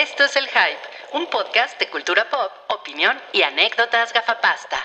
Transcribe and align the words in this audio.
Esto 0.00 0.22
es 0.22 0.36
El 0.36 0.44
Hype, 0.44 1.18
un 1.18 1.26
podcast 1.28 1.76
de 1.80 1.90
cultura 1.90 2.22
pop, 2.30 2.52
opinión 2.68 3.16
y 3.32 3.42
anécdotas 3.42 4.12
gafapasta. 4.12 4.76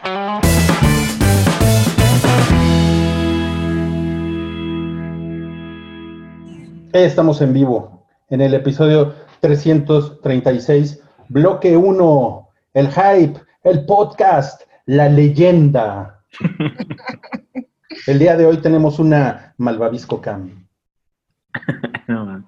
Estamos 6.94 7.41
en 7.41 7.54
vivo 7.54 8.07
en 8.31 8.41
el 8.41 8.55
episodio 8.55 9.13
336, 9.41 11.03
bloque 11.29 11.77
1, 11.77 12.49
el 12.73 12.87
hype, 12.87 13.39
el 13.65 13.85
podcast, 13.85 14.63
la 14.87 15.09
leyenda. 15.09 16.23
El 18.07 18.17
día 18.17 18.35
de 18.35 18.48
hoy 18.48 18.57
tenemos 18.57 18.98
una 18.98 19.53
Malvavisco 19.57 20.20
Cam. 20.20 20.67
No. 22.07 22.43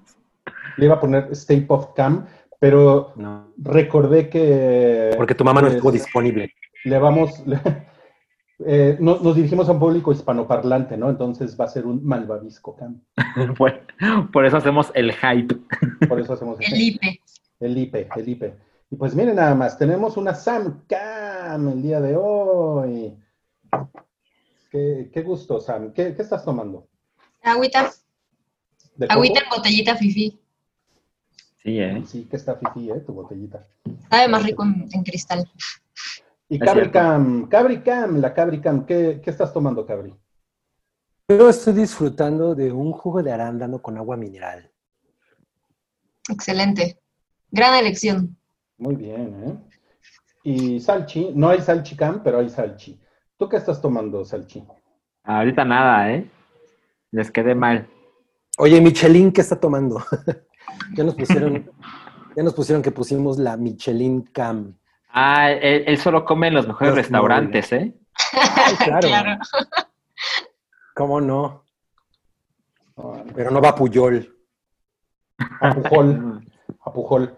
Le 0.77 0.85
iba 0.85 0.95
a 0.95 0.99
poner 0.99 1.29
Stay 1.31 1.65
of 1.69 1.93
Cam, 1.95 2.25
pero 2.65 3.13
No, 3.15 3.53
recordé 3.57 4.27
que... 4.27 5.13
porque 5.17 5.35
tu 5.35 5.43
mamá 5.43 5.61
no 5.61 5.67
pues, 5.67 5.75
estuvo 5.75 5.91
disponible. 5.91 6.51
Le 6.83 6.97
vamos... 6.97 7.45
le- 7.45 7.59
eh, 8.65 8.97
nos, 8.99 9.21
nos 9.21 9.35
dirigimos 9.35 9.69
a 9.69 9.73
un 9.73 9.79
público 9.79 10.11
hispanoparlante, 10.11 10.97
¿no? 10.97 11.11
Entonces 11.11 11.55
va 11.59 11.65
a 11.65 11.67
ser 11.67 11.85
un 11.85 12.03
Malvavisco 12.03 12.75
Cam. 12.75 13.03
Por, 13.55 13.81
por 14.33 14.47
eso 14.47 14.57
hacemos 14.57 14.91
el 14.95 15.13
hype. 15.13 15.55
Por 16.09 16.19
eso 16.19 16.33
hacemos 16.33 16.59
El 16.59 16.81
IPE. 16.81 17.21
El 17.59 17.77
IPE, 17.77 18.09
el 18.15 18.29
IPE. 18.29 18.55
Y 18.89 18.95
pues 18.95 19.13
miren 19.13 19.35
nada 19.35 19.53
más, 19.53 19.77
tenemos 19.77 20.17
una 20.17 20.33
Sam 20.33 20.85
Cam 20.87 21.69
el 21.69 21.83
día 21.83 22.01
de 22.01 22.15
hoy. 22.17 23.15
Qué, 24.71 25.11
qué 25.13 25.21
gusto, 25.21 25.59
Sam. 25.59 25.93
¿Qué, 25.93 26.15
qué 26.15 26.23
estás 26.23 26.43
tomando? 26.43 26.87
Agüita. 27.43 27.91
Agüita 29.07 29.41
en 29.41 29.49
botellita 29.55 29.95
fifi. 29.95 30.39
Sí, 31.65 31.79
¿eh? 31.79 32.03
Sí, 32.05 32.27
que 32.29 32.35
está 32.35 32.55
fifi, 32.57 32.91
¿eh? 32.91 32.99
Tu 32.99 33.11
botellita. 33.11 33.65
Sabe 34.11 34.27
más 34.27 34.43
rico 34.43 34.63
en, 34.63 34.87
en 34.91 35.03
cristal. 35.03 35.49
Y 36.47 36.59
Cabricam, 36.59 37.47
Cabricam, 37.49 38.17
la 38.21 38.35
Cabricam, 38.35 38.85
¿qué, 38.85 39.19
¿qué 39.23 39.31
estás 39.31 39.51
tomando, 39.51 39.83
Cabri? 39.83 40.13
Yo 41.27 41.49
estoy 41.49 41.73
disfrutando 41.73 42.53
de 42.53 42.71
un 42.71 42.91
jugo 42.91 43.23
de 43.23 43.31
arándano 43.31 43.81
con 43.81 43.97
agua 43.97 44.15
mineral. 44.15 44.71
Excelente. 46.29 46.99
Gran 47.49 47.73
elección. 47.73 48.37
Muy 48.77 48.95
bien, 48.95 49.43
¿eh? 49.43 49.57
Y 50.43 50.79
Salchi, 50.79 51.31
no 51.33 51.49
hay 51.49 51.61
Salchicam, 51.61 52.21
pero 52.21 52.37
hay 52.37 52.49
Salchi. 52.49 53.01
¿Tú 53.37 53.49
qué 53.49 53.57
estás 53.57 53.81
tomando, 53.81 54.23
Salchi? 54.23 54.63
Ahorita 55.23 55.65
nada, 55.65 56.11
¿eh? 56.13 56.29
Les 57.09 57.31
quedé 57.31 57.55
mal. 57.55 57.89
Oye, 58.59 58.79
Michelin, 58.79 59.31
¿qué 59.31 59.41
está 59.41 59.59
tomando? 59.59 60.03
ya 60.93 61.03
nos 61.03 61.15
pusieron, 61.15 61.69
ya 62.35 62.43
nos 62.43 62.53
pusieron 62.53 62.81
que 62.81 62.91
pusimos 62.91 63.37
la 63.37 63.57
Michelin 63.57 64.21
Cam. 64.23 64.75
Ah, 65.09 65.51
él, 65.51 65.83
él 65.87 65.97
solo 65.97 66.25
come 66.25 66.47
en 66.47 66.55
los 66.55 66.67
mejores 66.67 66.95
restaurantes, 66.95 67.71
¿eh? 67.71 67.93
Ay, 68.33 68.75
claro. 68.83 69.07
Claro. 69.07 69.39
¿Cómo 70.95 71.21
no? 71.21 71.65
Pero 73.35 73.51
no 73.51 73.61
va 73.61 73.75
Puyol. 73.75 74.33
A 75.59 75.73
Pujol. 75.73 76.41
a 76.85 76.93
Pujol. 76.93 77.35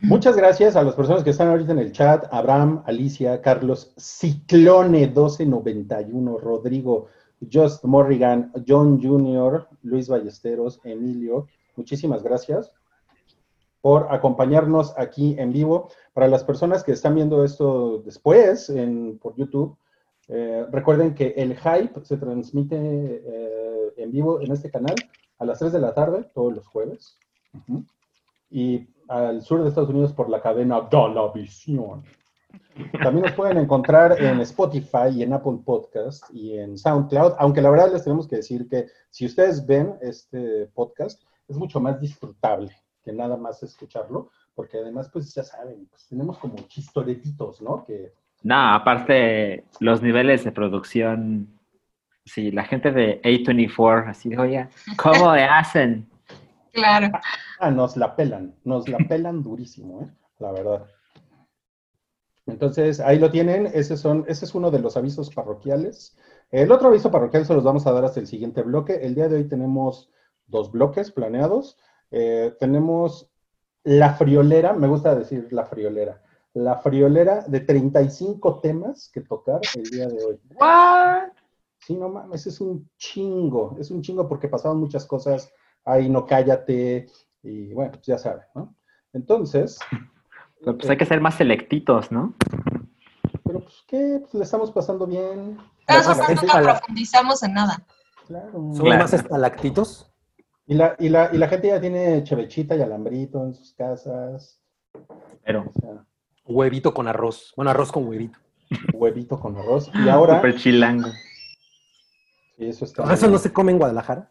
Muchas 0.00 0.36
gracias 0.36 0.76
a 0.76 0.82
las 0.82 0.94
personas 0.94 1.22
que 1.22 1.30
están 1.30 1.48
ahorita 1.48 1.72
en 1.72 1.78
el 1.78 1.92
chat. 1.92 2.24
Abraham, 2.30 2.82
Alicia, 2.86 3.40
Carlos, 3.42 3.92
Ciclone 3.98 5.00
1291, 5.06 6.38
Rodrigo, 6.38 7.08
Just 7.52 7.84
Morrigan, 7.84 8.52
John 8.66 9.02
Jr., 9.02 9.68
Luis 9.82 10.08
Ballesteros, 10.08 10.80
Emilio. 10.84 11.48
Muchísimas 11.76 12.22
gracias 12.22 12.72
por 13.80 14.08
acompañarnos 14.10 14.94
aquí 14.98 15.36
en 15.38 15.52
vivo. 15.52 15.90
Para 16.12 16.26
las 16.26 16.42
personas 16.42 16.82
que 16.82 16.92
están 16.92 17.14
viendo 17.14 17.44
esto 17.44 18.02
después 18.04 18.68
en, 18.68 19.18
por 19.18 19.36
YouTube, 19.36 19.76
eh, 20.28 20.66
recuerden 20.72 21.14
que 21.14 21.34
el 21.36 21.56
hype 21.56 22.04
se 22.04 22.16
transmite 22.16 22.76
eh, 22.76 23.92
en 23.96 24.10
vivo 24.10 24.40
en 24.40 24.50
este 24.50 24.70
canal 24.70 24.96
a 25.38 25.44
las 25.44 25.58
3 25.60 25.72
de 25.72 25.80
la 25.80 25.94
tarde, 25.94 26.24
todos 26.34 26.52
los 26.52 26.66
jueves. 26.66 27.18
Y 28.50 28.88
al 29.08 29.42
sur 29.42 29.62
de 29.62 29.68
Estados 29.68 29.90
Unidos 29.90 30.12
por 30.12 30.28
la 30.28 30.40
cadena 30.40 30.88
Galavisión. 30.90 32.02
También 33.02 33.26
nos 33.26 33.34
pueden 33.34 33.58
encontrar 33.58 34.20
en 34.20 34.40
Spotify 34.40 35.10
y 35.12 35.22
en 35.22 35.32
Apple 35.32 35.58
Podcast 35.64 36.24
y 36.32 36.58
en 36.58 36.76
SoundCloud, 36.76 37.34
aunque 37.38 37.62
la 37.62 37.70
verdad 37.70 37.92
les 37.92 38.04
tenemos 38.04 38.26
que 38.26 38.36
decir 38.36 38.68
que 38.68 38.86
si 39.10 39.26
ustedes 39.26 39.64
ven 39.66 39.94
este 40.00 40.66
podcast, 40.74 41.22
es 41.48 41.56
mucho 41.56 41.80
más 41.80 42.00
disfrutable 42.00 42.72
que 43.06 43.12
nada 43.12 43.36
más 43.36 43.62
escucharlo, 43.62 44.30
porque 44.54 44.78
además, 44.78 45.08
pues 45.12 45.32
ya 45.32 45.44
saben, 45.44 45.86
pues, 45.86 46.08
tenemos 46.08 46.38
como 46.38 46.56
chistoretitos, 46.66 47.62
¿no? 47.62 47.84
Que 47.84 48.12
No, 48.42 48.74
aparte, 48.74 49.64
los 49.78 50.02
niveles 50.02 50.42
de 50.44 50.50
producción. 50.50 51.48
Sí, 52.24 52.50
la 52.50 52.64
gente 52.64 52.90
de 52.90 53.22
A24, 53.22 54.08
así 54.08 54.30
de, 54.30 54.38
oye, 54.38 54.68
¿cómo 54.96 55.34
le 55.34 55.44
hacen? 55.44 56.08
Claro. 56.72 57.10
Ah, 57.58 57.70
nos 57.70 57.96
la 57.96 58.14
pelan, 58.14 58.54
nos 58.64 58.86
la 58.86 58.98
pelan 58.98 59.42
durísimo, 59.42 60.02
¿eh? 60.02 60.10
La 60.38 60.52
verdad. 60.52 60.86
Entonces, 62.44 63.00
ahí 63.00 63.18
lo 63.18 63.30
tienen, 63.30 63.66
ese, 63.72 63.96
son, 63.96 64.26
ese 64.28 64.44
es 64.44 64.54
uno 64.54 64.70
de 64.70 64.80
los 64.80 64.94
avisos 64.94 65.30
parroquiales. 65.34 66.18
El 66.50 66.70
otro 66.70 66.88
aviso 66.88 67.10
parroquial 67.10 67.46
se 67.46 67.54
los 67.54 67.64
vamos 67.64 67.86
a 67.86 67.92
dar 67.92 68.04
hasta 68.04 68.20
el 68.20 68.26
siguiente 68.26 68.60
bloque. 68.60 68.94
El 69.00 69.14
día 69.14 69.28
de 69.28 69.36
hoy 69.36 69.44
tenemos 69.48 70.10
dos 70.46 70.70
bloques 70.72 71.10
planeados. 71.10 71.78
Eh, 72.10 72.54
tenemos 72.60 73.30
la 73.84 74.14
friolera, 74.14 74.72
me 74.72 74.86
gusta 74.88 75.14
decir 75.14 75.48
la 75.52 75.64
friolera, 75.66 76.22
la 76.54 76.76
friolera 76.78 77.42
de 77.46 77.60
35 77.60 78.60
temas 78.60 79.08
que 79.12 79.20
tocar 79.20 79.60
el 79.74 79.84
día 79.84 80.06
de 80.08 80.24
hoy. 80.24 80.40
¿What? 80.58 81.28
Sí, 81.78 81.94
no 81.94 82.08
mames, 82.08 82.46
es 82.46 82.60
un 82.60 82.88
chingo, 82.96 83.76
es 83.78 83.90
un 83.90 84.02
chingo 84.02 84.26
porque 84.28 84.48
pasaron 84.48 84.80
muchas 84.80 85.06
cosas, 85.06 85.52
ahí 85.84 86.08
no 86.08 86.26
cállate, 86.26 87.06
y 87.42 87.72
bueno, 87.72 87.92
pues 87.92 88.06
ya 88.06 88.18
saben, 88.18 88.44
¿no? 88.54 88.74
Entonces, 89.12 89.78
Pero, 90.60 90.78
Pues 90.78 90.88
hay 90.90 90.96
que 90.96 91.04
ser 91.04 91.20
más 91.20 91.34
selectitos, 91.34 92.10
¿no? 92.10 92.34
pero 93.44 93.60
pues 93.60 93.84
qué, 93.86 94.18
pues 94.20 94.34
le 94.34 94.42
estamos 94.42 94.72
pasando 94.72 95.06
bien. 95.06 95.58
Que 95.86 95.94
para- 96.46 96.78
profundizamos 96.78 97.42
en 97.44 97.52
nada. 97.52 97.86
Claro. 98.26 98.50
¿Son 98.52 98.74
Claro. 98.86 99.02
más 99.02 99.12
estalactitos? 99.12 100.10
Y 100.66 100.74
la, 100.74 100.96
y, 100.98 101.08
la, 101.08 101.30
y 101.32 101.38
la 101.38 101.48
gente 101.48 101.68
ya 101.68 101.80
tiene 101.80 102.24
chevechita 102.24 102.74
y 102.74 102.82
alambrito 102.82 103.44
en 103.44 103.54
sus 103.54 103.72
casas, 103.72 104.60
Pero 105.44 105.64
o 105.74 105.80
sea, 105.80 106.04
Huevito 106.44 106.94
con 106.94 107.08
arroz. 107.08 107.52
Bueno, 107.56 107.70
arroz 107.70 107.90
con 107.90 108.06
huevito. 108.06 108.38
huevito 108.92 109.38
con 109.38 109.56
arroz. 109.56 109.90
Y 109.94 110.08
ahora, 110.08 110.36
súper 110.36 110.56
chilango. 110.56 111.08
y 112.56 112.66
eso 112.68 112.84
está... 112.84 113.12
¿Eso 113.12 113.28
no 113.28 113.38
se 113.38 113.52
come 113.52 113.72
en 113.72 113.78
Guadalajara? 113.78 114.30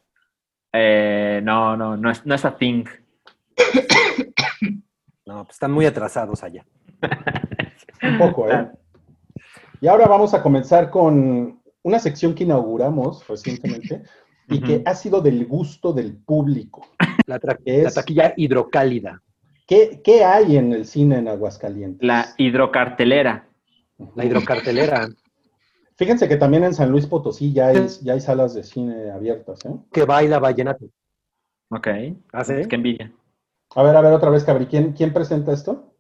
Eh, 0.74 1.42
no, 1.44 1.76
no, 1.76 1.98
no 1.98 2.10
es, 2.10 2.26
no 2.26 2.36
es 2.36 2.46
a 2.46 2.58
thing. 2.58 2.86
No, 5.28 5.44
pues 5.44 5.56
están 5.56 5.72
muy 5.72 5.88
atrasados 5.88 6.44
allá. 6.44 6.64
Un 8.04 8.20
poco, 8.20 8.48
¿eh? 8.48 8.72
Y 9.82 9.88
ahora 9.88 10.06
vamos 10.08 10.36
a 10.36 10.44
comenzar 10.44 10.92
con 10.92 11.64
una 11.82 11.98
sección 11.98 12.36
que 12.36 12.44
inauguramos 12.44 13.28
recientemente 13.28 14.04
y 14.48 14.62
que 14.62 14.82
ha 14.86 14.94
sido 14.96 15.22
del 15.22 15.46
gusto 15.46 15.92
del 15.94 16.16
público. 16.16 16.88
La, 17.28 17.40
tra- 17.40 17.60
Es- 17.66 17.84
la 17.84 17.92
taquilla 17.92 18.34
hidrocálida. 18.38 19.22
¿Qué, 19.68 20.02
qué 20.04 20.24
hay 20.24 20.58
en 20.58 20.74
el 20.74 20.86
cine 20.86 21.18
en 21.18 21.28
Aguascalientes? 21.28 22.06
La 22.06 22.34
hidrocartelera. 22.38 23.48
La 24.16 24.26
hidrocartelera. 24.26 25.10
Fíjense 25.98 26.28
que 26.28 26.36
también 26.36 26.66
en 26.66 26.74
San 26.74 26.92
Luis 26.92 27.08
Potosí 27.08 27.54
ya 27.54 27.68
hay, 27.68 27.88
ya 28.04 28.14
hay 28.14 28.20
salas 28.22 28.54
de 28.54 28.64
cine 28.64 29.10
abiertas, 29.12 29.66
¿eh? 29.66 29.72
que 29.92 30.04
baila 30.04 30.40
vallenato. 30.40 30.86
Ok. 31.70 31.88
¿Ah, 32.34 32.44
sí? 32.44 32.54
Qué 32.70 32.76
envidia. 32.76 33.12
A 33.74 33.82
ver, 33.82 33.96
a 33.96 34.02
ver, 34.02 34.12
otra 34.14 34.30
vez, 34.30 34.44
Cabri, 34.44 34.68
¿quién, 34.68 34.92
quién 34.94 35.12
presenta 35.14 35.52
esto? 35.54 35.94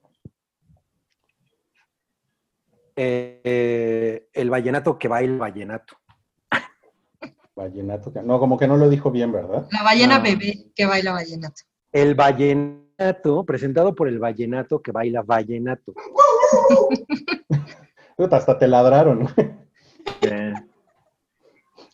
Eh, 2.97 3.41
eh, 3.43 4.27
el 4.33 4.49
vallenato 4.49 4.97
que 4.99 5.07
baila 5.07 5.37
vallenato. 5.37 5.95
Vallenato. 7.55 8.11
No, 8.23 8.39
como 8.39 8.57
que 8.57 8.67
no 8.67 8.77
lo 8.77 8.89
dijo 8.89 9.11
bien, 9.11 9.31
¿verdad? 9.31 9.67
La 9.71 9.83
ballena 9.83 10.19
bebé 10.19 10.71
que 10.75 10.85
baila 10.85 11.13
vallenato. 11.13 11.61
El 11.91 12.15
vallenato, 12.15 13.45
presentado 13.45 13.95
por 13.95 14.07
el 14.09 14.19
vallenato 14.19 14.81
que 14.81 14.91
baila 14.91 15.21
vallenato. 15.21 15.93
Hasta 18.31 18.57
te 18.57 18.67
ladraron. 18.67 19.27
Eh, 20.21 20.53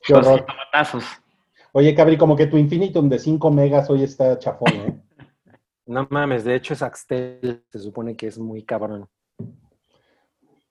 Qué 0.04 0.13
los 0.13 0.28
horror. 0.28 0.46
tomatazos. 0.46 1.04
Oye, 1.74 1.96
Cabri, 1.96 2.18
como 2.18 2.36
que 2.36 2.48
tu 2.48 2.58
infinitum 2.58 3.08
de 3.08 3.19
5 3.19 3.52
megas 3.52 3.90
hoy 3.90 4.04
está 4.04 4.38
chafón, 4.40 4.74
¿eh? 4.74 5.02
No 5.86 6.08
mames, 6.10 6.44
de 6.46 6.56
hecho 6.56 6.74
es 6.74 6.81
Axtel, 6.84 7.66
se 7.69 7.80
supone 7.80 8.16
que 8.16 8.28
es 8.28 8.38
muy 8.38 8.63
cabrón. 8.63 9.10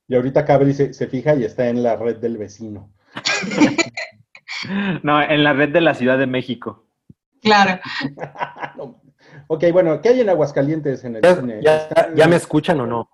Y 0.09 0.15
ahorita 0.15 0.45
Cabri 0.45 0.73
se, 0.73 0.95
se 0.95 1.09
fija 1.09 1.35
y 1.35 1.45
está 1.45 1.69
en 1.69 1.83
la 1.83 1.97
red 1.97 2.17
del 2.19 2.39
vecino. 2.39 2.93
No, 5.03 5.21
en 5.23 5.45
la 5.45 5.53
red 5.53 5.71
de 5.71 5.81
la 5.81 5.95
Ciudad 5.95 6.19
de 6.19 6.27
México. 6.27 6.85
Claro. 7.43 7.81
No, 8.77 9.01
Ok, 9.47 9.65
bueno, 9.73 10.01
¿qué 10.01 10.11
hay 10.11 10.21
en 10.21 10.29
Aguascalientes 10.29 11.05
en 11.05 11.17
el 11.17 11.23
¿Ya, 11.23 11.37
cine? 11.37 11.61
ya- 11.63 11.77
Está- 11.77 12.15
ya 12.15 12.27
me 12.29 12.37
escuchan 12.37 12.81
o 12.81 12.87
no? 12.87 13.09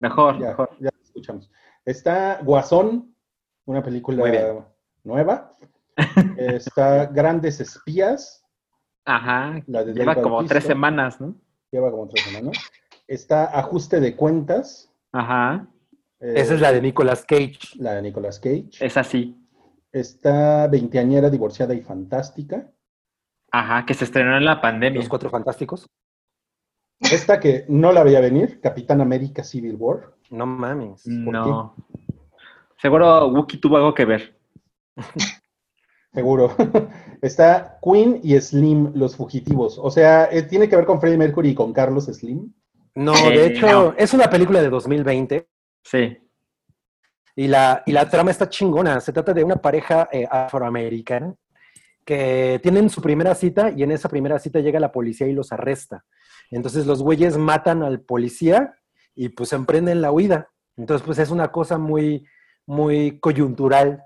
Mejor, 0.00 0.38
ya, 0.40 0.48
mejor. 0.48 0.70
ya 0.80 0.90
escuchamos. 1.02 1.50
Está 1.84 2.40
Guasón, 2.42 3.14
una 3.64 3.82
película 3.82 4.24
nueva. 5.04 5.56
Está 6.36 7.06
Grandes 7.06 7.60
Espías, 7.60 8.44
Ajá. 9.04 9.62
la 9.66 9.84
de 9.84 9.94
Lleva 9.94 10.14
como 10.14 10.36
Bautista, 10.36 10.54
tres 10.54 10.64
semanas, 10.64 11.20
¿no? 11.20 11.34
Lleva 11.70 11.90
como 11.90 12.08
tres 12.08 12.24
semanas. 12.24 12.56
Está 13.06 13.44
Ajuste 13.58 14.00
de 14.00 14.14
Cuentas. 14.16 14.90
Ajá. 15.12 15.66
eh, 16.20 16.34
Esa 16.36 16.54
es 16.54 16.60
la 16.60 16.72
de 16.72 16.80
Nicolas 16.82 17.24
Cage. 17.24 17.58
la 17.76 17.94
de 17.94 18.02
Nicolas 18.02 18.38
Cage. 18.40 18.70
Es 18.80 18.96
así. 18.96 19.38
Está 19.92 20.66
Veinteañera, 20.68 21.28
Divorciada 21.30 21.74
y 21.74 21.82
Fantástica. 21.82 22.70
Ajá, 23.50 23.84
que 23.84 23.94
se 23.94 24.04
estrenó 24.04 24.36
en 24.36 24.44
la 24.46 24.60
pandemia. 24.60 25.00
Los 25.00 25.08
Cuatro 25.08 25.28
Fantásticos. 25.30 25.86
Esta 27.00 27.38
que 27.40 27.66
no 27.68 27.92
la 27.92 28.02
veía 28.04 28.20
venir, 28.20 28.60
Capitán 28.60 29.00
América 29.00 29.44
Civil 29.44 29.76
War. 29.78 30.14
No 30.30 30.46
mames. 30.46 31.02
¿Por 31.24 31.34
No. 31.34 31.74
Seguro 32.78 33.28
Wookie 33.28 33.58
tuvo 33.58 33.76
algo 33.76 33.92
que 33.94 34.04
ver. 34.04 34.38
Seguro. 36.12 36.54
Está 37.22 37.78
Queen 37.82 38.20
y 38.22 38.38
Slim, 38.40 38.92
los 38.94 39.16
fugitivos. 39.16 39.78
O 39.78 39.90
sea, 39.90 40.28
eh, 40.30 40.42
tiene 40.42 40.68
que 40.68 40.76
ver 40.76 40.84
con 40.84 41.00
Freddie 41.00 41.18
Mercury 41.18 41.50
y 41.50 41.54
con 41.54 41.72
Carlos 41.72 42.06
Slim. 42.06 42.52
No, 42.94 43.14
Eh, 43.14 43.30
de 43.38 43.46
hecho, 43.46 43.66
no. 43.66 43.94
es 43.96 44.12
una 44.12 44.28
película 44.28 44.60
de 44.62 44.68
2020 44.68 45.48
Sí. 45.84 46.18
Y 47.34 47.48
la, 47.48 47.82
y 47.86 47.92
la 47.92 48.08
trama 48.08 48.30
está 48.30 48.48
chingona. 48.48 49.00
Se 49.00 49.12
trata 49.12 49.32
de 49.32 49.44
una 49.44 49.56
pareja 49.56 50.08
eh, 50.12 50.26
afroamericana 50.30 51.34
que 52.04 52.58
tienen 52.62 52.90
su 52.90 53.00
primera 53.00 53.34
cita 53.34 53.70
y 53.70 53.82
en 53.82 53.92
esa 53.92 54.08
primera 54.08 54.38
cita 54.38 54.60
llega 54.60 54.80
la 54.80 54.92
policía 54.92 55.26
y 55.28 55.32
los 55.32 55.52
arresta. 55.52 56.04
Entonces 56.50 56.86
los 56.86 57.02
güeyes 57.02 57.36
matan 57.38 57.82
al 57.82 58.00
policía 58.00 58.74
y 59.14 59.28
pues 59.30 59.52
emprenden 59.52 60.02
la 60.02 60.10
huida. 60.10 60.48
Entonces 60.76 61.04
pues 61.06 61.18
es 61.18 61.30
una 61.30 61.48
cosa 61.52 61.78
muy, 61.78 62.26
muy 62.66 63.18
coyuntural. 63.20 64.02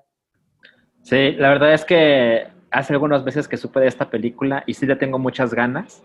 Sí, 1.03 1.33
la 1.33 1.49
verdad 1.51 1.73
es 1.73 1.85
que 1.85 2.49
hace 2.71 2.93
algunos 2.93 3.25
meses 3.25 3.49
que 3.49 3.57
supe 3.57 3.81
de 3.81 3.87
esta 3.87 4.11
película 4.11 4.63
y 4.67 4.75
sí 4.75 4.87
le 4.87 4.97
tengo 4.97 5.19
muchas 5.19 5.55
ganas. 5.55 6.03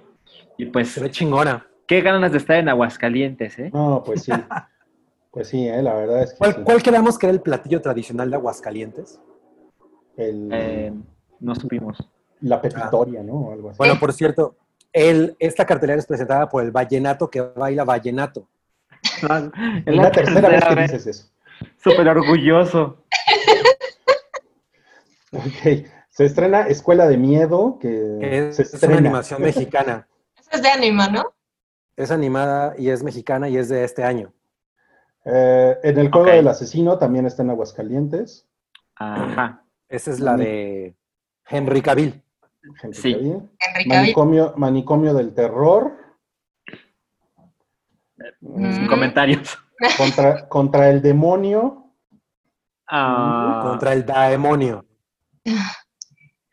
Y 0.58 0.66
pues, 0.68 0.90
Se 0.92 1.02
ve 1.02 1.12
chingona. 1.12 1.66
qué 1.88 2.02
ganas 2.02 2.32
de 2.32 2.38
estar 2.38 2.58
en 2.58 2.70
Aguascalientes, 2.70 3.60
¿eh? 3.60 3.70
No, 3.74 4.02
pues 4.06 4.24
sí. 4.24 4.32
Pues 5.32 5.48
sí, 5.48 5.68
eh, 5.68 5.82
la 5.82 5.94
verdad 5.94 6.24
es 6.24 6.34
que 6.34 6.38
¿Cuál, 6.40 6.56
sí. 6.56 6.62
cuál 6.64 6.84
quedamos 6.84 7.18
que 7.18 7.26
era 7.28 7.34
el 7.34 7.42
platillo 7.42 7.82
tradicional 7.82 8.30
de 8.30 8.36
Aguascalientes? 8.36 9.20
El- 10.18 10.50
Eh, 10.52 10.94
no 11.40 11.56
supimos. 11.56 11.98
la 12.42 12.62
pepitoria, 12.62 13.24
¿no? 13.24 13.34
O 13.34 13.54
algo 13.54 13.70
así. 13.70 13.78
Bueno, 13.78 14.00
por 14.00 14.12
cierto, 14.14 14.56
el, 14.92 15.36
esta 15.40 15.66
cartelera 15.66 16.00
es 16.00 16.06
presentada 16.06 16.50
por 16.50 16.64
el 16.64 16.72
vallenato 16.72 17.30
que 17.30 17.40
baila 17.42 17.84
vallenato. 17.84 18.48
Es 19.04 19.24
es 19.86 19.96
la 19.96 20.12
tercera 20.12 20.50
vez 20.50 20.64
que 20.66 20.76
dices 20.82 21.08
eso. 21.08 21.30
Súper 21.78 22.08
orgulloso. 22.10 22.98
Ok. 25.32 25.86
Se 26.10 26.26
estrena 26.26 26.62
Escuela 26.68 27.08
de 27.08 27.18
Miedo, 27.18 27.78
que 27.80 28.18
es, 28.50 28.56
se 28.58 28.64
es 28.64 28.70
una 28.74 28.76
estrena. 28.76 28.98
animación 28.98 29.42
mexicana. 29.42 30.08
Esa 30.38 30.56
es 30.58 30.62
de 30.62 30.70
anima, 30.70 31.08
¿no? 31.08 31.24
Es 31.96 32.12
animada 32.12 32.74
y 32.78 32.90
es 32.90 33.02
mexicana 33.02 33.48
y 33.48 33.58
es 33.58 33.70
de 33.70 33.84
este 33.86 34.04
año. 34.04 34.34
Eh, 35.26 35.78
en 35.84 36.00
el 36.00 36.10
juego 36.12 36.28
Ok. 36.28 36.34
del 36.34 36.48
asesino 36.48 36.98
también 36.98 37.26
está 37.26 37.44
en 37.44 37.52
Aguascalientes. 37.52 38.48
Ajá. 38.96 39.64
Esa 39.90 40.12
es 40.12 40.20
la 40.20 40.36
de 40.38 40.96
Henry 41.48 41.82
Cavill. 41.82 42.24
Henry 42.82 42.94
Sí. 42.98 43.14
Cavill. 43.14 43.50
Cavill. 43.60 43.88
Manicomio, 43.88 44.54
manicomio 44.58 45.14
del 45.14 45.34
terror. 45.34 45.94
Sin 48.40 48.86
Mm. 48.86 48.88
comentarios. 48.88 49.58
Contra, 49.98 50.48
contra 50.48 50.90
el 50.90 51.02
demonio. 51.02 51.92
Ah, 52.88 53.62
Contra 53.64 53.94
el 53.94 54.06
demonio. 54.06 54.86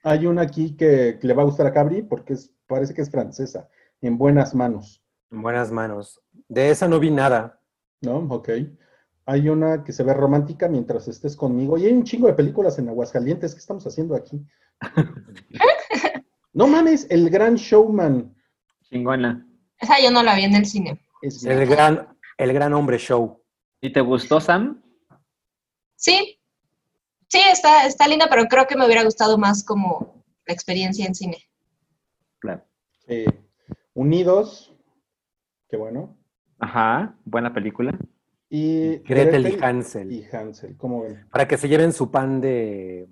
Hay 0.03 0.27
una 0.27 0.43
aquí 0.43 0.77
que, 0.77 1.19
que 1.21 1.27
le 1.27 1.35
va 1.35 1.43
a 1.43 1.45
gustar 1.47 1.67
a 1.67 1.73
Cabri 1.73 2.03
porque 2.03 2.33
es- 2.35 2.51
parece 2.67 2.95
que 2.95 3.03
es 3.03 3.11
francesa. 3.11 3.69
En 4.01 4.17
buenas 4.17 4.55
manos. 4.55 5.03
En 5.31 5.43
buenas 5.43 5.71
manos. 5.71 6.23
De 6.49 6.71
esa 6.71 6.89
no 6.89 6.99
vi 7.01 7.11
nada. 7.11 7.58
¿No? 8.01 8.19
Ok. 8.31 8.51
Hay 9.27 9.49
una 9.49 9.85
que 9.85 9.93
se 9.93 10.03
ve 10.03 10.15
romántica 10.15 10.69
mientras 10.69 11.07
estés 11.09 11.37
conmigo. 11.37 11.77
Y 11.77 11.87
hay 11.87 11.93
un 11.93 12.05
chingo 12.05 12.27
de 12.27 12.35
películas 12.35 12.79
en 12.79 12.89
Aguascalientes. 12.89 13.53
¿Qué 13.55 13.61
estamos 13.61 13.87
haciendo 13.87 14.15
aquí? 14.15 14.41
no 16.53 16.67
mames, 16.67 17.07
el 17.11 17.29
gran 17.29 17.57
showman. 17.57 18.35
chingona. 18.83 19.47
Esa 19.79 20.01
yo 20.03 20.11
no 20.11 20.23
la 20.23 20.35
vi 20.35 20.45
en 20.45 20.55
el 20.55 20.67
cine. 20.67 21.01
Es 21.21 21.45
El 21.45 21.67
gran, 21.67 22.17
el 22.37 22.53
gran 22.53 22.73
hombre 22.73 22.99
show. 22.99 23.43
¿Y 23.81 23.93
te 23.93 24.01
gustó, 24.01 24.41
Sam? 24.41 24.83
Sí, 25.95 26.41
sí, 27.29 27.41
está, 27.51 27.87
está 27.87 28.09
linda, 28.09 28.29
pero 28.31 28.47
creo 28.47 28.67
que 28.67 28.77
me 28.77 28.87
hubiera 28.87 29.05
gustado 29.05 29.37
más 29.37 29.65
como 29.65 30.25
la 30.47 30.55
experiencia 30.55 31.05
en 31.07 31.15
cine. 31.15 31.39
Claro. 32.39 32.65
eh, 33.09 33.27
Unidos. 33.95 34.73
Qué 35.69 35.77
bueno. 35.77 36.18
Ajá, 36.59 37.15
buena 37.25 37.53
película. 37.53 37.97
Y 38.51 38.99
Gretel 38.99 39.47
y 39.47 39.59
Hansel. 39.63 40.11
Y 40.13 40.25
Hansel, 40.33 40.77
¿cómo 40.77 41.03
ven? 41.03 41.27
Para 41.31 41.47
que 41.47 41.57
se 41.57 41.69
lleven 41.69 41.93
su 41.93 42.11
pan 42.11 42.41
de. 42.41 43.09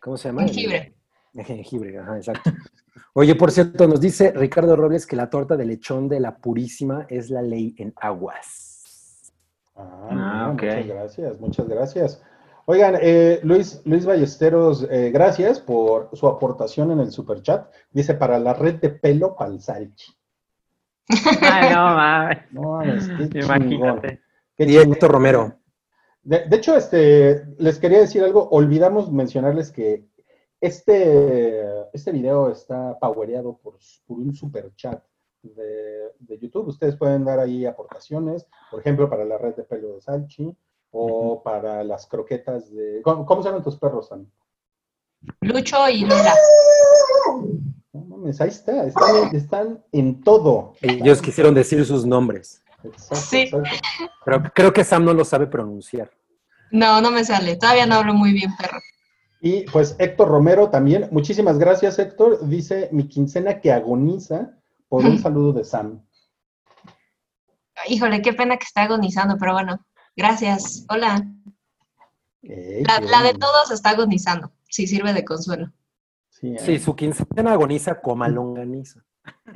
¿Cómo 0.00 0.16
se 0.16 0.28
llama? 0.28 0.42
Jengibre. 0.42 0.94
De 1.32 1.44
jengibre, 1.44 1.98
ajá, 1.98 2.16
exacto. 2.16 2.50
Oye, 3.12 3.34
por 3.34 3.50
cierto, 3.50 3.86
nos 3.86 4.00
dice 4.00 4.32
Ricardo 4.32 4.76
Robles 4.76 5.06
que 5.06 5.16
la 5.16 5.30
torta 5.30 5.56
de 5.56 5.64
lechón 5.66 6.08
de 6.08 6.20
la 6.20 6.36
Purísima 6.36 7.06
es 7.08 7.30
la 7.30 7.42
ley 7.42 7.74
en 7.78 7.92
aguas. 7.96 9.32
Ah, 9.76 10.08
Ah, 10.10 10.50
ok. 10.52 10.62
muchas 10.62 10.86
gracias, 10.86 11.40
muchas 11.40 11.68
gracias. 11.68 12.22
Oigan, 12.66 12.96
eh, 13.00 13.40
Luis, 13.42 13.82
Luis 13.84 14.06
Ballesteros, 14.06 14.86
eh, 14.90 15.10
gracias 15.12 15.60
por 15.60 16.08
su 16.14 16.26
aportación 16.26 16.90
en 16.92 17.00
el 17.00 17.10
superchat. 17.10 17.70
Dice, 17.92 18.14
para 18.14 18.38
la 18.38 18.54
red 18.54 18.76
de 18.76 18.88
pelo 18.90 19.36
palsalchi. 19.36 20.12
Ay, 21.08 21.74
no, 21.74 21.84
mames. 21.84 22.38
No, 22.52 22.62
mames, 22.72 23.08
qué. 23.30 23.40
Imagínate. 23.40 24.20
Chingón. 24.58 24.92
Héctor 24.92 25.10
Romero. 25.10 25.58
De, 26.22 26.46
de 26.46 26.56
hecho, 26.56 26.76
este, 26.76 27.44
les 27.58 27.78
quería 27.78 28.00
decir 28.00 28.22
algo. 28.22 28.48
Olvidamos 28.50 29.12
mencionarles 29.12 29.70
que 29.70 30.06
este, 30.60 31.62
este 31.92 32.12
video 32.12 32.50
está 32.50 32.98
powereado 32.98 33.58
por, 33.58 33.78
por 34.06 34.18
un 34.18 34.34
super 34.34 34.74
chat 34.76 35.02
de, 35.42 36.12
de 36.18 36.38
YouTube. 36.38 36.68
Ustedes 36.68 36.96
pueden 36.96 37.24
dar 37.24 37.38
ahí 37.38 37.66
aportaciones, 37.66 38.46
por 38.70 38.80
ejemplo, 38.80 39.10
para 39.10 39.24
la 39.24 39.36
red 39.36 39.54
de 39.54 39.64
pelo 39.64 39.94
de 39.94 40.00
Salchi 40.00 40.56
o 40.90 41.42
para 41.42 41.82
las 41.84 42.06
croquetas 42.06 42.72
de... 42.72 43.02
¿Cómo, 43.02 43.26
cómo 43.26 43.42
se 43.42 43.48
llaman 43.48 43.64
tus 43.64 43.76
perros, 43.76 44.08
Sam? 44.08 44.30
Lucho 45.40 45.88
y 45.88 46.04
Lola. 46.04 46.34
No 47.92 48.00
mames, 48.04 48.40
ahí 48.40 48.48
está. 48.48 48.84
Están, 48.84 49.34
están 49.34 49.84
en 49.92 50.22
todo. 50.22 50.74
Ellos 50.80 51.20
quisieron 51.22 51.54
decir 51.54 51.84
sus 51.84 52.04
nombres. 52.04 52.62
Exacto, 52.82 53.16
Sí. 53.16 53.42
exacto. 53.42 53.66
Pero 54.24 54.42
creo 54.54 54.72
que 54.72 54.84
Sam 54.84 55.04
no 55.04 55.14
lo 55.14 55.24
sabe 55.24 55.46
pronunciar. 55.46 56.10
No, 56.70 57.00
no 57.00 57.10
me 57.10 57.24
sale. 57.24 57.56
Todavía 57.56 57.86
no 57.86 57.96
hablo 57.96 58.14
muy 58.14 58.32
bien, 58.32 58.54
perro. 58.56 58.78
Y 59.40 59.62
pues 59.70 59.94
Héctor 59.98 60.28
Romero 60.28 60.70
también. 60.70 61.08
Muchísimas 61.12 61.58
gracias, 61.58 61.98
Héctor. 61.98 62.48
Dice 62.48 62.88
mi 62.92 63.06
quincena 63.08 63.60
que 63.60 63.72
agoniza 63.72 64.50
por 64.88 65.04
un 65.04 65.18
saludo 65.18 65.52
de 65.52 65.64
Sam. 65.64 66.02
Híjole, 67.88 68.22
qué 68.22 68.32
pena 68.32 68.56
que 68.56 68.64
está 68.64 68.82
agonizando, 68.82 69.36
pero 69.38 69.52
bueno, 69.52 69.78
gracias. 70.16 70.86
Hola. 70.88 71.26
La, 72.42 73.22
de 73.22 73.34
todos 73.34 73.70
está 73.70 73.90
agonizando, 73.90 74.52
si 74.74 74.88
sirve 74.88 75.12
de 75.12 75.24
consuelo. 75.24 75.70
Sí, 76.30 76.56
Sí, 76.58 76.72
eh. 76.72 76.78
su 76.80 76.96
quincena 76.96 77.52
agoniza 77.52 78.00
como 78.00 78.26
longaniza. 78.28 79.04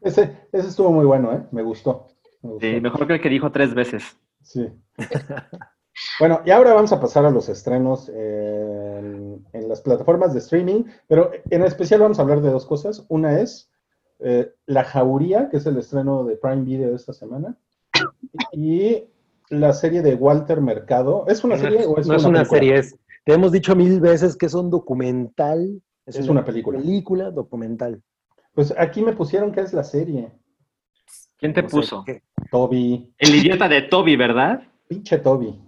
Ese, 0.00 0.48
ese 0.52 0.68
estuvo 0.68 0.92
muy 0.92 1.04
bueno, 1.04 1.32
¿eh? 1.34 1.42
Me 1.50 1.60
gustó. 1.62 2.06
Me 2.40 2.50
gustó. 2.50 2.66
Sí, 2.66 2.80
mejor 2.80 3.06
que 3.06 3.14
el 3.14 3.20
que 3.20 3.28
dijo 3.28 3.50
tres 3.50 3.74
veces. 3.74 4.16
Sí. 4.42 4.72
bueno, 6.20 6.40
y 6.46 6.50
ahora 6.50 6.72
vamos 6.72 6.92
a 6.92 7.00
pasar 7.00 7.26
a 7.26 7.30
los 7.30 7.48
estrenos 7.48 8.08
en, 8.08 9.44
en 9.52 9.68
las 9.68 9.80
plataformas 9.82 10.32
de 10.32 10.38
streaming, 10.38 10.84
pero 11.08 11.32
en 11.50 11.64
especial 11.64 12.00
vamos 12.00 12.18
a 12.18 12.22
hablar 12.22 12.40
de 12.40 12.50
dos 12.50 12.64
cosas. 12.64 13.04
Una 13.08 13.40
es 13.40 13.70
eh, 14.20 14.54
La 14.66 14.84
Jauría, 14.84 15.50
que 15.50 15.56
es 15.56 15.66
el 15.66 15.76
estreno 15.76 16.24
de 16.24 16.36
Prime 16.36 16.62
Video 16.62 16.90
de 16.90 16.96
esta 16.96 17.12
semana, 17.12 17.58
y 18.52 19.04
la 19.50 19.72
serie 19.72 20.02
de 20.02 20.14
Walter 20.14 20.60
Mercado. 20.60 21.24
¿Es 21.28 21.44
una 21.44 21.58
serie 21.58 21.86
o 21.86 21.98
es 21.98 22.06
no 22.06 22.12
una 22.14 22.16
es 22.16 22.24
una 22.24 22.38
película? 22.40 22.58
serie, 22.60 22.78
es. 22.78 22.96
Te 23.24 23.32
hemos 23.34 23.52
dicho 23.52 23.74
mil 23.76 24.00
veces 24.00 24.36
que 24.36 24.46
es 24.46 24.54
un 24.54 24.70
documental. 24.70 25.82
Es 26.06 26.28
una 26.28 26.44
película. 26.44 26.78
Película 26.78 27.30
documental. 27.30 28.02
Pues 28.54 28.74
aquí 28.76 29.02
me 29.02 29.12
pusieron 29.12 29.52
que 29.52 29.60
es 29.60 29.72
la 29.72 29.84
serie. 29.84 30.32
¿Quién 31.38 31.52
te 31.52 31.62
No 31.62 31.68
puso? 31.68 32.04
Toby. 32.50 33.14
El 33.18 33.34
idiota 33.34 33.68
de 33.68 33.82
Toby, 33.82 34.16
¿verdad? 34.16 34.62
Pinche 34.88 35.18
Toby. 35.18 35.60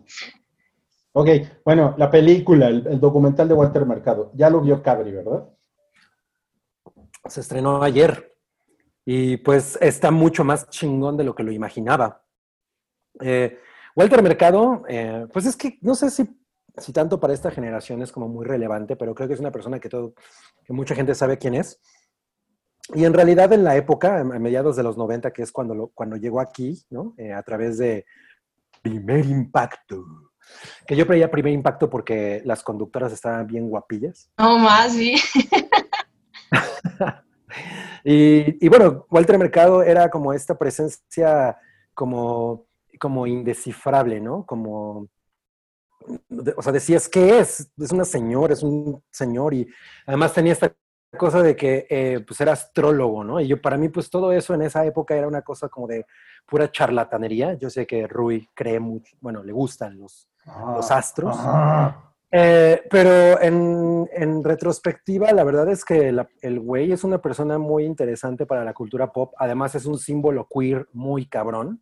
Ok, 1.13 1.29
bueno, 1.65 1.95
la 1.99 2.11
película, 2.11 2.69
el, 2.69 2.87
el 2.87 3.01
documental 3.01 3.49
de 3.49 3.55
Walter 3.55 3.85
Mercado. 3.85 4.33
Ya 4.35 4.49
lo 4.49 4.61
vio 4.61 4.83
Cabri, 4.83 5.13
¿verdad? 5.13 5.49
se 7.27 7.41
estrenó 7.41 7.83
ayer 7.83 8.35
y 9.05 9.37
pues 9.39 9.79
está 9.81 10.11
mucho 10.11 10.45
más 10.45 10.69
chingón 10.71 11.17
de 11.17 11.25
lo 11.25 11.35
que 11.35 11.43
lo 11.43 11.53
imaginaba. 11.53 12.25
Eh, 13.21 13.59
Walter 13.97 14.23
Mercado, 14.23 14.83
eh, 14.89 15.27
pues 15.33 15.47
es 15.47 15.57
que 15.57 15.79
no 15.83 15.95
sé 15.95 16.11
si, 16.11 16.29
si 16.77 16.93
tanto 16.93 17.21
para 17.21 17.35
esta 17.35 17.51
generación 17.51 18.03
es 18.03 18.13
como 18.13 18.29
muy 18.29 18.45
relevante, 18.45 18.97
pero 18.97 19.15
creo 19.15 19.29
que 19.29 19.35
es 19.35 19.41
una 19.41 19.53
persona 19.53 19.81
que, 19.81 19.89
todo, 19.89 20.15
que 20.65 20.73
mucha 20.73 20.95
gente 20.95 21.15
sabe 21.15 21.39
quién 21.39 21.55
es. 21.55 21.81
Y 22.95 23.05
en 23.05 23.15
realidad 23.15 23.53
en 23.53 23.65
la 23.65 23.77
época, 23.77 24.21
a 24.21 24.25
mediados 24.25 24.77
de 24.77 24.83
los 24.83 24.97
90, 24.97 25.33
que 25.33 25.43
es 25.43 25.53
cuando, 25.53 25.75
lo, 25.75 25.89
cuando 25.89 26.17
llegó 26.17 26.41
aquí, 26.41 26.83
¿no? 26.91 27.15
Eh, 27.19 27.33
a 27.33 27.43
través 27.43 27.79
de 27.79 28.05
Primer 28.83 29.25
Impacto, 29.27 30.05
que 30.87 30.97
yo 30.97 31.07
creía 31.07 31.31
Primer 31.31 31.53
Impacto 31.53 31.89
porque 31.89 32.43
las 32.45 32.63
conductoras 32.63 33.13
estaban 33.13 33.47
bien 33.47 33.69
guapillas. 33.69 34.31
No 34.39 34.59
más, 34.59 34.93
sí. 34.93 35.15
y, 38.05 38.65
y, 38.65 38.69
bueno, 38.69 39.07
Walter 39.11 39.39
Mercado 39.39 39.83
era 39.83 40.11
como 40.11 40.33
esta 40.33 40.59
presencia 40.59 41.57
como, 41.95 42.67
como 43.01 43.27
indescifrable, 43.27 44.21
¿no? 44.21 44.45
Como, 44.45 45.09
o 46.57 46.63
sea, 46.63 46.73
decías, 46.73 47.09
¿qué 47.09 47.41
es? 47.41 47.73
Es 47.77 47.91
una 47.91 48.05
señora, 48.05 48.53
es 48.53 48.63
un 48.63 49.03
señor 49.11 49.55
y 49.55 49.67
además 50.07 50.35
tenía 50.35 50.53
esta 50.53 50.73
cosa 51.17 51.43
de 51.43 51.57
que 51.57 51.87
eh, 51.91 52.23
pues 52.25 52.41
era 52.41 52.53
astrólogo, 52.53 53.25
¿no? 53.25 53.41
Y 53.41 53.49
yo 53.49 53.61
para 53.61 53.77
mí 53.77 53.89
pues 53.89 54.11
todo 54.11 54.33
eso 54.33 54.55
en 54.55 54.63
esa 54.63 54.85
época 54.85 55.17
era 55.17 55.27
una 55.27 55.43
cosa 55.43 55.69
como 55.69 55.89
de 55.89 56.07
pura 56.47 56.71
charlatanería. 56.71 57.55
Yo 57.55 57.71
sé 57.71 57.87
que 57.87 58.07
Rui 58.07 58.47
cree 58.55 58.79
mucho, 58.79 59.17
bueno, 59.21 59.43
le 59.43 59.53
gustan 59.53 59.99
los, 59.99 60.29
ah, 60.47 60.75
los 60.77 60.91
astros. 60.91 61.35
Ah. 61.39 62.13
Eh, 62.31 62.83
pero 62.89 63.41
en, 63.41 64.09
en, 64.13 64.45
retrospectiva, 64.45 65.33
la 65.33 65.43
verdad 65.43 65.69
es 65.69 65.85
que 65.85 66.13
la, 66.13 66.29
el 66.43 66.61
güey 66.61 66.93
es 66.93 67.03
una 67.03 67.19
persona 67.19 67.59
muy 67.59 67.85
interesante 67.85 68.47
para 68.47 68.63
la 68.63 68.73
cultura 68.73 69.11
pop. 69.11 69.33
Además 69.39 69.75
es 69.75 69.87
un 69.87 69.99
símbolo 69.99 70.47
queer 70.49 70.87
muy 70.93 71.27
cabrón. 71.27 71.81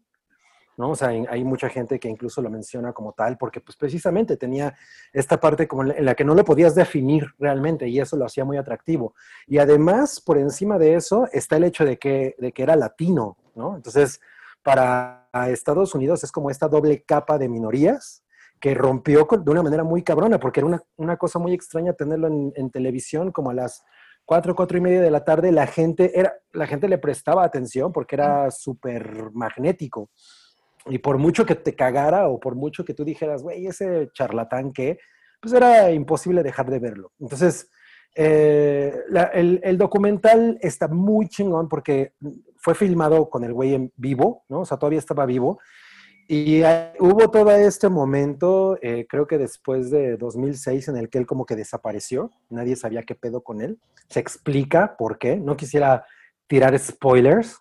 ¿No? 0.78 0.90
O 0.90 0.96
sea, 0.96 1.08
hay 1.08 1.44
mucha 1.44 1.68
gente 1.68 1.98
que 1.98 2.08
incluso 2.08 2.40
lo 2.40 2.50
menciona 2.50 2.92
como 2.92 3.12
tal, 3.12 3.36
porque 3.36 3.60
pues 3.60 3.76
precisamente 3.76 4.36
tenía 4.36 4.76
esta 5.12 5.40
parte 5.40 5.66
como 5.66 5.82
en 5.82 6.04
la 6.04 6.14
que 6.14 6.24
no 6.24 6.36
lo 6.36 6.44
podías 6.44 6.76
definir 6.76 7.26
realmente 7.36 7.88
y 7.88 7.98
eso 7.98 8.16
lo 8.16 8.24
hacía 8.24 8.44
muy 8.44 8.56
atractivo. 8.56 9.14
Y 9.48 9.58
además, 9.58 10.20
por 10.20 10.38
encima 10.38 10.78
de 10.78 10.94
eso, 10.94 11.28
está 11.32 11.56
el 11.56 11.64
hecho 11.64 11.84
de 11.84 11.98
que, 11.98 12.36
de 12.38 12.52
que 12.52 12.62
era 12.62 12.76
latino, 12.76 13.36
¿no? 13.56 13.74
Entonces, 13.74 14.20
para 14.62 15.28
Estados 15.48 15.96
Unidos 15.96 16.22
es 16.22 16.30
como 16.30 16.48
esta 16.48 16.68
doble 16.68 17.02
capa 17.02 17.38
de 17.38 17.48
minorías 17.48 18.22
que 18.60 18.72
rompió 18.74 19.26
de 19.30 19.50
una 19.50 19.64
manera 19.64 19.82
muy 19.82 20.04
cabrona, 20.04 20.38
porque 20.38 20.60
era 20.60 20.66
una, 20.68 20.82
una 20.96 21.16
cosa 21.16 21.40
muy 21.40 21.54
extraña 21.54 21.92
tenerlo 21.92 22.28
en, 22.28 22.52
en 22.54 22.70
televisión 22.70 23.32
como 23.32 23.50
a 23.50 23.54
las 23.54 23.84
cuatro, 24.24 24.54
cuatro 24.54 24.78
y 24.78 24.80
media 24.80 25.00
de 25.00 25.10
la 25.10 25.24
tarde, 25.24 25.50
la 25.50 25.66
gente, 25.66 26.12
era, 26.18 26.34
la 26.52 26.68
gente 26.68 26.86
le 26.86 26.98
prestaba 26.98 27.42
atención 27.42 27.92
porque 27.92 28.14
era 28.14 28.50
súper 28.52 29.30
magnético. 29.32 30.10
Y 30.88 30.98
por 30.98 31.18
mucho 31.18 31.44
que 31.46 31.54
te 31.54 31.74
cagara 31.74 32.28
o 32.28 32.38
por 32.40 32.54
mucho 32.54 32.84
que 32.84 32.94
tú 32.94 33.04
dijeras, 33.04 33.42
güey, 33.42 33.66
ese 33.66 34.10
charlatán 34.12 34.72
que, 34.72 34.98
pues 35.40 35.54
era 35.54 35.90
imposible 35.90 36.42
dejar 36.42 36.70
de 36.70 36.78
verlo. 36.78 37.12
Entonces, 37.20 37.70
eh, 38.14 38.94
el, 39.34 39.60
el, 39.62 39.78
documental 39.78 40.58
está 40.60 40.88
muy 40.88 41.28
chingón 41.28 41.68
porque 41.68 42.14
fue 42.56 42.74
filmado 42.74 43.30
con 43.30 43.44
el 43.44 43.52
güey 43.52 43.74
en 43.74 43.92
vivo, 43.96 44.44
¿no? 44.48 44.60
O 44.60 44.64
sea, 44.64 44.78
todavía 44.78 44.98
estaba 44.98 45.26
vivo. 45.26 45.60
Y 46.30 46.62
hubo 46.98 47.30
todo 47.30 47.50
este 47.52 47.88
momento, 47.88 48.78
eh, 48.82 49.06
creo 49.08 49.26
que 49.26 49.38
después 49.38 49.90
de 49.90 50.18
2006, 50.18 50.88
en 50.88 50.98
el 50.98 51.08
que 51.08 51.16
él 51.16 51.26
como 51.26 51.46
que 51.46 51.56
desapareció. 51.56 52.30
Nadie 52.50 52.76
sabía 52.76 53.02
qué 53.02 53.14
pedo 53.14 53.40
con 53.40 53.62
él. 53.62 53.80
Se 54.10 54.20
explica 54.20 54.94
por 54.98 55.18
qué. 55.18 55.36
No 55.36 55.56
quisiera 55.56 56.04
tirar 56.46 56.78
spoilers, 56.78 57.58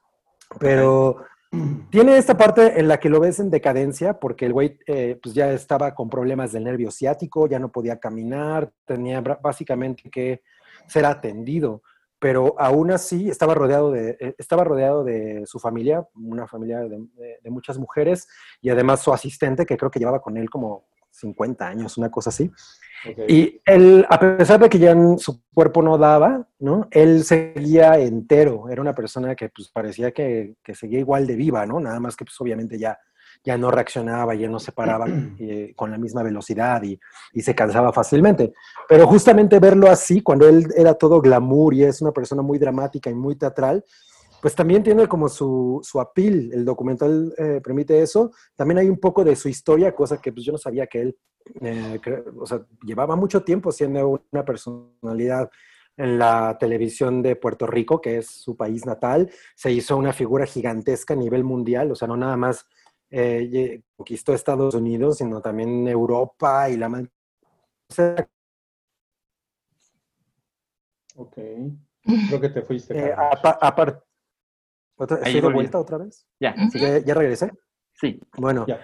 pero 0.60 1.24
tiene 1.89 2.18
esta 2.18 2.38
parte 2.38 2.80
en 2.80 2.88
la 2.88 3.00
que 3.00 3.10
lo 3.10 3.20
ves 3.20 3.39
en 3.39 3.50
decadencia, 3.50 4.20
porque 4.20 4.46
el 4.46 4.54
güey 4.54 4.80
eh, 4.86 5.20
pues 5.22 5.34
ya 5.34 5.51
estaba 5.51 5.96
con 5.96 6.10
problemas 6.10 6.51
del 6.51 6.66
nervio 6.66 6.92
ciático, 6.92 7.48
ya 7.48 7.60
no 7.60 7.72
podía 7.72 8.00
caminar, 8.00 8.72
tenía 8.86 9.22
básicamente 9.22 10.10
que 10.10 10.42
ser 10.88 11.06
atendido, 11.06 11.84
pero 12.20 12.56
aún 12.60 12.92
así 12.92 13.30
estaba 13.30 13.54
rodeado 13.54 13.92
de, 13.92 14.18
eh, 14.20 14.36
estaba 14.38 14.63
rodeado 14.63 15.04
de 15.04 15.44
su 15.46 15.60
familia, 15.60 16.06
una 16.16 16.48
familia 16.48 16.80
de, 16.80 17.39
de, 17.42 17.50
muchas 17.50 17.77
mujeres, 17.77 18.27
y 18.62 18.70
además 18.70 19.01
su 19.01 19.13
asistente, 19.13 19.66
que 19.66 19.77
creo 19.77 19.92
que 19.92 20.00
llevaba 20.00 20.22
con 20.22 20.38
él 20.38 20.50
como 20.50 20.88
50 21.18 21.68
años, 21.68 21.98
una 21.98 22.10
cosa 22.10 22.30
así. 22.30 22.52
Y 23.28 23.62
él, 23.66 24.06
a 24.10 24.20
pesar 24.20 24.60
de 24.60 24.70
que 24.70 24.80
ya 24.80 24.96
su 25.18 25.42
cuerpo 25.54 25.82
no 25.82 25.98
daba, 25.98 26.48
¿no? 26.60 26.88
Él 26.92 27.24
seguía 27.24 27.98
entero. 28.00 28.70
Era 28.70 28.82
una 28.82 28.94
persona 28.94 29.36
que 29.36 29.50
pues 29.50 29.70
parecía 29.70 30.12
que, 30.12 30.56
que 30.64 30.76
seguía 30.76 31.00
igual 31.00 31.28
de 31.28 31.36
viva, 31.36 31.66
¿no? 31.66 31.80
Nada 31.80 32.00
más 32.00 32.16
que 32.16 32.26
pues 32.26 32.40
obviamente 32.42 32.78
ya, 32.78 32.98
ya 33.44 33.58
no 33.58 33.72
reaccionaba, 33.72 34.34
ya 34.36 34.50
no 34.50 34.60
se 34.60 34.72
paraba 34.72 35.06
eh, 35.40 35.74
con 35.76 35.92
la 35.92 35.98
misma 35.98 36.24
velocidad 36.24 36.82
y, 36.84 37.00
y, 37.34 37.42
se 37.42 37.56
cansaba 37.56 37.94
fácilmente. 37.94 38.54
Pero 38.90 39.08
justamente 39.08 39.60
verlo 39.60 39.90
así, 39.90 40.22
cuando 40.22 40.48
él 40.48 40.68
era 40.76 40.94
todo 40.96 41.22
glamour 41.22 41.74
y 41.74 41.84
es 41.84 42.02
una 42.02 42.12
persona 42.12 42.42
muy 42.42 42.58
dramática 42.58 43.10
y 43.10 43.16
muy 43.16 43.36
teatral, 43.36 43.84
pues 44.48 44.56
también 44.56 44.82
tiene 44.82 45.10
como 45.10 45.27
su, 45.27 45.82
su 45.84 46.00
apil. 46.00 46.54
El 46.54 46.63
documental 46.63 47.34
eh, 47.38 47.60
permite 47.62 48.01
eso. 48.01 48.32
También 48.56 48.77
hay 48.77 48.88
un 48.88 48.98
poco 48.98 49.25
de 49.25 49.36
su 49.36 49.50
historia, 49.50 49.94
cosa 49.94 50.22
que 50.22 50.32
pues 50.32 50.46
yo 50.46 50.54
no 50.54 50.58
sabía 50.58 50.88
que 50.88 51.01
él 51.01 51.18
eh, 51.60 52.00
o 52.39 52.46
sea, 52.46 52.66
llevaba 52.82 53.18
mucho 53.18 53.44
tiempo 53.44 53.74
siendo 53.74 54.24
una 54.32 54.46
personalidad 54.46 55.51
en 55.98 56.18
la 56.18 56.56
televisión 56.58 57.22
de 57.22 57.36
Puerto 57.36 57.68
Rico, 57.68 58.00
que 58.00 58.20
es 58.20 58.27
su 58.27 58.56
país 58.56 58.86
natal, 58.86 59.30
se 59.54 59.70
hizo 59.70 59.98
una 59.98 60.13
figura 60.13 60.46
gigantesca 60.46 61.13
a 61.13 61.18
nivel 61.18 61.44
mundial, 61.44 61.92
o 61.92 61.96
sea, 61.96 62.08
no 62.08 62.16
nada 62.16 62.38
más 62.38 62.70
eh, 63.10 63.82
conquistó 63.98 64.34
Estados 64.34 64.75
Unidos, 64.75 65.18
sino 65.18 65.42
también 65.42 65.86
Europa 65.89 66.70
y 66.70 66.77
la... 66.77 66.88
Ok, 71.18 71.36
creo 72.30 72.39
que 72.39 72.50
te 72.50 72.62
fuiste. 72.62 72.98
Eh, 72.98 73.13
Aparte, 74.98 75.16
¿Has 75.24 75.34
de 75.34 75.42
vuelta 75.42 75.80
otra 75.80 75.98
vez? 75.98 76.27
Ya. 76.39 76.56
¿Ya, 76.74 76.98
¿Ya 77.00 77.13
regresé? 77.13 77.51
Sí. 77.94 78.20
Bueno, 78.38 78.66
ya 78.68 78.80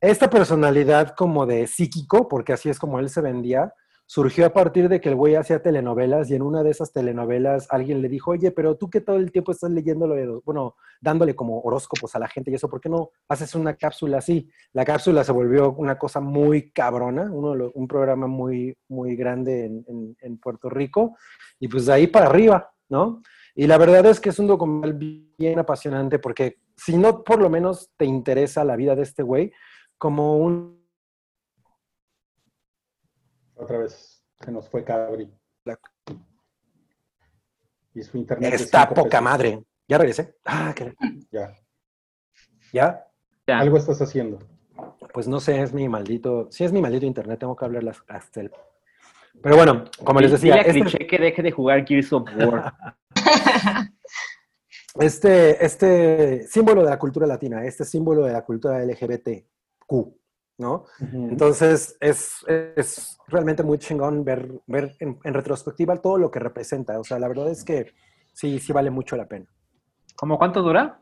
esta 0.00 0.30
personalidad 0.30 1.14
como 1.16 1.46
de 1.46 1.66
psíquico, 1.66 2.28
porque 2.28 2.52
así 2.52 2.68
es 2.68 2.78
como 2.78 3.00
él 3.00 3.10
se 3.10 3.20
vendía, 3.20 3.74
surgió 4.06 4.46
a 4.46 4.52
partir 4.52 4.88
de 4.88 5.00
que 5.00 5.10
el 5.10 5.16
güey 5.16 5.34
hacía 5.34 5.60
telenovelas 5.60 6.30
y 6.30 6.34
en 6.34 6.42
una 6.42 6.62
de 6.62 6.70
esas 6.70 6.92
telenovelas 6.92 7.66
alguien 7.68 8.00
le 8.00 8.08
dijo, 8.08 8.30
oye, 8.30 8.50
pero 8.52 8.76
tú 8.76 8.88
que 8.88 9.02
todo 9.02 9.16
el 9.16 9.32
tiempo 9.32 9.52
estás 9.52 9.70
leyéndolo, 9.70 10.40
bueno, 10.46 10.76
dándole 11.00 11.34
como 11.34 11.60
horóscopos 11.60 12.14
a 12.14 12.18
la 12.18 12.28
gente 12.28 12.50
y 12.50 12.54
eso, 12.54 12.70
¿por 12.70 12.80
qué 12.80 12.88
no 12.88 13.10
haces 13.28 13.54
una 13.54 13.74
cápsula 13.74 14.18
así? 14.18 14.48
La 14.72 14.84
cápsula 14.84 15.24
se 15.24 15.32
volvió 15.32 15.72
una 15.72 15.98
cosa 15.98 16.20
muy 16.20 16.70
cabrona, 16.70 17.28
uno 17.30 17.70
un 17.74 17.88
programa 17.88 18.26
muy, 18.28 18.74
muy 18.88 19.14
grande 19.14 19.66
en, 19.66 20.16
en 20.20 20.38
Puerto 20.38 20.70
Rico 20.70 21.16
y 21.58 21.68
pues 21.68 21.86
de 21.86 21.92
ahí 21.92 22.06
para 22.06 22.26
arriba, 22.26 22.70
¿no? 22.88 23.20
Y 23.58 23.66
la 23.66 23.76
verdad 23.76 24.06
es 24.06 24.20
que 24.20 24.28
es 24.28 24.38
un 24.38 24.46
documental 24.46 24.92
bien 24.92 25.58
apasionante 25.58 26.20
porque 26.20 26.60
si 26.76 26.96
no 26.96 27.24
por 27.24 27.42
lo 27.42 27.50
menos 27.50 27.90
te 27.96 28.04
interesa 28.04 28.62
la 28.62 28.76
vida 28.76 28.94
de 28.94 29.02
este 29.02 29.24
güey, 29.24 29.52
como 29.98 30.36
un... 30.36 30.80
Otra 33.56 33.78
vez 33.78 34.22
se 34.38 34.52
nos 34.52 34.68
fue 34.70 34.84
Cabri. 34.84 35.28
Y 37.94 38.02
su 38.04 38.18
internet. 38.18 38.54
Está 38.54 38.88
poca 38.90 39.20
madre. 39.20 39.60
Ya 39.88 39.98
regresé. 39.98 40.36
Ah, 40.44 40.72
qué... 40.72 40.94
Ya. 41.32 41.52
¿Ya? 42.72 43.04
Ya. 43.44 43.58
Algo 43.58 43.76
estás 43.76 44.00
haciendo. 44.00 44.38
Pues 45.12 45.26
no 45.26 45.40
sé, 45.40 45.60
es 45.60 45.74
mi 45.74 45.88
maldito. 45.88 46.46
Sí, 46.52 46.62
es 46.62 46.70
mi 46.70 46.80
maldito 46.80 47.06
internet, 47.06 47.40
tengo 47.40 47.56
que 47.56 47.64
hablar 47.64 47.92
hasta 48.06 48.40
el. 48.40 48.52
Pero 49.42 49.56
bueno, 49.56 49.84
como 50.04 50.20
les 50.20 50.30
decía. 50.30 50.62
Dile 50.62 50.86
este... 50.86 51.08
que 51.08 51.18
deje 51.18 51.42
de 51.42 51.50
jugar 51.50 51.84
Gears 51.84 52.12
of 52.12 52.22
War. 52.36 52.72
este, 55.00 55.64
este 55.64 56.46
símbolo 56.46 56.82
de 56.82 56.90
la 56.90 56.98
cultura 56.98 57.26
latina, 57.26 57.64
este 57.64 57.84
símbolo 57.84 58.24
de 58.24 58.32
la 58.32 58.44
cultura 58.44 58.84
LGBT, 58.84 59.28
Q, 59.86 60.18
¿no? 60.58 60.84
Entonces, 61.12 61.96
es, 62.00 62.44
es, 62.46 63.18
realmente 63.28 63.62
muy 63.62 63.78
chingón 63.78 64.24
ver, 64.24 64.60
ver 64.66 64.96
en, 64.98 65.18
en, 65.22 65.34
retrospectiva 65.34 65.96
todo 65.96 66.18
lo 66.18 66.30
que 66.30 66.38
representa. 66.38 66.98
O 66.98 67.04
sea, 67.04 67.18
la 67.18 67.28
verdad 67.28 67.48
es 67.50 67.64
que 67.64 67.92
sí, 68.32 68.58
sí 68.58 68.72
vale 68.72 68.90
mucho 68.90 69.16
la 69.16 69.26
pena. 69.26 69.46
¿Cómo 70.16 70.36
cuánto 70.36 70.62
dura? 70.62 71.00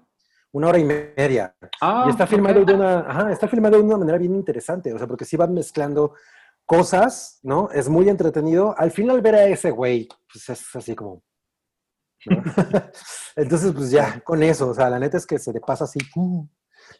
Una 0.52 0.68
hora 0.68 0.78
y 0.78 0.84
media. 0.84 1.54
Ah, 1.80 2.04
y 2.06 2.10
está 2.10 2.26
filmado, 2.26 2.64
de 2.64 2.74
una, 2.74 3.00
ajá, 3.00 3.32
está 3.32 3.48
filmado 3.48 3.76
de 3.76 3.82
una 3.82 3.98
manera 3.98 4.18
bien 4.18 4.34
interesante, 4.34 4.92
o 4.92 4.98
sea, 4.98 5.06
porque 5.06 5.24
sí 5.24 5.36
van 5.36 5.52
mezclando 5.52 6.14
cosas, 6.64 7.40
¿no? 7.42 7.70
Es 7.70 7.88
muy 7.88 8.08
entretenido. 8.08 8.74
Al 8.78 8.90
final 8.90 9.20
ver 9.20 9.34
a 9.34 9.46
ese 9.46 9.70
güey, 9.70 10.08
pues 10.32 10.48
es 10.48 10.76
así 10.76 10.94
como... 10.94 11.22
¿no? 12.30 12.42
Entonces, 13.36 13.72
pues 13.72 13.90
ya, 13.90 14.20
con 14.20 14.42
eso, 14.42 14.68
o 14.70 14.74
sea, 14.74 14.88
la 14.90 14.98
neta 14.98 15.16
es 15.16 15.26
que 15.26 15.38
se 15.38 15.52
te 15.52 15.60
pasa 15.60 15.84
así, 15.84 15.98
uh, 16.16 16.46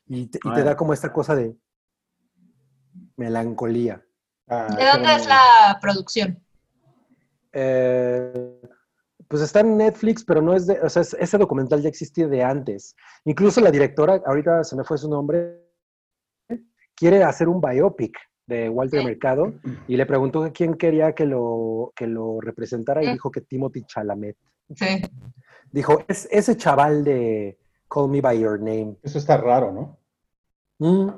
y, 0.06 0.26
te, 0.26 0.38
y 0.42 0.52
te 0.52 0.62
da 0.62 0.76
como 0.76 0.92
esta 0.92 1.12
cosa 1.12 1.34
de, 1.34 1.56
melancolía. 3.16 4.04
Ah, 4.48 4.68
¿De 4.76 4.84
dónde 4.86 5.14
es 5.14 5.26
la 5.26 5.78
producción? 5.80 6.42
Eh, 7.52 8.60
pues 9.28 9.42
está 9.42 9.60
en 9.60 9.76
Netflix, 9.76 10.24
pero 10.24 10.40
no 10.42 10.54
es 10.54 10.66
de, 10.66 10.80
o 10.80 10.88
sea, 10.88 11.02
es- 11.02 11.14
ese 11.18 11.38
documental 11.38 11.82
ya 11.82 11.88
existía 11.88 12.28
de 12.28 12.42
antes. 12.42 12.94
Incluso 13.24 13.60
la 13.60 13.70
directora, 13.70 14.20
ahorita 14.24 14.62
se 14.62 14.76
me 14.76 14.84
fue 14.84 14.98
su 14.98 15.08
nombre, 15.08 15.62
quiere 16.94 17.24
hacer 17.24 17.48
un 17.48 17.60
biopic 17.60 18.16
de 18.46 18.68
Walter 18.68 19.00
Sí. 19.00 19.06
Mercado 19.06 19.52
y 19.88 19.96
le 19.96 20.06
preguntó 20.06 20.48
quién 20.54 20.74
quería 20.74 21.12
que 21.14 21.26
lo, 21.26 21.92
que 21.96 22.06
lo 22.06 22.40
representara 22.40 23.02
y 23.02 23.10
dijo 23.12 23.30
que 23.30 23.40
Timothy 23.40 23.82
Chalamet. 23.84 24.36
Sí. 24.74 25.02
Dijo, 25.70 26.04
es 26.08 26.28
ese 26.30 26.56
chaval 26.56 27.04
de 27.04 27.58
Call 27.88 28.08
Me 28.08 28.20
By 28.20 28.38
Your 28.40 28.58
Name. 28.58 28.96
Eso 29.02 29.18
está 29.18 29.36
raro, 29.36 29.72
¿no? 29.72 29.98
Mm. 30.78 31.10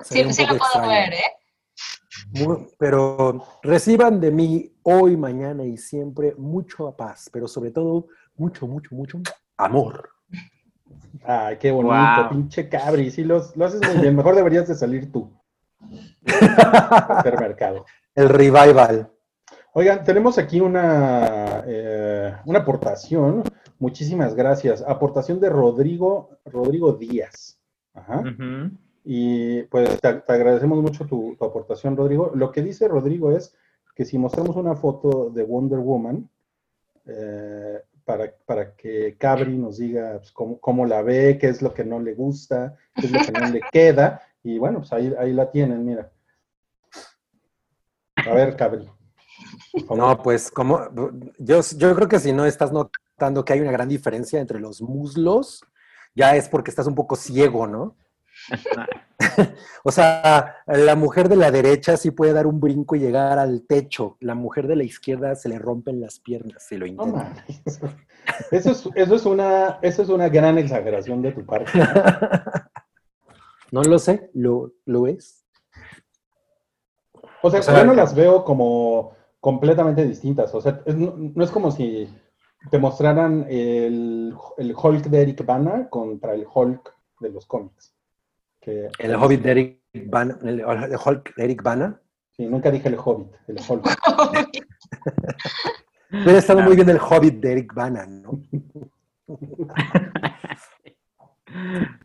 Sí, 0.00 0.22
lo 0.22 0.30
puedo 0.30 0.54
extraño. 0.56 0.88
ver, 0.88 1.14
¿eh? 1.14 2.68
Pero 2.78 3.44
reciban 3.62 4.20
de 4.20 4.30
mí 4.30 4.72
hoy, 4.82 5.16
mañana 5.16 5.64
y 5.64 5.76
siempre 5.76 6.34
mucho 6.36 6.94
paz, 6.96 7.28
pero 7.32 7.46
sobre 7.46 7.70
todo 7.70 8.06
mucho, 8.36 8.66
mucho, 8.66 8.94
mucho 8.94 9.20
amor. 9.56 10.10
Ay, 11.24 11.56
qué 11.58 11.70
bonito, 11.70 11.94
Wow. 12.22 12.28
pinche 12.30 12.68
cabri. 12.68 13.10
Sí, 13.10 13.22
los- 13.24 13.56
lo 13.56 13.66
haces 13.66 13.80
muy 13.86 14.00
bien. 14.02 14.16
Mejor 14.16 14.34
deberías 14.34 14.66
de 14.68 14.74
salir 14.74 15.10
tú. 15.12 15.30
a 16.26 16.26
hacer 17.20 17.38
mercado. 17.38 17.84
El 18.14 18.28
revival. 18.28 19.10
Oigan, 19.74 20.04
tenemos 20.04 20.36
aquí 20.36 20.60
una, 20.60 21.64
eh, 21.66 22.34
una 22.44 22.58
aportación. 22.58 23.42
Muchísimas 23.78 24.34
gracias. 24.34 24.82
Aportación 24.86 25.40
de 25.40 25.48
Rodrigo, 25.48 26.30
Rodrigo 26.44 26.92
Díaz. 26.92 27.58
Ajá. 27.94 28.22
Y 29.04 29.62
pues 29.64 30.00
te, 30.00 30.12
te 30.14 30.32
agradecemos 30.32 30.82
mucho 30.82 31.06
tu, 31.06 31.36
tu 31.36 31.44
aportación, 31.44 31.96
Rodrigo. 31.96 32.32
Lo 32.34 32.52
que 32.52 32.62
dice 32.62 32.86
Rodrigo 32.86 33.34
es 33.34 33.56
que 33.94 34.04
si 34.04 34.18
mostramos 34.18 34.56
una 34.56 34.76
foto 34.76 35.30
de 35.30 35.42
Wonder 35.42 35.78
Woman, 35.78 36.28
eh, 37.06 37.80
para, 38.04 38.32
para 38.44 38.74
que 38.74 39.16
Cabri 39.16 39.56
nos 39.56 39.78
diga 39.78 40.18
pues, 40.18 40.32
cómo, 40.32 40.58
cómo 40.60 40.86
la 40.86 41.02
ve, 41.02 41.38
qué 41.40 41.48
es 41.48 41.62
lo 41.62 41.72
que 41.72 41.84
no 41.84 41.98
le 41.98 42.14
gusta, 42.14 42.76
qué 42.94 43.06
es 43.06 43.12
lo 43.12 43.20
que 43.20 43.32
no 43.32 43.48
le 43.48 43.60
queda, 43.72 44.20
y 44.42 44.58
bueno, 44.58 44.80
pues 44.80 44.92
ahí, 44.92 45.14
ahí 45.18 45.32
la 45.32 45.50
tienen, 45.50 45.84
mira. 45.84 46.10
A 48.16 48.34
ver, 48.34 48.54
Cabri. 48.56 48.88
No, 49.96 50.22
pues 50.22 50.50
como 50.50 50.88
yo, 51.38 51.60
yo 51.76 51.94
creo 51.94 52.08
que 52.08 52.18
si 52.18 52.32
no 52.32 52.44
estás 52.44 52.72
notando 52.72 53.44
que 53.44 53.54
hay 53.54 53.60
una 53.60 53.72
gran 53.72 53.88
diferencia 53.88 54.40
entre 54.40 54.60
los 54.60 54.82
muslos, 54.82 55.64
ya 56.14 56.36
es 56.36 56.48
porque 56.48 56.70
estás 56.70 56.86
un 56.86 56.94
poco 56.94 57.16
ciego, 57.16 57.66
¿no? 57.66 57.96
O 59.84 59.90
sea, 59.90 60.56
la 60.66 60.94
mujer 60.94 61.28
de 61.28 61.36
la 61.36 61.50
derecha 61.50 61.96
sí 61.96 62.10
puede 62.10 62.32
dar 62.32 62.46
un 62.46 62.60
brinco 62.60 62.96
y 62.96 62.98
llegar 62.98 63.38
al 63.38 63.62
techo. 63.62 64.16
La 64.20 64.34
mujer 64.34 64.66
de 64.66 64.76
la 64.76 64.84
izquierda 64.84 65.34
se 65.36 65.48
le 65.48 65.58
rompen 65.58 66.00
las 66.00 66.18
piernas 66.18 66.66
si 66.68 66.76
lo 66.76 66.86
intenta. 66.86 67.32
Eso 68.50 68.70
es, 68.72 68.88
eso 68.94 69.14
es 69.14 69.24
una, 69.24 69.78
eso 69.80 70.02
es 70.02 70.08
una 70.08 70.28
gran 70.28 70.58
exageración 70.58 71.22
de 71.22 71.32
tu 71.32 71.46
parte. 71.46 71.72
No 73.70 73.82
lo 73.82 73.98
sé, 73.98 74.30
lo, 74.34 74.72
lo 74.84 75.06
es. 75.06 75.46
O 77.40 77.50
sea, 77.50 77.60
O 77.60 77.62
sea, 77.62 77.78
yo 77.78 77.86
no 77.86 77.94
las 77.94 78.14
veo 78.14 78.44
como 78.44 79.16
completamente 79.42 80.06
distintas. 80.06 80.54
O 80.54 80.60
sea, 80.60 80.80
es- 80.86 80.94
no, 80.96 81.14
no 81.16 81.42
es 81.44 81.50
como 81.50 81.72
si 81.72 82.08
te 82.70 82.78
mostraran 82.78 83.44
el, 83.50 84.32
el 84.56 84.74
Hulk 84.80 85.06
de 85.06 85.22
Eric 85.22 85.44
Bana 85.44 85.88
contra 85.90 86.32
el 86.32 86.46
Hulk 86.46 86.94
de 87.18 87.30
los 87.30 87.44
cómics. 87.46 87.92
Que, 88.60 88.88
El 89.00 89.16
Hobbit 89.16 89.42
de 89.42 89.50
Eric 89.50 89.80
Bana, 90.06 90.38
el, 90.42 90.60
el 90.60 90.96
Hulk 91.04 91.34
de 91.34 91.44
Eric 91.44 91.60
Bana. 91.60 92.00
Sí, 92.36 92.46
nunca 92.46 92.70
dije 92.70 92.86
el 92.88 92.96
Hobbit, 92.96 93.32
el 93.48 93.58
Hulk. 93.68 93.84
Hubiera 96.12 96.38
estado 96.38 96.60
muy 96.60 96.76
bien 96.76 96.88
el 96.88 97.00
Hobbit 97.00 97.40
de 97.40 97.52
Eric 97.52 97.74
Bana, 97.74 98.06
¿no? 98.06 98.40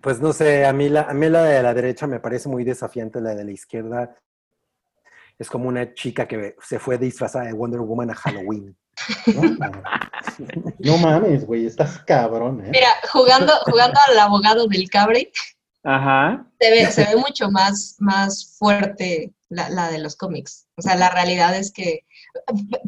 Pues 0.01 0.19
no 0.19 0.33
sé, 0.33 0.65
a 0.65 0.73
mí, 0.73 0.89
la, 0.89 1.03
a 1.03 1.13
mí 1.13 1.29
la 1.29 1.43
de 1.43 1.63
la 1.63 1.73
derecha 1.73 2.05
me 2.05 2.19
parece 2.19 2.49
muy 2.49 2.65
desafiante, 2.65 3.21
la 3.21 3.33
de 3.33 3.45
la 3.45 3.51
izquierda 3.51 4.13
es 5.39 5.49
como 5.49 5.67
una 5.67 5.93
chica 5.93 6.27
que 6.27 6.55
se 6.61 6.79
fue 6.79 6.97
disfrazada 6.97 7.45
de 7.45 7.53
Wonder 7.53 7.79
Woman 7.81 8.09
a 8.11 8.15
Halloween. 8.15 8.75
No 9.27 9.41
mames, 9.43 9.81
No 10.79 10.97
mames, 10.97 11.45
güey, 11.45 11.65
estás 11.65 11.99
cabrón, 11.99 12.65
¿eh? 12.65 12.69
Mira, 12.71 12.89
jugando, 13.11 13.53
jugando 13.65 13.99
al 14.07 14.19
abogado 14.19 14.67
del 14.67 14.89
Cabri, 14.89 15.31
Ajá. 15.83 16.45
se 16.59 16.69
ve, 16.71 16.91
se 16.91 17.05
ve 17.05 17.15
mucho 17.15 17.51
más, 17.51 17.95
más 17.99 18.55
fuerte 18.57 19.33
la, 19.49 19.69
la 19.69 19.89
de 19.91 19.99
los 19.99 20.15
cómics. 20.15 20.65
O 20.75 20.81
sea, 20.81 20.95
la 20.95 21.09
realidad 21.09 21.55
es 21.55 21.71
que, 21.71 22.05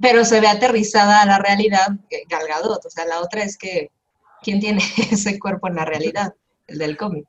pero 0.01 0.25
se 0.25 0.41
ve 0.41 0.47
aterrizada 0.47 1.21
a 1.21 1.25
la 1.25 1.37
realidad 1.37 1.89
eh, 2.09 2.23
Gal 2.27 2.47
Gadot. 2.47 2.83
O 2.85 2.89
sea, 2.89 3.05
la 3.05 3.21
otra 3.21 3.43
es 3.43 3.57
que, 3.57 3.91
¿quién 4.41 4.59
tiene 4.59 4.81
ese 5.11 5.39
cuerpo 5.39 5.67
en 5.67 5.75
la 5.75 5.85
realidad? 5.85 6.33
El 6.67 6.79
del 6.79 6.97
cómic. 6.97 7.25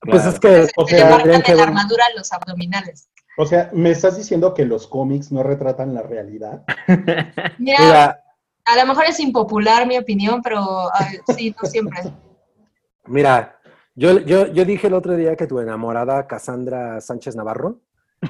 Pues 0.00 0.22
Claro. 0.22 0.30
es 0.30 0.40
que 0.40 0.80
O 0.80 0.86
Se 0.86 0.96
le 0.96 1.04
marcan 1.06 1.42
que 1.42 1.50
en 1.52 1.56
la 1.56 1.62
armadura 1.64 2.04
los 2.16 2.30
abdominales. 2.32 3.08
O 3.40 3.46
sea, 3.46 3.70
¿me 3.72 3.90
estás 3.92 4.16
diciendo 4.16 4.52
que 4.52 4.64
los 4.64 4.88
cómics 4.88 5.30
no 5.30 5.42
retratan 5.44 5.94
la 5.94 6.02
realidad? 6.02 6.64
Mira, 7.58 7.78
Mira, 7.78 8.24
a 8.64 8.76
lo 8.76 8.86
mejor 8.86 9.04
es 9.06 9.20
impopular 9.20 9.86
mi 9.86 9.96
opinión, 9.96 10.42
pero 10.42 10.60
ay, 10.92 11.18
sí, 11.36 11.54
no 11.62 11.68
siempre. 11.68 12.00
mira, 13.06 13.58
yo, 13.94 14.18
yo, 14.20 14.48
yo 14.48 14.64
dije 14.64 14.88
el 14.88 14.94
otro 14.94 15.16
día 15.16 15.36
que 15.36 15.46
tu 15.46 15.60
enamorada 15.60 16.26
Cassandra 16.26 17.00
Sánchez 17.00 17.36
Navarro 17.36 17.80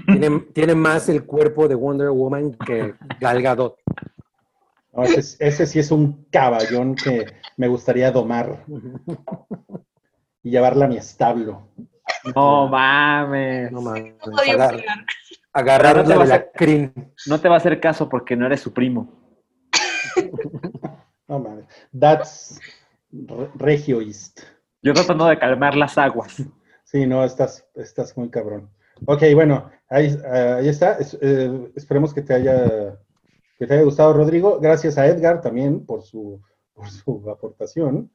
tiene, 0.07 0.41
tiene 0.55 0.75
más 0.75 1.09
el 1.09 1.25
cuerpo 1.25 1.67
de 1.69 1.75
Wonder 1.75 2.11
Woman 2.11 2.53
que 2.67 2.95
Gal 3.19 3.43
Gadot. 3.43 3.77
No, 4.93 5.05
ese, 5.05 5.21
es- 5.21 5.37
ese 5.41 5.67
sí 5.67 5.79
es 5.79 5.91
un 5.91 6.27
caballón 6.31 6.95
que 6.95 7.27
me 7.57 7.67
gustaría 7.69 8.11
domar 8.13 8.65
y 10.43 10.51
llevarla 10.51 10.85
a 10.85 10.89
mi 10.89 10.97
establo. 10.99 11.68
No 12.35 12.69
mames. 12.69 13.73
No 13.73 13.81
mames, 13.81 14.15
agar- 15.55 16.07
no 16.07 16.21
a- 16.21 16.27
la 16.27 16.51
crin. 16.53 16.93
No 17.27 17.41
te 17.41 17.49
va 17.49 17.55
a 17.55 17.59
hacer 17.59 17.81
caso 17.81 18.09
porque 18.09 18.37
no 18.37 18.47
eres 18.47 18.61
su 18.61 18.73
primo. 18.73 19.13
No 21.29 21.39
mames. 21.41 21.67
That's 21.99 22.59
re- 23.13 23.51
regioist. 23.57 24.41
Yo 24.83 24.95
tratando 24.95 25.27
de 25.27 25.39
calmar 25.39 25.77
las 25.77 25.99
aguas. 25.99 26.43
Sí, 26.85 27.07
no, 27.07 27.23
estás, 27.23 27.67
estás 27.75 28.17
muy 28.17 28.31
cabrón. 28.31 28.71
Ok, 29.07 29.23
bueno, 29.35 29.71
ahí, 29.91 30.07
eh, 30.07 30.55
ahí 30.59 30.69
está. 30.71 30.95
Es- 30.95 31.19
eh, 31.21 31.71
esperemos 31.77 32.15
que 32.15 32.23
te 32.23 32.33
haya 32.35 32.99
que 33.59 33.67
te 33.67 33.75
haya 33.75 33.83
gustado, 33.83 34.13
Rodrigo. 34.15 34.59
Gracias 34.61 34.97
a 34.97 35.07
Edgar 35.07 35.41
también 35.43 35.85
por 35.85 36.03
su, 36.03 36.41
por 36.73 36.89
su 36.89 37.29
aportación. 37.29 38.11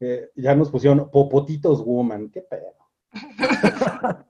Eh, 0.00 0.28
ya 0.36 0.54
nos 0.54 0.70
pusieron 0.70 1.10
Popotitos 1.10 1.82
Woman. 1.84 2.28
Qué 2.30 2.42
pedo. 2.42 2.74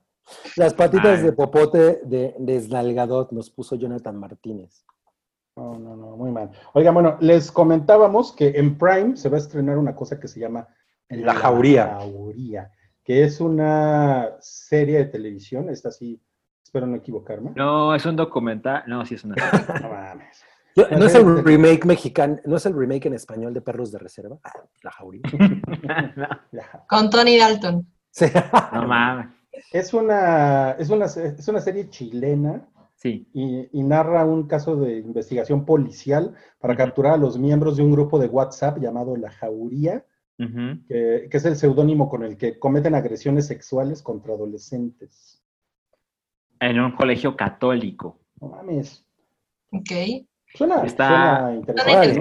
Las 0.55 0.73
patitas 0.73 1.19
Ay. 1.19 1.25
de 1.25 1.31
popote 1.33 2.01
de 2.03 2.35
desnalgadot 2.37 3.31
nos 3.31 3.49
puso 3.49 3.75
Jonathan 3.75 4.15
Martínez. 4.17 4.85
No, 5.55 5.77
no, 5.77 5.95
no, 5.95 6.15
muy 6.15 6.31
mal. 6.31 6.51
Oigan, 6.73 6.93
bueno, 6.93 7.17
les 7.19 7.51
comentábamos 7.51 8.31
que 8.33 8.49
en 8.55 8.77
Prime 8.77 9.17
se 9.17 9.29
va 9.29 9.37
a 9.37 9.39
estrenar 9.39 9.77
una 9.77 9.95
cosa 9.95 10.19
que 10.19 10.27
se 10.27 10.39
llama 10.39 10.67
La 11.09 11.33
Jauría. 11.33 11.87
Jauría, 11.99 12.71
que 13.03 13.23
es 13.23 13.41
una 13.41 14.29
serie 14.39 14.99
de 14.99 15.05
televisión. 15.05 15.69
Esta 15.69 15.91
sí, 15.91 16.21
espero 16.63 16.85
no 16.87 16.95
equivocarme. 16.95 17.51
No, 17.55 17.93
es 17.95 18.05
un 18.05 18.15
documental. 18.15 18.83
No, 18.87 19.05
sí 19.05 19.15
es 19.15 19.23
una. 19.23 19.35
No 19.81 19.89
mames. 19.89 20.43
Yo- 20.75 20.87
La 20.89 20.97
¿No 20.99 21.05
es 21.05 21.11
serie 21.11 21.27
el 21.27 21.43
remake 21.43 21.85
mexicano, 21.85 22.37
no 22.45 22.55
es 22.57 22.65
el 22.65 22.73
remake 22.77 23.07
en 23.07 23.15
español 23.15 23.53
de 23.53 23.61
Perros 23.61 23.91
de 23.91 23.97
Reserva? 23.97 24.37
Ah, 24.43 24.53
la 24.83 24.91
jauría. 24.91 25.21
no. 26.51 26.61
Con 26.87 27.09
Tony 27.09 27.37
Dalton. 27.37 27.85
Sí. 28.11 28.25
no 28.73 28.87
mames. 28.87 29.27
Es 29.71 29.93
una, 29.93 30.71
es 30.71 30.89
una, 30.89 31.05
es 31.05 31.47
una 31.47 31.61
serie 31.61 31.89
chilena 31.89 32.67
Sí. 32.95 33.27
y, 33.33 33.69
y 33.79 33.83
narra 33.83 34.25
un 34.25 34.45
caso 34.47 34.75
de 34.75 34.97
investigación 34.97 35.63
policial 35.65 36.35
para 36.59 36.75
capturar 36.75 37.13
a 37.13 37.17
los 37.17 37.37
miembros 37.37 37.77
de 37.77 37.83
un 37.83 37.91
grupo 37.91 38.19
de 38.19 38.27
WhatsApp 38.27 38.77
llamado 38.79 39.15
La 39.15 39.31
Jauría, 39.31 40.05
que, 40.37 41.27
que 41.29 41.37
es 41.37 41.45
el 41.45 41.55
seudónimo 41.55 42.09
con 42.09 42.23
el 42.23 42.35
que 42.37 42.57
cometen 42.59 42.95
agresiones 42.95 43.47
sexuales 43.47 44.01
contra 44.01 44.33
adolescentes. 44.33 45.41
En 46.59 46.79
un 46.79 46.91
colegio 46.93 47.35
católico. 47.37 48.19
No 48.41 48.49
mames. 48.49 49.05
Ok. 49.71 49.91
Suena, 50.55 50.83
Está- 50.83 51.37
suena 51.39 51.55
interesante, 51.55 52.19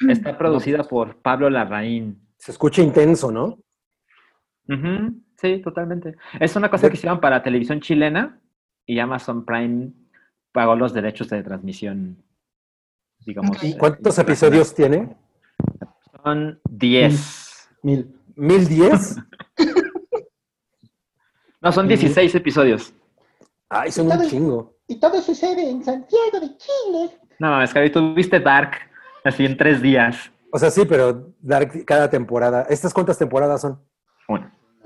¿no? 0.00 0.10
Está 0.10 0.38
producida 0.38 0.84
por 0.84 1.16
Pablo 1.20 1.50
Larraín. 1.50 2.20
Se 2.38 2.50
escucha 2.52 2.82
intenso, 2.82 3.30
¿no? 3.30 3.58
Sí, 5.36 5.60
totalmente. 5.62 6.16
Es 6.40 6.56
una 6.56 6.70
cosa 6.70 6.88
que 6.88 6.96
hicieron 6.96 7.20
para 7.20 7.42
televisión 7.42 7.80
chilena 7.80 8.40
y 8.86 8.98
Amazon 8.98 9.44
Prime 9.44 9.92
pagó 10.52 10.74
los 10.74 10.92
derechos 10.92 11.28
de 11.28 11.42
transmisión, 11.42 12.22
digamos. 13.24 13.62
Eh, 13.62 13.76
¿Cuántos 13.78 14.18
episodios 14.18 14.74
tiene? 14.74 15.16
Son 16.22 16.60
10. 16.68 17.68
Mil. 17.82 18.14
¿Mil 18.34 18.68
diez? 18.68 19.16
No, 21.60 21.72
son 21.72 21.88
16 21.88 22.32
episodios. 22.36 22.94
Ay, 23.68 23.90
son 23.90 24.06
un 24.06 24.28
chingo. 24.28 24.76
Y 24.86 25.00
todo 25.00 25.20
sucede 25.20 25.68
en 25.68 25.82
Santiago 25.82 26.38
de 26.40 26.56
Chile. 26.56 27.18
No 27.40 27.50
mames, 27.50 27.72
Javi, 27.72 27.90
tú 27.90 28.14
viste 28.14 28.38
Dark. 28.38 28.76
Así 29.24 29.44
en 29.44 29.56
tres 29.56 29.82
días. 29.82 30.30
O 30.52 30.58
sea, 30.58 30.70
sí, 30.70 30.84
pero 30.88 31.34
dar 31.40 31.84
cada 31.84 32.08
temporada. 32.08 32.62
¿Estas 32.70 32.94
cuántas 32.94 33.18
temporadas 33.18 33.60
son? 33.60 33.80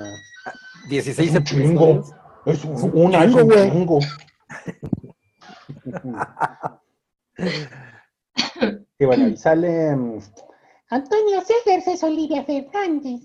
Una. 0.03 0.23
16 0.89 1.35
Es 1.35 1.53
un. 1.53 2.05
Es 2.45 2.65
un, 2.65 2.91
un 2.95 3.43
güey. 3.45 3.71
chingo. 3.71 3.99
Y 8.99 9.05
bueno, 9.05 9.29
y 9.29 9.37
sale. 9.37 9.97
mm, 9.97 10.19
Antonio 10.91 11.41
Segers 11.41 11.87
es 11.87 12.03
Olivia 12.03 12.45
Fernández 12.45 13.21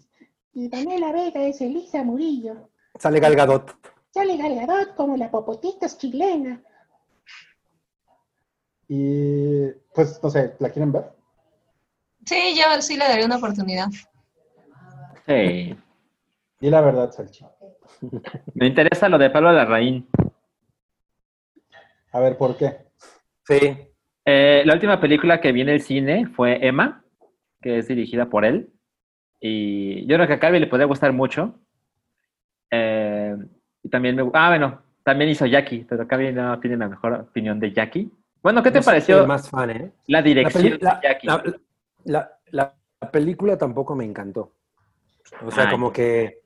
y 0.54 0.70
Daniela 0.70 1.12
Vega 1.12 1.44
es 1.44 1.60
Elisa 1.62 2.04
Murillo. 2.04 2.70
Sale 3.00 3.20
Gal 3.20 3.36
Gadot. 3.36 3.76
Sale 4.14 4.38
Gal 4.38 4.56
Gadot 4.56 4.96
como 4.96 5.18
la 5.18 5.30
Popotitos 5.30 5.98
chilena. 5.98 6.62
Y 8.88 9.68
pues, 9.94 10.20
no 10.24 10.30
sé, 10.30 10.56
¿la 10.60 10.70
quieren 10.70 10.92
ver? 10.94 11.12
Sí, 12.26 12.56
yo 12.58 12.82
sí 12.82 12.96
le 12.98 13.06
daría 13.08 13.26
una 13.26 13.38
oportunidad. 13.38 13.88
Sí. 15.26 15.76
Y 16.60 16.70
la 16.70 16.82
verdad, 16.82 17.12
Salchi. 17.12 17.46
Me 18.56 18.68
interesa 18.68 19.10
lo 19.10 19.18
de 19.18 19.30
Pablo 19.30 19.52
Larraín. 19.52 20.08
A 22.12 22.20
ver, 22.20 22.38
¿por 22.38 22.58
qué? 22.58 22.78
Sí. 23.48 23.78
Eh, 24.26 24.64
la 24.66 24.74
última 24.74 25.00
película 25.00 25.40
que 25.40 25.52
vi 25.52 25.62
en 25.62 25.70
el 25.70 25.82
cine 25.82 26.28
fue 26.28 26.66
Emma, 26.66 27.04
que 27.62 27.78
es 27.80 27.88
dirigida 27.88 28.26
por 28.28 28.44
él. 28.44 28.70
Y 29.40 30.06
yo 30.08 30.16
creo 30.16 30.28
que 30.28 30.34
a 30.34 30.40
Calvi 30.40 30.60
le 30.60 30.68
podría 30.68 30.88
gustar 30.88 31.14
mucho. 31.14 31.60
Eh, 32.72 33.36
y 33.84 33.90
también 33.90 34.16
me... 34.16 34.30
Ah, 34.34 34.50
bueno, 34.50 34.82
también 35.04 35.30
hizo 35.30 35.46
Jackie, 35.46 35.86
pero 35.88 36.08
Calvi 36.08 36.32
no 36.34 36.60
tiene 36.60 36.76
la 36.78 36.90
mejor 36.90 37.14
opinión 37.14 37.60
de 37.60 37.72
Jackie. 37.72 38.12
Bueno, 38.42 38.64
¿qué 38.64 38.72
te 38.72 38.80
No 38.80 38.86
pareció 38.86 39.22
el 39.22 39.28
más 39.28 39.50
fan, 39.50 39.70
¿eh? 39.70 39.92
la 40.08 40.22
dirección 40.22 40.78
la- 40.82 40.96
de 40.96 41.08
Jackie? 41.08 41.28
la- 41.28 41.44
la- 42.06 42.40
la- 42.52 42.76
la 43.02 43.12
película 43.12 43.58
tampoco 43.58 43.96
me 43.96 44.06
encantó. 44.06 44.54
O 45.46 45.52
sea, 45.52 45.66
Ay. 45.66 45.72
como 45.72 45.92
que 45.94 46.42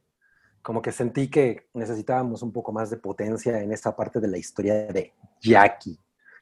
como 0.61 0.81
que 0.81 0.91
sentí 0.91 1.29
que 1.29 1.67
necesitábamos 1.73 2.41
un 2.43 2.51
poco 2.51 2.71
más 2.71 2.89
de 2.89 2.97
potencia 2.97 3.61
en 3.61 3.71
esta 3.71 3.95
parte 3.95 4.19
de 4.19 4.27
la 4.27 4.37
historia 4.37 4.87
de 4.87 5.13
Jackie. 5.41 5.97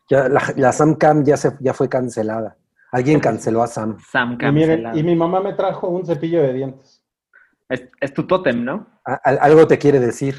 Ya, 0.09 0.27
la, 0.27 0.41
la 0.55 0.71
Sam 0.71 0.95
Cam 0.95 1.23
ya, 1.23 1.37
se, 1.37 1.51
ya 1.59 1.73
fue 1.73 1.87
cancelada. 1.87 2.57
Alguien 2.91 3.19
canceló 3.19 3.61
a 3.61 3.67
Sam. 3.67 3.97
Sam 4.11 4.37
Y 4.41 4.51
miren, 4.51 4.69
cancelado. 4.83 4.97
y 4.97 5.03
mi 5.03 5.15
mamá 5.15 5.39
me 5.41 5.53
trajo 5.53 5.87
un 5.89 6.05
cepillo 6.05 6.41
de 6.41 6.53
dientes. 6.53 7.03
es, 7.69 7.87
es 8.01 8.13
tu 8.13 8.25
tótem, 8.25 8.63
¿no? 8.65 8.87
A- 9.05 9.19
al- 9.23 9.39
algo 9.41 9.67
te 9.67 9.77
quiere 9.77 9.99
decir. 9.99 10.35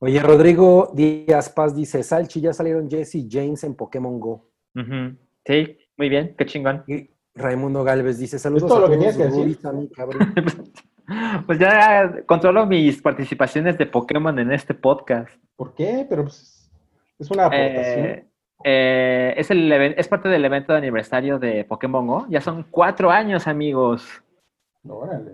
Oye, 0.00 0.20
Rodrigo 0.22 0.92
Díaz 0.94 1.48
Paz 1.50 1.74
dice, 1.74 2.02
Salchi, 2.02 2.40
ya 2.40 2.52
salieron 2.52 2.88
Jesse 2.88 3.16
y 3.16 3.28
James 3.30 3.64
en 3.64 3.74
Pokémon 3.74 4.20
Go. 4.20 4.50
Sí, 5.44 5.78
muy 5.96 6.08
bien, 6.08 6.34
qué 6.38 6.46
chingón. 6.46 6.84
Y 6.86 7.10
Raimundo 7.34 7.82
Galvez 7.82 8.18
dice, 8.18 8.38
saludos 8.38 8.68
todo 8.68 8.78
a 8.78 8.80
lo 8.82 8.90
que 8.90 8.96
todos, 8.98 9.16
tienes 9.16 9.32
que 9.32 9.38
decir? 9.38 9.58
Sammy, 9.60 9.88
cabrón". 9.88 10.34
Pues 11.46 11.58
ya 11.58 12.22
controlo 12.26 12.66
mis 12.66 13.00
participaciones 13.00 13.78
de 13.78 13.86
Pokémon 13.86 14.38
en 14.38 14.52
este 14.52 14.74
podcast. 14.74 15.30
¿Por 15.56 15.74
qué? 15.74 16.06
Pero 16.08 16.24
pues 16.24 16.70
es 17.18 17.30
una 17.30 17.46
aportación. 17.46 18.06
Eh, 18.06 18.24
eh, 18.64 19.34
es, 19.36 19.50
el 19.50 19.72
es 19.72 20.08
parte 20.08 20.28
del 20.28 20.44
evento 20.44 20.72
de 20.72 20.78
aniversario 20.78 21.38
de 21.38 21.64
Pokémon 21.64 22.06
Go. 22.06 22.26
Ya 22.28 22.40
son 22.40 22.66
cuatro 22.70 23.10
años, 23.10 23.46
amigos. 23.46 24.22
Órale. 24.86 25.32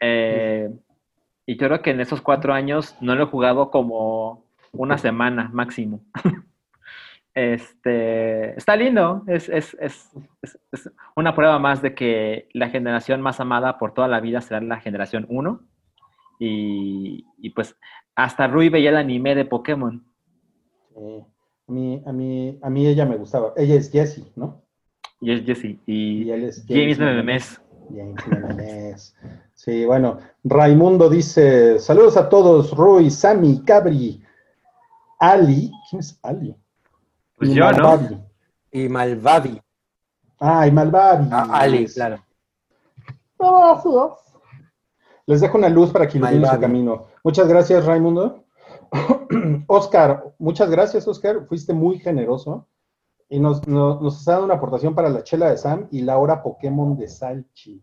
Eh, 0.00 0.70
y 1.46 1.56
yo 1.56 1.66
creo 1.66 1.82
que 1.82 1.90
en 1.90 2.00
esos 2.00 2.20
cuatro 2.20 2.54
años 2.54 2.96
no 3.00 3.14
lo 3.14 3.24
he 3.24 3.26
jugado 3.26 3.70
como 3.70 4.44
una 4.72 4.98
semana 4.98 5.50
máximo. 5.52 6.00
Este, 7.38 8.56
está 8.58 8.74
lindo, 8.74 9.22
es, 9.28 9.48
es- 9.48 9.76
es- 9.80 10.10
una 11.14 11.36
prueba 11.36 11.58
más 11.60 11.80
de 11.82 11.94
que 11.94 12.48
la 12.52 12.68
generación 12.68 13.20
más 13.20 13.38
amada 13.38 13.78
por 13.78 13.94
toda 13.94 14.08
la 14.08 14.18
vida 14.20 14.40
será 14.40 14.60
la 14.60 14.80
generación 14.80 15.24
1. 15.28 15.60
Y, 16.40 17.24
y 17.38 17.50
pues 17.50 17.76
hasta 18.16 18.48
Rui 18.48 18.68
veía 18.70 18.90
el 18.90 18.96
anime 18.96 19.36
de 19.36 19.44
Pokémon. 19.44 20.04
Sí. 20.96 21.24
A 21.68 21.72
mí, 21.72 22.02
a 22.06 22.12
mí, 22.12 22.58
a 22.60 22.70
mí 22.70 22.86
ella 22.88 23.04
me 23.06 23.16
gustaba. 23.16 23.52
Ella 23.56 23.74
es 23.76 23.90
Jessie, 23.92 24.32
¿no? 24.34 24.62
Y 25.20 25.32
es 25.32 25.44
Jesse. 25.44 25.78
Y 25.86 26.22
Y 26.24 26.30
él 26.32 26.44
es 26.44 26.64
James 26.66 26.98
Memes. 26.98 27.60
James 27.90 28.26
Memes. 28.56 29.16
Sí, 29.54 29.84
bueno. 29.84 30.18
Raimundo 30.44 31.08
dice: 31.10 31.78
Saludos 31.78 32.16
a 32.16 32.28
todos, 32.28 32.74
Rui, 32.76 33.10
Sammy, 33.10 33.62
Cabri, 33.64 34.22
Ali. 35.20 35.70
¿Quién 35.90 36.00
es 36.00 36.18
Ali? 36.22 36.54
Pues 37.38 37.50
Y 37.50 37.54
yo, 37.54 37.70
¿no? 37.72 37.98
Y 38.70 38.88
Malvavi. 38.88 39.60
Ay, 40.40 40.70
Malvavi. 40.70 41.28
Ah, 41.30 41.48
Ali, 41.52 41.86
claro. 41.86 42.22
Gracias. 43.38 44.28
Les 45.26 45.40
dejo 45.40 45.58
una 45.58 45.68
luz 45.68 45.90
para 45.90 46.08
que 46.08 46.18
ilumine 46.18 46.48
su 46.48 46.60
camino. 46.60 47.06
Muchas 47.22 47.48
gracias, 47.48 47.84
Raimundo. 47.84 48.44
Oscar, 49.66 50.24
muchas 50.38 50.70
gracias, 50.70 51.06
Oscar. 51.06 51.46
Fuiste 51.46 51.72
muy 51.72 51.98
generoso. 51.98 52.66
Y 53.28 53.38
nos, 53.38 53.66
nos, 53.68 54.00
nos 54.00 54.16
has 54.18 54.24
dado 54.24 54.44
una 54.44 54.54
aportación 54.54 54.94
para 54.94 55.10
la 55.10 55.22
chela 55.22 55.50
de 55.50 55.58
Sam 55.58 55.86
y 55.90 56.00
la 56.00 56.16
hora 56.16 56.42
Pokémon 56.42 56.96
de 56.96 57.08
Salchi. 57.08 57.82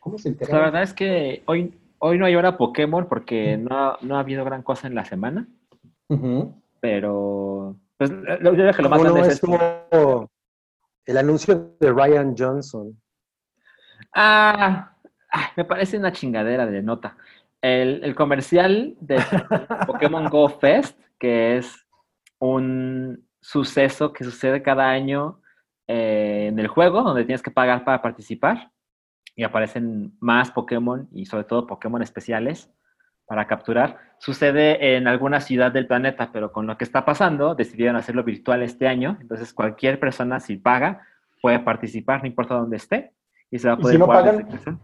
¿Cómo 0.00 0.18
se 0.18 0.30
enteraron? 0.30 0.58
la 0.58 0.64
verdad 0.66 0.82
es 0.82 0.92
que 0.92 1.44
hoy, 1.46 1.78
hoy 1.98 2.18
no 2.18 2.26
hay 2.26 2.34
hora 2.34 2.58
Pokémon 2.58 3.06
porque 3.06 3.56
no, 3.56 3.96
no 4.00 4.16
ha 4.16 4.20
habido 4.20 4.44
gran 4.44 4.62
cosa 4.62 4.88
en 4.88 4.96
la 4.96 5.04
semana. 5.04 5.48
Pero 6.80 7.76
pues, 8.08 8.40
lo, 8.40 8.50
yo 8.50 8.56
creo 8.56 8.74
que 8.74 8.82
lo 8.82 8.88
más 8.88 8.98
¿Cómo 8.98 9.08
no 9.08 9.14
grande 9.14 9.32
es 9.32 9.42
esto. 9.42 10.30
el 11.06 11.16
anuncio 11.16 11.76
de 11.78 11.92
Ryan 11.92 12.34
Johnson? 12.36 13.00
Ah, 14.14 14.96
me 15.56 15.64
parece 15.64 15.98
una 15.98 16.12
chingadera 16.12 16.66
de 16.66 16.82
nota. 16.82 17.16
El, 17.60 18.02
el 18.02 18.14
comercial 18.14 18.96
de 19.00 19.16
Pokémon 19.86 20.28
Go 20.28 20.48
Fest, 20.48 20.98
que 21.18 21.56
es 21.56 21.86
un 22.38 23.28
suceso 23.40 24.12
que 24.12 24.24
sucede 24.24 24.62
cada 24.62 24.88
año 24.88 25.40
eh, 25.86 26.46
en 26.48 26.58
el 26.58 26.68
juego, 26.68 27.02
donde 27.02 27.24
tienes 27.24 27.42
que 27.42 27.50
pagar 27.50 27.84
para 27.84 28.02
participar. 28.02 28.72
Y 29.34 29.44
aparecen 29.44 30.14
más 30.20 30.50
Pokémon 30.50 31.08
y 31.12 31.24
sobre 31.24 31.44
todo 31.44 31.66
Pokémon 31.66 32.02
especiales 32.02 32.70
para 33.26 33.46
capturar. 33.46 33.98
Sucede 34.18 34.96
en 34.96 35.08
alguna 35.08 35.40
ciudad 35.40 35.72
del 35.72 35.86
planeta, 35.86 36.30
pero 36.32 36.52
con 36.52 36.66
lo 36.66 36.76
que 36.76 36.84
está 36.84 37.04
pasando, 37.04 37.54
decidieron 37.54 37.96
hacerlo 37.96 38.24
virtual 38.24 38.62
este 38.62 38.86
año. 38.86 39.18
Entonces, 39.20 39.52
cualquier 39.52 39.98
persona, 39.98 40.40
si 40.40 40.56
paga, 40.56 41.02
puede 41.40 41.58
participar, 41.58 42.20
no 42.20 42.28
importa 42.28 42.54
dónde 42.54 42.76
esté, 42.76 43.12
y 43.50 43.58
se 43.58 43.68
va 43.68 43.74
a 43.74 43.78
¿Y 43.78 43.82
poder 43.82 43.94
si 43.94 43.98
no 43.98 44.04
jugar 44.06 44.24
pagan? 44.24 44.36
desde 44.36 44.50
casa. 44.50 44.78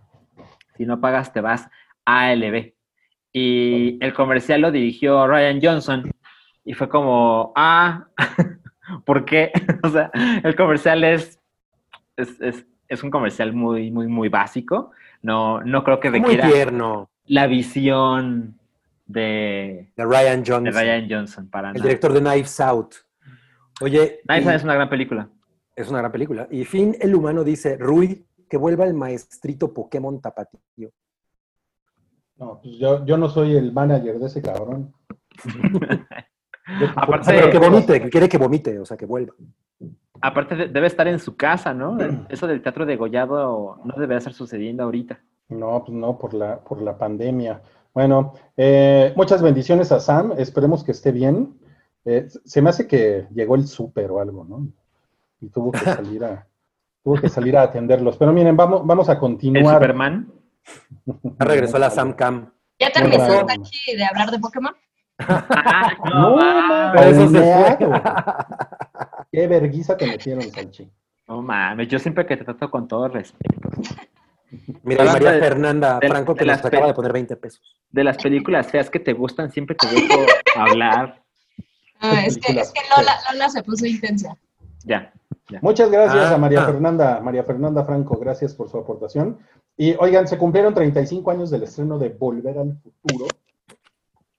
Si 0.77 0.87
no 0.87 1.01
pagas, 1.01 1.33
te 1.33 1.40
vas 1.40 1.68
a 2.05 2.29
ALB. 2.29 2.72
Y 3.33 3.98
el 4.05 4.12
comercial 4.14 4.61
lo 4.61 4.70
dirigió 4.70 5.27
Ryan 5.27 5.61
Johnson. 5.62 6.11
Y 6.64 6.74
fue 6.74 6.88
como, 6.88 7.53
ah, 7.57 8.07
¿por 9.05 9.24
qué? 9.24 9.53
o 9.83 9.88
sea, 9.88 10.11
el 10.42 10.57
comercial 10.57 11.05
es, 11.05 11.40
es, 12.16 12.40
es, 12.40 12.66
es 12.88 13.03
un 13.03 13.11
comercial 13.11 13.53
muy, 13.53 13.90
muy, 13.90 14.07
muy 14.07 14.29
básico. 14.29 14.90
No, 15.22 15.61
no 15.61 15.85
creo 15.85 16.01
que 16.01 16.11
Muy 16.11 16.20
requiera 16.20 16.48
tierno. 16.48 17.11
La 17.29 17.47
visión 17.47 18.59
de, 19.07 19.91
De 19.97 20.05
Ryan 20.05 20.43
de 20.43 20.51
Johnson. 20.53 20.75
Ryan 20.75 21.07
Johnson 21.09 21.49
para 21.49 21.69
el 21.69 21.75
nada. 21.75 21.85
director 21.87 22.12
de 22.12 22.21
Knives 22.21 22.61
Out. 22.61 22.95
Oye, 23.81 24.21
Knives 24.27 24.47
Out 24.47 24.55
es 24.57 24.64
una 24.64 24.75
gran 24.75 24.88
película. 24.91 25.29
es 25.77 25.88
una 25.88 25.99
gran 26.01 26.12
película. 26.12 26.49
Y 26.51 26.64
Finn 26.64 26.97
el 27.01 27.14
humano 27.14 27.45
dice, 27.45 27.77
Rui, 27.79 28.27
que 28.49 28.57
vuelva 28.57 28.85
el 28.87 28.95
maestrito 28.95 29.73
Pokémon 29.73 30.21
tapatío. 30.21 30.91
No, 32.37 32.61
pues 32.62 32.77
yo, 32.79 33.05
yo 33.05 33.17
no 33.17 33.29
soy 33.29 33.57
el 33.57 33.73
manager 33.73 34.19
de 34.19 34.27
ese 34.27 34.43
cabrón. 34.43 34.93
Aparte- 36.97 37.31
Ah, 37.31 37.35
pero 37.41 37.51
que 37.51 37.59
vomite, 37.59 38.01
que 38.03 38.11
quiere 38.11 38.29
que 38.29 38.37
vomite, 38.38 38.79
o 38.79 38.85
sea, 38.85 38.97
que 38.97 39.07
vuelva. 39.07 39.33
Aparte 40.21 40.55
de- 40.55 40.69
debe 40.69 40.87
estar 40.87 41.09
en 41.09 41.19
su 41.19 41.35
casa, 41.37 41.73
¿no? 41.73 41.97
Eso 42.29 42.47
del 42.47 42.61
teatro 42.62 42.85
de 42.85 42.97
Gollado 42.97 43.81
no 43.85 43.95
debería 43.95 44.19
estar 44.19 44.35
sucediendo 44.35 44.83
ahorita. 44.83 45.19
No, 45.49 45.83
pues 45.85 45.97
no, 45.97 46.19
por 46.19 46.35
la, 46.35 46.59
por 46.61 46.83
la 46.83 46.97
pandemia. 46.97 47.63
Bueno, 47.95 48.35
eh, 48.57 49.13
muchas 49.17 49.43
bendiciones 49.43 49.91
a 49.93 50.01
Sam. 50.01 50.35
Esperemos 50.37 50.85
que 50.85 50.93
esté 50.93 51.11
bien. 51.11 51.59
Eh, 52.05 52.29
se 52.45 52.63
me 52.63 52.71
hace 52.71 52.87
que 52.87 53.27
llegó 53.35 53.55
el 53.55 53.67
súper 53.67 54.11
o 54.11 54.21
algo, 54.21 54.45
¿no? 54.45 54.69
Y 55.41 55.49
tuvo 55.49 55.73
que 55.73 55.81
salir 55.81 56.25
a, 56.25 56.47
tuvo 57.03 57.21
que 57.21 57.29
salir 57.29 57.57
a 57.57 57.63
atenderlos. 57.63 58.17
Pero 58.17 58.33
miren, 58.33 58.57
vamos, 58.57 58.87
vamos 58.87 59.09
a 59.09 59.13
El 59.13 59.19
continuar. 59.19 59.75
Superman. 59.75 60.33
Ya 61.23 61.45
regresó 61.45 61.79
la 61.79 61.91
Sam 61.91 62.13
Cam. 62.13 62.53
¿Ya 62.79 62.93
terminó. 62.93 63.47
Tachi 63.47 63.97
de 63.97 64.05
hablar 64.05 64.31
de 64.31 64.39
Pokémon? 64.39 64.75
No. 66.05 66.39
Por 66.95 67.03
eso 67.03 67.29
se 67.29 67.41
fue. 67.41 67.79
Qué 69.33 69.47
verguiza 69.47 69.97
te 69.97 70.07
metieron, 70.07 70.43
Salchi. 70.43 70.89
No 71.27 71.43
mames, 71.43 71.89
yo 71.89 71.99
siempre 71.99 72.25
que 72.25 72.37
te 72.37 72.45
trato 72.45 72.71
con 72.71 72.87
todo 72.87 73.09
respeto. 73.09 73.69
Mira, 74.83 75.05
María 75.05 75.33
de- 75.33 75.41
Fernanda 75.41 75.99
de- 76.01 76.09
Franco 76.09 76.33
de 76.35 76.39
que 76.39 76.45
nos 76.47 76.57
las 76.57 76.65
acaba 76.65 76.87
de 76.89 76.95
poner 76.95 77.13
20 77.13 77.37
pesos. 77.37 77.77
De 77.91 78.05
las 78.05 78.17
películas 78.17 78.67
feas 78.71 78.89
que 78.91 79.01
te 79.01 79.13
gustan, 79.13 79.51
siempre 79.53 79.77
te 79.77 79.87
dejo 79.89 80.21
hablar. 80.57 81.23
Ah, 82.01 82.25
es 82.25 82.39
que, 82.39 82.53
es 82.59 82.71
que 82.73 82.81
Lola, 82.97 83.13
Lola 83.33 83.49
se 83.51 83.63
puso 83.63 83.85
intensa. 83.87 84.37
Ya. 84.85 85.13
Ya. 85.51 85.59
Muchas 85.63 85.91
gracias 85.91 86.27
Ah, 86.31 86.35
a 86.35 86.39
María 86.39 86.63
ah. 86.63 86.67
Fernanda, 86.67 87.21
María 87.21 87.43
Fernanda 87.45 87.85
Franco, 87.85 88.17
gracias 88.19 88.55
por 88.55 88.69
su 88.71 88.79
aportación. 88.79 89.39
Y 89.77 89.95
oigan, 89.99 90.27
se 90.29 90.37
cumplieron 90.39 90.75
35 90.75 91.31
años 91.31 91.51
del 91.51 91.63
estreno 91.63 91.99
de 91.99 92.09
Volver 92.11 92.59
al 92.59 92.77
Futuro 92.79 93.27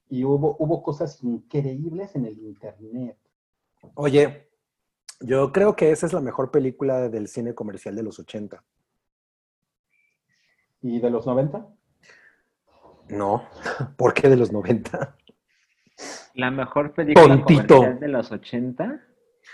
y 0.10 0.24
hubo, 0.24 0.56
hubo 0.60 0.82
cosas 0.84 1.22
increíbles 1.24 2.16
en 2.16 2.26
el 2.26 2.38
internet. 2.40 3.18
Oye, 3.96 4.48
yo 5.22 5.52
creo 5.52 5.76
que 5.76 5.92
esa 5.92 6.06
es 6.06 6.14
la 6.14 6.22
mejor 6.22 6.52
película 6.52 7.10
del 7.10 7.28
cine 7.28 7.54
comercial 7.54 7.96
de 7.96 8.04
los 8.04 8.20
80. 8.20 8.64
¿Y 10.82 11.00
de 11.00 11.10
los 11.10 11.26
90? 11.26 11.66
No, 13.10 13.44
¿por 13.98 14.14
qué 14.14 14.30
de 14.30 14.38
los 14.38 14.52
90? 14.52 15.16
La 16.36 16.52
mejor 16.52 16.94
película 16.94 17.28
Tontito. 17.28 17.76
comercial 17.76 18.00
de 18.00 18.08
los 18.08 18.32
80. 18.32 19.02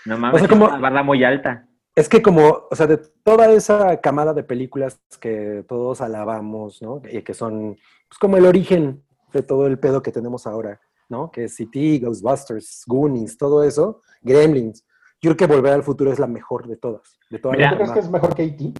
No 0.05 0.17
mames, 0.17 0.35
O 0.35 0.39
sea, 0.39 0.47
como- 0.47 0.65
es 0.67 0.71
una 0.73 0.81
barra 0.81 1.03
muy 1.03 1.23
alta. 1.23 1.67
Es 1.95 2.09
que 2.09 2.21
como, 2.21 2.67
o 2.69 2.75
sea, 2.75 2.87
de 2.87 2.97
toda 3.23 3.49
esa 3.51 4.01
camada 4.01 4.33
de 4.33 4.43
películas 4.43 4.99
que 5.21 5.63
todos 5.67 6.01
alabamos, 6.01 6.81
¿no? 6.81 7.01
Y 7.09 7.21
que 7.21 7.33
son 7.33 7.77
pues, 8.09 8.19
como 8.19 8.35
el 8.35 8.45
origen 8.45 9.01
de 9.31 9.41
todo 9.41 9.65
el 9.65 9.79
pedo 9.79 10.01
que 10.01 10.11
tenemos 10.11 10.45
ahora, 10.45 10.79
¿no? 11.07 11.31
Que 11.31 11.45
es 11.45 11.55
C.T., 11.55 11.99
Ghostbusters, 11.99 12.83
Goonies, 12.85 13.37
todo 13.37 13.63
eso, 13.63 14.01
Gremlins. 14.21 14.85
Yo 15.21 15.33
creo 15.33 15.37
que 15.47 15.55
Volver 15.55 15.71
al 15.71 15.83
Futuro 15.83 16.11
es 16.11 16.19
la 16.19 16.27
mejor 16.27 16.67
de 16.67 16.75
todas. 16.75 17.17
De 17.29 17.39
todas 17.39 17.57
Mira, 17.57 17.69
¿Tú 17.71 17.75
crees 17.77 17.91
que 17.93 17.99
es 17.99 18.09
mejor 18.09 18.35
que 18.35 18.43
E.T.? 18.43 18.73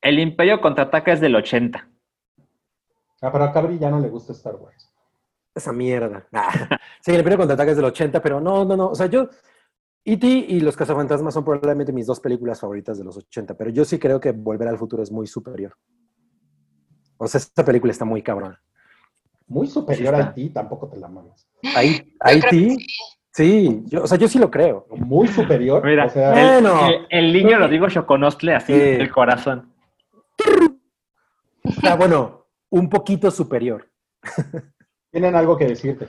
El 0.00 0.18
Imperio 0.18 0.60
contraataca 0.62 1.12
es 1.12 1.20
del 1.20 1.36
80. 1.36 1.88
Ah, 3.22 3.30
pero 3.32 3.44
a 3.44 3.52
Cabri 3.52 3.78
ya 3.78 3.88
no 3.90 4.00
le 4.00 4.08
gusta 4.08 4.32
Star 4.32 4.56
Wars. 4.56 4.92
Esa 5.54 5.72
mierda. 5.72 6.26
Ah, 6.32 6.50
sí, 7.00 7.12
el 7.12 7.22
primer 7.22 7.38
contraataque 7.38 7.70
es 7.70 7.76
del 7.76 7.86
80, 7.86 8.20
pero 8.22 8.40
no, 8.40 8.64
no, 8.64 8.76
no. 8.76 8.88
O 8.88 8.94
sea, 8.94 9.06
yo, 9.06 9.28
E.T. 10.04 10.26
y 10.26 10.60
Los 10.60 10.76
Cazafantasmas 10.76 11.32
son 11.34 11.44
probablemente 11.44 11.92
mis 11.92 12.06
dos 12.06 12.18
películas 12.20 12.58
favoritas 12.60 12.98
de 12.98 13.04
los 13.04 13.16
80, 13.16 13.54
pero 13.54 13.70
yo 13.70 13.84
sí 13.84 13.98
creo 13.98 14.18
que 14.20 14.32
Volver 14.32 14.68
al 14.68 14.78
Futuro 14.78 15.02
es 15.02 15.12
muy 15.12 15.26
superior. 15.26 15.74
O 17.16 17.26
sea, 17.28 17.38
esta 17.38 17.64
película 17.64 17.92
está 17.92 18.04
muy 18.04 18.22
cabrona. 18.22 18.60
Muy 19.46 19.66
superior 19.68 20.14
Sí 20.14 20.20
a 20.20 20.24
está. 20.24 20.40
E.T., 20.40 20.50
tampoco 20.54 20.88
te 20.88 20.96
la 20.96 21.08
creo 21.08 21.22
que 21.62 22.08
Haití, 22.20 22.76
sí, 23.30 23.82
yo, 23.86 24.02
o 24.02 24.06
sea, 24.08 24.18
yo 24.18 24.26
sí 24.26 24.38
lo 24.40 24.50
creo. 24.50 24.86
Muy 24.90 25.28
superior. 25.28 25.84
Mira, 25.84 26.06
o 26.06 26.08
sea, 26.08 26.56
el, 26.56 26.62
Bueno. 26.62 26.88
el- 26.88 27.06
el 27.10 27.32
niño 27.32 27.58
lo 27.58 27.68
digo 27.68 27.88
choconostle 27.88 28.54
así, 28.56 28.72
Sí. 28.72 28.80
el 28.80 29.10
corazón. 29.12 29.72
O 31.64 31.70
sea, 31.80 31.94
bueno, 31.94 32.41
un 32.72 32.88
poquito 32.88 33.30
superior. 33.30 33.88
tienen 35.12 35.36
algo 35.36 35.56
que 35.56 35.66
decirte. 35.66 36.08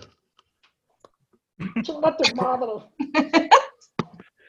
Chingate 1.82 2.34
madre. 2.36 2.72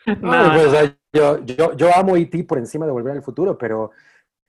No, 0.06 0.52
pues, 0.52 0.66
o 0.66 0.70
sea, 0.70 0.96
yo, 1.12 1.44
yo, 1.44 1.76
yo 1.76 1.96
amo 1.96 2.16
E.T. 2.16 2.44
por 2.44 2.58
encima 2.58 2.86
de 2.86 2.92
Volver 2.92 3.14
al 3.14 3.22
Futuro, 3.22 3.58
pero 3.58 3.90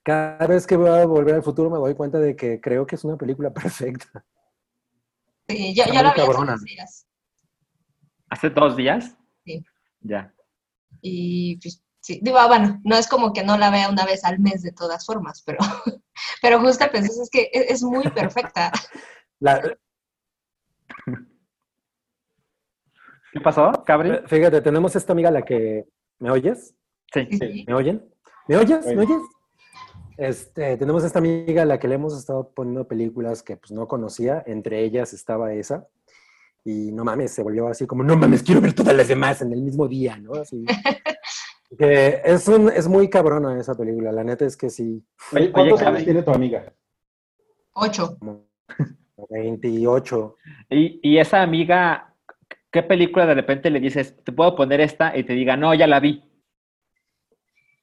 cada 0.04 0.46
vez 0.48 0.68
que 0.68 0.78
veo 0.78 0.94
a 0.94 1.06
Volver 1.06 1.36
al 1.36 1.44
Futuro 1.44 1.70
me 1.70 1.78
doy 1.78 1.96
cuenta 1.96 2.20
de 2.20 2.36
que 2.36 2.62
creo 2.62 2.86
que 2.86 2.96
es 2.96 3.04
una 3.04 3.18
película 3.18 3.52
perfecta. 3.54 4.26
Sí, 5.48 5.74
Está 5.78 5.94
yo 5.94 6.04
la 6.04 6.14
vi 6.14 6.22
hace 6.22 6.38
unos 6.38 6.62
días. 6.62 7.08
¿Hace 8.30 8.50
dos 8.50 8.76
días? 8.76 9.18
Sí. 9.44 9.64
Ya. 10.02 10.34
Y 11.02 11.58
pues, 11.58 11.84
sí, 12.06 12.20
digo, 12.22 12.38
ah, 12.38 12.48
bueno, 12.48 12.80
no 12.84 12.96
es 12.96 13.08
como 13.08 13.34
que 13.34 13.44
no 13.44 13.58
la 13.58 13.72
vea 13.72 13.90
una 13.90 14.06
vez 14.06 14.24
al 14.24 14.38
mes 14.40 14.62
de 14.62 14.72
todas 14.72 15.06
formas, 15.08 15.42
pero, 15.44 15.58
pero 16.42 16.60
justo 16.62 16.86
pensé, 16.92 17.08
es 17.24 17.30
que 17.32 17.50
es, 17.52 17.72
es 17.72 17.84
muy 17.84 18.08
perfecta. 18.10 18.72
La- 19.40 19.60
¿Qué 23.34 23.42
pasó, 23.42 23.84
Cabri? 23.86 24.20
fíjate, 24.28 24.62
tenemos 24.62 24.96
esta 24.96 25.14
amiga 25.14 25.30
a 25.30 25.32
la 25.32 25.42
que... 25.42 25.86
¿Me 26.20 26.30
oyes? 26.32 26.74
Sí. 27.14 27.28
Sí. 27.32 27.66
¿Me 27.68 27.74
oyen? 27.74 28.08
¿Me 28.48 28.56
oyes? 28.58 28.86
¿Me 28.86 28.98
Oye. 29.00 29.14
oyes? 29.14 29.28
Este, 30.18 30.78
tenemos 30.78 31.04
esta 31.04 31.20
amiga 31.20 31.64
a 31.64 31.66
la 31.66 31.78
que 31.80 31.88
le 31.90 31.96
hemos 31.96 32.18
estado 32.18 32.52
poniendo 32.54 32.88
películas 32.88 33.44
que 33.44 33.58
pues 33.58 33.72
no 33.72 33.88
conocía, 33.88 34.42
entre 34.46 34.82
ellas 34.84 35.12
estaba 35.14 35.54
esa, 35.54 35.88
y 36.64 36.92
no 36.94 37.04
mames, 37.04 37.34
se 37.34 37.44
volvió 37.44 37.68
así 37.68 37.86
como, 37.86 38.04
no 38.04 38.16
mames, 38.16 38.42
quiero 38.44 38.62
ver 38.62 38.74
todas 38.74 38.96
las 38.96 39.08
demás 39.10 39.42
en 39.42 39.52
el 39.52 39.62
mismo 39.62 39.88
día, 39.90 40.18
¿no? 40.18 40.36
Así. 40.36 40.64
que 41.78 42.22
es, 42.24 42.48
un, 42.48 42.70
es 42.70 42.88
muy 42.88 43.10
cabrona 43.10 43.60
esa 43.60 43.76
película, 43.76 44.12
la 44.12 44.24
neta 44.24 44.46
es 44.46 44.56
que 44.58 44.70
sí, 44.70 45.04
Oye, 45.34 45.52
¿cuántos 45.52 45.82
años 45.82 46.04
tiene 46.04 46.22
tu 46.24 46.32
amiga? 46.32 46.74
Ocho. 47.74 48.18
como 48.20 48.46
28. 49.30 50.36
Y, 50.70 51.00
y 51.04 51.18
esa 51.18 51.42
amiga, 51.42 52.14
¿qué 52.72 52.84
película 52.84 53.26
de 53.26 53.34
repente 53.36 53.70
le 53.70 53.80
dices, 53.80 54.16
te 54.24 54.32
puedo 54.32 54.56
poner 54.56 54.82
esta? 54.82 55.16
Y 55.18 55.24
te 55.24 55.34
diga, 55.34 55.56
no, 55.58 55.74
ya 55.74 55.88
la 55.88 56.00
vi. 56.00 56.24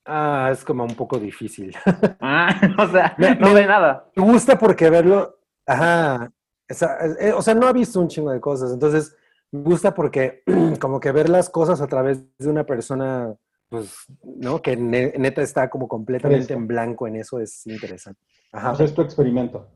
Ah, 0.05 0.49
es 0.53 0.65
como 0.65 0.85
un 0.85 0.95
poco 0.95 1.19
difícil. 1.19 1.75
Ah, 2.21 2.49
o 2.79 2.89
sea, 2.89 3.15
Me- 3.19 3.35
no 3.37 3.49
me- 3.49 3.55
ve 3.55 3.67
nada. 3.67 4.11
Me 4.17 4.23
gusta 4.25 4.59
porque 4.59 4.91
verlo, 4.91 5.39
ajá, 5.67 6.33
esa- 6.69 6.99
eh, 7.21 7.33
o 7.33 7.43
sea, 7.43 7.55
no 7.55 7.67
ha 7.67 7.73
visto 7.73 8.01
un 8.01 8.09
chingo 8.09 8.31
de 8.31 8.41
cosas, 8.41 8.73
entonces 8.73 9.17
me 9.51 9.61
gusta 9.63 9.95
porque 9.95 10.43
como 10.81 10.99
que 11.01 11.13
ver 11.13 11.29
las 11.29 11.51
cosas 11.51 11.81
a 11.81 11.87
través 11.87 12.25
de 12.39 12.49
una 12.49 12.65
persona, 12.65 13.35
pues, 13.73 14.05
¿no? 14.23 14.61
Que 14.61 14.77
ne- 14.77 15.15
neta 15.17 15.41
está 15.41 15.71
como 15.71 15.89
completamente 15.89 16.53
en 16.53 16.67
blanco 16.67 17.07
en 17.09 17.17
eso 17.17 17.41
es 17.41 17.67
interesante. 17.67 18.21
Ajá, 18.53 18.73
O 18.73 18.75
sea, 18.77 18.85
es 18.85 18.93
tu 18.95 19.01
experimento. 19.01 19.67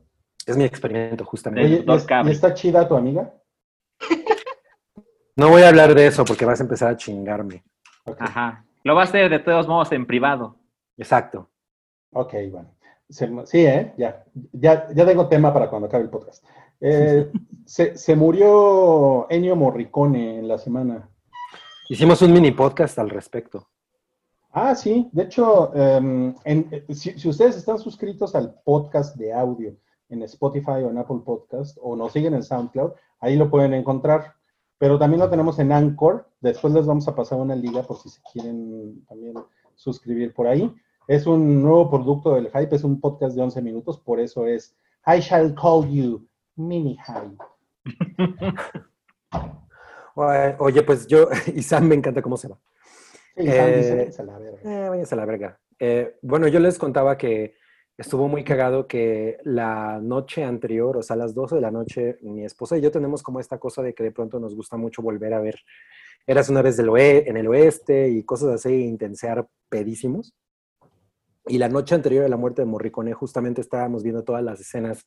es 0.45 0.55
mi 0.55 0.63
experimento 0.65 1.25
justamente. 1.25 1.65
Oye, 1.65 1.83
¿y, 2.27 2.29
está 2.31 2.53
chida 2.53 2.87
tu 2.87 2.95
amiga? 2.95 3.33
No 5.35 5.49
voy 5.49 5.63
a 5.63 5.69
hablar 5.69 5.95
de 5.95 6.05
eso 6.05 6.23
porque 6.25 6.45
vas 6.45 6.59
a 6.59 6.63
empezar 6.63 6.89
a 6.91 6.95
chingarme. 6.97 7.63
Ajá. 8.19 8.63
Lo 8.83 8.93
va 8.95 9.01
a 9.01 9.05
hacer 9.05 9.29
de 9.31 9.39
todos 9.39 9.67
modos 9.67 9.91
en 9.91 10.05
privado. 10.05 10.57
Exacto. 10.97 11.49
ok, 12.11 12.33
bueno. 12.51 12.73
Se- 13.09 13.29
sí, 13.45 13.65
¿eh? 13.65 13.93
Ya. 13.97 14.23
ya. 14.51 14.87
Ya 14.93 15.05
tengo 15.07 15.27
tema 15.27 15.51
para 15.51 15.69
cuando 15.69 15.87
acabe 15.87 16.03
el 16.03 16.09
podcast. 16.09 16.45
Eh, 16.81 17.31
se, 17.65 17.97
se 17.97 18.15
murió 18.15 19.25
Ennio 19.31 19.55
Morricone 19.55 20.37
en 20.39 20.47
la 20.47 20.57
semana. 20.59 21.09
Hicimos 21.89 22.21
un 22.21 22.33
mini 22.33 22.51
podcast 22.51 22.99
al 22.99 23.09
respecto. 23.09 23.69
Ah, 24.51 24.75
sí. 24.75 25.09
De 25.11 25.23
hecho, 25.23 25.73
em, 25.75 26.33
eh, 26.45 26.85
si, 26.93 27.27
ustedes 27.27 27.57
están 27.57 27.79
suscritos 27.79 28.35
al 28.35 28.55
podcast 28.63 29.15
de 29.17 29.33
audio 29.33 29.75
en 30.09 30.23
Spotify 30.23 30.83
o 30.83 30.89
en 30.89 30.97
Apple 30.97 31.21
Podcast 31.25 31.77
o 31.81 31.95
nos 31.95 32.13
siguen 32.13 32.33
en 32.33 32.43
SoundCloud, 32.43 32.91
ahí 33.19 33.35
lo 33.35 33.49
pueden 33.49 33.73
encontrar. 33.73 34.33
Pero 34.77 34.97
también 34.97 35.21
lo 35.21 35.29
tenemos 35.29 35.59
en 35.59 35.71
Anchor. 35.71 36.29
Después 36.39 36.73
les 36.73 36.85
vamos 36.85 37.07
a 37.07 37.15
pasar 37.15 37.39
una 37.39 37.55
liga 37.55 37.83
por 37.83 37.97
si 37.97 38.09
se 38.09 38.21
quieren 38.31 39.03
también 39.07 39.33
suscribir 39.75 40.33
por 40.33 40.47
ahí. 40.47 40.73
Es 41.07 41.25
un 41.25 41.61
nuevo 41.61 41.89
producto 41.89 42.35
del 42.35 42.51
Hype, 42.51 42.75
es 42.75 42.83
un 42.83 42.99
podcast 42.99 43.35
de 43.35 43.41
11 43.41 43.61
minutos, 43.61 43.99
por 43.99 44.19
eso 44.19 44.45
es 44.45 44.75
I 45.05 45.19
Shall 45.19 45.55
Call 45.55 45.89
You 45.89 46.27
Mini 46.55 46.97
Hype. 47.05 47.37
Oye, 50.59 50.83
pues 50.83 51.07
yo, 51.07 51.29
y 51.47 51.83
me 51.83 51.95
encanta 51.95 52.21
cómo 52.21 52.37
se 52.37 52.49
va. 52.49 52.59
Sí, 53.37 53.43
dice, 53.77 53.91
Eh, 53.91 53.95
"Váyanse 53.95 54.21
a 54.21 54.25
la 54.25 54.37
verga". 54.39 54.59
Eh, 54.85 54.89
váyanse 54.89 55.15
a 55.15 55.17
la 55.17 55.25
verga. 55.25 55.59
Eh, 55.79 56.15
bueno, 56.21 56.47
yo 56.47 56.59
les 56.59 56.77
contaba 56.77 57.17
que 57.17 57.55
estuvo 57.97 58.27
muy 58.27 58.43
cagado 58.43 58.87
que 58.87 59.37
la 59.43 59.99
noche 60.01 60.43
anterior, 60.43 60.97
o 60.97 61.01
sea, 61.03 61.15
a 61.15 61.17
las 61.17 61.33
12 61.33 61.55
de 61.55 61.61
la 61.61 61.71
noche, 61.71 62.17
mi 62.21 62.43
esposa 62.45 62.77
y 62.77 62.81
yo 62.81 62.91
tenemos 62.91 63.23
como 63.23 63.39
esta 63.39 63.57
cosa 63.59 63.81
de 63.81 63.93
que 63.93 64.03
de 64.03 64.11
pronto 64.11 64.39
nos 64.39 64.55
gusta 64.55 64.77
mucho 64.77 65.01
volver 65.01 65.33
a 65.33 65.39
ver 65.39 65.55
Eras 66.29 66.49
una 66.49 66.61
vez 66.61 66.75
del 66.75 66.89
oe- 66.89 67.23
en 67.29 67.37
el 67.37 67.47
oeste 67.47 68.09
y 68.09 68.21
cosas 68.23 68.49
así, 68.49 68.83
intensear 68.83 69.47
pedísimos. 69.69 70.33
Y 71.47 71.57
la 71.57 71.69
noche 71.69 71.95
anterior 71.95 72.25
a 72.25 72.27
la 72.27 72.35
muerte 72.35 72.61
de 72.63 72.65
Morricone, 72.65 73.13
justamente 73.13 73.61
estábamos 73.61 74.03
viendo 74.03 74.23
todas 74.25 74.43
las 74.43 74.59
escenas 74.59 75.05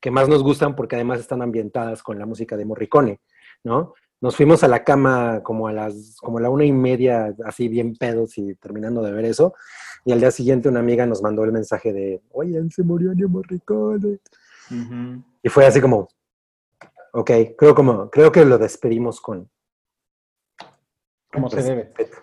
que 0.00 0.10
más 0.10 0.28
nos 0.28 0.42
gustan 0.42 0.74
porque 0.74 0.96
además 0.96 1.20
están 1.20 1.42
ambientadas 1.42 2.02
con 2.02 2.18
la 2.18 2.26
música 2.26 2.56
de 2.56 2.64
Morricone, 2.64 3.20
¿no? 3.62 3.94
Nos 4.20 4.34
fuimos 4.34 4.64
a 4.64 4.68
la 4.68 4.82
cama 4.82 5.42
como 5.44 5.68
a 5.68 5.72
las, 5.72 6.16
como 6.20 6.38
a 6.38 6.40
la 6.40 6.50
una 6.50 6.64
y 6.64 6.72
media, 6.72 7.34
así 7.44 7.68
bien 7.68 7.94
pedos 7.94 8.36
y 8.36 8.54
terminando 8.56 9.00
de 9.02 9.12
ver 9.12 9.24
eso. 9.24 9.54
Y 10.04 10.12
al 10.12 10.20
día 10.20 10.30
siguiente 10.30 10.68
una 10.68 10.80
amiga 10.80 11.06
nos 11.06 11.22
mandó 11.22 11.44
el 11.44 11.52
mensaje 11.52 11.92
de, 11.92 12.22
oye, 12.32 12.60
se 12.70 12.82
murió 12.82 13.12
Ennio 13.12 13.28
Morricone. 13.28 14.18
Ujú. 14.70 15.22
Y 15.42 15.48
fue 15.48 15.66
así 15.66 15.80
como, 15.80 16.08
ok, 17.12 17.30
creo, 17.56 17.74
como, 17.74 18.10
creo 18.10 18.32
que 18.32 18.44
lo 18.44 18.58
despedimos 18.58 19.20
con... 19.20 19.48
Como 21.32 21.48
se 21.50 21.62
debe. 21.62 21.84
respeto. 21.84 22.18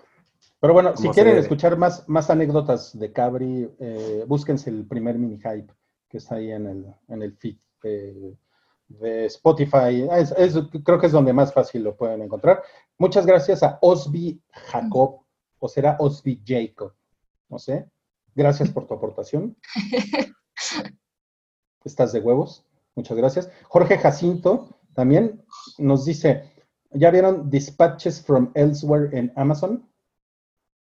Pero 0.60 0.74
bueno, 0.74 0.98
si 0.98 1.08
quieren 1.10 1.34
debe. 1.34 1.44
escuchar 1.44 1.78
más, 1.78 2.10
más 2.10 2.30
anécdotas 2.30 2.98
de 2.98 3.14
Cabri, 3.14 3.70
eh, 3.80 4.26
búsquense 4.28 4.70
el 4.70 4.86
primer 4.86 5.18
mini 5.18 5.38
hype 5.38 5.72
que 6.10 6.18
está 6.18 6.36
ahí 6.36 6.52
en 6.52 6.68
el, 6.68 6.86
en 7.08 7.22
el 7.22 7.38
feed 7.38 7.58
de, 7.84 8.36
de 8.88 9.26
Spotify. 9.26 10.08
Es- 10.12 10.32
es- 10.38 10.58
creo 10.84 11.00
que 11.00 11.08
es 11.08 11.12
donde 11.12 11.34
más 11.34 11.54
fácil 11.54 11.84
lo 11.84 11.96
pueden 11.96 12.22
encontrar. 12.22 12.62
Muchas 12.98 13.26
gracias 13.26 13.64
a 13.64 13.78
Osby 13.82 14.42
Jacob, 14.52 15.22
o 15.60 15.68
será 15.68 15.96
Osby 16.00 16.42
Jacob, 16.46 16.94
no 17.50 17.58
sé. 17.60 17.90
Gracias 18.36 18.70
por 18.70 18.86
tu 18.88 18.94
aportación. 18.94 19.58
Estás 21.84 22.12
de 22.14 22.20
huevos. 22.20 22.66
Muchas 22.96 23.18
gracias. 23.18 23.50
Jorge 23.68 23.98
Jacinto 23.98 24.70
también 24.94 25.44
nos 25.78 26.06
dice, 26.06 26.52
¿ya 26.92 27.12
vieron 27.12 27.50
Dispatches 27.50 28.22
from 28.24 28.52
Elsewhere 28.56 29.18
en 29.18 29.32
Amazon? 29.36 29.88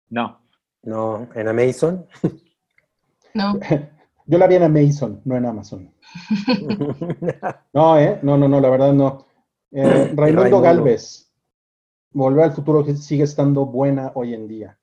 No. 0.10 0.42
No, 0.82 1.28
en 1.36 1.48
Amazon. 1.48 2.08
No, 3.34 3.54
Yo 4.26 4.38
la 4.38 4.48
vi 4.48 4.56
en 4.56 4.64
Amazon, 4.64 5.22
no 5.26 5.36
en 5.38 5.46
Amazon. 5.46 5.94
No, 7.74 7.98
¿eh? 8.00 8.20
No, 8.24 8.38
no, 8.38 8.48
no, 8.48 8.60
la 8.60 8.70
verdad 8.70 8.94
no. 8.94 9.26
Eh, 9.72 9.84
Raimundo 10.16 10.22
Raimundo. 10.22 10.62
Galvez. 10.62 11.32
Volver 12.12 12.46
al 12.46 12.54
futuro 12.54 12.84
sigue 12.96 13.24
estando 13.24 13.66
buena 13.66 14.12
hoy 14.16 14.34
en 14.34 14.48
día. 14.48 14.80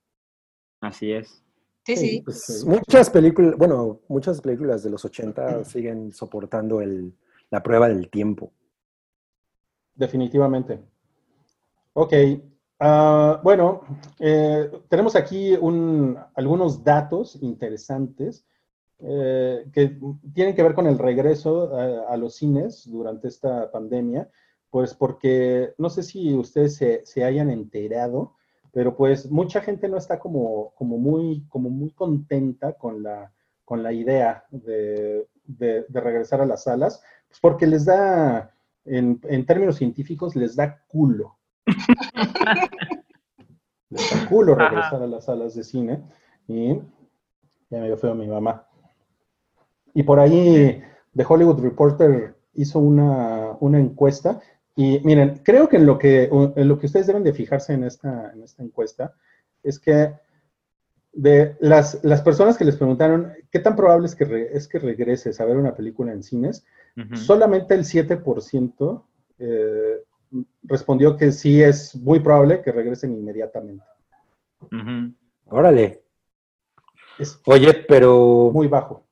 Así 0.80 1.12
es. 1.12 1.42
sí, 1.84 1.96
sí. 1.96 2.22
Pues, 2.24 2.64
muchas 2.64 3.10
películas, 3.10 3.56
bueno, 3.56 4.00
muchas 4.08 4.40
películas 4.40 4.82
de 4.82 4.90
los 4.90 5.04
80 5.04 5.64
siguen 5.64 6.12
soportando 6.12 6.80
el, 6.80 7.14
la 7.50 7.62
prueba 7.62 7.88
del 7.88 8.08
tiempo. 8.10 8.52
Definitivamente. 9.94 10.80
Ok. 11.94 12.12
ah, 12.80 13.40
bueno, 13.42 13.80
eh, 14.20 14.70
tenemos 14.88 15.16
aquí 15.16 15.54
un- 15.54 16.18
algunos 16.34 16.84
datos 16.84 17.38
interesantes 17.42 18.44
eh, 19.00 19.66
que 19.72 19.98
tienen 20.34 20.54
que 20.54 20.62
ver 20.62 20.74
con 20.74 20.86
el 20.86 20.98
regreso 20.98 21.74
a, 21.76 22.12
a 22.12 22.16
los 22.16 22.36
cines 22.36 22.88
durante 22.90 23.28
esta 23.28 23.70
pandemia, 23.70 24.28
pues 24.70 24.94
porque 24.94 25.74
no 25.78 25.90
sé 25.90 26.02
si 26.02 26.34
ustedes 26.34 26.76
se, 26.76 27.04
se 27.06 27.24
hayan 27.24 27.50
enterado, 27.50 28.34
pero 28.72 28.96
pues 28.96 29.30
mucha 29.30 29.60
gente 29.60 29.88
no 29.88 29.96
está 29.96 30.18
como, 30.18 30.72
como, 30.74 30.98
muy, 30.98 31.46
como 31.48 31.70
muy 31.70 31.92
contenta 31.92 32.74
con 32.74 33.02
la, 33.02 33.32
con 33.64 33.82
la 33.82 33.92
idea 33.92 34.44
de, 34.50 35.26
de- 35.44 35.84
de 35.88 36.00
regresar 36.00 36.40
a 36.40 36.46
las 36.46 36.64
salas, 36.64 37.02
pues 37.28 37.40
porque 37.40 37.66
les 37.66 37.84
da, 37.86 38.52
en, 38.84 39.20
en 39.24 39.46
términos 39.46 39.76
científicos, 39.76 40.36
les 40.36 40.56
da 40.56 40.82
culo. 40.88 41.36
les 43.90 44.10
da 44.10 44.28
culo 44.28 44.52
Ajá. 44.54 44.68
regresar 44.68 45.02
a 45.02 45.06
las 45.06 45.24
salas 45.24 45.54
de 45.54 45.64
cine. 45.64 46.02
Y 46.48 46.74
ya 47.70 47.80
me 47.80 47.86
dio 47.86 47.96
feo 47.96 48.14
mi 48.14 48.26
mamá. 48.28 48.65
Y 49.96 50.02
por 50.02 50.20
ahí 50.20 50.82
The 51.16 51.24
Hollywood 51.26 51.60
Reporter 51.62 52.34
hizo 52.54 52.78
una, 52.78 53.56
una 53.60 53.78
encuesta. 53.80 54.40
Y 54.76 55.00
miren, 55.04 55.40
creo 55.42 55.68
que 55.70 55.78
en 55.78 55.86
lo 55.86 55.96
que, 55.98 56.24
en 56.24 56.68
lo 56.68 56.78
que 56.78 56.86
ustedes 56.86 57.06
deben 57.06 57.24
de 57.24 57.32
fijarse 57.32 57.72
en 57.72 57.82
esta, 57.84 58.30
en 58.34 58.42
esta 58.42 58.62
encuesta 58.62 59.14
es 59.62 59.78
que 59.78 60.12
de 61.14 61.56
las, 61.60 62.04
las 62.04 62.20
personas 62.20 62.58
que 62.58 62.66
les 62.66 62.76
preguntaron 62.76 63.32
qué 63.50 63.58
tan 63.58 63.74
probable 63.74 64.06
es 64.06 64.14
que, 64.14 64.26
re- 64.26 64.54
es 64.54 64.68
que 64.68 64.78
regreses 64.78 65.40
a 65.40 65.46
ver 65.46 65.56
una 65.56 65.74
película 65.74 66.12
en 66.12 66.22
cines, 66.22 66.66
solamente 67.16 67.74
el 67.74 67.84
7% 67.84 69.02
eh, 69.38 70.02
respondió 70.62 71.16
que 71.16 71.32
sí 71.32 71.62
es 71.62 71.96
muy 71.96 72.20
probable 72.20 72.60
que 72.60 72.70
regresen 72.72 73.14
inmediatamente. 73.14 73.84
Órale. 75.46 76.02
Es 77.18 77.40
Oye, 77.46 77.72
pero 77.88 78.50
muy 78.52 78.66
bajo. 78.68 79.05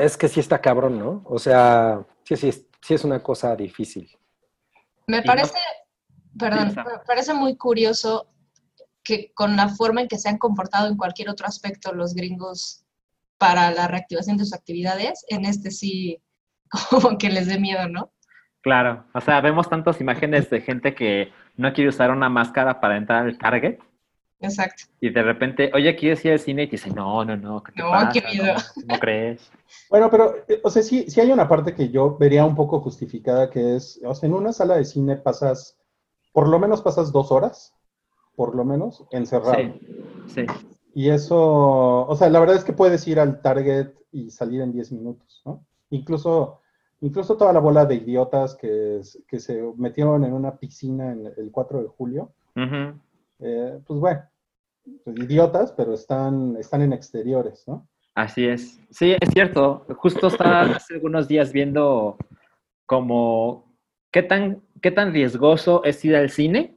Es 0.00 0.16
que 0.16 0.28
sí 0.28 0.40
está 0.40 0.60
cabrón, 0.60 0.98
¿no? 0.98 1.22
O 1.26 1.38
sea, 1.38 2.04
sí, 2.24 2.36
sí, 2.36 2.48
es- 2.48 2.66
sí 2.80 2.94
es 2.94 3.04
una 3.04 3.22
cosa 3.22 3.54
difícil. 3.56 4.10
Me 5.06 5.18
no- 5.18 5.24
parece, 5.24 5.58
perdón, 6.38 6.74
me 6.74 6.98
parece 7.06 7.34
muy 7.34 7.56
curioso 7.56 8.26
que 9.02 9.32
con 9.34 9.56
la 9.56 9.68
forma 9.68 10.00
en 10.02 10.08
que 10.08 10.18
se 10.18 10.28
han 10.28 10.38
comportado 10.38 10.88
en 10.88 10.96
cualquier 10.96 11.28
otro 11.30 11.46
aspecto 11.46 11.92
los 11.92 12.14
gringos 12.14 12.84
para 13.38 13.70
la 13.70 13.88
reactivación 13.88 14.36
de 14.36 14.44
sus 14.44 14.54
actividades, 14.54 15.24
en 15.28 15.44
este 15.44 15.70
sí 15.70 16.22
como 16.90 17.18
que 17.18 17.30
les 17.30 17.46
dé 17.46 17.58
miedo, 17.58 17.88
¿no? 17.88 18.12
Claro, 18.62 19.06
o 19.14 19.20
sea, 19.22 19.40
vemos 19.40 19.68
tantas 19.70 20.00
imágenes 20.02 20.50
de 20.50 20.60
gente 20.60 20.94
que 20.94 21.32
no 21.56 21.72
quiere 21.72 21.88
usar 21.88 22.10
una 22.10 22.28
máscara 22.28 22.78
para 22.80 22.96
entrar 22.98 23.24
al 23.26 23.38
Target 23.38 23.78
Exacto. 24.40 24.84
y 25.00 25.10
de 25.10 25.22
repente, 25.22 25.70
oye, 25.74 25.94
¿quieres 25.96 26.24
ir 26.24 26.32
al 26.32 26.38
cine? 26.38 26.62
Y 26.62 26.66
te 26.66 26.72
dicen, 26.72 26.94
no, 26.94 27.24
no, 27.24 27.36
no, 27.36 27.62
¿qué 27.62 27.72
te 27.72 27.82
No, 27.82 27.90
pasa? 27.90 28.10
qué 28.12 28.22
miedo. 28.22 28.54
No, 28.54 28.82
¿Cómo 28.86 29.00
crees? 29.00 29.50
Bueno, 29.90 30.10
pero, 30.10 30.34
eh, 30.48 30.60
o 30.64 30.70
sea, 30.70 30.82
sí, 30.82 31.04
sí 31.08 31.20
hay 31.20 31.30
una 31.30 31.48
parte 31.48 31.74
que 31.74 31.90
yo 31.90 32.16
vería 32.16 32.44
un 32.44 32.56
poco 32.56 32.80
justificada, 32.80 33.50
que 33.50 33.76
es, 33.76 34.00
o 34.04 34.14
sea, 34.14 34.28
en 34.28 34.34
una 34.34 34.52
sala 34.52 34.76
de 34.76 34.84
cine 34.84 35.16
pasas, 35.16 35.78
por 36.32 36.48
lo 36.48 36.58
menos 36.58 36.82
pasas 36.82 37.12
dos 37.12 37.30
horas, 37.30 37.74
por 38.34 38.54
lo 38.54 38.64
menos, 38.64 39.04
encerrado. 39.10 39.56
Sí, 39.56 39.72
sí. 40.34 40.46
Y 40.94 41.10
eso, 41.10 41.38
o 42.06 42.16
sea, 42.16 42.28
la 42.30 42.40
verdad 42.40 42.56
es 42.56 42.64
que 42.64 42.72
puedes 42.72 43.06
ir 43.06 43.20
al 43.20 43.40
Target 43.42 43.92
y 44.10 44.30
salir 44.30 44.60
en 44.60 44.72
10 44.72 44.90
minutos, 44.92 45.42
¿no? 45.44 45.64
Incluso, 45.90 46.60
incluso 47.00 47.36
toda 47.36 47.52
la 47.52 47.60
bola 47.60 47.84
de 47.84 47.96
idiotas 47.96 48.56
que, 48.56 49.00
que 49.28 49.38
se 49.38 49.62
metieron 49.76 50.24
en 50.24 50.32
una 50.32 50.56
piscina 50.56 51.12
en 51.12 51.26
el 51.36 51.50
4 51.52 51.82
de 51.82 51.88
julio, 51.88 52.32
eh, 53.38 53.78
pues 53.86 54.00
bueno, 54.00 54.22
pues 55.04 55.18
idiotas, 55.18 55.72
pero 55.72 55.94
están, 55.94 56.56
están 56.58 56.82
en 56.82 56.92
exteriores, 56.92 57.64
¿no? 57.66 57.88
Así 58.14 58.46
es. 58.46 58.80
Sí, 58.90 59.16
es 59.20 59.30
cierto. 59.30 59.86
Justo 59.96 60.28
estaba 60.28 60.60
hace 60.76 60.94
algunos 60.94 61.28
días 61.28 61.52
viendo 61.52 62.16
como 62.86 63.76
qué 64.10 64.22
tan, 64.22 64.62
qué 64.82 64.90
tan 64.90 65.12
riesgoso 65.12 65.84
es 65.84 66.04
ir 66.04 66.16
al 66.16 66.30
cine 66.30 66.76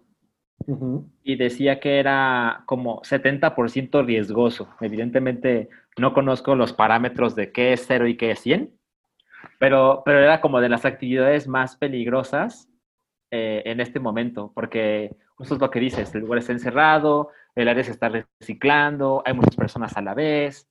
y 1.23 1.35
decía 1.35 1.79
que 1.79 1.99
era 1.99 2.63
como 2.65 3.01
70% 3.01 4.05
riesgoso. 4.05 4.69
Evidentemente 4.79 5.69
no 5.97 6.13
conozco 6.13 6.55
los 6.55 6.73
parámetros 6.73 7.35
de 7.35 7.51
qué 7.51 7.73
es 7.73 7.85
cero 7.85 8.07
y 8.07 8.15
qué 8.15 8.31
es 8.31 8.39
100, 8.39 8.73
pero, 9.59 10.03
pero 10.05 10.19
era 10.19 10.41
como 10.41 10.61
de 10.61 10.69
las 10.69 10.85
actividades 10.85 11.47
más 11.47 11.75
peligrosas 11.75 12.69
eh, 13.31 13.63
en 13.65 13.79
este 13.79 13.99
momento, 13.99 14.51
porque 14.53 15.15
justo 15.35 15.55
es 15.55 15.61
lo 15.61 15.69
que 15.69 15.79
dices, 15.79 16.13
el 16.15 16.21
lugar 16.21 16.39
está 16.39 16.53
encerrado, 16.53 17.29
el 17.55 17.67
área 17.67 17.83
se 17.83 17.91
está 17.91 18.09
reciclando, 18.09 19.21
hay 19.25 19.33
muchas 19.33 19.55
personas 19.55 19.95
a 19.95 20.01
la 20.01 20.13
vez. 20.13 20.67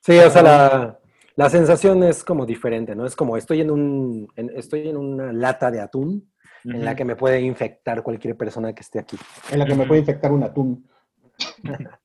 Sí, 0.00 0.18
o 0.18 0.30
sea, 0.30 0.42
la, 0.42 0.98
la 1.36 1.50
sensación 1.50 2.02
es 2.02 2.22
como 2.24 2.44
diferente, 2.46 2.94
¿no? 2.94 3.06
Es 3.06 3.16
como 3.16 3.36
estoy 3.36 3.60
en 3.62 3.70
un, 3.70 4.28
en- 4.36 4.50
estoy 4.56 4.88
en 4.88 4.96
una 4.96 5.32
lata 5.32 5.70
de 5.70 5.80
atún 5.80 6.30
en 6.64 6.82
la 6.84 6.96
que 6.96 7.04
me 7.04 7.14
puede 7.14 7.42
infectar 7.42 8.02
cualquier 8.02 8.36
persona 8.38 8.74
que 8.74 8.80
esté 8.82 8.98
aquí. 8.98 9.18
En 9.52 9.58
la 9.58 9.66
que 9.66 9.74
me 9.74 9.86
puede 9.86 10.00
infectar 10.00 10.32
un 10.32 10.42
atún. 10.44 10.88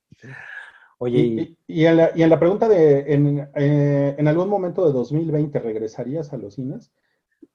Oye, 0.98 1.18
Y, 1.18 1.22
y- 1.22 1.40
y- 1.40 1.56
y 1.82 1.86
en, 1.86 1.96
la, 1.96 2.10
y 2.14 2.22
en 2.22 2.28
la 2.30 2.38
pregunta 2.38 2.68
de, 2.68 3.14
en, 3.14 3.48
eh, 3.54 4.14
¿en 4.18 4.28
algún 4.28 4.48
momento 4.50 4.86
de 4.86 4.92
2020 4.92 5.58
regresarías 5.60 6.30
a 6.34 6.36
los 6.36 6.54
cines? 6.56 6.92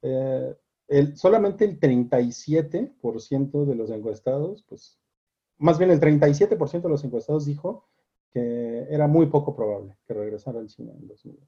Eh, 0.02 0.56
el, 0.88 1.16
solamente 1.16 1.64
el 1.66 1.80
37% 1.80 3.66
de 3.66 3.76
los 3.76 3.92
encuestados, 3.92 4.64
pues, 4.68 5.00
más 5.58 5.78
bien 5.78 5.92
el 5.92 6.00
37% 6.00 6.82
de 6.82 6.90
los 6.90 7.04
encuestados 7.04 7.46
dijo 7.46 7.86
que 8.32 8.86
era 8.90 9.08
muy 9.08 9.28
poco 9.28 9.56
probable 9.56 9.98
que 10.08 10.14
regresara 10.14 10.60
al 10.60 10.70
cine 10.70 10.92
en 10.92 11.08
2020. 11.08 11.48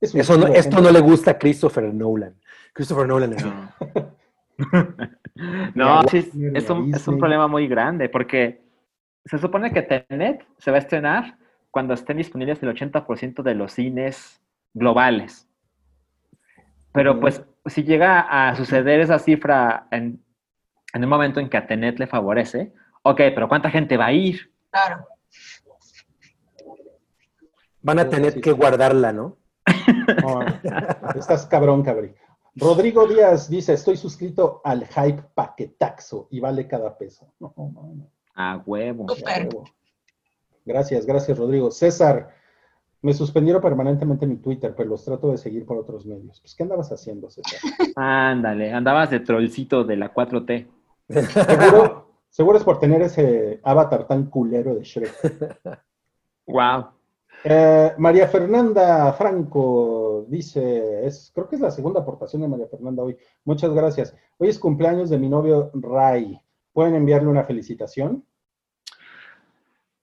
Es 0.00 0.14
eso 0.14 0.38
no, 0.38 0.46
esto 0.46 0.76
gente. 0.76 0.82
no 0.82 0.90
le 0.90 1.00
gusta 1.00 1.32
a 1.32 1.38
Christopher 1.38 1.92
Nolan. 1.92 2.34
Christopher 2.72 3.06
Nolan 3.06 3.34
es... 3.34 3.44
No. 5.74 6.02
Sí, 6.08 6.30
es, 6.54 6.68
un, 6.68 6.94
es 6.94 7.08
un 7.08 7.18
problema 7.18 7.48
muy 7.48 7.66
grande 7.66 8.10
porque 8.10 8.60
se 9.24 9.38
supone 9.38 9.72
que 9.72 9.82
Tenet 9.82 10.46
se 10.58 10.70
va 10.70 10.76
a 10.76 10.80
estrenar 10.80 11.38
cuando 11.70 11.94
estén 11.94 12.18
disponibles 12.18 12.62
el 12.62 12.74
80% 12.74 13.42
de 13.42 13.54
los 13.54 13.72
cines 13.72 14.40
globales. 14.74 15.48
Pero 16.92 17.20
pues 17.20 17.42
si 17.66 17.84
llega 17.84 18.20
a 18.20 18.56
suceder 18.56 19.00
esa 19.00 19.18
cifra 19.18 19.86
en, 19.90 20.22
en 20.92 21.04
un 21.04 21.10
momento 21.10 21.40
en 21.40 21.48
que 21.48 21.56
a 21.56 21.66
Tenet 21.66 21.98
le 21.98 22.06
favorece, 22.06 22.72
ok, 23.02 23.16
pero 23.34 23.48
¿cuánta 23.48 23.70
gente 23.70 23.96
va 23.96 24.06
a 24.06 24.12
ir? 24.12 24.52
Claro. 24.70 25.06
Van 27.82 27.98
a 27.98 28.08
tener 28.08 28.40
que 28.40 28.52
guardarla, 28.52 29.12
¿no? 29.12 29.38
No, 30.22 30.40
estás 31.14 31.46
cabrón, 31.46 31.82
cabrí. 31.82 32.12
Rodrigo 32.56 33.06
Díaz 33.06 33.48
dice, 33.48 33.74
estoy 33.74 33.96
suscrito 33.96 34.60
al 34.64 34.86
Hype 34.86 35.22
Paquetaxo 35.34 36.28
y 36.30 36.40
vale 36.40 36.66
cada 36.66 36.96
peso. 36.98 37.32
No, 37.38 37.54
no, 37.56 37.70
no. 37.72 38.10
A 38.34 38.62
huevo. 38.66 39.06
Huevo. 39.24 39.64
Gracias, 40.64 41.06
gracias, 41.06 41.38
Rodrigo. 41.38 41.70
César, 41.70 42.34
me 43.02 43.14
suspendieron 43.14 43.62
permanentemente 43.62 44.26
mi 44.26 44.36
Twitter, 44.36 44.74
pero 44.76 44.90
los 44.90 45.04
trato 45.04 45.30
de 45.30 45.38
seguir 45.38 45.64
por 45.64 45.78
otros 45.78 46.04
medios. 46.04 46.40
Pues, 46.40 46.54
¿qué 46.54 46.64
andabas 46.64 46.92
haciendo, 46.92 47.30
César? 47.30 47.60
Ándale, 47.96 48.72
andabas 48.72 49.10
de 49.10 49.20
trollcito 49.20 49.84
de 49.84 49.96
la 49.96 50.12
4T. 50.12 50.66
Seguro, 51.10 52.06
seguro 52.28 52.58
es 52.58 52.64
por 52.64 52.78
tener 52.78 53.02
ese 53.02 53.60
avatar 53.62 54.06
tan 54.06 54.26
culero 54.26 54.74
de 54.74 54.84
Shrek. 54.84 55.82
Wow. 56.46 56.90
Eh, 57.44 57.92
María 57.96 58.28
Fernanda 58.28 59.12
Franco 59.14 60.26
dice, 60.28 61.06
es, 61.06 61.30
creo 61.34 61.48
que 61.48 61.56
es 61.56 61.62
la 61.62 61.70
segunda 61.70 62.00
aportación 62.00 62.42
de 62.42 62.48
María 62.48 62.66
Fernanda 62.68 63.02
hoy. 63.02 63.16
Muchas 63.44 63.72
gracias. 63.72 64.14
Hoy 64.38 64.48
es 64.48 64.58
cumpleaños 64.58 65.10
de 65.10 65.18
mi 65.18 65.28
novio 65.28 65.70
Ray. 65.74 66.40
¿Pueden 66.72 66.94
enviarle 66.94 67.28
una 67.28 67.44
felicitación? 67.44 68.24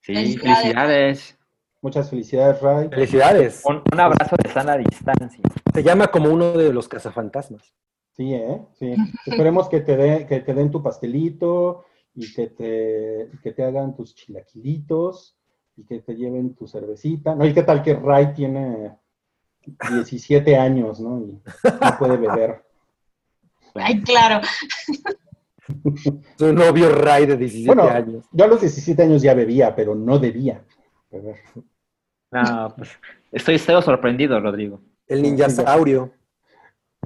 Sí, 0.00 0.14
Felicidades. 0.14 0.58
felicidades. 0.58 1.38
Muchas 1.80 2.10
felicidades, 2.10 2.60
Ray. 2.60 2.88
Felicidades. 2.88 3.62
Un, 3.64 3.82
un 3.92 4.00
abrazo 4.00 4.36
de 4.42 4.50
sana 4.50 4.76
distancia. 4.76 5.42
Se 5.72 5.82
llama 5.82 6.08
como 6.08 6.30
uno 6.30 6.52
de 6.52 6.72
los 6.72 6.88
cazafantasmas. 6.88 7.72
Sí, 8.18 8.34
¿eh? 8.34 8.60
Sí. 8.78 8.94
Esperemos 9.26 9.68
que 9.68 9.80
te, 9.80 9.96
dé- 9.96 10.26
que 10.26 10.40
te 10.40 10.52
den 10.52 10.70
tu 10.72 10.82
pastelito 10.82 11.84
y 12.16 12.34
que 12.34 12.48
te, 12.48 13.30
y 13.32 13.38
que 13.38 13.52
te 13.52 13.62
hagan 13.62 13.94
tus 13.94 14.14
chilaquilitos 14.14 15.36
y 15.76 15.84
que 15.84 16.00
te 16.00 16.16
lleven 16.16 16.54
tu 16.56 16.66
cervecita. 16.66 17.36
No, 17.36 17.46
y 17.46 17.54
qué 17.54 17.62
tal 17.62 17.80
que 17.82 17.94
Ray 17.94 18.34
tiene 18.34 18.96
17 19.88 20.56
años, 20.56 20.98
¿no? 21.00 21.20
Y 21.20 21.40
no 21.80 21.98
puede 21.98 22.16
beber. 22.16 22.64
Ay, 23.74 24.02
claro. 24.02 24.40
Su 26.36 26.52
novio 26.52 26.88
Ray 26.92 27.26
de 27.26 27.36
17 27.36 27.66
Bueno, 27.72 27.88
años. 27.88 28.24
yo 28.32 28.44
a 28.44 28.48
los 28.48 28.60
17 28.60 29.00
años 29.02 29.22
ya 29.22 29.34
bebía, 29.34 29.76
pero 29.76 29.94
no 29.94 30.18
debía 30.18 30.64
beber. 31.10 31.36
No, 32.32 32.74
pues 32.76 32.90
estoy 33.30 33.58
cero 33.58 33.80
sorprendido, 33.80 34.40
Rodrigo. 34.40 34.80
El 35.06 35.22
ninjasaurio. 35.22 36.12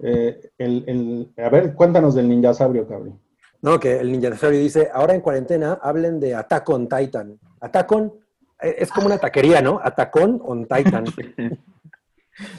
Eh, 0.02 0.50
el, 0.58 0.84
el- 0.86 1.32
a 1.44 1.48
ver, 1.48 1.74
cuéntanos 1.74 2.14
del 2.14 2.28
ninjasaurio, 2.28 2.86
cabrón. 2.86 3.20
No, 3.62 3.78
que 3.78 3.98
el 4.00 4.10
ninjasaurio 4.10 4.58
dice, 4.58 4.88
ahora 4.92 5.14
en 5.14 5.20
cuarentena 5.20 5.78
hablen 5.80 6.18
de 6.18 6.34
Attack 6.34 6.68
on 6.70 6.88
Titan. 6.88 7.38
Attack 7.60 7.92
on, 7.92 8.12
eh, 8.60 8.74
es 8.78 8.90
como 8.90 9.06
una 9.06 9.18
taquería, 9.18 9.62
¿no? 9.62 9.80
Attack 9.82 10.16
on 10.16 10.40
on 10.44 10.66
Titan. 10.66 11.04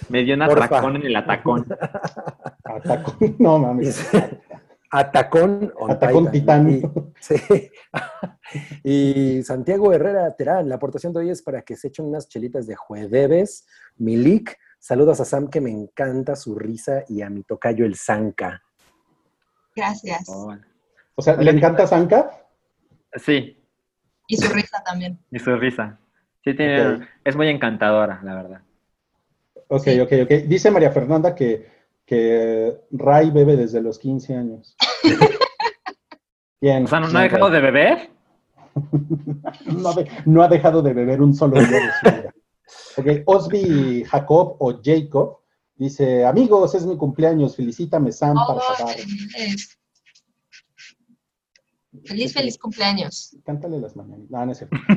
Me 0.10 0.24
dio 0.24 0.36
un 0.36 0.46
Porfa. 0.46 0.66
atracón 0.66 0.96
en 0.98 1.04
el 1.08 1.16
atacón. 1.16 1.66
Atacó, 2.64 3.16
no 3.39 3.58
mames. 3.60 4.08
Atacón 4.91 5.74
on 5.76 5.91
Atacón 5.91 6.32
Titan. 6.32 6.68
Titán. 6.68 7.10
Y, 7.10 7.14
sí. 7.20 7.72
y 8.84 9.44
Santiago 9.44 9.91
Herrera 9.91 10.34
Terán, 10.36 10.70
la 10.70 10.76
aportación 10.76 11.12
de 11.12 11.20
hoy 11.22 11.30
es 11.32 11.41
para 11.41 11.64
que 11.64 11.76
se 11.76 11.88
echen 11.88 12.06
unas 12.06 12.28
chelitas 12.30 12.68
de 12.68 12.76
jueves. 12.76 13.66
Milik, 13.98 14.56
saludos 14.84 15.22
a 15.22 15.26
Sam 15.26 15.48
que 15.50 15.62
me 15.62 15.72
encanta 15.72 16.36
su 16.36 16.56
risa 16.56 17.06
y 17.08 17.22
a 17.22 17.30
mi 17.30 17.44
tocayo 17.44 17.86
el 17.86 17.96
Zanca. 17.96 18.62
Gracias. 19.76 20.26
Oh, 20.28 20.54
O 21.16 21.22
sea, 21.22 21.38
¿le 21.38 21.52
encanta 21.52 21.88
Sanka? 21.88 22.30
Sí, 23.16 23.58
Y 24.28 24.36
su 24.38 24.52
risa 24.54 24.84
también. 24.84 25.18
y 25.32 25.40
su 25.40 25.56
risa. 25.56 25.98
Sí, 26.44 26.54
tiene, 26.54 27.08
es 27.24 27.36
muy 27.38 27.48
encantadora, 27.48 28.20
la 28.24 28.36
verdad. 28.36 28.62
Ok, 29.70 29.84
Sí. 29.84 30.00
ok, 30.02 30.12
ok. 30.24 30.30
Dice 30.48 30.70
María 30.70 30.92
Fernanda 30.92 31.34
que, 31.34 31.66
que 32.06 32.82
Ray 32.92 33.32
bebe 33.32 33.56
desde 33.56 33.82
los 33.82 33.98
15 34.00 34.36
años. 34.36 34.76
Bien. 36.62 36.84
O 36.84 36.88
sea, 36.88 37.00
¿no, 37.00 37.08
no 37.08 37.20
ha 37.20 37.24
dejado 37.24 37.50
de 37.50 37.62
beber? 37.62 38.10
No, 39.66 39.90
ha 39.90 39.94
de- 39.94 40.10
no 40.26 40.42
ha 40.44 40.48
dejado 40.48 40.82
de 40.82 40.94
beber 40.94 41.22
un 41.22 41.34
solo 41.34 41.60
día 41.60 41.68
de 41.80 41.92
su 42.02 42.06
vida. 42.18 42.33
Ok, 42.98 43.08
Osby 43.26 44.04
Jacob 44.06 44.56
o 44.60 44.80
Jacob 44.84 45.39
dice, 45.76 46.26
amigos, 46.26 46.76
es 46.76 46.86
mi 46.86 46.98
cumpleaños, 46.98 47.56
felicítame 47.56 48.12
Sam 48.12 48.36
para 48.36 48.60
Oh, 48.60 48.74
acabar. 48.74 48.96
feliz. 48.96 49.78
Feliz, 52.06 52.34
feliz 52.34 52.58
cumpleaños. 52.58 53.36
Cántale 53.46 53.80
las 53.80 53.96
mañanas. 53.96 54.30
No, 54.30 54.46
no 54.46 54.52
es 54.52 54.58
cierto. 54.58 54.76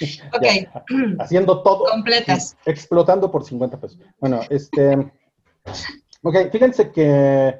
Eh, 0.00 0.18
Ok, 0.34 0.42
ya, 0.42 0.84
haciendo 1.20 1.62
todo. 1.62 1.84
completas. 1.84 2.56
Explotando 2.66 3.30
por 3.30 3.44
50 3.44 3.80
pesos. 3.80 3.96
Bueno, 4.18 4.40
este. 4.50 4.96
Ok, 6.22 6.36
fíjense 6.50 6.90
que 6.90 7.54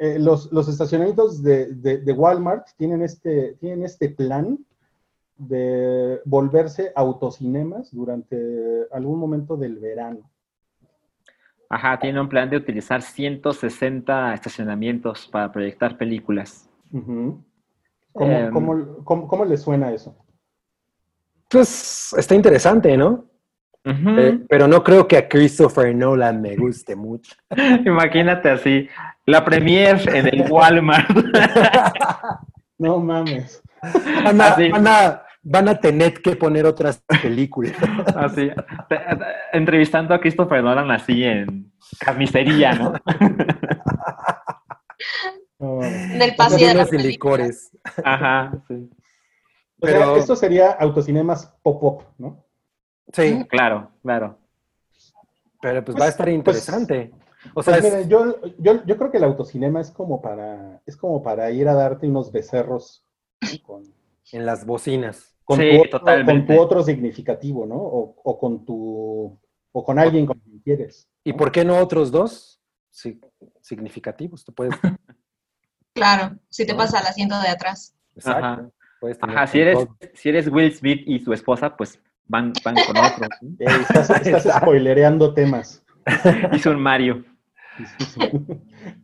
eh, 0.00 0.18
los, 0.18 0.50
los 0.52 0.68
estacionamientos 0.68 1.42
de, 1.42 1.66
de- 1.74 1.98
de 1.98 2.12
Walmart 2.14 2.66
tienen 2.78 3.02
este, 3.02 3.56
tienen 3.60 3.84
este 3.84 4.08
plan 4.08 4.58
de 5.40 6.20
volverse 6.26 6.92
autocinemas 6.94 7.90
durante 7.92 8.36
algún 8.92 9.18
momento 9.18 9.56
del 9.56 9.78
verano. 9.78 10.30
Ajá, 11.68 11.98
tiene 11.98 12.20
un 12.20 12.28
plan 12.28 12.50
de 12.50 12.56
utilizar 12.58 13.00
160 13.00 14.34
estacionamientos 14.34 15.26
para 15.28 15.50
proyectar 15.50 15.96
películas. 15.96 16.68
Ujú. 16.92 17.42
¿Cómo, 18.12 18.30
Em. 18.32 18.50
cómo- 18.52 19.04
cómo- 19.04 19.28
cómo 19.28 19.44
les 19.44 19.62
suena 19.62 19.92
eso? 19.92 20.14
Pues 21.48 22.12
está 22.18 22.34
interesante, 22.34 22.96
¿no? 22.96 23.24
Eh, 23.84 24.40
pero 24.48 24.68
no 24.68 24.84
creo 24.84 25.08
que 25.08 25.16
a 25.16 25.26
Christopher 25.26 25.94
Nolan 25.94 26.42
me 26.42 26.54
guste 26.54 26.94
mucho. 26.94 27.34
Imagínate 27.86 28.50
así, 28.50 28.88
la 29.24 29.42
premier 29.42 29.96
en 30.14 30.26
el 30.26 30.50
Walmart. 30.50 31.08
No 32.78 32.98
mames. 32.98 33.62
Van 34.24 34.40
a, 34.40 34.46
Así. 34.46 34.70
Van 35.42 35.68
a- 35.68 35.80
tener 35.80 36.20
que 36.22 36.36
poner 36.36 36.66
otras 36.66 37.02
películas. 37.22 37.72
Así, 38.16 38.50
te- 38.88 39.00
entrevistando 39.52 40.14
a 40.14 40.20
Christopher 40.20 40.62
Nolan 40.62 40.90
así 40.90 41.24
en 41.24 41.72
carnicería, 41.98 42.72
¿no? 42.74 42.92
En 45.58 46.22
el 46.22 46.34
pasillo 46.36 46.68
de 46.68 46.74
las 46.74 46.90
licores. 46.92 47.70
Ajá, 48.04 48.52
sí. 48.66 48.88
O 49.82 49.86
sea, 49.86 49.98
Pero- 49.98 50.16
esto 50.16 50.36
sería 50.36 50.70
autocinemas 50.72 51.54
pop-up, 51.62 52.04
¿no? 52.18 52.44
Sí, 53.12 53.44
Claro, 53.48 53.90
claro. 54.02 54.38
pero 55.60 55.84
pues, 55.84 55.94
Pues- 55.96 56.02
va 56.02 56.06
a 56.06 56.08
estar 56.10 56.28
interesante. 56.28 57.12
O 57.54 57.62
sea, 57.62 57.74
Pues 57.74 57.84
es- 57.84 57.92
miren, 57.92 58.08
yo, 58.08 58.40
yo, 58.58 58.84
yo 58.84 58.96
creo 58.98 59.10
que 59.10 59.16
el 59.18 59.24
autocinema 59.24 59.80
es 59.80 59.90
como 59.90 60.20
para, 60.22 60.80
es 60.86 60.96
como 60.96 61.22
para 61.22 61.50
ir 61.50 61.68
a 61.68 61.74
darte 61.74 62.06
unos 62.08 62.30
becerros 62.32 63.04
con, 63.62 63.82
en 64.32 64.46
las 64.46 64.64
bocinas. 64.66 65.29
Con, 65.50 65.58
Sí, 65.58 65.70
tu, 65.70 65.80
otro, 65.80 65.98
totalmente. 65.98 66.46
con 66.46 66.56
tu 66.56 66.62
otro 66.62 66.82
significativo, 66.84 67.66
¿no? 67.66 67.74
O, 67.74 68.14
o 68.22 68.38
con 68.38 68.64
tu, 68.64 69.36
o 69.72 69.84
con 69.84 69.98
alguien 69.98 70.24
con 70.24 70.38
quien 70.38 70.60
quieres. 70.60 71.08
¿Y 71.24 71.32
por 71.32 71.50
qué 71.50 71.64
no 71.64 71.76
otros 71.78 72.12
dos? 72.12 72.60
Sí, 72.88 73.20
significativos. 73.60 74.44
Tú 74.44 74.54
puedes. 74.54 74.74
Claro, 75.92 76.38
si 76.48 76.64
te 76.64 76.72
pasa 76.72 77.00
al 77.00 77.06
asiento 77.08 77.38
de 77.40 77.48
atrás. 77.48 77.96
Exacto. 78.14 78.46
Ajá. 78.46 78.70
Ajá, 79.22 79.46
si 79.48 79.60
eres, 79.60 79.74
todo. 79.74 79.96
si 80.14 80.28
eres 80.28 80.46
Will 80.46 80.72
Smith 80.72 81.02
y 81.04 81.18
su 81.18 81.32
esposa, 81.32 81.76
pues 81.76 82.00
van, 82.26 82.52
van 82.64 82.76
con 82.86 82.96
otros. 82.96 83.28
Eh, 83.58 83.66
estás, 83.80 84.08
estás 84.24 84.62
spoilereando 84.62 85.34
temas. 85.34 85.84
Hizo 86.52 86.70
un 86.70 86.80
Mario. 86.80 87.24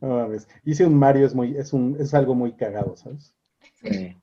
No. 0.00 0.28
Hice 0.64 0.86
un 0.86 0.94
Mario, 0.96 1.26
es, 1.26 1.34
muy, 1.34 1.56
es, 1.56 1.72
un, 1.72 1.96
es 1.98 2.14
algo 2.14 2.36
muy 2.36 2.52
cagado, 2.52 2.96
¿sabes? 2.96 3.34
Sí. 3.74 4.16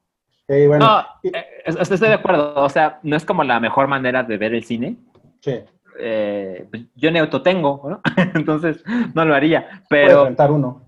Bueno, 0.48 0.78
No, 0.78 1.00
eh, 1.32 1.46
es- 1.66 1.91
estoy 1.91 2.10
de 2.10 2.14
acuerdo. 2.16 2.54
O 2.56 2.70
sea, 2.70 3.00
no 3.04 3.16
es 3.16 3.26
como 3.26 3.44
la 3.44 3.60
mejor 3.60 3.88
manera 3.88 4.24
de 4.24 4.38
ver 4.38 4.54
el 4.54 4.64
cine. 4.64 4.98
sí, 5.41 5.60
Eh, 6.00 6.66
pues, 6.72 6.84
yo 6.96 7.12
ni 7.12 7.20
auto 7.20 7.41
tengo, 7.44 7.82
¿no? 7.88 8.02
Entonces 8.36 8.84
no 9.14 9.24
lo 9.26 9.36
haría. 9.36 9.84
Pero. 9.89 10.26
rentar 10.26 10.52
uno. 10.52 10.82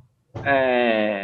eh, 0.44 1.24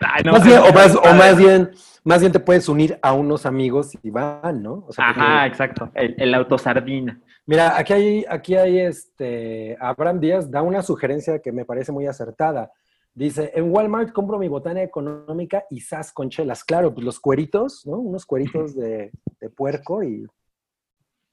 ay, 0.00 0.22
no, 0.24 0.32
más 0.32 0.44
bien, 0.44 0.58
o, 0.60 0.72
más, 0.72 0.94
o 0.94 1.02
padre. 1.02 1.18
más 1.18 1.36
bien, 1.38 1.70
más 2.04 2.20
bien 2.20 2.32
te 2.32 2.40
puedes 2.40 2.68
unir 2.68 2.98
a 3.02 3.12
unos 3.12 3.44
amigos 3.46 3.90
y 4.02 4.10
van, 4.10 4.62
¿no? 4.62 4.84
O 4.88 4.92
sea, 4.92 5.06
porque- 5.08 5.20
Ajá, 5.20 5.46
exacto. 5.46 5.90
El, 5.94 6.14
el 6.18 6.34
autosardina. 6.34 7.20
Mira, 7.46 7.76
aquí 7.78 7.92
hay, 7.92 8.24
aquí 8.28 8.54
hay 8.56 8.78
este, 8.80 9.76
Abraham 9.80 10.20
Díaz 10.20 10.50
da 10.50 10.62
una 10.62 10.82
sugerencia 10.82 11.40
que 11.40 11.50
me 11.52 11.64
parece 11.64 11.90
muy 11.92 12.06
acertada. 12.06 12.70
Dice, 13.18 13.50
en 13.54 13.72
Walmart 13.72 14.12
compro 14.12 14.38
mi 14.38 14.46
botana 14.46 14.80
económica 14.82 15.64
y 15.70 15.80
sas 15.80 16.12
con 16.12 16.30
chelas. 16.30 16.62
Claro, 16.62 16.94
pues 16.94 17.04
los 17.04 17.18
cueritos, 17.18 17.84
¿no? 17.84 17.96
Unos 17.98 18.24
cueritos 18.24 18.76
de, 18.76 19.10
de 19.40 19.50
puerco 19.50 20.04
y 20.04 20.24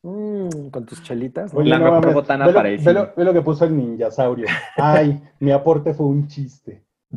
mm, 0.01 0.69
con 0.71 0.83
tus 0.85 1.03
chelitas. 1.03 1.53
¿no? 1.53 1.59
Oye, 1.59 1.69
La 1.69 1.77
no 1.77 1.85
mejor 1.85 1.99
mames, 2.01 2.15
botana 2.15 2.47
ve 2.47 2.53
lo- 2.53 2.63
ve 2.63 2.93
lo, 2.93 3.13
ve 3.15 3.23
lo 3.23 3.33
que 3.33 3.41
puso 3.43 3.65
el 3.65 3.77
ninjasaurio. 3.77 4.47
Ay, 4.77 5.21
mi 5.39 5.51
aporte 5.51 5.93
fue 5.93 6.07
un 6.07 6.27
chiste. 6.27 6.83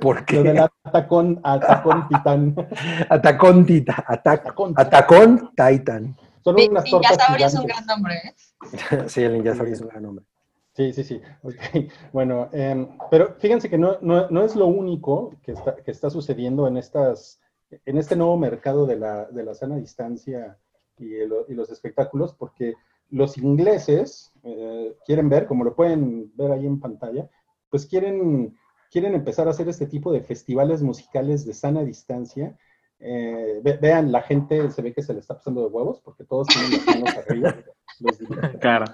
¿Por 0.00 0.16
Lo 0.32 0.42
del 0.42 0.54
qué? 0.56 0.66
atacón, 0.84 1.40
atacón 1.44 2.08
titán. 2.08 2.54
Atacón 3.10 3.66
Tita, 3.66 3.94
atac- 4.08 4.40
Atacón. 4.40 4.72
Atacón 4.76 5.50
Titan. 5.54 6.16
Son 6.42 6.54
unas 6.54 6.84
tortas 6.84 7.10
Ninjasaurio 7.12 7.46
es 7.46 7.54
un 7.54 7.66
gran 7.66 7.86
nombre, 7.86 8.14
¿eh? 8.24 8.34
Sí, 9.08 9.22
el 9.22 9.34
ninjasaurio 9.34 9.74
es 9.74 9.80
un 9.80 9.88
gran 9.88 10.02
nombre. 10.02 10.24
Sí, 10.76 10.92
sí, 10.92 11.04
sí. 11.04 11.20
Ok. 11.42 11.54
Bueno, 12.12 12.48
em, 12.52 12.86
pero 13.10 13.34
fíjense 13.38 13.70
que 13.70 13.78
no, 13.78 13.96
no- 14.02 14.28
no 14.28 14.42
es 14.42 14.54
lo 14.54 14.66
único 14.66 15.34
que 15.42 15.52
está, 15.52 15.74
que 15.76 15.90
está 15.90 16.10
sucediendo 16.10 16.66
en, 16.68 16.76
estas, 16.76 17.40
en 17.86 17.96
este 17.96 18.14
nuevo 18.14 18.36
mercado 18.36 18.84
de 18.86 18.96
la, 18.96 19.24
de 19.26 19.42
la 19.42 19.54
sana 19.54 19.76
distancia 19.76 20.58
y, 20.98 21.14
el- 21.14 21.32
y 21.48 21.54
los 21.54 21.70
espectáculos, 21.70 22.34
porque 22.34 22.74
los 23.10 23.38
ingleses 23.38 24.32
eh, 24.42 24.94
quieren 25.06 25.28
ver, 25.28 25.46
como 25.46 25.64
lo 25.64 25.74
pueden 25.74 26.30
ver 26.36 26.52
ahí 26.52 26.66
en 26.66 26.78
pantalla, 26.80 27.28
pues 27.70 27.86
quieren, 27.86 28.54
quieren 28.90 29.14
empezar 29.14 29.46
a 29.46 29.50
hacer 29.52 29.68
este 29.68 29.86
tipo 29.86 30.12
de 30.12 30.22
festivales 30.22 30.82
musicales 30.82 31.46
de 31.46 31.54
sana 31.54 31.84
distancia. 31.84 32.56
Eh, 32.98 33.60
ve- 33.62 33.78
vean, 33.80 34.10
la 34.12 34.22
gente 34.22 34.70
se 34.70 34.82
ve 34.82 34.92
que 34.92 35.02
se 35.02 35.12
le 35.14 35.20
está 35.20 35.34
pasando 35.36 35.60
de 35.62 35.68
huevos 35.68 36.00
porque 36.02 36.24
todos 36.24 36.48
tienen 36.48 36.72
las 36.72 36.86
manos 36.86 37.16
arriba. 37.28 37.54
Los 38.00 38.18
Claro. 38.60 38.86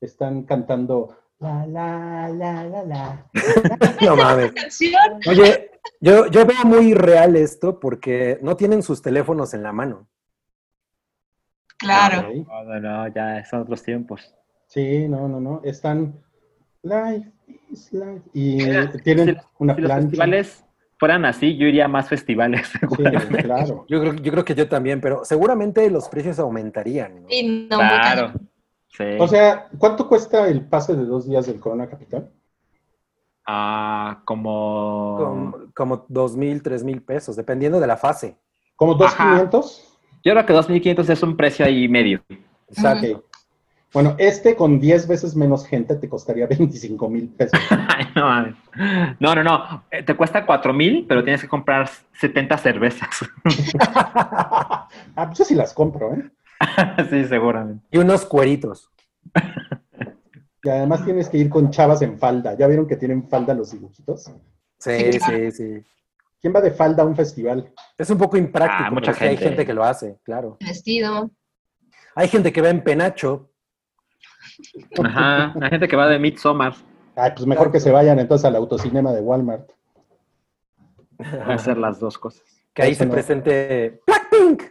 Están 0.00 0.42
cantando 0.44 1.16
la 1.40 1.66
la 1.66 2.28
la 2.28 2.64
la 2.64 2.82
la. 2.84 3.26
No 4.04 4.16
mames. 4.16 4.52
Canción. 4.52 4.92
Oye, 5.28 5.70
yo, 6.00 6.26
yo 6.26 6.44
veo 6.46 6.64
muy 6.64 6.94
real 6.94 7.36
esto 7.36 7.78
porque 7.80 8.38
no 8.42 8.56
tienen 8.56 8.82
sus 8.82 9.02
teléfonos 9.02 9.54
en 9.54 9.62
la 9.62 9.72
mano. 9.72 10.06
Claro. 11.78 12.28
No, 12.46 12.64
no, 12.64 12.80
no, 12.80 13.08
ya 13.08 13.44
son 13.44 13.60
otros 13.62 13.82
tiempos. 13.82 14.34
Sí, 14.66 15.06
no, 15.08 15.28
no, 15.28 15.40
no. 15.40 15.60
Están. 15.64 16.14
Life 16.82 17.30
is 17.70 17.92
life. 17.92 18.22
Y 18.32 18.56
Mira, 18.56 18.92
tienen 19.04 19.34
si- 19.34 19.40
una 19.58 19.74
Si 19.74 19.80
los 19.80 19.92
festivales 19.92 20.64
fueran 20.98 21.24
así, 21.24 21.56
yo 21.56 21.66
iría 21.66 21.84
a 21.84 21.88
más 21.88 22.08
festivales. 22.08 22.68
Sí, 22.96 23.02
claro. 23.42 23.84
Yo 23.88 24.00
creo, 24.00 24.14
yo 24.14 24.32
creo 24.32 24.44
que 24.44 24.54
yo 24.54 24.68
también, 24.68 25.00
pero 25.00 25.24
seguramente 25.24 25.88
los 25.90 26.08
precios 26.08 26.38
aumentarían. 26.38 27.22
¿no? 27.22 27.28
Y 27.30 27.68
no, 27.70 27.78
Claro. 27.78 28.32
Sí. 28.88 29.04
O 29.18 29.28
sea, 29.28 29.68
¿cuánto 29.78 30.08
cuesta 30.08 30.48
el 30.48 30.66
pase 30.66 30.96
de 30.96 31.04
dos 31.04 31.26
días 31.26 31.46
del 31.46 31.60
Corona 31.60 31.88
Capital? 31.88 32.30
Ah, 33.46 34.22
como... 34.24 35.16
Como, 35.18 35.54
como 35.74 36.06
dos 36.08 36.36
mil, 36.36 36.62
tres 36.62 36.84
mil 36.84 37.02
pesos, 37.02 37.36
dependiendo 37.36 37.80
de 37.80 37.86
la 37.86 37.96
fase. 37.96 38.36
¿Como 38.76 38.94
dos 38.94 39.14
quinientos? 39.14 39.88
Yo 40.24 40.32
creo 40.32 40.46
que 40.46 40.54
2.500 40.54 41.10
es 41.10 41.22
un 41.22 41.36
precio 41.36 41.64
ahí 41.64 41.88
medio. 41.88 42.22
Exacto. 42.68 43.24
Bueno, 43.92 44.14
este 44.18 44.54
con 44.54 44.78
10 44.78 45.08
veces 45.08 45.34
menos 45.34 45.66
gente 45.66 45.96
te 45.96 46.08
costaría 46.08 46.46
25 46.46 47.08
mil 47.08 47.28
pesos. 47.28 47.58
Ay, 47.70 48.04
no, 48.14 48.24
mames. 48.26 48.54
no, 49.18 49.34
no, 49.34 49.42
no. 49.42 49.84
Eh, 49.90 50.02
Te 50.02 50.14
cuesta 50.14 50.46
4.000, 50.46 51.06
pero 51.08 51.24
tienes 51.24 51.40
que 51.40 51.48
comprar 51.48 51.88
70 52.12 52.58
cervezas. 52.58 53.08
ah, 53.80 54.88
pues 55.26 55.38
yo 55.38 55.44
sí 55.44 55.54
las 55.54 55.72
compro, 55.72 56.12
¿eh? 56.12 56.30
sí, 57.10 57.24
seguramente. 57.26 57.84
Y 57.90 57.98
unos 57.98 58.24
cueritos. 58.24 58.90
Y 60.60 60.70
además 60.70 61.04
tienes 61.04 61.28
que 61.28 61.38
ir 61.38 61.48
con 61.48 61.70
chavas 61.70 62.02
en 62.02 62.18
falda. 62.18 62.54
¿Ya 62.58 62.66
vieron 62.66 62.86
que 62.88 62.96
tienen 62.96 63.28
falda 63.28 63.54
los 63.54 63.70
dibujitos? 63.70 64.24
Sí, 64.76 65.12
Sí. 65.12 65.20
sí, 65.20 65.50
sí. 65.52 65.82
¿Quién 66.40 66.52
va 66.54 66.60
de 66.60 66.72
falda 66.72 67.04
a 67.04 67.06
un 67.06 67.14
festival? 67.14 67.72
Es 67.96 68.10
un 68.10 68.18
poco 68.18 68.36
impráctico, 68.36 68.82
Ah, 68.86 68.90
mucha 68.90 69.12
hay 69.20 69.36
gente. 69.36 69.64
que 69.64 69.72
lo 69.72 69.84
hace, 69.84 70.18
claro. 70.24 70.56
Vestido. 70.60 71.30
Hay 72.16 72.26
gente 72.28 72.52
que 72.52 72.60
va 72.60 72.70
en 72.70 72.82
penacho. 72.82 73.50
Ajá. 75.02 75.52
La 75.56 75.68
gente 75.70 75.86
que 75.86 75.96
va 75.96 76.08
de 76.08 76.18
Midsommar 76.18 76.74
Ay, 77.14 77.30
pues 77.36 77.46
mejor 77.46 77.70
que 77.70 77.78
se 77.78 77.92
vayan 77.92 78.18
entonces 78.18 78.44
al 78.44 78.56
autocinema 78.56 79.12
de 79.12 79.20
Walmart. 79.20 79.70
a 81.20 81.54
hacer 81.54 81.78
las 81.78 82.00
dos 82.00 82.18
cosas. 82.18 82.42
Que 82.74 82.82
ahí 82.82 82.90
Eso 82.92 82.98
se 82.98 83.06
no. 83.06 83.12
presente 83.12 84.00
Blackpink. 84.06 84.62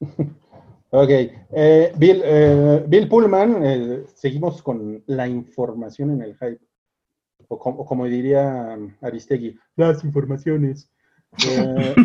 Ok. 0.92 1.08
eh, 1.10 1.92
Bill, 1.96 2.22
eh, 2.24 2.84
Bill 2.88 3.08
Pullman, 3.08 3.64
eh, 3.64 4.04
seguimos 4.14 4.62
con 4.62 5.02
la 5.06 5.28
información 5.28 6.10
en 6.12 6.22
el 6.22 6.34
hype. 6.34 6.58
O, 7.48 7.58
com- 7.58 7.78
o 7.80 7.84
como 7.84 8.06
diría 8.06 8.78
Aristegui, 9.00 9.58
las 9.76 10.04
informaciones. 10.04 10.90
Eh, 11.48 11.94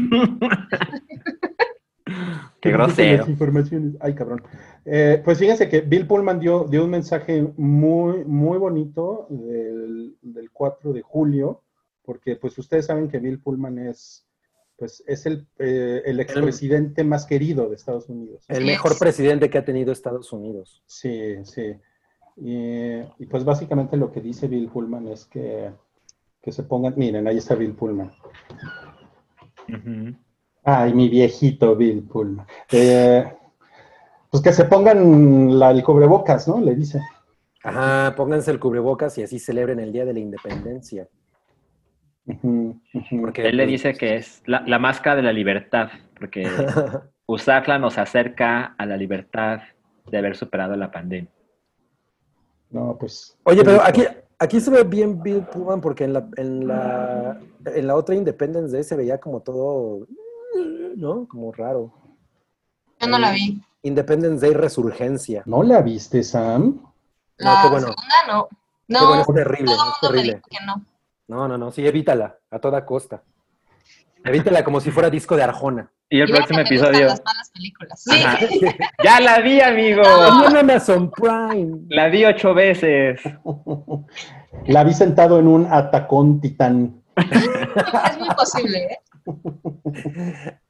Qué 2.62 2.70
Las 2.72 2.78
grosero. 2.78 3.26
informaciones. 3.28 3.96
Ay, 4.00 4.14
cabrón. 4.14 4.42
Eh, 4.86 5.22
pues 5.26 5.38
fíjense 5.40 5.68
que 5.70 5.82
Bill 5.82 6.06
Pullman 6.08 6.40
dio, 6.40 6.66
dio 6.66 6.84
un 6.84 6.92
mensaje 6.92 7.48
muy, 7.58 8.24
muy 8.26 8.58
bonito 8.58 9.28
del, 9.30 10.16
del 10.22 10.52
4 10.52 10.94
de 10.94 11.02
julio, 11.02 11.62
porque 12.04 12.36
pues 12.36 12.58
ustedes 12.58 12.86
saben 12.86 13.08
que 13.08 13.20
Bill 13.20 13.40
Pullman 13.40 13.80
es, 13.80 14.26
pues, 14.78 15.04
es 15.08 15.26
el, 15.26 15.48
eh, 15.60 16.02
el 16.06 16.20
expresidente 16.20 17.04
más 17.04 17.26
querido 17.26 17.70
de 17.70 17.76
Estados 17.76 18.10
Unidos. 18.10 18.46
El 18.48 18.66
mejor 18.66 18.98
presidente 18.98 19.50
que 19.50 19.58
ha 19.58 19.66
tenido 19.66 19.92
Estados 19.92 20.32
Unidos. 20.34 20.84
Sí, 20.86 21.36
sí. 21.44 21.76
Y, 22.38 23.00
y, 23.18 23.26
pues 23.30 23.46
básicamente 23.46 23.96
lo 23.96 24.12
que 24.12 24.20
dice 24.20 24.48
Bill 24.48 24.68
Pullman 24.68 25.08
es 25.08 25.26
que, 25.26 25.72
que 26.42 26.52
se 26.52 26.64
pongan, 26.64 26.94
miren, 26.98 27.28
ahí 27.28 27.38
está 27.38 27.56
Bill 27.56 27.74
Pullman. 27.74 28.12
Ujú. 29.70 30.16
Ay, 30.64 30.94
mi 30.94 31.08
viejito 31.08 31.76
Bill 31.76 32.04
Pullman. 32.04 32.46
Eh, 32.72 33.24
pues 34.30 34.44
que 34.44 34.52
se 34.52 34.66
pongan 34.66 35.58
la, 35.58 35.72
el 35.72 35.82
cubrebocas, 35.84 36.48
¿no? 36.48 36.60
Le 36.60 36.76
dice. 36.76 37.00
Ajá, 37.64 38.14
pónganse 38.18 38.52
el 38.52 38.60
cubrebocas 38.60 39.18
y 39.18 39.24
así 39.24 39.40
celebren 39.40 39.80
el 39.80 39.94
Día 39.94 40.04
de 40.04 40.14
la 40.14 40.20
Independencia. 40.20 41.08
Porque 42.26 43.48
Él 43.48 43.58
le 43.58 43.64
pues, 43.64 43.72
dice 43.72 43.94
que 43.94 44.16
es 44.16 44.42
la, 44.46 44.62
la 44.62 44.80
máscara 44.80 45.18
de 45.18 45.22
la 45.22 45.32
libertad, 45.34 45.90
porque 46.18 46.48
usarla 47.28 47.78
nos 47.78 47.98
acerca 47.98 48.76
a 48.78 48.86
la 48.86 48.98
libertad 48.98 49.60
de 50.10 50.18
haber 50.18 50.36
superado 50.36 50.76
la 50.76 50.92
pandemia. 50.92 51.32
No, 52.70 52.98
pues. 52.98 53.38
Oye, 53.44 53.64
pero 53.64 53.82
aquí, 53.82 54.04
aquí 54.40 54.60
se 54.60 54.72
ve 54.72 54.84
bien 54.84 55.22
Bill 55.22 55.44
Pullman 55.44 55.82
porque 55.82 56.04
en 56.06 56.14
la, 56.14 56.28
en 56.38 56.68
la, 56.68 57.40
en 57.66 57.88
la 57.88 57.96
otra 57.96 58.16
Independence 58.16 58.74
Day 58.74 58.84
se 58.84 58.96
veía 58.96 59.20
como 59.20 59.42
todo, 59.42 60.08
¿no? 60.96 61.28
Como 61.28 61.52
raro. 61.52 61.94
Yo 63.00 63.08
no 63.08 63.20
la 63.20 63.32
vi. 63.32 63.62
Independence 63.84 64.46
Day 64.46 64.56
Resurgencia. 64.56 65.44
¿No 65.46 65.62
la 65.62 65.82
viste, 65.82 66.24
Sam? 66.24 66.82
No, 67.38 67.54
La 67.54 67.62
qué 67.62 67.70
bueno. 67.70 67.88
segunda 67.88 68.16
no. 68.28 68.48
Qué 68.50 68.56
No, 68.88 69.08
bueno, 69.08 69.22
es 69.22 69.28
terrible, 69.28 69.66
todo 69.76 69.90
es 69.92 70.00
terrible. 70.02 70.34
dijo 70.36 70.48
que 70.50 70.66
no. 70.66 70.86
No, 71.28 71.48
no, 71.48 71.58
no, 71.58 71.72
sí, 71.72 71.86
evítala, 71.86 72.38
a 72.52 72.60
toda 72.60 72.86
costa. 72.86 73.24
Evítala 74.24 74.64
como 74.64 74.80
si 74.80 74.92
fuera 74.92 75.10
disco 75.10 75.36
de 75.36 75.44
Arjona. 75.44 75.92
Y 76.10 76.20
el 76.22 76.30
Y 76.30 76.34
próximo 76.34 76.60
episodio. 76.60 77.08
las 77.08 77.24
malas 77.24 77.50
películas. 77.52 78.04
Sí. 78.04 78.22
Ajá. 78.24 78.40
Ya 79.04 79.20
la 79.20 79.40
vi, 79.40 79.60
amigo. 79.62 80.02
Y 80.04 80.46
en 80.52 80.58
Amazon 80.58 81.12
Prime. 81.12 81.80
La 81.90 82.08
vi 82.10 82.26
ocho 82.26 82.54
veces. 82.54 83.22
La 84.68 84.84
vi 84.84 84.94
sentado 84.94 85.40
en 85.40 85.48
un 85.48 85.68
atacón 85.72 86.40
titán. 86.42 87.02
es 87.18 88.18
muy 88.20 88.30
posible, 88.36 88.78
¿eh? 88.86 89.00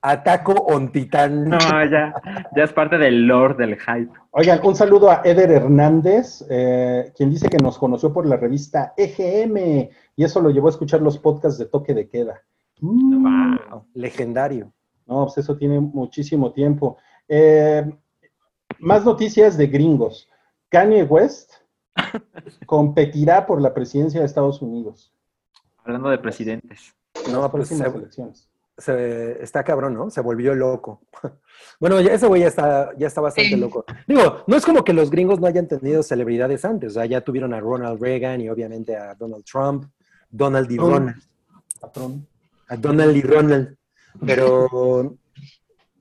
Ataco 0.01 0.53
on 0.53 0.91
Titán. 0.91 1.49
No, 1.49 1.57
ya, 1.59 2.13
ya 2.55 2.63
es 2.63 2.73
parte 2.73 2.97
del 2.97 3.27
lore 3.27 3.55
del 3.55 3.77
hype. 3.79 4.11
Oigan, 4.31 4.59
un 4.63 4.75
saludo 4.75 5.09
a 5.09 5.21
Eder 5.23 5.51
Hernández, 5.51 6.45
eh, 6.49 7.11
quien 7.15 7.29
dice 7.29 7.49
que 7.49 7.57
nos 7.57 7.77
conoció 7.77 8.13
por 8.13 8.25
la 8.25 8.37
revista 8.37 8.93
EGM 8.97 9.89
y 10.15 10.23
eso 10.23 10.41
lo 10.41 10.49
llevó 10.49 10.67
a 10.67 10.71
escuchar 10.71 11.01
los 11.01 11.17
podcasts 11.17 11.59
de 11.59 11.65
Toque 11.65 11.93
de 11.93 12.07
Queda. 12.07 12.41
Mm. 12.79 13.23
Wow. 13.23 13.85
Legendario. 13.93 14.71
No, 15.05 15.25
pues 15.25 15.37
eso 15.37 15.55
tiene 15.57 15.79
muchísimo 15.79 16.51
tiempo. 16.51 16.97
Eh, 17.27 17.85
más 18.79 19.05
noticias 19.05 19.57
de 19.57 19.67
gringos. 19.67 20.29
Kanye 20.69 21.03
West 21.03 21.53
competirá 22.65 23.45
por 23.45 23.61
la 23.61 23.73
presidencia 23.73 24.19
de 24.19 24.25
Estados 24.25 24.61
Unidos. 24.61 25.13
Hablando 25.83 26.09
de 26.09 26.17
presidentes. 26.17 26.95
No, 27.31 27.41
pues 27.51 27.69
próximas 27.69 27.91
se- 27.91 27.97
elecciones. 27.97 28.49
Se- 28.77 29.41
está 29.43 29.63
cabrón, 29.63 29.93
¿no? 29.93 30.09
Se 30.09 30.21
volvió 30.21 30.53
loco. 30.55 31.01
Bueno, 31.79 31.99
ya, 31.99 32.13
ese 32.13 32.25
güey 32.27 32.41
ya 32.41 32.47
está, 32.47 32.91
ya 32.97 33.07
está 33.07 33.19
bastante 33.19 33.49
Sí. 33.49 33.55
loco. 33.57 33.83
Digo, 34.07 34.43
no 34.47 34.55
es 34.55 34.65
como 34.65 34.83
que 34.85 34.93
los 34.93 35.09
gringos 35.09 35.41
no 35.41 35.47
hayan 35.47 35.67
tenido 35.67 36.03
celebridades 36.03 36.63
antes. 36.63 36.91
O 36.91 36.93
sea, 36.93 37.05
ya 37.05 37.19
tuvieron 37.19 37.53
a 37.53 37.59
Ronald 37.59 38.01
Reagan 38.01 38.39
y 38.39 38.47
obviamente 38.49 38.95
a 38.95 39.13
Donald 39.15 39.43
Trump, 39.43 39.85
Donald 40.29 40.71
y. 40.71 40.77
Ronald. 40.77 41.21
Patrón. 41.81 42.25
A 42.69 42.77
Donald 42.77 43.15
y 43.17 43.21
Ronald. 43.21 43.75
Pero. 44.25 45.17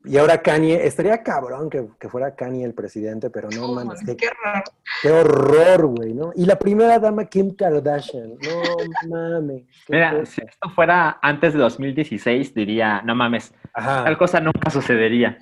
Y 0.07 0.19
ahora 0.19 0.43
Kanye, 0.43 0.87
estaría 0.87 1.23
cabrón 1.23 1.71
que, 1.71 1.89
que 1.99 2.09
fuera 2.11 2.35
Kanye 2.35 2.65
el 2.65 2.75
presidente, 2.75 3.31
pero 3.31 3.49
no 3.51 3.69
Uy, 3.71 3.75
mames, 3.77 4.01
qué, 4.05 4.15
qué 4.17 4.29
raro. 4.45 4.65
qué 5.01 5.11
horror, 5.11 5.87
güey, 5.87 6.13
¿no? 6.13 6.31
Y 6.35 6.45
la 6.45 6.59
primera 6.59 6.99
dama, 6.99 7.25
Kim 7.25 7.55
Kardashian, 7.57 8.35
no 8.35 9.09
mames. 9.09 9.63
Mira, 9.89 10.11
cosa. 10.11 10.27
si 10.27 10.43
esto 10.43 10.69
fuera 10.75 11.19
antes 11.23 11.55
de 11.55 11.59
2016, 11.61 12.53
diría, 12.55 13.01
no 13.03 13.15
mames, 13.15 13.55
Ajá. 13.73 14.05
tal 14.05 14.19
cosa 14.19 14.41
nunca 14.41 14.69
sucedería. 14.71 15.39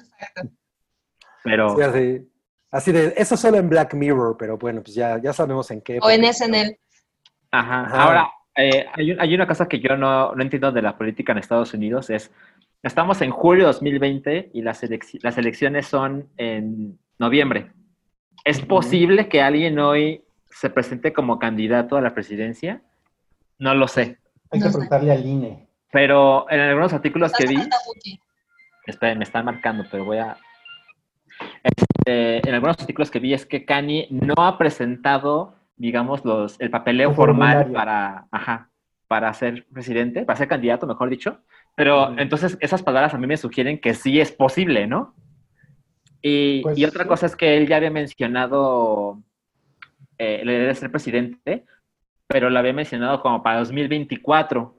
Pero 1.43 1.75
Sí, 1.77 1.83
así, 1.83 2.29
así 2.71 2.93
de, 2.93 3.15
eso 3.17 3.37
solo 3.37 3.57
en 3.57 3.69
Black 3.69 3.95
Mirror, 3.95 4.37
pero 4.39 4.59
bueno, 4.59 4.83
pues 4.83 4.95
ya, 4.95 5.21
ya 5.21 5.33
sabemos 5.33 5.71
en 5.73 5.81
qué. 5.81 5.99
O 6.01 6.09
en 6.11 6.25
SNL. 6.33 6.79
Ajá. 7.51 7.81
Ajá. 7.87 8.03
Ahora, 8.03 8.31
eh, 8.55 8.87
hay, 8.95 9.11
un- 9.13 9.21
hay 9.21 9.35
una 9.35 9.47
cosa 9.47 9.67
que 9.67 9.81
yo 9.81 9.97
no, 9.97 10.35
no 10.35 10.43
entiendo 10.43 10.71
de 10.71 10.83
la 10.83 10.97
política 10.97 11.33
en 11.33 11.39
Estados 11.39 11.75
Unidos, 11.75 12.11
es, 12.11 12.31
estamos 12.83 13.21
en 13.23 13.31
julio 13.31 13.65
de 13.67 13.73
2020 13.73 14.51
y 14.55 14.63
las, 14.63 14.83
elec- 14.83 15.21
las 15.23 15.39
elecciones 15.39 15.87
son 15.87 16.29
en 16.37 16.99
noviembre. 17.19 17.73
¿Es 18.45 18.61
posible 18.61 19.29
que 19.29 19.41
alguien 19.43 19.79
hoy 19.79 20.25
se 20.51 20.69
presente 20.71 21.13
como 21.13 21.39
candidato 21.39 21.97
a 21.97 22.01
la 22.01 22.15
presidencia? 22.15 22.83
No 23.59 23.75
lo 23.75 23.87
sé, 23.89 24.19
Hay 24.51 24.61
que 24.61 24.69
preguntarle 24.69 25.13
al 25.13 25.25
INE. 25.25 25.69
pero 25.93 26.51
en 26.51 26.61
algunos 26.61 26.93
artículos 26.93 27.33
que 27.33 27.47
vi, 27.47 27.57
esperen, 28.87 29.19
me 29.19 29.25
están 29.25 29.45
marcando, 29.45 29.85
pero 29.91 30.05
voy 30.05 30.19
a... 30.19 30.37
Este, 31.63 32.47
en 32.49 32.55
algunos 32.55 32.79
artículos 32.81 33.11
que 33.11 33.21
vi 33.21 33.35
es 33.35 33.47
que 33.47 33.65
Kanye 33.65 34.09
no 34.11 34.35
ha 34.39 34.59
presentado, 34.59 35.55
digamos, 35.77 36.25
los, 36.25 36.61
el 36.61 36.71
papeleo 36.71 37.11
El 37.11 37.17
formal 37.17 37.71
para, 37.73 38.27
ajá, 38.33 38.69
para 39.07 39.33
ser 39.35 39.67
presidente, 39.73 40.25
para 40.25 40.37
ser 40.37 40.49
candidato, 40.49 40.87
mejor 40.87 41.09
dicho. 41.09 41.39
Pero 41.75 42.19
entonces 42.19 42.59
esas 42.61 42.83
palabras 42.83 43.15
a 43.15 43.19
mí 43.19 43.27
me 43.27 43.37
sugieren 43.37 43.81
que 43.81 43.95
sí 43.95 44.21
es 44.21 44.31
posible, 44.31 44.87
¿no? 44.87 45.15
Y, 46.21 46.63
Pues, 46.63 46.79
y 46.79 46.85
otra 46.85 47.07
cosa 47.07 47.27
es 47.27 47.35
que 47.35 47.57
él 47.57 47.67
ya 47.67 47.77
había 47.77 47.91
mencionado 47.91 49.23
eh, 50.19 50.43
la 50.45 50.53
idea 50.53 50.69
de 50.69 50.75
ser 50.75 50.91
presidente, 50.91 51.65
pero 52.27 52.51
lo 52.51 52.59
había 52.59 52.73
mencionado 52.73 53.21
como 53.21 53.43
para 53.43 53.59
2024. 53.59 54.77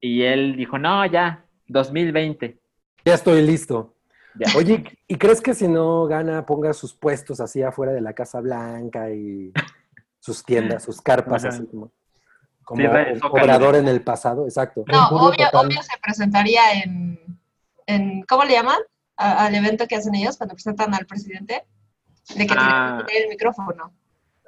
Y 0.00 0.22
él 0.22 0.56
dijo, 0.56 0.78
no, 0.78 1.04
ya, 1.06 1.44
2020. 1.68 2.58
Ya 3.04 3.14
estoy 3.14 3.42
listo. 3.42 3.94
Ya. 4.34 4.52
Oye, 4.56 4.84
¿y 5.06 5.16
crees 5.16 5.40
que 5.40 5.54
si 5.54 5.68
no 5.68 6.06
gana 6.06 6.44
ponga 6.44 6.72
sus 6.72 6.92
puestos 6.92 7.40
así 7.40 7.62
afuera 7.62 7.92
de 7.92 8.00
la 8.00 8.12
Casa 8.14 8.40
Blanca 8.40 9.10
y 9.10 9.52
sus 10.18 10.42
tiendas, 10.44 10.82
sus 10.82 11.00
carpas, 11.00 11.44
Ajá. 11.44 11.54
así 11.54 11.66
como, 11.66 11.92
como 12.64 12.80
Sí, 12.80 12.86
obrador 13.30 13.76
en 13.76 13.88
el 13.88 14.02
pasado, 14.02 14.44
exacto. 14.44 14.84
No, 14.90 15.08
obvio, 15.08 15.46
total. 15.46 15.66
obvio 15.66 15.82
se 15.82 15.96
presentaría 16.02 16.72
en, 16.82 17.18
en 17.86 18.22
¿cómo 18.22 18.44
le 18.44 18.52
llaman? 18.52 18.78
A- 19.16 19.46
al 19.46 19.54
evento 19.54 19.86
que 19.86 19.96
hacen 19.96 20.14
ellos 20.14 20.36
cuando 20.36 20.54
presentan 20.54 20.92
al 20.94 21.06
presidente. 21.06 21.64
De 22.34 22.46
que 22.46 22.54
Ah. 22.56 22.96
tienen 22.96 22.98
que 22.98 23.04
tener 23.06 23.22
el 23.24 23.28
micrófono. 23.28 23.92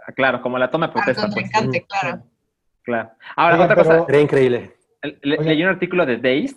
Ah, 0.06 0.12
Claro, 0.12 0.40
como 0.40 0.56
la 0.58 0.70
toma 0.70 0.86
de 0.86 0.92
Al 0.92 0.94
protesta, 0.94 1.22
pues. 1.22 1.34
contrincante, 1.34 1.84
claro. 1.86 2.22
Claro. 2.82 3.10
Ahora, 3.36 3.54
Oigan, 3.56 3.70
otra 3.70 3.82
cosa. 3.84 4.06
Sería 4.06 4.20
increíble. 4.22 4.76
Le- 5.02 5.36
leí 5.38 5.62
un 5.62 5.68
artículo 5.68 6.06
de 6.06 6.16
Dazed 6.16 6.56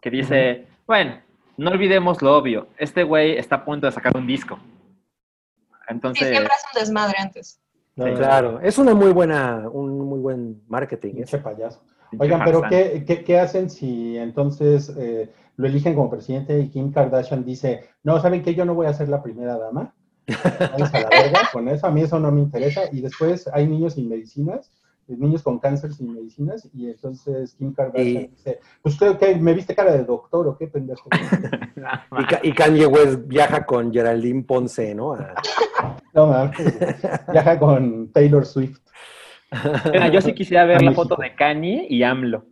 que 0.00 0.10
dice, 0.10 0.66
bueno, 0.86 1.20
no 1.56 1.70
olvidemos 1.70 2.20
lo 2.22 2.36
obvio. 2.36 2.68
Este 2.78 3.04
güey 3.04 3.36
está 3.38 3.56
a 3.56 3.64
punto 3.64 3.86
de 3.86 3.92
sacar 3.92 4.16
un 4.16 4.26
disco. 4.26 4.58
Sí, 4.58 5.86
Entonces, 5.88 6.28
siempre 6.28 6.52
hace 6.54 6.66
un 6.74 6.80
desmadre 6.80 7.16
antes. 7.20 7.59
No, 7.96 8.04
Sí, 8.06 8.10
no, 8.12 8.16
Claro, 8.18 8.60
es 8.60 8.78
una 8.78 8.94
muy 8.94 9.12
buena, 9.12 9.68
un 9.70 9.98
muy 10.00 10.20
buen 10.20 10.62
marketing. 10.68 11.14
¿eh? 11.22 11.38
Payaso. 11.42 11.82
Oigan, 12.18 12.42
pero. 12.44 12.62
¿qué, 12.68 13.04
qué, 13.06 13.22
qué 13.24 13.38
hacen 13.38 13.70
si 13.70 14.16
entonces 14.16 14.92
eh, 14.98 15.30
lo 15.56 15.66
eligen 15.66 15.94
como 15.94 16.10
presidente 16.10 16.58
y 16.58 16.68
Kim 16.68 16.92
Kardashian 16.92 17.44
dice, 17.44 17.84
no, 18.02 18.20
¿saben 18.20 18.42
qué? 18.42 18.54
Yo 18.54 18.64
no 18.64 18.74
voy 18.74 18.86
a 18.86 18.92
ser 18.94 19.08
la 19.08 19.22
primera 19.22 19.58
dama. 19.58 19.94
A 20.28 20.78
la 20.78 20.90
verga 21.10 21.40
con 21.52 21.68
eso, 21.68 21.86
a 21.86 21.90
mí 21.90 22.02
eso 22.02 22.18
no 22.18 22.30
me 22.32 22.40
interesa. 22.40 22.82
Y 22.92 23.00
después 23.00 23.48
hay 23.52 23.66
niños 23.66 23.94
sin 23.94 24.08
medicinas, 24.08 24.70
eh, 25.08 25.16
niños 25.18 25.42
con 25.42 25.58
cáncer 25.58 25.92
sin 25.92 26.12
medicinas, 26.14 26.68
y 26.72 26.88
entonces 26.88 27.54
Kim 27.54 27.72
Kardashian 27.74 28.06
Y- 28.24 28.28
dice, 28.28 28.60
pues 28.82 28.94
usted 28.94 29.16
qué, 29.18 29.34
me 29.36 29.54
viste 29.54 29.74
cara 29.74 29.92
de 29.92 30.04
doctor 30.04 30.46
o 30.48 30.56
qué 30.56 30.66
pendejo. 30.68 31.08
Y, 32.44 32.48
y 32.48 32.52
Kanye 32.52 32.86
West 32.86 33.20
viaja 33.26 33.64
con 33.64 33.90
Geraldine 33.92 34.42
Ponce, 34.42 34.94
¿no? 34.94 35.14
A- 35.14 35.34
No 36.12 36.26
mames, 36.26 36.56
viaja 37.32 37.58
con 37.58 38.12
Taylor 38.12 38.44
Swift. 38.44 38.80
Mira, 39.92 40.08
yo 40.08 40.20
sí 40.20 40.32
quisiera 40.34 40.64
ver 40.64 40.76
A 40.76 40.80
la 40.80 40.90
México. 40.90 41.02
foto 41.08 41.20
de 41.20 41.34
Kanye 41.34 41.86
y 41.88 42.02
AMLO. 42.02 42.44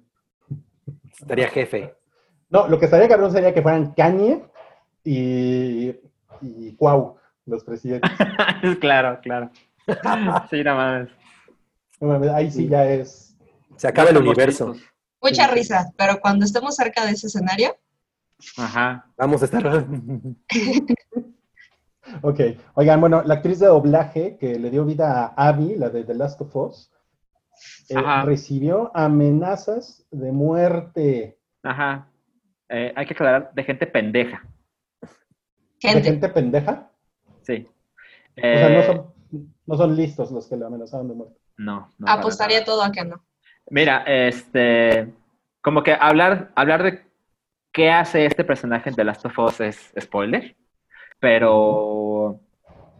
estaría 1.20 1.48
jefe. 1.48 1.94
No, 2.50 2.66
lo 2.68 2.78
que 2.78 2.86
estaría 2.86 3.08
cabrón 3.08 3.32
sería 3.32 3.52
que 3.54 3.62
fueran 3.62 3.92
Kanye 3.94 4.42
y, 5.04 5.94
y 6.40 6.72
Cuau, 6.76 7.16
los 7.46 7.62
presidentes. 7.64 8.10
claro, 8.80 9.18
claro. 9.22 9.50
Sí, 10.50 10.62
nada 10.62 10.76
más. 10.76 11.08
No 12.00 12.08
mames, 12.08 12.30
ahí 12.30 12.50
sí 12.50 12.68
ya 12.68 12.84
es. 12.88 13.36
Se 13.76 13.88
acaba 13.88 14.10
el 14.10 14.16
universo. 14.18 14.74
Mucha 15.20 15.46
risa, 15.48 15.92
pero 15.96 16.20
cuando 16.20 16.44
estemos 16.44 16.76
cerca 16.76 17.04
de 17.04 17.12
ese 17.12 17.26
escenario, 17.26 17.76
Ajá. 18.56 19.04
Vamos 19.16 19.42
a 19.42 19.46
estar. 19.46 19.84
Ok, 22.22 22.40
oigan, 22.74 23.00
bueno, 23.00 23.22
la 23.24 23.34
actriz 23.34 23.58
de 23.60 23.66
doblaje 23.66 24.36
que 24.38 24.58
le 24.58 24.70
dio 24.70 24.84
vida 24.84 25.26
a 25.36 25.48
Abby, 25.48 25.76
la 25.76 25.90
de 25.90 26.04
The 26.04 26.14
Last 26.14 26.40
of 26.40 26.54
Us, 26.56 26.92
eh, 27.88 27.96
recibió 28.24 28.90
amenazas 28.94 30.06
de 30.10 30.32
muerte 30.32 31.38
Ajá. 31.62 32.08
Eh, 32.68 32.92
hay 32.94 33.06
que 33.06 33.14
aclarar 33.14 33.50
de 33.54 33.64
gente 33.64 33.86
pendeja. 33.86 34.42
de 35.00 35.08
gente. 35.90 36.02
gente 36.02 36.28
pendeja. 36.28 36.90
Sí. 37.42 37.66
O 38.36 38.40
sea, 38.40 38.68
no 38.68 38.78
Eh, 38.80 38.86
son, 38.86 39.14
no 39.66 39.76
son 39.76 39.96
listos 39.96 40.30
los 40.30 40.46
que 40.46 40.56
le 40.56 40.64
amenazaron 40.66 41.08
de 41.08 41.14
muerte. 41.14 41.38
no, 41.56 41.92
no, 41.98 42.06
Apostaría 42.08 42.64
todo 42.64 42.82
a 42.82 42.92
que 42.92 43.04
no. 43.04 43.22
Mira, 43.70 44.04
este, 44.06 45.12
como 45.60 45.82
que 45.82 45.92
hablar, 45.98 46.52
hablar 46.54 46.82
de 46.82 47.04
qué 47.72 47.90
hace 47.90 48.24
este 48.26 48.44
personaje 48.44 48.88
en 48.90 48.96
The 48.96 49.04
Last 49.04 49.26
of 49.26 49.38
Us 49.38 49.60
es 49.60 49.92
spoiler, 50.00 50.56
pero, 51.20 52.40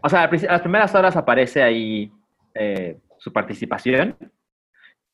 o 0.01 0.09
sea, 0.09 0.23
a 0.23 0.31
las 0.31 0.61
primeras 0.61 0.93
horas 0.95 1.15
aparece 1.15 1.61
ahí 1.63 2.11
eh, 2.53 2.97
su 3.17 3.31
participación, 3.33 4.15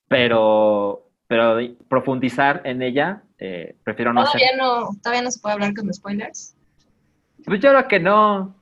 pero, 0.08 1.08
pero 1.28 1.58
profundizar 1.88 2.62
en 2.66 2.82
ella, 2.82 3.24
eh, 3.38 3.76
prefiero 3.84 4.14
no 4.14 4.22
hacer. 4.22 4.41
Todavía 4.41 4.58
no, 4.64 4.89
todavía 5.01 5.22
no 5.24 5.32
se 5.32 5.39
puede 5.39 5.53
hablar 5.53 5.74
con 5.74 5.93
spoilers. 5.93 6.56
Pues 7.45 7.60
yo 7.60 7.70
creo 7.72 7.88
que 7.88 7.99
no. 7.99 8.56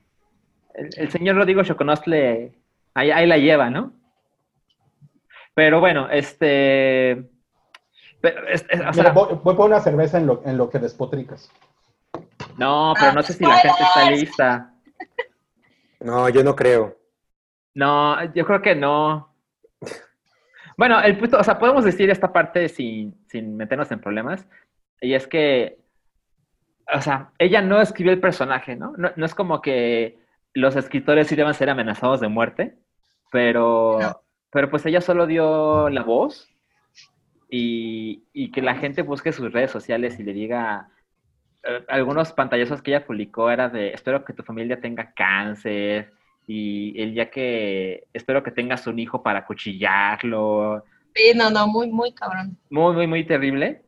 El, 0.74 0.90
el 0.98 1.12
señor 1.12 1.36
Rodrigo 1.36 1.64
Choconostle 1.64 2.54
ahí, 2.96 3.12
ahí 3.12 3.28
la 3.28 3.38
lleva, 3.38 3.70
¿no? 3.70 3.94
Pero 5.54 5.80
bueno, 5.80 6.10
este. 6.10 7.30
pero 8.22 8.48
es- 8.48 8.66
es- 8.70 8.80
o 8.82 8.84
Mira, 8.92 8.94
sea, 8.94 9.12
voy, 9.12 9.40
voy 9.44 9.56
por 9.56 9.68
una 9.68 9.80
cerveza 9.82 10.18
en 10.18 10.26
lo, 10.28 10.42
en 10.46 10.58
lo 10.58 10.70
que 10.70 10.80
despotricas. 10.80 11.52
No, 12.58 12.94
pero 13.00 13.14
no 13.14 13.24
sé 13.24 13.34
si 13.34 13.44
la 13.46 13.58
gente 13.58 13.84
está 13.84 14.12
lista. 14.12 14.74
No, 16.00 16.28
yo 16.30 16.44
no 16.44 16.56
creo. 16.56 16.98
No, 17.76 18.24
yo 18.34 18.46
creo 18.46 18.62
que 18.62 18.76
no. 18.76 19.34
Bueno, 20.78 21.00
el 21.02 21.18
punto, 21.18 21.38
o 21.40 21.44
sea, 21.44 21.60
podemos 21.60 21.84
decir 21.86 22.10
esta 22.10 22.34
parte 22.34 22.68
sin, 22.70 23.16
sin 23.28 23.56
meternos 23.56 23.92
en 23.92 24.00
problemas. 24.00 24.48
Y 25.02 25.14
es 25.14 25.28
que, 25.28 25.78
o 26.94 27.02
sea, 27.02 27.32
ella 27.38 27.62
no 27.62 27.80
escribió 27.82 28.12
el 28.12 28.20
personaje, 28.20 28.76
¿no? 28.76 28.94
No, 28.98 29.12
no 29.16 29.26
es 29.26 29.36
como 29.36 29.62
que 29.62 30.20
los 30.54 30.76
escritores 30.76 31.28
sí 31.28 31.36
deban 31.36 31.54
ser 31.54 31.70
amenazados 31.70 32.20
de 32.22 32.28
muerte, 32.28 32.76
pero, 33.32 33.98
No. 34.02 34.22
pero 34.52 34.70
pues 34.70 34.86
ella 34.86 35.02
solo 35.02 35.26
dio 35.28 35.90
la 35.90 36.04
voz 36.04 36.50
y, 37.50 38.24
y 38.34 38.52
que 38.52 38.62
la 38.62 38.76
gente 38.76 39.02
busque 39.04 39.32
sus 39.32 39.52
redes 39.54 39.72
sociales 39.72 40.20
y 40.20 40.24
le 40.24 40.34
diga, 40.34 40.90
algunos 41.88 42.34
pantallazos 42.34 42.82
que 42.82 42.92
ella 42.92 43.06
publicó 43.06 43.50
era 43.50 43.70
de, 43.70 43.94
espero 43.94 44.24
que 44.26 44.34
tu 44.34 44.44
familia 44.44 44.80
tenga 44.82 45.14
cáncer 45.14 46.12
y 46.48 47.00
el 47.02 47.14
día 47.14 47.30
que, 47.32 48.08
espero 48.14 48.44
que 48.44 48.52
tengas 48.52 48.86
un 48.88 49.00
hijo 49.00 49.24
para 49.24 49.46
cuchillarlo, 49.46 50.84
Sí, 51.16 51.32
no, 51.36 51.50
no, 51.52 51.68
muy, 51.68 51.90
muy 51.92 52.12
cabrón. 52.14 52.58
muy, 52.72 52.94
muy, 52.94 53.08
muy 53.08 53.24
terrible. 53.26 53.84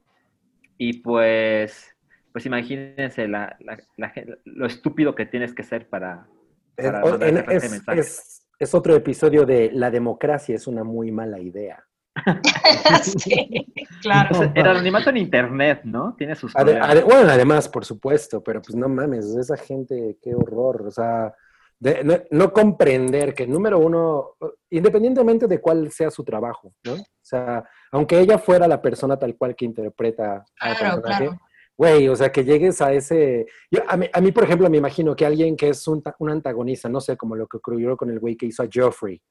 Y 0.78 1.00
pues, 1.02 1.96
pues 2.32 2.46
imagínense 2.46 3.28
la, 3.28 3.56
la- 3.62 3.80
la 3.98 4.14
lo 4.46 4.66
estúpido 4.68 5.16
que 5.16 5.26
tienes 5.26 5.54
que 5.54 5.64
ser 5.64 5.88
para... 5.90 6.28
Para 6.76 7.02
o- 7.04 7.10
mandar 7.12 7.30
en- 7.30 7.38
ese 7.38 7.46
clase 7.46 7.60
de 7.60 7.66
es- 7.66 7.72
mensajes. 7.72 8.08
es- 8.08 8.48
es 8.60 8.76
otro 8.76 8.96
episodio 8.96 9.46
de 9.46 9.72
La 9.74 9.90
democracia 9.90 10.56
es 10.56 10.68
una 10.68 10.84
muy 10.84 11.12
mala 11.12 11.40
idea. 11.40 11.84
sí, 13.04 13.66
claro. 14.02 14.30
Pues, 14.38 14.50
el 14.56 14.68
anonimato 14.68 15.10
en 15.10 15.18
internet, 15.18 15.82
¿no? 15.84 16.16
Tiene 16.18 16.36
sus 16.36 16.56
Ade- 16.56 17.04
bueno, 17.04 17.30
además, 17.30 17.68
por 17.70 17.86
supuesto, 17.86 18.42
pero 18.44 18.62
pues 18.62 18.76
no 18.76 18.88
mames, 18.88 19.26
esa 19.36 19.58
gente, 19.58 20.18
qué 20.22 20.34
horror. 20.34 20.84
O 20.88 20.92
sea, 20.92 21.34
de- 21.80 22.04
no, 22.04 22.16
no 22.32 22.54
comprender 22.54 23.34
que, 23.34 23.46
número 23.46 23.80
uno, 23.80 24.36
independientemente 24.70 25.48
de 25.48 25.60
cuál 25.60 25.92
sea 25.92 26.10
su 26.10 26.24
trabajo, 26.24 26.74
¿no? 26.86 26.94
O 26.94 27.06
sea, 27.22 27.64
aunque 27.92 28.20
ella 28.20 28.38
fuera 28.38 28.68
la 28.68 28.82
persona 28.82 29.18
tal 29.18 29.36
cual 29.36 29.56
que 29.56 29.66
interpreta 29.66 30.46
al 30.60 30.78
Claro, 30.78 31.02
personaje, 31.02 31.26
claro. 31.26 31.42
güey, 31.78 32.08
o 32.08 32.16
sea, 32.16 32.32
que 32.32 32.44
llegues 32.46 32.82
a 32.82 32.94
ese... 32.94 33.46
yo- 33.70 33.84
a, 33.88 33.98
mí, 33.98 34.08
a 34.12 34.22
mí, 34.22 34.32
por 34.32 34.44
ejemplo, 34.46 34.70
me 34.70 34.78
imagino 34.78 35.16
que 35.16 35.26
alguien 35.26 35.56
que 35.58 35.70
es 35.70 35.86
un 35.88 36.02
antagonista, 36.30 36.88
no 36.88 37.02
sé, 37.02 37.18
como 37.18 37.36
lo 37.36 37.48
que 37.48 37.58
ocurrió 37.58 37.98
con 37.98 38.10
el 38.10 38.20
güey 38.20 38.36
que 38.38 38.46
hizo 38.46 38.64
a 38.64 38.70
Joffrey, 38.74 39.22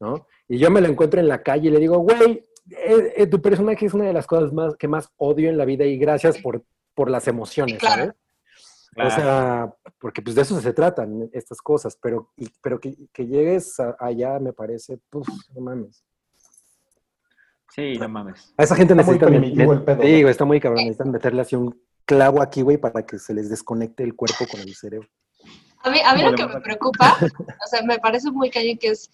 ¿no? 0.00 0.26
Y 0.48 0.58
yo 0.58 0.70
me 0.70 0.80
lo 0.80 0.88
encuentro 0.88 1.20
en 1.20 1.28
la 1.28 1.42
calle 1.42 1.68
y 1.68 1.72
le 1.72 1.78
digo, 1.80 1.98
güey, 1.98 2.42
eh, 2.70 3.12
eh, 3.16 3.26
tu 3.26 3.40
personaje 3.40 3.86
es 3.86 3.94
una 3.94 4.04
de 4.04 4.12
las 4.12 4.26
cosas 4.26 4.52
más 4.52 4.76
que 4.76 4.88
más 4.88 5.10
odio 5.16 5.48
en 5.48 5.56
la 5.58 5.64
vida 5.64 5.84
y 5.84 5.96
gracias 5.98 6.38
por, 6.38 6.62
por 6.94 7.10
las 7.10 7.26
emociones, 7.28 7.78
Claro. 7.78 8.02
¿sabes? 8.02 8.14
Claro. 8.94 9.08
O 9.08 9.12
sea, 9.14 9.74
porque 9.98 10.20
pues 10.20 10.36
de 10.36 10.42
eso 10.42 10.60
se 10.60 10.72
tratan 10.74 11.30
estas 11.32 11.62
cosas, 11.62 11.96
pero, 12.00 12.30
y- 12.36 12.50
pero 12.60 12.78
que, 12.78 12.94
que 13.12 13.26
llegues 13.26 13.80
a- 13.80 13.96
allá 13.98 14.38
me 14.38 14.52
parece, 14.52 14.98
puf, 15.08 15.26
no 15.54 15.60
mames. 15.62 16.04
Sí, 17.74 17.94
no 17.98 18.08
mames. 18.08 18.52
A 18.58 18.64
esa 18.64 18.76
gente 18.76 18.92
Está 18.92 19.02
muy 19.06 19.14
necesitan, 19.18 19.40
primitivo 19.40 19.72
el 19.72 19.82
pedo, 19.82 19.96
güey, 19.98 20.24
está 20.28 20.44
muy 20.44 20.60
cabrón, 20.60 20.84
necesitan 20.84 21.10
meterle 21.10 21.40
así 21.40 21.56
un 21.56 21.80
clavo 22.04 22.42
aquí, 22.42 22.60
güey, 22.60 22.76
para 22.76 23.06
que 23.06 23.18
se 23.18 23.32
les 23.32 23.48
desconecte 23.48 24.02
el 24.02 24.14
cuerpo 24.14 24.44
con 24.50 24.60
el 24.60 24.74
cerebro. 24.74 25.08
A 25.82 25.90
mí, 25.90 25.98
a 26.04 26.14
mí 26.14 26.22
lo 26.22 26.34
que 26.34 26.46
me 26.46 26.60
preocupa, 26.60 27.16
o 27.22 27.66
sea, 27.66 27.82
me 27.82 27.98
parece 27.98 28.30
muy 28.30 28.50
cañón 28.50 28.76
que 28.78 28.88
es 28.88 29.10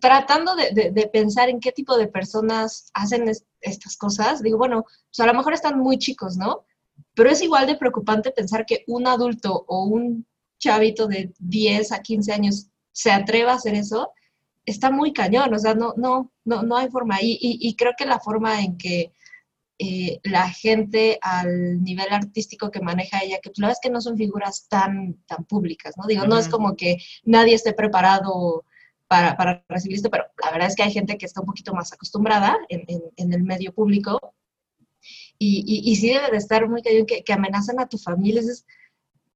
tratando 0.00 0.54
de, 0.54 0.70
de- 0.72 0.90
de 0.90 1.06
pensar 1.08 1.48
en 1.48 1.60
qué 1.60 1.72
tipo 1.72 1.96
de 1.96 2.08
personas 2.08 2.90
hacen 2.94 3.28
es- 3.28 3.44
estas 3.60 3.96
cosas. 3.96 4.42
Digo, 4.42 4.58
bueno, 4.58 4.84
pues 4.84 5.20
a 5.20 5.26
lo 5.26 5.34
mejor 5.34 5.52
están 5.54 5.78
muy 5.78 5.98
chicos, 5.98 6.36
¿no? 6.36 6.64
Pero 7.14 7.30
es 7.30 7.42
igual 7.42 7.66
de 7.66 7.76
preocupante 7.76 8.30
pensar 8.30 8.66
que 8.66 8.84
un 8.86 9.06
adulto 9.06 9.64
o 9.68 9.84
un 9.84 10.26
chavito 10.58 11.06
de 11.06 11.32
10 11.38 11.92
a 11.92 12.00
15 12.02 12.32
años 12.32 12.68
se 12.92 13.10
atreva 13.10 13.52
a 13.52 13.56
hacer 13.56 13.74
eso. 13.74 14.12
Está 14.64 14.90
muy 14.90 15.12
cañón, 15.12 15.52
o 15.54 15.58
sea, 15.58 15.74
no, 15.74 15.94
no, 15.96 16.32
no, 16.44 16.62
no 16.62 16.76
hay 16.76 16.88
forma. 16.90 17.22
Y, 17.22 17.32
y, 17.40 17.58
y 17.68 17.76
creo 17.76 17.92
que 17.96 18.06
la 18.06 18.18
forma 18.20 18.60
en 18.62 18.76
que 18.78 19.12
eh, 19.78 20.20
la 20.24 20.48
gente 20.50 21.18
al 21.20 21.82
nivel 21.84 22.06
artístico 22.10 22.70
que 22.70 22.80
maneja 22.80 23.20
ella, 23.22 23.38
que 23.42 23.50
pues, 23.50 23.58
la 23.58 23.66
verdad 23.68 23.78
es 23.82 23.86
que 23.88 23.92
no 23.92 24.00
son 24.00 24.16
figuras 24.16 24.66
tan, 24.68 25.22
tan 25.26 25.44
públicas, 25.44 25.94
¿no? 25.98 26.06
Digo, 26.06 26.26
no 26.26 26.38
es 26.38 26.48
como 26.48 26.76
que 26.76 26.96
nadie 27.24 27.54
esté 27.54 27.74
preparado 27.74 28.64
para, 29.08 29.36
para 29.36 29.64
recibir 29.68 29.96
esto, 29.96 30.10
pero 30.10 30.24
la 30.42 30.50
verdad 30.50 30.68
es 30.68 30.76
que 30.76 30.82
hay 30.82 30.90
gente 30.92 31.16
que 31.18 31.26
está 31.26 31.40
un 31.40 31.46
poquito 31.46 31.72
más 31.74 31.92
acostumbrada 31.92 32.56
en, 32.68 32.82
en- 32.88 33.02
en 33.16 33.32
el 33.32 33.42
medio 33.42 33.72
público 33.72 34.34
y, 35.38 35.62
y, 35.66 35.90
y 35.90 35.96
sí 35.96 36.08
debe 36.08 36.30
de 36.30 36.36
estar 36.38 36.68
muy 36.68 36.82
cañón 36.82 37.06
que, 37.06 37.22
que 37.22 37.32
amenazan 37.32 37.78
a 37.80 37.88
tu 37.88 37.98
familia. 37.98 38.40
Es- 38.40 38.66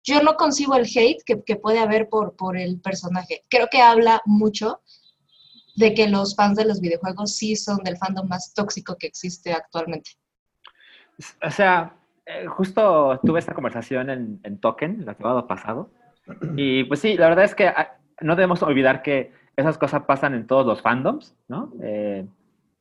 yo 0.02 0.22
no 0.22 0.34
concibo 0.36 0.74
el 0.76 0.86
hate 0.86 1.22
que, 1.24 1.42
que 1.44 1.56
puede 1.56 1.78
haber 1.78 2.08
por, 2.08 2.34
por 2.34 2.56
el 2.56 2.80
personaje. 2.80 3.44
Creo 3.50 3.68
que 3.70 3.82
habla 3.82 4.22
mucho 4.24 4.80
de 5.76 5.94
que 5.94 6.08
los 6.08 6.34
fans 6.34 6.56
de 6.56 6.64
los 6.64 6.80
videojuegos 6.80 7.36
sí 7.36 7.54
son 7.54 7.78
del 7.84 7.96
fandom 7.98 8.26
más 8.26 8.52
tóxico 8.54 8.96
que 8.98 9.06
existe 9.06 9.52
actualmente. 9.52 10.12
O 11.46 11.50
sea, 11.50 11.96
eh, 12.26 12.46
justo 12.46 13.20
tuve 13.22 13.38
esta 13.40 13.54
conversación 13.54 14.08
en, 14.10 14.40
en 14.42 14.58
Token 14.58 15.04
el 15.06 15.16
sábado 15.16 15.46
pasado. 15.46 15.90
Y 16.56 16.84
pues 16.84 17.00
sí, 17.00 17.16
la 17.16 17.28
verdad 17.28 17.44
es 17.44 17.54
que 17.54 17.68
ah, 17.68 17.98
no 18.20 18.36
debemos 18.36 18.62
olvidar 18.62 19.02
que 19.02 19.32
esas 19.60 19.78
cosas 19.78 20.02
pasan 20.02 20.34
en 20.34 20.46
todos 20.46 20.66
los 20.66 20.82
fandoms, 20.82 21.34
¿no? 21.48 21.72
Eh, 21.82 22.26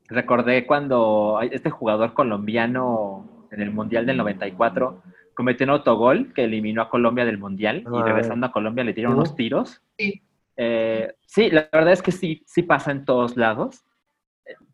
recordé 0.07 0.65
cuando 0.65 1.39
este 1.41 1.69
jugador 1.69 2.13
colombiano 2.13 3.47
en 3.51 3.61
el 3.61 3.71
Mundial 3.71 4.05
del 4.05 4.17
94 4.17 5.01
cometió 5.33 5.65
un 5.65 5.71
autogol 5.71 6.33
que 6.33 6.43
eliminó 6.43 6.81
a 6.81 6.89
Colombia 6.89 7.25
del 7.25 7.37
Mundial 7.37 7.83
y 7.93 8.01
regresando 8.01 8.47
a 8.47 8.51
Colombia 8.51 8.83
le 8.83 8.93
tiraron 8.93 9.15
¿No? 9.17 9.21
unos 9.23 9.35
tiros. 9.35 9.81
Sí. 9.97 10.21
Eh, 10.57 11.13
sí, 11.25 11.49
la 11.49 11.69
verdad 11.71 11.93
es 11.93 12.01
que 12.01 12.11
sí, 12.11 12.43
sí 12.45 12.63
pasa 12.63 12.91
en 12.91 13.05
todos 13.05 13.37
lados. 13.37 13.85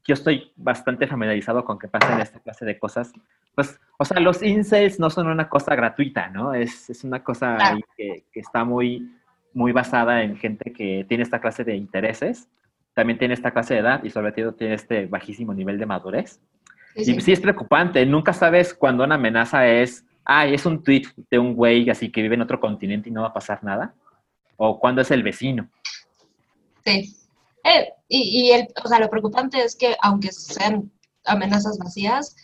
Yo 0.07 0.13
estoy 0.13 0.51
bastante 0.55 1.07
familiarizado 1.07 1.63
con 1.65 1.77
que 1.77 1.87
pasen 1.87 2.19
esta 2.19 2.39
clase 2.39 2.65
de 2.65 2.79
cosas. 2.79 3.11
Pues, 3.53 3.79
o 3.97 4.05
sea, 4.05 4.19
los 4.19 4.41
incels 4.41 4.99
no 4.99 5.09
son 5.09 5.27
una 5.27 5.47
cosa 5.49 5.75
gratuita, 5.75 6.29
¿no? 6.29 6.53
Es, 6.53 6.89
es 6.89 7.03
una 7.03 7.23
cosa 7.23 7.55
Claro. 7.57 7.79
que, 7.95 8.23
que 8.31 8.39
está 8.39 8.63
muy, 8.63 9.11
muy 9.55 9.71
basada 9.71 10.21
en 10.21 10.37
gente 10.37 10.71
que 10.73 11.05
tiene 11.07 11.23
esta 11.23 11.39
clase 11.39 11.63
de 11.63 11.75
intereses, 11.75 12.47
también 12.93 13.17
tiene 13.17 13.33
esta 13.33 13.51
clase 13.51 13.73
de 13.73 13.79
edad 13.79 14.03
y 14.03 14.09
sobre 14.09 14.33
todo 14.33 14.53
tiene 14.53 14.75
este 14.75 15.07
bajísimo 15.07 15.53
nivel 15.53 15.79
de 15.79 15.85
madurez. 15.85 16.41
Sí, 16.93 17.01
Y 17.01 17.05
sí. 17.05 17.21
sí 17.21 17.31
es 17.31 17.39
preocupante, 17.39 18.05
nunca 18.05 18.33
sabes 18.33 18.73
cuando 18.73 19.03
una 19.05 19.15
amenaza 19.15 19.67
es, 19.67 20.05
ay, 20.25 20.53
es 20.53 20.65
un 20.65 20.83
tweet 20.83 21.03
de 21.31 21.39
un 21.39 21.55
güey 21.55 21.89
así 21.89 22.11
que 22.11 22.21
vive 22.21 22.35
en 22.35 22.41
otro 22.41 22.59
continente 22.59 23.09
y 23.09 23.11
no 23.11 23.21
va 23.21 23.29
a 23.29 23.33
pasar 23.33 23.63
nada, 23.63 23.93
o 24.57 24.79
cuando 24.79 25.01
es 25.01 25.11
el 25.11 25.23
vecino. 25.23 25.69
Sí. 26.85 27.15
Eh, 27.63 27.93
y 28.09 28.47
y 28.47 28.51
el, 28.51 28.67
o 28.83 28.87
sea, 28.87 28.99
lo 28.99 29.09
preocupante 29.09 29.63
es 29.63 29.75
que 29.75 29.95
aunque 30.01 30.31
sean 30.31 30.91
amenazas 31.25 31.77
vacías, 31.77 32.35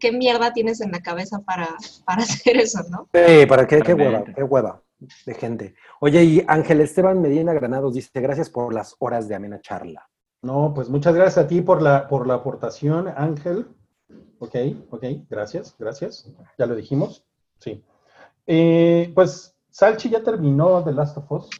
¿qué 0.00 0.12
mierda 0.12 0.52
tienes 0.52 0.80
en 0.80 0.90
la 0.90 1.00
cabeza 1.00 1.38
para, 1.40 1.68
para 2.04 2.22
hacer 2.24 2.56
eso, 2.56 2.80
no? 2.90 3.08
Sí, 3.14 3.46
para 3.46 3.66
qué, 3.66 3.80
qué 3.80 3.94
hueva, 3.94 4.24
qué 4.24 4.42
hueva 4.42 4.83
de 5.26 5.34
gente. 5.34 5.74
Oye, 6.00 6.24
y 6.24 6.44
Ángel 6.46 6.80
Esteban 6.80 7.20
Medina 7.20 7.52
Granados 7.52 7.94
dice, 7.94 8.20
gracias 8.20 8.50
por 8.50 8.72
las 8.72 8.96
horas 8.98 9.28
de 9.28 9.34
amena 9.34 9.60
charla. 9.60 10.08
No, 10.42 10.72
pues 10.74 10.88
muchas 10.88 11.14
gracias 11.14 11.44
a 11.44 11.48
ti 11.48 11.62
por 11.62 11.80
la, 11.80 12.06
por 12.06 12.26
la 12.26 12.34
aportación, 12.34 13.08
Ángel. 13.16 13.66
Ok, 14.38 14.56
ok, 14.90 15.04
gracias, 15.30 15.74
gracias. 15.78 16.30
Ya 16.58 16.66
lo 16.66 16.74
dijimos. 16.74 17.24
Sí. 17.58 17.82
Eh, 18.46 19.10
pues 19.14 19.56
Salchi 19.70 20.10
ya 20.10 20.22
terminó 20.22 20.84
The 20.84 20.92
Last 20.92 21.16
of 21.16 21.32
Us. 21.32 21.50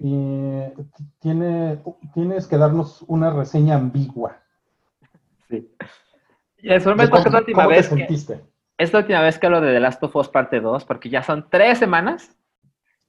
Eh, 0.00 0.74
tiene, 1.18 1.82
tienes 2.14 2.46
que 2.46 2.56
darnos 2.56 3.02
una 3.08 3.30
reseña 3.30 3.74
ambigua. 3.76 4.40
Sí. 5.48 5.74
Y 6.58 6.70
el 6.70 6.80
sorpresa 6.80 7.16
es 7.16 7.22
que 7.22 7.28
es 7.28 7.32
la 7.32 7.40
última 7.40 7.62
¿Cómo 7.64 7.68
te 7.70 7.76
vez 7.76 7.88
que, 7.88 7.96
sentiste? 7.96 8.44
Es 8.78 8.92
la 8.92 9.00
última 9.00 9.20
vez 9.20 9.38
que 9.38 9.46
hablo 9.46 9.60
de 9.60 9.72
The 9.72 9.80
Last 9.80 10.02
of 10.04 10.14
Us 10.14 10.28
parte 10.28 10.60
2, 10.60 10.84
porque 10.84 11.10
ya 11.10 11.22
son 11.24 11.46
tres 11.50 11.78
semanas 11.78 12.36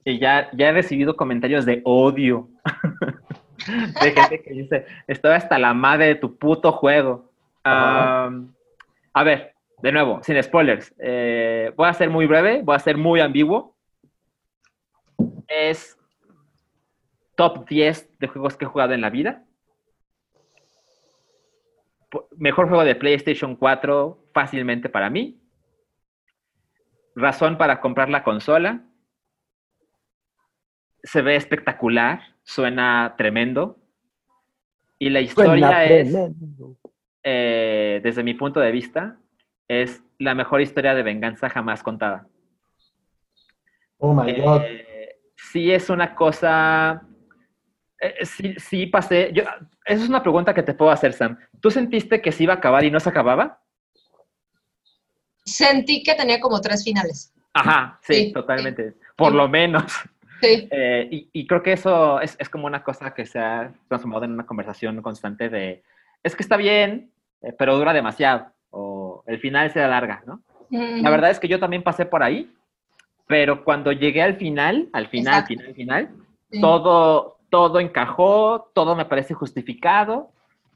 y 0.04 0.18
ya, 0.18 0.50
ya 0.52 0.68
he 0.68 0.72
recibido 0.72 1.16
comentarios 1.16 1.64
de 1.64 1.80
odio. 1.84 2.48
de 4.02 4.10
gente 4.12 4.42
que 4.42 4.50
dice, 4.50 4.86
estoy 5.06 5.32
hasta 5.32 5.58
la 5.58 5.72
madre 5.72 6.06
de 6.06 6.14
tu 6.16 6.36
puto 6.36 6.72
juego. 6.72 7.30
A 7.62 9.24
ver, 9.24 9.54
de 9.80 9.92
nuevo, 9.92 10.20
sin 10.22 10.42
spoilers. 10.42 10.92
eh, 10.98 11.72
voy 11.76 11.88
a 11.88 11.94
ser 11.94 12.10
muy 12.10 12.26
breve, 12.26 12.62
voy 12.62 12.74
a 12.74 12.80
ser 12.80 12.96
muy 12.96 13.20
ambiguo. 13.20 13.76
Es 15.46 15.96
top 17.36 17.68
10 17.68 18.18
de 18.18 18.26
juegos 18.26 18.56
que 18.56 18.64
he 18.64 18.68
jugado 18.68 18.92
en 18.92 19.00
la 19.00 19.10
vida. 19.10 19.44
Mejor 22.36 22.68
juego 22.68 22.82
de 22.82 22.96
PlayStation 22.96 23.54
4 23.54 24.18
fácilmente 24.32 24.88
para 24.88 25.08
mí. 25.10 25.39
Razón 27.14 27.58
para 27.58 27.80
comprar 27.80 28.08
la 28.08 28.22
consola. 28.22 28.84
Se 31.02 31.22
ve 31.22 31.36
espectacular, 31.36 32.20
suena 32.42 33.14
tremendo. 33.16 33.78
Y 34.98 35.10
la 35.10 35.20
historia 35.20 35.68
Suena 35.68 35.84
es, 35.84 36.14
eh, 37.22 38.00
desde 38.02 38.22
mi 38.22 38.34
punto 38.34 38.60
de 38.60 38.70
vista, 38.70 39.16
es 39.66 40.02
la 40.18 40.34
mejor 40.34 40.60
historia 40.60 40.94
de 40.94 41.02
venganza 41.02 41.48
jamás 41.48 41.82
contada. 41.82 42.26
Oh 43.98 44.12
my 44.12 44.32
God. 44.40 44.62
Eh, 44.64 45.20
sí 45.36 45.70
es 45.70 45.88
una 45.90 46.14
cosa. 46.14 47.02
eh, 47.98 48.24
sí, 48.24 48.54
sí 48.58 48.86
pasé. 48.86 49.30
Yo, 49.32 49.42
esa 49.84 50.02
es 50.02 50.08
una 50.08 50.22
pregunta 50.22 50.54
que 50.54 50.62
te 50.62 50.74
puedo 50.74 50.90
hacer, 50.90 51.12
Sam. 51.12 51.38
¿Tú 51.60 51.70
sentiste 51.70 52.20
que 52.20 52.32
se 52.32 52.42
iba 52.42 52.54
a 52.54 52.56
acabar 52.56 52.84
y 52.84 52.90
no 52.90 53.00
se 53.00 53.08
acababa? 53.08 53.59
Sentí 55.50 56.02
que 56.02 56.14
tenía 56.14 56.40
como 56.40 56.60
tres 56.60 56.84
finales. 56.84 57.32
Ajá, 57.52 57.98
sí, 58.02 58.14
Sí, 58.14 58.32
totalmente. 58.32 58.94
Por 59.16 59.32
Sí. 59.32 59.36
lo 59.36 59.48
menos. 59.48 59.84
Sí, 60.40 60.68
Eh, 60.70 61.08
y, 61.10 61.28
y 61.32 61.46
creo 61.46 61.62
que 61.62 61.72
eso 61.72 62.20
es, 62.20 62.34
es 62.38 62.48
como 62.48 62.66
una 62.66 62.82
cosa 62.82 63.12
que 63.12 63.26
se 63.26 63.38
ha 63.38 63.72
transformado 63.88 64.24
en 64.24 64.32
una 64.32 64.46
conversación 64.46 65.02
constante 65.02 65.48
de, 65.50 65.82
es 66.22 66.34
que 66.34 66.42
está 66.42 66.56
bien, 66.56 67.10
eh, 67.42 67.52
pero 67.58 67.76
dura 67.76 67.92
demasiado, 67.92 68.46
o 68.70 69.22
el 69.26 69.38
final 69.38 69.70
se 69.70 69.82
alarga, 69.82 70.22
¿no? 70.26 70.40
Mm, 70.70 71.02
La 71.02 71.10
verdad 71.10 71.30
es 71.30 71.38
que 71.40 71.48
yo 71.48 71.58
también 71.60 71.82
pasé 71.82 72.06
por 72.06 72.22
ahí, 72.22 72.50
pero 73.26 73.64
cuando 73.64 73.92
llegué 73.92 74.22
al 74.22 74.36
final, 74.36 74.88
al 74.94 75.08
final, 75.08 75.34
al 75.34 75.40
Exacto. 75.40 75.48
final, 75.48 75.66
al 75.68 75.74
final, 75.74 76.08
sí. 76.50 76.60
todo, 76.60 77.36
todo 77.50 77.78
encajó, 77.80 78.70
todo 78.74 78.94
me 78.96 79.04
parece 79.04 79.34
justificado. 79.34 80.30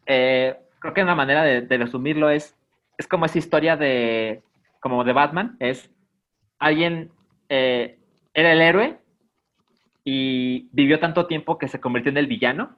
Eh, 0.07 0.57
creo 0.79 0.93
que 0.93 1.03
una 1.03 1.15
manera 1.15 1.43
de, 1.43 1.63
de 1.63 1.79
resumirlo 1.79 2.29
es, 2.29 2.55
es 2.99 3.09
como 3.09 3.25
esa 3.25 3.39
historia 3.39 3.77
de, 3.79 4.43
como 4.85 5.03
de 5.03 5.15
Batman, 5.15 5.57
es 5.61 5.91
alguien 6.59 7.11
eh, 7.49 7.99
era 8.35 8.53
el 8.53 8.61
héroe 8.61 8.99
y 10.05 10.69
vivió 10.73 11.01
tanto 11.01 11.27
tiempo 11.27 11.57
que 11.57 11.69
se 11.69 11.81
convirtió 11.81 12.11
en 12.11 12.19
el 12.19 12.27
villano. 12.27 12.77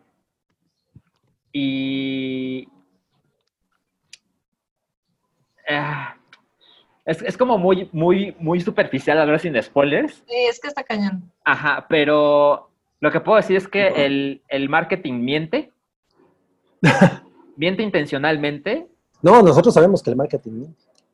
Y... 1.52 2.68
ah, 5.68 6.14
es, 7.04 7.22
es 7.22 7.36
como 7.36 7.58
muy, 7.58 7.90
muy, 7.90 8.36
muy 8.38 8.60
superficial 8.60 9.18
hablar 9.18 9.40
sin 9.40 9.60
spoilers. 9.60 10.22
Sí, 10.28 10.46
es 10.48 10.60
que 10.60 10.68
está 10.68 10.84
cañón. 10.84 11.32
Ajá, 11.44 11.86
pero 11.88 12.70
lo 13.00 13.10
que 13.10 13.18
puedo 13.18 13.38
decir 13.38 13.56
es 13.56 13.66
que 13.66 13.88
el, 14.06 14.42
el 14.46 14.68
marketing 14.68 15.14
miente. 15.14 15.72
miente 17.56 17.82
intencionalmente. 17.82 18.86
No, 19.22 19.42
nosotros 19.42 19.74
sabemos 19.74 20.04
que 20.04 20.10
el 20.10 20.16
marketing. 20.16 20.66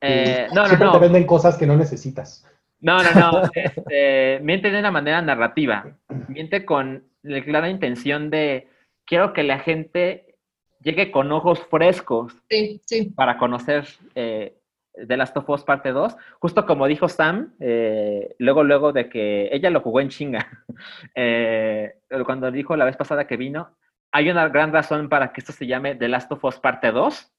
Eh, 0.03 0.49
no, 0.53 0.63
no, 0.63 0.67
Siempre 0.69 0.89
te 0.91 0.99
venden 0.99 1.27
cosas 1.27 1.57
que 1.57 1.67
no 1.67 1.77
necesitas. 1.77 2.47
No, 2.81 3.03
no, 3.03 3.15
no. 3.15 3.43
Este, 3.55 4.41
miente 4.43 4.71
de 4.71 4.81
una 4.81 4.91
manera 4.91 5.23
narrativa. 5.23 5.87
Miente 6.29 6.65
con 6.65 7.05
la 7.23 7.43
clara 7.43 7.71
intención 7.71 8.29
de 8.31 8.69
quiero 9.07 9.33
que 9.33 9.45
la 9.45 9.61
gente 9.61 10.37
llegue 10.81 11.13
con 11.13 11.31
ojos 11.31 11.61
frescos 11.71 12.35
Sí, 12.51 12.81
sí. 12.85 13.11
para 13.15 13.39
conocer 13.39 13.87
eh, 14.17 14.59
The 14.95 15.17
Last 15.17 15.37
of 15.37 15.49
Us 15.49 15.63
parte 15.63 15.93
2. 15.93 16.17
Justo 16.41 16.67
como 16.67 16.87
dijo 16.87 17.09
Sam, 17.09 17.55
eh, 17.61 18.35
luego, 18.39 18.65
luego 18.65 18.93
de 18.93 19.09
que 19.09 19.49
ella 19.53 19.71
lo 19.71 19.81
jugó 19.81 20.01
en 20.01 20.09
chinga. 20.09 20.49
Eh, 21.15 21.95
cuando 22.25 22.51
dijo 22.51 22.75
la 22.77 22.85
vez 22.85 22.97
pasada 22.97 23.27
que 23.27 23.37
vino, 23.37 23.77
hay 24.11 24.31
una 24.31 24.49
gran 24.49 24.73
razón 24.73 25.09
para 25.09 25.33
que 25.33 25.41
esto 25.41 25.53
se 25.53 25.67
llame 25.67 25.95
The 25.95 26.09
Last 26.09 26.33
of 26.33 26.45
Us 26.45 26.59
parte 26.59 26.91
2, 26.91 27.33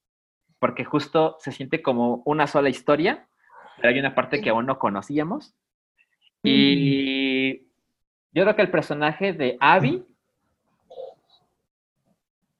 porque 0.63 0.85
justo 0.85 1.35
se 1.41 1.51
siente 1.51 1.81
como 1.81 2.21
una 2.23 2.47
sola 2.47 2.69
historia, 2.69 3.27
pero 3.75 3.89
hay 3.89 3.99
una 3.99 4.15
parte 4.15 4.39
que 4.39 4.49
aún 4.49 4.65
no 4.65 4.79
conocíamos. 4.79 5.53
Y 6.41 7.63
yo 8.31 8.43
creo 8.43 8.55
que 8.55 8.61
el 8.61 8.71
personaje 8.71 9.33
de 9.33 9.57
Abby 9.59 10.05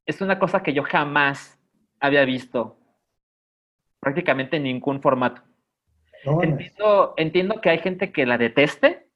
es 0.05 0.19
una 0.19 0.37
cosa 0.37 0.61
que 0.61 0.73
yo 0.73 0.83
jamás 0.83 1.57
había 2.01 2.25
visto 2.25 2.75
prácticamente 4.01 4.57
en 4.57 4.63
ningún 4.63 5.01
formato. 5.01 5.41
No. 6.25 6.43
Entiendo, 6.43 7.13
entiendo 7.15 7.61
que 7.61 7.69
hay 7.69 7.77
gente 7.77 8.11
que 8.11 8.25
la 8.25 8.37
deteste 8.37 9.07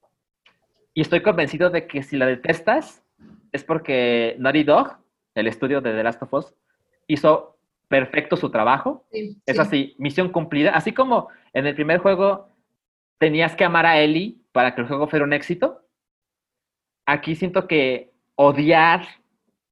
y 0.93 1.01
estoy 1.01 1.21
convencido 1.21 1.71
de 1.71 1.88
que 1.88 2.03
si 2.03 2.15
la 2.15 2.25
detestas 2.25 3.03
es 3.51 3.65
porque 3.65 4.38
Naughty 4.39 4.63
Dog, 4.63 4.95
el 5.35 5.47
estudio 5.47 5.81
de 5.81 5.91
The 5.91 6.03
Last 6.03 6.23
of 6.23 6.33
Us, 6.33 6.55
hizo 7.07 7.57
perfecto 7.88 8.35
su 8.38 8.49
trabajo. 8.49 9.05
sí, 9.11 9.41
Es 9.45 9.55
sí. 9.55 9.61
así, 9.61 9.95
misión 9.97 10.29
cumplida. 10.29 10.71
Así 10.71 10.93
como 10.93 11.29
en 11.53 11.65
el 11.67 11.75
primer 11.75 11.99
juego 11.99 12.49
tenías 13.17 13.55
que 13.55 13.63
amar 13.65 13.85
a 13.85 13.99
Ellie 13.99 14.38
para 14.51 14.75
que 14.75 14.81
el 14.81 14.88
juego 14.88 15.07
fuera 15.07 15.25
un 15.25 15.33
éxito, 15.33 15.81
aquí 17.05 17.35
siento 17.35 17.67
que 17.67 18.11
odiar 18.35 19.05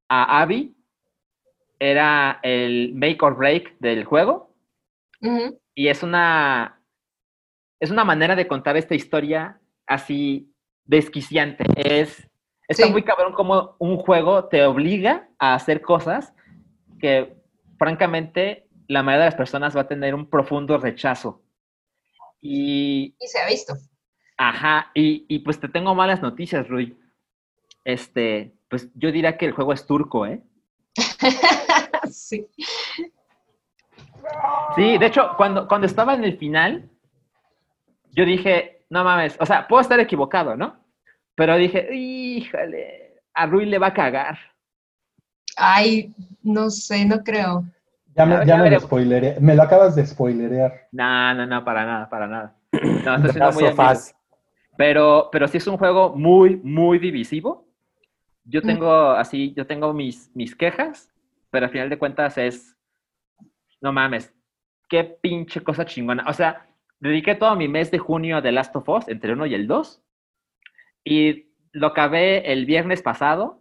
a 0.08 0.40
Abby 0.40 0.74
era 1.78 2.40
el 2.42 2.94
make 2.94 3.18
or 3.20 3.36
break 3.36 3.76
del 3.80 4.04
juego 4.04 4.50
y 5.74 5.88
es 5.88 6.02
una 6.02 6.80
es 7.80 7.90
una 7.90 8.04
manera 8.04 8.34
de 8.36 8.46
contar 8.46 8.76
esta 8.76 8.94
historia 8.94 9.60
así 9.86 10.50
desquiciante. 10.84 11.64
Es 11.76 12.28
Está 12.68 12.86
Sí. 12.86 12.90
muy 12.92 13.02
cabrón 13.02 13.32
como 13.32 13.76
un 13.78 13.96
juego 13.98 14.46
te 14.46 14.64
obliga 14.64 15.28
a 15.38 15.54
hacer 15.54 15.82
cosas 15.82 16.34
que, 16.98 17.36
francamente, 17.78 18.68
la 18.88 19.02
mayoría 19.02 19.24
de 19.24 19.30
las 19.30 19.34
personas 19.36 19.76
va 19.76 19.82
a 19.82 19.88
tener 19.88 20.14
un 20.14 20.28
profundo 20.30 20.78
rechazo. 20.78 21.42
Y, 22.40 23.16
Y 23.18 23.26
se 23.28 23.38
ha 23.40 23.46
visto. 23.48 23.74
ajá, 24.36 24.90
y, 24.94 25.24
y 25.28 25.40
pues 25.40 25.58
te 25.60 25.68
tengo 25.68 25.94
malas 25.94 26.22
noticias, 26.22 26.68
Rui. 26.68 26.98
Este, 27.84 28.54
pues 28.68 28.88
yo 28.94 29.12
diría 29.12 29.36
que 29.38 29.46
el 29.46 29.52
juego 29.52 29.72
es 29.72 29.86
turco, 29.86 30.26
¿eh? 30.26 30.42
sí. 32.10 32.46
Sí, 34.76 34.98
de 34.98 35.06
hecho, 35.06 35.30
cuando, 35.36 35.66
cuando 35.68 35.86
estaba 35.86 36.14
en 36.14 36.24
el 36.24 36.36
final, 36.38 36.90
yo 38.12 38.24
dije, 38.24 38.84
no 38.90 39.04
mames, 39.04 39.36
o 39.40 39.46
sea, 39.46 39.66
puedo 39.68 39.80
estar 39.80 40.00
equivocado, 40.00 40.56
¿no? 40.56 40.84
Pero 41.34 41.56
dije, 41.56 41.88
híjole, 41.94 43.20
a 43.34 43.46
Rui 43.46 43.66
le 43.66 43.78
va 43.78 43.88
a 43.88 43.94
cagar. 43.94 44.38
Ay, 45.56 46.14
no 46.42 46.70
sé, 46.70 47.04
no 47.04 47.22
creo. 47.24 47.64
Ya 48.14 48.24
me, 48.26 48.34
ya 48.36 48.44
ya 48.44 48.56
me 48.58 48.70
lo 48.70 48.80
spoileré. 48.80 49.36
Me 49.40 49.54
lo 49.54 49.62
acabas 49.62 49.94
de 49.96 50.06
spoilerear. 50.06 50.88
No, 50.92 51.34
no, 51.34 51.46
no, 51.46 51.64
para 51.64 51.84
nada, 51.84 52.08
para 52.08 52.26
nada. 52.26 52.56
No, 52.72 52.80
The 53.20 53.28
estoy 53.28 53.30
siendo 53.32 53.60
Last 53.60 53.78
muy. 53.78 53.86
Us. 53.92 54.14
Pero, 54.78 55.28
pero 55.32 55.48
sí 55.48 55.58
es 55.58 55.66
un 55.66 55.78
juego 55.78 56.14
muy, 56.14 56.56
muy 56.56 56.98
divisivo. 56.98 57.66
Yo 58.44 58.60
Mm. 58.60 58.66
tengo 58.66 59.10
así, 59.10 59.52
yo 59.54 59.66
tengo 59.66 59.92
mis, 59.92 60.30
mis 60.34 60.54
quejas, 60.54 61.10
pero 61.50 61.66
al 61.66 61.72
final 61.72 61.88
de 61.90 61.98
cuentas 61.98 62.38
es, 62.38 62.76
no 63.80 63.92
mames, 63.92 64.32
qué 64.88 65.04
pinche 65.04 65.62
cosa 65.62 65.84
chingona. 65.84 66.24
O 66.28 66.32
sea, 66.32 66.66
dediqué 67.00 67.34
todo 67.34 67.56
mi 67.56 67.68
mes 67.68 67.90
de 67.90 67.98
junio 67.98 68.36
a 68.36 68.42
The 68.42 68.52
Last 68.52 68.76
of 68.76 68.88
Us, 68.88 69.08
entre 69.08 69.30
el 69.30 69.36
1 69.36 69.46
y 69.46 69.54
el 69.54 69.66
2, 69.66 70.02
y 71.04 71.46
lo 71.72 71.88
acabé 71.88 72.52
el 72.52 72.66
viernes 72.66 73.02
pasado, 73.02 73.60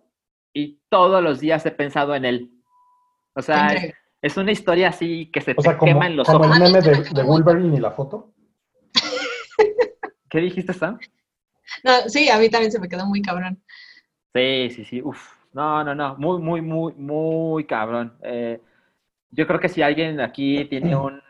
y 0.55 0.79
todos 0.89 1.21
los 1.21 1.41
días 1.41 1.65
he 1.65 1.71
pensado 1.71 2.15
en 2.15 2.23
él. 2.23 2.49
O 3.33 3.41
sea, 3.41 3.75
es, 4.21 4.37
una 4.37 4.53
historia 4.53 4.87
así 4.87 5.29
que 5.31 5.41
se 5.41 5.51
O 5.51 5.55
te 5.55 5.61
sea, 5.63 5.77
como, 5.77 5.91
quema 5.91 6.07
en 6.07 6.15
los 6.15 6.25
como 6.25 6.45
ojos. 6.45 6.55
el 6.55 6.63
meme 6.63 6.81
de, 6.81 7.23
muy 7.23 7.41
Wolverine 7.41 7.77
y 7.77 7.81
la 7.81 7.91
foto. 7.91 8.33
¿Qué 10.29 10.39
dijiste, 10.39 10.71
Sam? 10.71 10.97
No, 11.83 12.07
sí, 12.07 12.29
a 12.29 12.39
mí 12.39 12.49
también 12.49 12.71
se 12.71 12.79
me 12.79 12.87
quedó 12.87 13.05
muy 13.05 13.21
cabrón. 13.21 13.61
Sí, 14.33 14.69
sí, 14.71 14.85
sí. 14.85 15.01
Uf. 15.01 15.33
No, 15.51 15.83
no, 15.83 15.93
no. 15.93 16.15
Muy, 16.15 16.41
muy, 16.41 16.61
muy, 16.61 16.93
muy 16.93 17.65
cabrón. 17.65 18.17
Eh, 18.23 18.61
yo 19.31 19.47
creo 19.47 19.59
que 19.59 19.69
si 19.69 19.81
alguien 19.81 20.21
aquí 20.21 20.63
tiene 20.65 20.95
un 20.95 21.21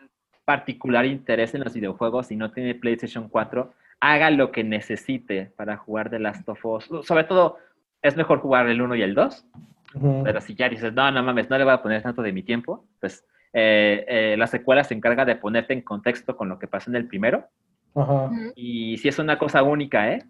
particular 0.44 1.04
interés 1.04 1.52
en 1.54 1.64
los 1.64 1.74
videojuegos 1.74 2.30
y 2.30 2.36
no 2.36 2.52
tiene 2.52 2.76
PlayStation 2.76 3.28
4, 3.28 3.74
haga 3.98 4.30
lo 4.30 4.52
que 4.52 4.62
necesite 4.62 5.46
para 5.56 5.76
jugar 5.76 6.10
The 6.10 6.20
Last 6.20 6.48
of 6.48 6.64
Us. 6.64 6.88
Sobre 7.04 7.24
todo, 7.24 7.58
es 8.02 8.16
mejor 8.16 8.40
jugar 8.40 8.66
el 8.68 8.80
1 8.82 8.94
y 8.96 9.02
el 9.02 9.14
2. 9.14 9.46
Ujú. 9.94 10.22
Pero 10.24 10.40
si 10.40 10.54
ya 10.54 10.68
dices, 10.68 10.92
no, 10.92 11.10
no 11.10 11.22
mames, 11.22 11.48
no 11.50 11.56
le 11.58 11.64
voy 11.64 11.72
a 11.72 11.82
poner 11.82 12.02
tanto 12.02 12.22
de 12.22 12.32
mi 12.32 12.42
tiempo, 12.42 12.84
pues 13.00 13.24
eh, 13.52 14.04
eh, 14.08 14.36
la 14.36 14.46
secuela 14.46 14.84
se 14.84 14.94
encarga 14.94 15.24
de 15.24 15.36
ponerte 15.36 15.72
en 15.72 15.80
contexto 15.82 16.36
con 16.36 16.48
lo 16.48 16.58
que 16.58 16.68
pasó 16.68 16.90
en 16.90 16.96
el 16.96 17.06
primero. 17.08 17.46
Ajá. 17.94 18.26
Ujú. 18.26 18.52
Y 18.54 18.98
si 18.98 19.08
es 19.08 19.18
una 19.18 19.38
cosa 19.38 19.62
única, 19.62 20.12
¿eh? 20.12 20.22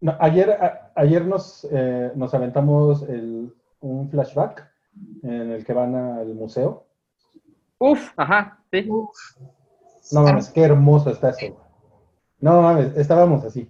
No, 0.00 0.16
ayer 0.20 0.50
a- 0.50 0.92
ayer 0.94 1.24
nos, 1.24 1.66
eh, 1.72 2.12
nos 2.14 2.32
aventamos 2.34 3.02
el- 3.08 3.52
un 3.80 4.08
flashback 4.10 4.70
en 5.22 5.50
el 5.52 5.64
que 5.64 5.72
van 5.72 5.94
al 5.94 6.28
museo. 6.34 6.86
Uf, 7.78 8.12
ajá, 8.16 8.58
sí. 8.70 8.86
Uf. 8.88 9.10
No 10.12 10.22
mames, 10.22 10.50
qué 10.50 10.62
hermoso 10.62 11.10
está 11.10 11.30
eso. 11.30 11.56
No 12.40 12.62
mames, 12.62 12.96
estábamos 12.96 13.44
así. 13.44 13.68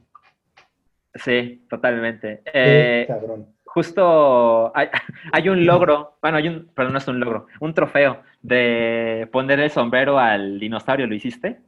Sí, 1.15 1.65
totalmente. 1.69 2.43
Qué 2.45 2.51
Eh, 2.55 3.05
cabrón. 3.07 3.47
justo 3.65 4.77
hay, 4.77 4.89
hay 5.33 5.49
un 5.49 5.65
logro, 5.65 6.19
bueno, 6.21 6.39
hay 6.39 6.49
un, 6.49 6.71
pero 6.75 6.91
no 6.91 6.99
es 6.99 7.07
un 7.09 7.21
logro, 7.21 7.47
un 7.61 7.73
trofeo 7.75 8.23
de 8.43 9.29
poner 9.33 9.61
el 9.61 9.71
sombrero 9.71 10.19
al 10.19 10.59
dinosaurio, 10.59 11.07
¿lo 11.07 11.15
hiciste? 11.15 11.61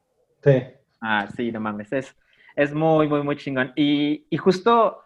Sí. 0.43 0.63
Ah, 1.01 1.27
sí, 1.37 1.53
no 1.53 1.61
mames, 1.61 1.93
es, 1.93 2.17
es 2.57 2.75
muy, 2.75 3.07
muy, 3.09 3.23
muy 3.23 3.37
chingón. 3.37 3.73
Y, 3.77 4.27
y 4.31 4.37
justo 4.37 5.03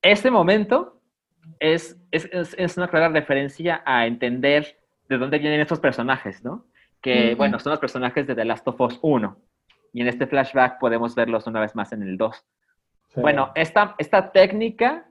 ese 0.00 0.30
momento 0.30 1.00
es, 1.60 1.96
es, 2.10 2.28
es, 2.32 2.54
es 2.58 2.76
una 2.76 2.88
clara 2.88 3.08
referencia 3.08 3.82
a 3.84 4.06
entender 4.06 4.76
de 5.08 5.18
dónde 5.18 5.38
vienen 5.38 5.60
estos 5.60 5.80
personajes, 5.80 6.42
¿no? 6.44 6.66
Que, 7.00 7.34
bueno, 7.34 7.58
son 7.58 7.70
los 7.70 7.80
personajes 7.80 8.26
de 8.28 8.34
The 8.36 8.44
Last 8.44 8.66
of 8.68 8.80
Us 8.80 8.98
1. 9.02 9.36
Y 9.92 10.00
en 10.02 10.08
este 10.08 10.26
flashback 10.26 10.78
podemos 10.78 11.14
verlos 11.16 11.46
una 11.48 11.60
vez 11.60 11.74
más 11.74 11.92
en 11.92 12.02
el 12.02 12.16
2. 12.16 12.44
Sí. 13.14 13.20
Bueno, 13.20 13.52
esta, 13.54 13.94
esta 13.98 14.32
técnica 14.32 15.06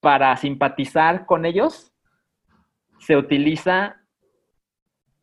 para 0.00 0.36
simpatizar 0.36 1.26
con 1.26 1.44
ellos 1.44 1.92
se 3.00 3.16
utiliza 3.16 3.96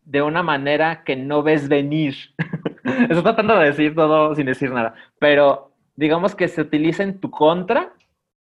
de 0.04 0.22
una 0.22 0.44
manera 0.44 1.04
que 1.04 1.16
no 1.16 1.44
ves 1.44 1.68
venir. 1.68 2.16
Estoy 2.84 3.24
tratando 3.24 3.58
de 3.58 3.66
decir 3.66 3.96
todo 3.96 4.36
sin 4.36 4.46
decir 4.46 4.72
nada, 4.72 4.94
pero 5.20 5.72
digamos 5.96 6.36
que 6.36 6.48
se 6.48 6.62
utiliza 6.62 7.04
en 7.04 7.20
tu 7.20 7.32
contra 7.32 7.94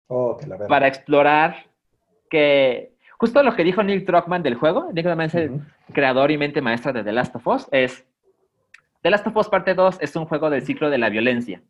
Oh, 0.09 0.37
que 0.39 0.47
la 0.47 0.57
verdad. 0.57 0.69
para 0.69 0.89
explorar 0.89 1.67
que 2.31 2.95
justo 3.19 3.43
lo 3.43 3.55
que 3.55 3.63
dijo 3.63 3.83
Neil 3.83 4.07
Druckmann 4.07 4.43
del 4.43 4.55
juego, 4.55 4.91
Neil 4.93 5.05
Druckmann 5.05 5.27
es 5.27 5.35
el 5.35 5.61
creador 5.93 6.31
y 6.31 6.39
mente 6.39 6.63
maestra 6.63 6.93
de 6.95 7.05
The 7.05 7.13
Last 7.13 7.37
of 7.37 7.47
Us, 7.47 7.69
es 7.71 8.07
The 9.03 9.11
Last 9.11 9.27
of 9.27 9.37
Us 9.37 9.49
parte 9.51 9.75
2 9.75 9.99
es 10.01 10.17
un 10.17 10.25
juego 10.25 10.49
del 10.49 10.63
ciclo 10.63 10.89
de 10.89 10.97
la 10.99 11.11
violencia. 11.11 11.61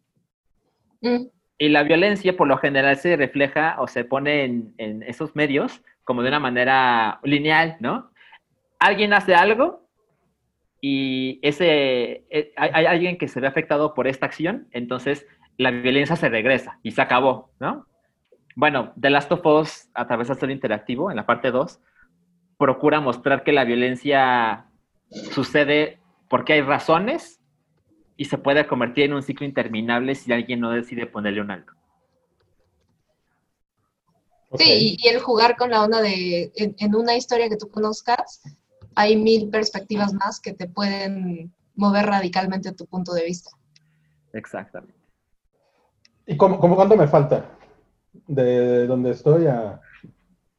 Mm, 1.00 1.26
Y 1.58 1.68
la 1.68 1.82
violencia 1.82 2.36
por 2.36 2.46
lo 2.46 2.56
general 2.58 2.96
se 2.96 3.16
refleja 3.16 3.76
o 3.80 3.88
se 3.88 4.04
pone 4.04 4.44
en, 4.44 5.02
esos 5.02 5.34
medios 5.34 5.82
como 6.04 6.22
de 6.22 6.28
una 6.28 6.40
manera 6.40 7.20
lineal, 7.24 7.76
¿no? 7.80 8.10
Alguien 8.78 9.12
hace 9.12 9.34
algo 9.34 9.86
y 10.80 11.40
ese, 11.42 12.24
eh, 12.30 12.52
hay, 12.56 12.70
hay 12.72 12.86
alguien 12.86 13.18
que 13.18 13.28
se 13.28 13.40
ve 13.40 13.48
afectado 13.48 13.92
por 13.92 14.06
esta 14.06 14.26
acción, 14.26 14.68
entonces 14.70 15.26
la 15.56 15.72
violencia 15.72 16.14
se 16.14 16.28
regresa 16.28 16.78
y 16.84 16.92
se 16.92 17.02
acabó, 17.02 17.50
¿no? 17.58 17.86
Bueno, 18.54 18.92
The 18.98 19.10
Last 19.10 19.30
of 19.32 19.44
Us, 19.44 19.88
a 19.94 20.06
través 20.06 20.28
de 20.28 20.32
hacer 20.32 20.50
interactivo, 20.50 21.10
en 21.10 21.16
la 21.16 21.26
parte 21.26 21.50
2, 21.50 21.80
procura 22.58 23.00
mostrar 23.00 23.44
que 23.44 23.52
la 23.52 23.64
violencia 23.64 24.66
sucede 25.10 26.00
porque 26.28 26.54
hay 26.54 26.60
razones 26.62 27.37
y 28.18 28.24
se 28.24 28.36
puede 28.36 28.66
convertir 28.66 29.04
en 29.04 29.14
un 29.14 29.22
ciclo 29.22 29.46
interminable 29.46 30.14
si 30.16 30.32
alguien 30.32 30.58
no 30.58 30.72
decide 30.72 31.06
ponerle 31.06 31.40
un 31.40 31.52
alto. 31.52 31.72
Sí, 34.56 34.64
y, 34.66 34.96
y 34.98 35.08
el 35.08 35.20
jugar 35.20 35.56
con 35.56 35.70
la 35.70 35.84
onda 35.84 36.02
de, 36.02 36.50
en, 36.56 36.74
en 36.78 36.94
una 36.96 37.14
historia 37.14 37.48
que 37.48 37.56
tú 37.56 37.70
conozcas, 37.70 38.42
hay 38.96 39.16
mil 39.16 39.48
perspectivas 39.50 40.12
más 40.14 40.40
que 40.40 40.52
te 40.52 40.68
pueden 40.68 41.54
mover 41.76 42.06
radicalmente 42.06 42.72
tu 42.72 42.86
punto 42.86 43.12
de 43.14 43.24
vista. 43.24 43.50
Exactamente. 44.32 44.98
¿Y 46.26 46.36
cómo, 46.36 46.58
cómo 46.58 46.74
cuánto 46.74 46.96
me 46.96 47.06
falta? 47.06 47.56
De 48.26 48.86
donde 48.88 49.12
estoy 49.12 49.46
a... 49.46 49.80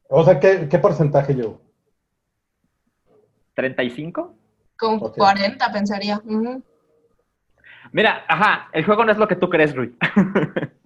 O 0.09 0.23
sea, 0.23 0.39
¿qué, 0.39 0.69
qué 0.69 0.79
porcentaje 0.79 1.33
llevo? 1.33 1.61
¿35? 3.57 4.33
Con 4.77 5.03
Ok. 5.03 5.17
40 5.17 5.71
pensaría. 5.73 6.21
ujú. 6.23 6.63
Mira, 7.91 8.23
ajá, 8.27 8.69
el 8.73 8.85
juego 8.85 9.05
no 9.05 9.11
es 9.11 9.17
lo 9.17 9.27
que 9.27 9.35
tú 9.35 9.49
crees, 9.49 9.75
Rui. 9.75 9.95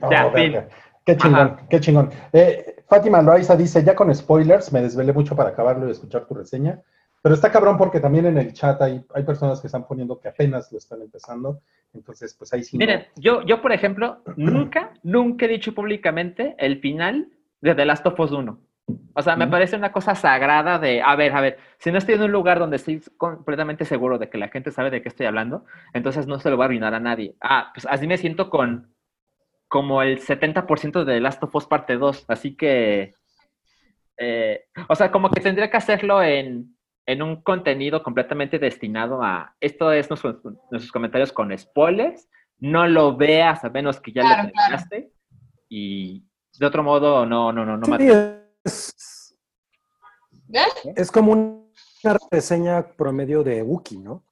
Oh, 0.00 0.30
fin. 0.34 0.56
Qué 1.04 1.16
chingón, 1.16 1.40
Ajá. 1.40 1.66
qué 1.70 1.80
chingón. 1.80 2.10
Eh, 2.32 2.82
Fátima 2.86 3.22
Loaiza 3.22 3.56
dice, 3.56 3.82
ya 3.82 3.94
con 3.94 4.14
spoilers, 4.14 4.72
me 4.72 4.82
desvelé 4.82 5.12
mucho 5.12 5.34
para 5.34 5.50
acabarlo 5.50 5.88
y 5.88 5.92
escuchar 5.92 6.26
tu 6.26 6.34
reseña, 6.34 6.80
pero 7.22 7.34
está 7.34 7.50
cabrón 7.50 7.78
porque 7.78 8.00
también 8.00 8.26
en 8.26 8.38
el 8.38 8.52
chat 8.52 8.80
hay, 8.82 9.04
hay 9.14 9.22
personas 9.22 9.60
que 9.60 9.68
están 9.68 9.86
poniendo 9.86 10.20
que 10.20 10.28
apenas 10.28 10.70
lo 10.70 10.78
están 10.78 11.02
empezando, 11.02 11.60
entonces 11.94 12.34
pues 12.34 12.52
ahí 12.52 12.62
sí. 12.62 12.76
no. 12.76 12.80
Miren, 12.80 13.06
yo, 13.16 13.42
yo, 13.42 13.62
por 13.62 13.72
ejemplo, 13.72 14.22
nunca, 14.36 14.92
nunca 15.02 15.46
he 15.46 15.48
dicho 15.48 15.74
públicamente 15.74 16.54
el 16.58 16.80
final 16.80 17.28
de 17.60 17.74
The 17.74 17.84
Last 17.84 18.06
of 18.06 18.20
Us 18.20 18.32
1. 18.32 18.58
O 19.14 19.22
sea, 19.22 19.34
me 19.34 19.48
parece 19.48 19.76
una 19.76 19.92
cosa 19.92 20.14
sagrada 20.14 20.78
de, 20.78 21.02
a 21.02 21.16
ver, 21.16 21.32
a 21.32 21.40
ver, 21.40 21.58
si 21.78 21.90
no 21.90 21.98
estoy 21.98 22.14
en 22.16 22.22
un 22.22 22.32
lugar 22.32 22.58
donde 22.58 22.76
estoy 22.76 23.02
completamente 23.16 23.84
seguro 23.84 24.18
de 24.18 24.28
que 24.28 24.38
la 24.38 24.48
gente 24.48 24.70
sabe 24.70 24.90
de 24.90 25.02
qué 25.02 25.08
estoy 25.08 25.26
hablando, 25.26 25.64
entonces 25.92 26.26
no 26.26 26.38
se 26.38 26.50
lo 26.50 26.56
voy 26.56 26.64
a 26.64 26.66
arruinar 26.66 26.94
a 26.94 27.00
nadie. 27.00 27.34
Ah, 27.40 27.70
pues 27.74 27.86
así 27.90 28.06
me 28.06 28.18
siento 28.18 28.50
con 28.50 28.94
como 29.68 30.02
el 30.02 30.20
70% 30.20 31.04
de 31.04 31.14
The 31.14 31.20
Last 31.20 31.42
of 31.42 31.54
Us 31.54 31.66
parte 31.66 31.96
2, 31.96 32.26
así 32.28 32.54
que, 32.56 33.12
eh, 34.18 34.66
o 34.88 34.94
sea, 34.94 35.10
como 35.10 35.30
que 35.30 35.40
tendría 35.40 35.70
que 35.70 35.76
hacerlo 35.76 36.22
en, 36.22 36.76
en 37.06 37.22
un 37.22 37.42
contenido 37.42 38.02
completamente 38.02 38.58
destinado 38.58 39.22
a, 39.22 39.56
esto 39.60 39.90
es 39.90 40.08
nuestros, 40.08 40.44
nuestros 40.44 40.92
comentarios 40.92 41.32
con 41.32 41.56
spoilers, 41.56 42.28
no 42.58 42.86
lo 42.86 43.16
veas 43.16 43.64
a 43.64 43.70
menos 43.70 44.00
que 44.00 44.12
ya 44.12 44.22
Claro, 44.22 44.44
lo 44.44 44.50
claro. 44.50 44.68
terminaste, 44.68 45.10
y 45.68 46.22
de 46.58 46.66
otro 46.66 46.82
modo, 46.82 47.26
no, 47.26 47.52
no, 47.52 47.64
no, 47.64 47.76
no 47.76 47.86
Sí, 47.86 47.90
me 47.92 48.45
es, 48.66 49.36
¿Eh? 50.52 50.92
es 50.96 51.10
como 51.10 51.32
una 51.32 52.16
reseña 52.30 52.86
promedio 52.96 53.42
de 53.42 53.62
Wookiee, 53.62 53.98
¿no? 53.98 54.24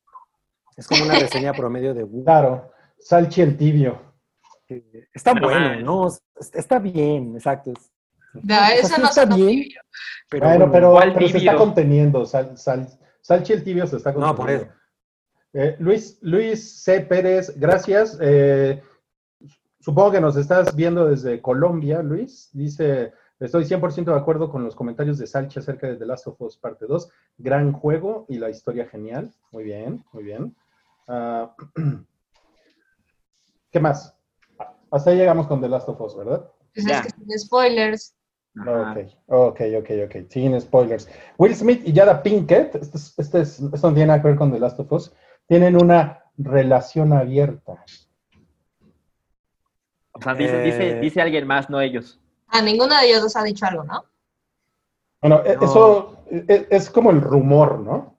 Es 0.76 0.86
como 0.86 1.04
una 1.04 1.18
reseña 1.18 1.52
promedio 1.54 1.94
de 1.94 2.04
Wookiee. 2.04 2.24
Claro, 2.24 2.70
Salchi 2.98 3.42
el 3.42 3.56
tibio. 3.56 4.00
que 4.66 5.08
está 5.12 5.34
No 5.34 5.42
bueno. 5.42 5.80
¿no? 5.80 6.08
Es- 6.08 6.20
Está 6.54 6.78
bien, 6.78 7.34
exacto. 7.34 7.72
es- 7.72 7.90
No, 8.42 8.54
o 8.82 8.86
sea, 8.86 8.98
no 8.98 9.06
está 9.08 9.24
bien, 9.24 9.48
tibio. 9.62 9.80
pero 10.28 10.46
bueno, 10.48 10.70
pero, 10.72 10.90
¿cuál 10.92 11.12
pero 11.14 11.28
se 11.28 11.38
está 11.38 11.56
conteniendo. 11.56 12.26
Sal, 12.26 12.56
sal, 12.58 12.88
Salchi 13.20 13.52
el 13.52 13.64
tibio 13.64 13.86
se 13.86 13.96
está 13.96 14.12
No, 14.12 14.34
conteniendo. 14.36 14.66
por 14.66 14.72
eso. 14.72 14.80
Eh, 15.56 15.76
Luis, 15.78 16.18
Luis 16.22 16.82
C. 16.82 17.00
Pérez, 17.02 17.52
gracias. 17.56 18.18
Eh, 18.20 18.82
supongo 19.80 20.10
que 20.12 20.20
nos 20.20 20.34
estás 20.36 20.74
viendo 20.74 21.06
desde 21.06 21.40
Colombia, 21.40 22.02
Luis. 22.02 22.50
Dice, 22.52 23.12
estoy 23.40 23.64
100% 23.64 24.04
de 24.12 24.18
acuerdo 24.18 24.50
con 24.50 24.64
los 24.64 24.74
comentarios 24.74 25.18
de 25.18 25.26
Salchi 25.26 25.58
acerca 25.58 25.86
de 25.86 25.96
The 25.96 26.06
Last 26.06 26.26
of 26.26 26.40
Us 26.40 26.56
Parte 26.56 26.86
2. 26.86 27.08
Gran 27.38 27.72
juego 27.72 28.26
y 28.28 28.38
la 28.38 28.50
historia 28.50 28.86
genial. 28.86 29.30
Muy 29.52 29.64
bien, 29.64 30.04
muy 30.12 30.22
bien. 30.24 30.54
Ah, 31.08 31.54
¿Qué 33.70 33.80
más? 33.80 34.16
Hasta 34.90 35.10
ahí 35.10 35.16
llegamos 35.16 35.46
con 35.48 35.60
The 35.60 35.68
Last 35.68 35.88
of 35.88 36.00
Us, 36.00 36.16
¿verdad? 36.16 36.48
Pues 36.74 36.86
es 36.86 37.00
que 37.02 37.10
sin 37.10 37.38
spoilers. 37.38 38.14
Ajá. 38.56 38.92
Ok, 38.92 38.98
ok, 39.26 39.60
ok, 39.80 39.90
ok. 40.06 40.30
Sin 40.30 40.60
spoilers. 40.60 41.08
Will 41.38 41.54
Smith 41.56 41.82
y 41.84 41.92
Jada 41.92 42.22
Pinkett, 42.22 42.76
este, 42.76 42.96
es- 42.96 43.18
este 43.18 43.40
es- 43.40 43.60
esto 43.60 43.88
no 43.88 43.94
tiene 43.94 44.06
nada 44.06 44.22
que 44.22 44.28
ver 44.28 44.36
con 44.36 44.52
The 44.52 44.60
Last 44.60 44.78
of 44.78 44.92
Us, 44.92 45.12
tienen 45.48 45.74
una 45.76 46.22
relación 46.38 47.12
abierta. 47.12 47.84
O 50.12 50.22
sea, 50.22 50.34
dice, 50.34 50.60
Eh. 50.60 50.64
dice, 50.64 51.00
dice 51.00 51.20
alguien 51.20 51.46
más, 51.48 51.68
no 51.68 51.80
ellos. 51.80 52.20
A 52.54 52.62
ninguno 52.62 52.96
de 52.96 53.08
ellos 53.08 53.20
dos 53.22 53.34
ha 53.34 53.42
dicho 53.42 53.66
algo, 53.66 53.82
¿no? 53.82 54.04
Bueno, 55.20 55.42
e- 55.44 55.56
No. 55.56 55.62
eso 55.64 56.24
e- 56.30 56.68
es, 56.70 56.88
como 56.88 57.10
el 57.10 57.20
rumor, 57.20 57.80
¿no? 57.80 58.16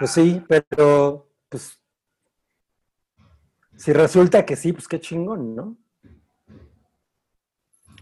Pues 0.00 0.10
sí, 0.10 0.42
pero 0.48 1.28
pues 1.48 1.80
si 3.76 3.92
resulta 3.92 4.44
que 4.44 4.56
sí, 4.56 4.72
pues 4.72 4.88
qué 4.88 4.98
chingón, 4.98 5.54
¿no? 5.54 5.76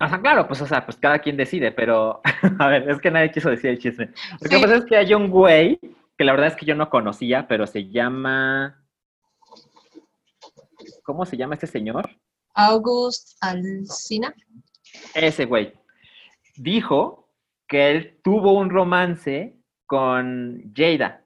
O 0.01 0.09
sea, 0.09 0.21
claro, 0.23 0.49
pues, 0.49 0.63
o 0.63 0.67
sea, 0.67 0.87
pues 0.87 0.97
cada 0.97 1.19
quien 1.19 1.37
decide, 1.37 1.71
pero, 1.71 2.23
a 2.59 2.69
ver, 2.69 2.89
es 2.89 2.99
que 2.99 3.11
nadie 3.11 3.31
quiso 3.31 3.51
decir 3.51 3.69
el 3.71 3.79
chisme. 3.79 4.07
Lo 4.41 4.49
que 4.49 4.57
Sí. 4.57 4.63
pasa 4.63 4.77
es 4.77 4.85
que 4.87 4.97
hay 4.97 5.13
un 5.13 5.29
güey, 5.29 5.79
que 6.17 6.25
la 6.25 6.33
verdad 6.33 6.49
es 6.49 6.57
que 6.57 6.65
yo 6.65 6.75
no 6.75 6.89
conocía, 6.89 7.47
pero 7.47 7.67
se 7.67 7.91
llama... 7.91 8.83
¿Cómo 11.03 11.27
se 11.27 11.37
llama 11.37 11.55
este 11.55 11.67
señor? 11.67 12.09
August 12.55 13.37
Alsina. 13.41 14.35
Ese 15.15 15.45
güey. 15.47 15.73
Dijo 16.57 17.29
que 17.67 17.91
él 17.91 18.21
tuvo 18.23 18.53
un 18.53 18.71
romance 18.71 19.57
con 19.87 20.73
Jada. 20.77 21.23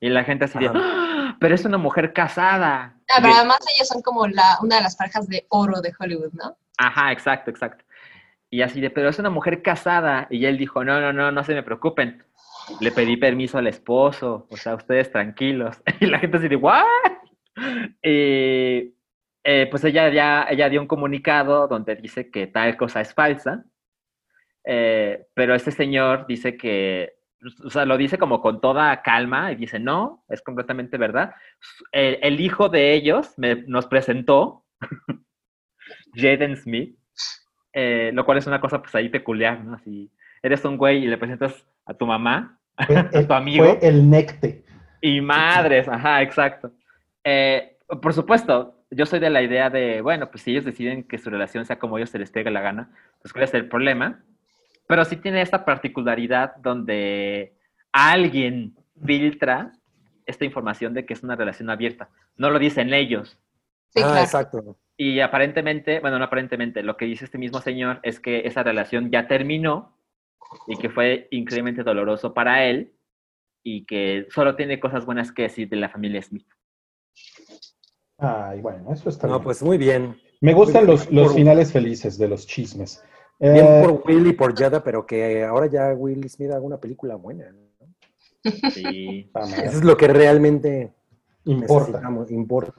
Y 0.00 0.08
la 0.08 0.24
gente 0.24 0.44
así 0.44 0.58
de. 0.58 0.70
"¡Ah! 0.74 1.00
pero 1.40 1.54
es 1.54 1.64
una 1.64 1.78
mujer 1.78 2.12
casada. 2.12 2.94
Ah, 3.08 3.18
pero 3.20 3.34
además 3.34 3.58
ellos 3.74 3.88
son 3.88 4.02
como 4.02 4.26
la, 4.28 4.58
una 4.62 4.76
de 4.76 4.82
las 4.82 4.94
parejas 4.94 5.26
de 5.26 5.46
oro 5.48 5.80
de 5.80 5.92
Hollywood, 5.98 6.32
¿no? 6.34 6.56
Ajá, 6.76 7.10
exacto, 7.12 7.50
exacto. 7.50 7.84
Y 8.50 8.62
así 8.62 8.80
de, 8.80 8.90
pero 8.90 9.08
es 9.08 9.18
una 9.18 9.30
mujer 9.30 9.62
casada. 9.62 10.26
Y 10.30 10.44
él 10.44 10.58
dijo, 10.58 10.84
no, 10.84 11.00
no, 11.00 11.12
no, 11.12 11.32
no 11.32 11.44
se 11.44 11.54
me 11.54 11.62
preocupen. 11.62 12.22
Le 12.80 12.92
pedí 12.92 13.16
permiso 13.16 13.58
al 13.58 13.66
esposo, 13.66 14.46
o 14.50 14.56
sea, 14.56 14.74
ustedes 14.74 15.10
tranquilos. 15.10 15.76
Y 16.00 16.06
la 16.06 16.18
gente 16.18 16.36
así 16.36 16.48
de, 16.48 16.56
¿what? 16.56 16.84
Y 18.02 18.94
eh, 19.44 19.66
pues 19.70 19.84
ella 19.84 20.08
ya 20.10 20.46
ella 20.50 20.68
dio 20.68 20.80
un 20.80 20.86
comunicado 20.86 21.66
donde 21.68 21.96
dice 21.96 22.30
que 22.30 22.46
tal 22.46 22.76
cosa 22.76 23.00
es 23.00 23.14
falsa. 23.14 23.64
Eh, 24.64 25.26
pero 25.34 25.54
este 25.54 25.70
señor 25.70 26.26
dice 26.26 26.56
que, 26.56 27.14
o 27.64 27.70
sea, 27.70 27.86
lo 27.86 27.96
dice 27.96 28.18
como 28.18 28.42
con 28.42 28.60
toda 28.60 29.00
calma 29.02 29.52
y 29.52 29.56
dice, 29.56 29.78
no, 29.78 30.24
es 30.28 30.42
completamente 30.42 30.98
verdad. 30.98 31.32
El, 31.92 32.18
el 32.22 32.40
hijo 32.40 32.68
de 32.68 32.92
ellos 32.92 33.32
me- 33.38 33.62
nos 33.66 33.86
presentó 33.86 34.66
Jaden 36.14 36.56
Smith, 36.56 36.96
eh, 37.72 38.10
lo 38.14 38.24
cual 38.24 38.38
es 38.38 38.46
una 38.46 38.60
cosa 38.60 38.82
pues 38.82 38.94
ahí 38.94 39.08
peculiar, 39.08 39.64
¿no? 39.64 39.78
Si 39.78 40.10
eres 40.42 40.64
un 40.64 40.76
güey 40.76 41.04
y 41.04 41.06
le 41.06 41.18
presentas 41.18 41.66
a 41.86 41.94
tu 41.94 42.06
mamá, 42.06 42.58
el, 43.12 43.26
tu 43.26 43.32
amigo. 43.32 43.64
fue 43.64 43.78
el 43.88 44.08
necte. 44.10 44.64
y 45.00 45.20
madres, 45.20 45.88
ajá, 45.88 46.22
exacto. 46.22 46.72
Eh, 47.24 47.78
por 48.02 48.12
supuesto, 48.12 48.79
yo 48.90 49.06
soy 49.06 49.20
de 49.20 49.30
la 49.30 49.42
idea 49.42 49.70
de, 49.70 50.00
bueno, 50.00 50.30
pues 50.30 50.42
si 50.42 50.50
ellos 50.50 50.64
deciden 50.64 51.04
que 51.04 51.18
su 51.18 51.30
relación 51.30 51.64
sea 51.64 51.78
como 51.78 51.96
ellos 51.98 52.10
se 52.10 52.18
les 52.18 52.30
pegue 52.30 52.50
la 52.50 52.60
gana, 52.60 52.90
pues 53.22 53.32
cuál 53.32 53.44
es 53.44 53.54
el 53.54 53.68
problema. 53.68 54.22
Pero 54.86 55.04
sí 55.04 55.16
tiene 55.16 55.42
esta 55.42 55.64
particularidad 55.64 56.56
donde 56.56 57.54
alguien 57.92 58.76
filtra 59.04 59.72
esta 60.26 60.44
información 60.44 60.94
de 60.94 61.06
que 61.06 61.14
es 61.14 61.22
una 61.22 61.36
relación 61.36 61.70
abierta. 61.70 62.08
No 62.36 62.50
lo 62.50 62.58
dicen 62.58 62.92
ellos, 62.92 63.38
Sí, 63.92 64.00
ah, 64.02 64.06
claro. 64.06 64.20
exacto. 64.20 64.76
y 64.96 65.20
aparentemente, 65.20 65.98
bueno, 66.00 66.18
no 66.18 66.24
aparentemente, 66.24 66.82
lo 66.82 66.96
que 66.96 67.06
dice 67.06 67.24
este 67.24 67.38
mismo 67.38 67.60
señor 67.60 67.98
es 68.04 68.20
que 68.20 68.46
esa 68.46 68.62
relación 68.62 69.10
ya 69.10 69.26
terminó 69.26 69.96
y 70.68 70.76
que 70.76 70.90
fue 70.90 71.26
increíblemente 71.30 71.82
doloroso 71.82 72.32
para 72.32 72.64
él 72.64 72.92
y 73.64 73.84
que 73.84 74.26
solo 74.30 74.54
tiene 74.54 74.78
cosas 74.78 75.04
buenas 75.04 75.32
que 75.32 75.42
decir 75.42 75.68
de 75.68 75.76
la 75.76 75.88
familia 75.88 76.22
Smith. 76.22 76.46
Ay, 78.20 78.60
bueno, 78.60 78.92
eso 78.92 79.08
está 79.08 79.26
No, 79.26 79.34
bien. 79.34 79.44
pues 79.44 79.62
muy 79.62 79.78
bien. 79.78 80.16
Me 80.40 80.54
gustan 80.54 80.86
los, 80.86 81.10
los 81.10 81.28
por- 81.28 81.36
finales 81.36 81.72
felices 81.72 82.18
de 82.18 82.28
los 82.28 82.46
chismes. 82.46 83.02
Bien 83.38 83.56
Eh, 83.66 83.82
por 83.84 84.02
Will 84.06 84.26
y 84.26 84.32
por 84.34 84.54
Jada, 84.58 84.82
pero 84.84 85.06
que 85.06 85.44
ahora 85.44 85.66
ya 85.66 85.94
Will 85.94 86.28
Smith 86.28 86.50
haga 86.50 86.60
una 86.60 86.78
película 86.78 87.14
buena. 87.16 87.46
¿no? 87.50 87.60
Sí. 88.70 89.30
Eso 89.64 89.78
es 89.78 89.84
lo 89.84 89.96
que 89.96 90.08
realmente 90.08 90.92
Importa. 91.46 92.02
importa. 92.28 92.74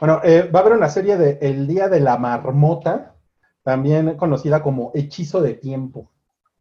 Bueno, 0.00 0.20
eh, 0.24 0.50
va 0.54 0.60
a 0.60 0.62
haber 0.62 0.74
una 0.76 0.88
serie 0.88 1.16
de 1.18 1.38
El 1.42 1.66
Día 1.66 1.88
de 1.88 2.00
la 2.00 2.16
Marmota, 2.18 3.14
también 3.62 4.16
conocida 4.16 4.62
como 4.62 4.90
Hechizo 4.94 5.40
de 5.42 5.54
Tiempo. 5.54 6.10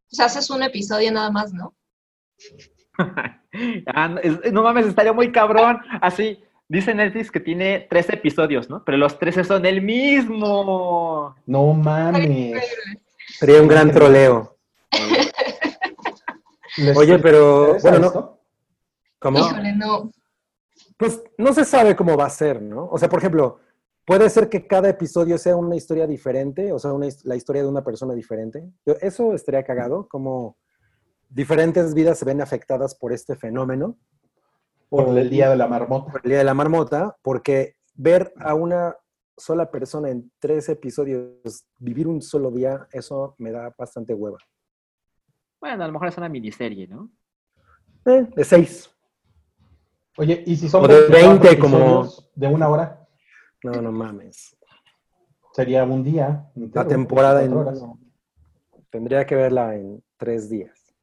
Pues 0.09 0.19
haces 0.19 0.49
un 0.49 0.63
episodio 0.63 1.11
nada 1.11 1.31
más, 1.31 1.53
¿no? 1.53 1.73
Ah, 3.87 4.09
no, 4.09 4.19
es- 4.19 4.51
no 4.51 4.63
mames, 4.63 4.85
estaría 4.87 5.13
muy 5.13 5.31
cabrón. 5.31 5.79
Así, 6.01 6.43
dice 6.67 6.93
Netflix 6.93 7.31
que 7.31 7.39
tiene 7.39 7.87
tres 7.89 8.09
episodios, 8.09 8.69
¿no? 8.69 8.83
Pero 8.83 8.97
los 8.97 9.17
13 9.19 9.43
son 9.43 9.65
el 9.65 9.81
mismo. 9.81 11.35
No 11.45 11.73
mames. 11.73 12.63
Sería 13.27 13.61
un 13.61 13.67
gran 13.67 13.91
troleo. 13.91 14.57
¿Les 16.77 16.97
Oye, 16.97 17.19
pero 17.19 17.77
bueno, 17.79 17.99
no? 17.99 18.39
¿cómo? 19.19 19.39
Híjole, 19.39 19.73
no. 19.73 20.11
Pues 20.97 21.21
no 21.37 21.53
se 21.53 21.65
sabe 21.65 21.95
cómo 21.95 22.17
va 22.17 22.25
a 22.25 22.29
ser, 22.29 22.61
¿no? 22.61 22.87
O 22.91 22.97
sea, 22.97 23.09
por 23.09 23.19
ejemplo, 23.19 23.59
puede 24.05 24.29
ser 24.29 24.49
que 24.49 24.67
cada 24.67 24.89
episodio 24.89 25.37
sea 25.37 25.55
una 25.55 25.75
historia 25.75 26.07
diferente, 26.07 26.71
o 26.71 26.79
sea, 26.79 26.93
una 26.93 27.07
la 27.23 27.35
historia 27.35 27.63
de 27.63 27.69
una 27.69 27.83
persona 27.83 28.13
diferente. 28.13 28.69
Eso 29.01 29.33
estaría 29.33 29.63
cagado, 29.63 30.07
como 30.07 30.57
diferentes 31.29 31.93
vidas 31.93 32.19
se 32.19 32.25
ven 32.25 32.41
afectadas 32.41 32.95
por 32.95 33.11
este 33.11 33.35
fenómeno. 33.35 33.97
Por 34.89 35.17
el 35.17 35.29
Día 35.29 35.49
de 35.49 35.55
la 35.57 35.67
Marmota. 35.67 36.11
por 36.11 36.21
el 36.23 36.29
Día 36.29 36.37
de 36.39 36.43
la 36.43 36.53
Marmota, 36.53 37.17
porque 37.21 37.75
ver 37.95 38.33
a 38.39 38.53
una 38.53 38.95
sola 39.37 39.69
persona 39.69 40.09
en 40.09 40.31
tres 40.39 40.69
episodios 40.69 41.65
vivir 41.79 42.07
un 42.07 42.21
solo 42.21 42.51
día, 42.51 42.87
eso 42.91 43.35
me 43.37 43.51
da 43.51 43.73
bastante 43.77 44.13
hueva. 44.13 44.37
Bueno, 45.59 45.83
a 45.83 45.87
lo 45.87 45.93
mejor 45.93 46.07
es 46.09 46.17
una 46.17 46.29
miniserie, 46.29 46.87
¿no? 46.87 47.09
Eh, 48.05 48.27
de 48.35 48.43
seis. 48.43 48.89
Oye, 50.17 50.43
¿y 50.45 50.55
si 50.55 50.69
son 50.69 50.85
O 50.85 50.87
de 50.87 50.93
24 51.09 51.39
20 51.41 51.59
como- 51.59 52.07
de 52.35 52.47
una 52.47 52.69
hora? 52.69 53.05
No, 53.63 53.81
no 53.81 53.91
mames. 53.91 54.55
Sería 55.51 55.83
un 55.83 56.03
día. 56.03 56.49
La 56.73 56.87
temporada 56.87 57.43
en, 57.43 57.51
24 57.51 57.85
horas. 57.87 57.99
tendría 58.89 59.25
que 59.25 59.35
verla 59.35 59.75
en 59.75 60.01
tres 60.17 60.49
días. 60.49 60.93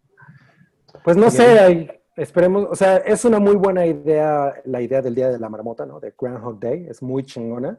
Pues 1.05 1.17
no 1.17 1.23
Bien. 1.25 1.33
sé, 1.33 1.59
ahí 1.59 1.91
esperemos, 2.17 2.69
o 2.71 2.75
sea, 2.75 2.99
es 2.99 3.25
una 3.25 3.39
muy 3.39 3.57
buena 3.57 3.87
idea 3.87 4.55
la 4.65 4.81
idea 4.81 5.03
del 5.03 5.15
Día 5.15 5.31
de 5.31 5.39
la 5.39 5.49
Marmota, 5.49 5.87
¿no? 5.87 6.01
De 6.01 6.15
Groundhog 6.19 6.59
Day, 6.59 6.87
es 6.89 7.03
muy 7.03 7.25
chingona. 7.25 7.79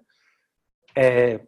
Eh, 0.96 1.48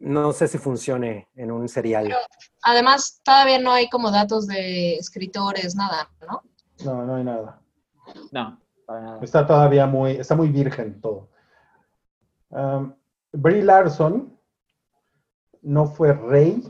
no 0.00 0.32
sé 0.32 0.48
si 0.48 0.58
funcione 0.58 1.28
en 1.34 1.50
un 1.50 1.68
serial. 1.68 2.14
Además, 2.62 3.20
todavía 3.24 3.58
no 3.58 3.72
hay 3.72 3.88
como 3.88 4.10
datos 4.10 4.46
de 4.46 4.96
escritores, 4.96 5.74
nada, 5.74 6.10
¿no? 6.26 6.42
No, 6.84 7.04
no 7.06 7.16
hay 7.16 7.24
nada. 7.24 7.60
No, 8.32 8.60
para 8.86 9.00
nada. 9.00 9.18
Está 9.22 9.46
todavía 9.46 9.86
muy, 9.86 10.12
está 10.12 10.34
muy 10.34 10.48
virgen 10.48 11.00
todo. 11.00 11.30
Um, 12.50 12.94
Brie 13.32 13.62
Larson 13.62 14.38
no 15.62 15.86
fue 15.86 16.12
rey, 16.12 16.62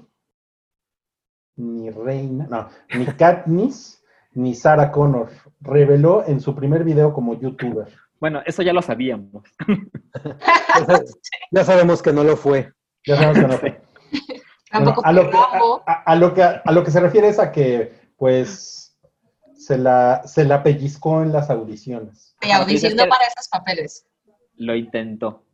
ni 1.57 1.91
reina, 1.91 2.47
no, 2.49 2.68
ni 2.97 3.07
Katniss, 3.07 4.03
ni 4.35 4.55
Sarah 4.55 4.91
Connor. 4.93 5.30
Reveló 5.61 6.24
en 6.26 6.41
su 6.41 6.55
primer 6.55 6.85
video 6.85 7.12
como 7.12 7.39
youtuber. 7.39 7.87
Bueno, 8.20 8.41
eso 8.47 8.62
ya 8.62 8.72
lo 8.72 8.80
sabíamos. 8.82 9.45
ya 11.51 11.64
sabemos 11.64 12.03
que 12.03 12.12
no 12.12 12.24
lo 12.24 12.37
fue. 12.37 12.72
Ya 13.07 13.16
sabemos 13.16 13.39
que 13.39 13.47
no 13.49 13.59
fue. 13.59 13.80
Tampoco 14.70 15.03
Bueno, 15.03 15.20
a, 15.20 15.22
lo 15.24 15.30
que, 15.30 15.37
a- 15.37 16.03
a- 16.05 16.16
lo 16.16 16.35
que, 16.35 16.43
a 16.43 16.72
lo 16.72 16.85
que 16.85 16.91
se 16.91 17.01
refiere 17.01 17.28
es 17.28 17.39
a 17.39 17.53
que, 17.53 17.93
pues, 18.16 18.97
se 19.57 19.78
la, 19.78 20.22
se 20.26 20.45
la 20.45 20.62
pellizcó 20.62 21.22
en 21.22 21.32
las 21.32 21.49
audiciones. 21.51 22.35
Es 22.41 22.82
que- 22.82 23.07
para 23.07 23.24
esos 23.26 23.49
papeles. 23.49 24.07
Lo 24.57 24.74
intentó. 24.74 25.45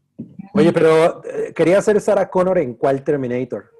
Oye, 0.55 0.73
pero 0.73 1.23
eh, 1.25 1.53
quería 1.55 1.79
hacer 1.79 2.01
Sarah 2.01 2.29
Connor 2.29 2.59
en 2.59 2.75
cuál 2.75 3.03
Terminator? 3.03 3.71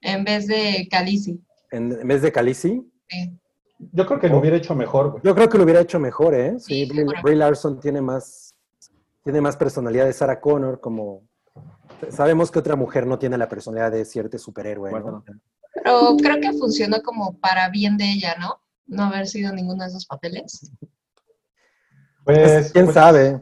En 0.00 0.24
vez 0.24 0.46
de 0.46 0.88
Khaleesi. 0.90 1.40
¿En, 1.70 1.92
en 1.92 2.08
vez 2.08 2.22
de 2.22 2.32
Khaleesi? 2.32 2.82
Sí. 3.08 3.38
Yo 3.78 4.06
creo 4.06 4.18
que 4.18 4.28
lo 4.28 4.38
hubiera 4.38 4.56
hecho 4.56 4.74
mejor, 4.74 5.10
güey. 5.10 5.22
Yo 5.24 5.34
creo 5.34 5.48
que 5.48 5.58
lo 5.58 5.64
hubiera 5.64 5.80
hecho 5.80 5.98
mejor, 5.98 6.34
¿eh? 6.34 6.58
Sí, 6.58 6.86
Sí, 6.86 7.04
Brie, 7.22 7.36
Larson 7.36 7.78
tiene 7.78 8.00
más, 8.00 8.54
tiene 9.22 9.40
más 9.40 9.56
personalidad 9.56 10.06
de 10.06 10.12
Sarah 10.12 10.40
Connor, 10.40 10.80
como 10.80 11.22
sabemos 12.10 12.50
que 12.50 12.58
otra 12.58 12.76
mujer 12.76 13.06
no 13.06 13.18
tiene 13.18 13.36
la 13.36 13.48
personalidad 13.48 13.92
de 13.92 14.04
cierto 14.04 14.38
superhéroe. 14.38 14.90
Pero 15.74 16.16
creo 16.16 16.40
que 16.40 16.52
funcionó 16.54 17.02
como 17.02 17.38
para 17.38 17.68
bien 17.68 17.96
de 17.96 18.10
ella, 18.12 18.36
¿no? 18.40 18.60
No 18.86 19.04
haber 19.04 19.26
sido 19.26 19.52
ninguno 19.52 19.82
de 19.82 19.90
esos 19.90 20.06
papeles. 20.06 20.70
Pues, 22.24 22.72
¿Quién 22.72 22.86
pues, 22.86 22.94
sabe? 22.94 23.34
O 23.34 23.40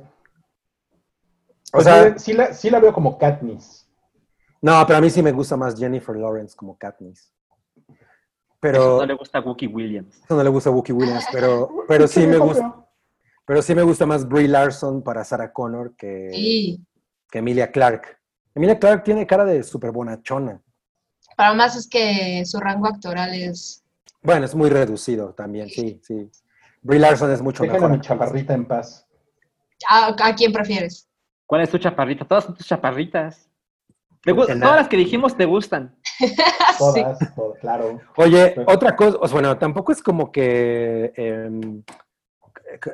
pues, 1.73 1.85
sea, 1.85 2.19
sí, 2.19 2.33
la, 2.33 2.53
sí 2.53 2.71
la 2.71 2.81
veo 2.81 2.93
como 2.93 3.19
Katniss. 3.19 3.89
no, 4.61 4.85
pero 4.87 4.99
a 4.99 5.01
mí 5.01 5.11
sí 5.11 5.23
me 5.23 5.33
gusta 5.33 5.57
más 5.57 5.79
Jennifer 5.79 6.15
Lawrence 6.17 6.57
como 6.57 6.77
Katniss. 6.77 7.34
Eso 8.65 8.73
Pero 8.73 8.97
no 9.01 9.07
le 9.07 9.15
gusta 9.15 9.41
Wookie 9.41 9.67
Williams. 9.67 10.17
eso 10.25 10.37
no 10.37 10.43
le 10.43 10.49
gusta 10.49 10.71
Wookie 10.71 10.93
Williams, 10.93 11.27
pero, 11.31 11.85
pero 11.87 12.09
sí 12.09 12.27
me 12.27 12.39
gusta, 12.39 12.75
pero 13.45 13.61
sí 13.61 13.75
me 13.75 13.83
gusta 13.83 14.07
más 14.07 14.27
Brie 14.27 14.49
Larson 14.49 15.03
para 15.03 15.23
Sarah 15.23 15.53
Connor 15.53 15.95
que, 15.97 16.31
Sí. 16.33 16.81
que 17.31 17.41
Emilia 17.41 17.71
Clarke. 17.71 18.17
Emilia 18.55 18.79
Clarke 18.79 19.05
tiene 19.05 19.27
cara 19.27 19.45
de 19.45 19.63
súper 19.63 19.91
bonachona. 19.93 20.63
Para 21.37 21.53
más 21.53 21.77
es 21.77 21.87
que 21.89 22.43
su 22.47 22.59
rango 22.59 22.87
actoral 22.87 23.35
es. 23.35 23.85
Bueno, 24.23 24.47
es 24.47 24.55
muy 24.55 24.71
reducido 24.71 25.35
también, 25.35 25.69
sí, 25.69 26.01
sí. 26.03 26.31
Brie 26.81 27.01
Larson 27.01 27.33
es 27.33 27.43
mucho 27.43 27.65
a 27.65 27.67
mejor. 27.67 27.91
mi 27.91 28.01
chaparrita 28.01 28.55
en 28.55 28.65
paz. 28.65 29.07
¿A, 29.91 30.15
a 30.19 30.35
quién 30.35 30.53
prefieres? 30.55 31.07
¿Cuál 31.45 31.61
es 31.63 31.69
tu 31.71 31.77
chaparrita? 31.77 32.25
Todas 32.25 32.45
son 32.45 32.55
tus 32.55 32.67
chaparritas. 32.67 33.47
Te 33.89 33.93
gu- 33.95 33.99
Que 33.99 34.07
nada. 34.07 34.14
Todas 34.25 34.77
las 34.77 34.89
que 34.89 34.97
dijimos 34.97 35.37
te 35.37 35.45
gustan. 35.45 35.97
Todas, 36.79 37.19
todas, 37.35 37.59
claro. 37.61 38.01
Oye, 38.17 38.53
Pues- 38.55 38.67
otra 38.69 38.95
cosa, 38.97 39.19
o 39.21 39.27
sea, 39.29 39.33
bueno, 39.35 39.59
tampoco 39.59 39.93
es 39.93 40.03
como 40.03 40.31
que. 40.33 41.13
em, 41.17 41.83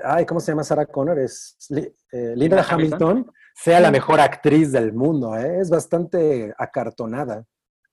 ay, 0.05 0.27
¿cómo 0.27 0.41
se 0.41 0.53
llama 0.53 0.65
Sarah 0.65 0.87
Connor? 0.87 1.19
Es 1.19 1.57
eh, 1.71 1.93
Linda 2.13 2.35
Linda 2.35 2.67
Hamilton. 2.69 3.09
Hamilton, 3.11 3.33
sea 3.55 3.81
la 3.81 3.91
mejor 3.91 4.21
actriz 4.21 4.73
del 4.73 4.93
mundo, 4.93 5.37
¿eh? 5.37 5.59
Es 5.61 5.71
bastante 5.71 6.53
acartonada. 6.59 7.45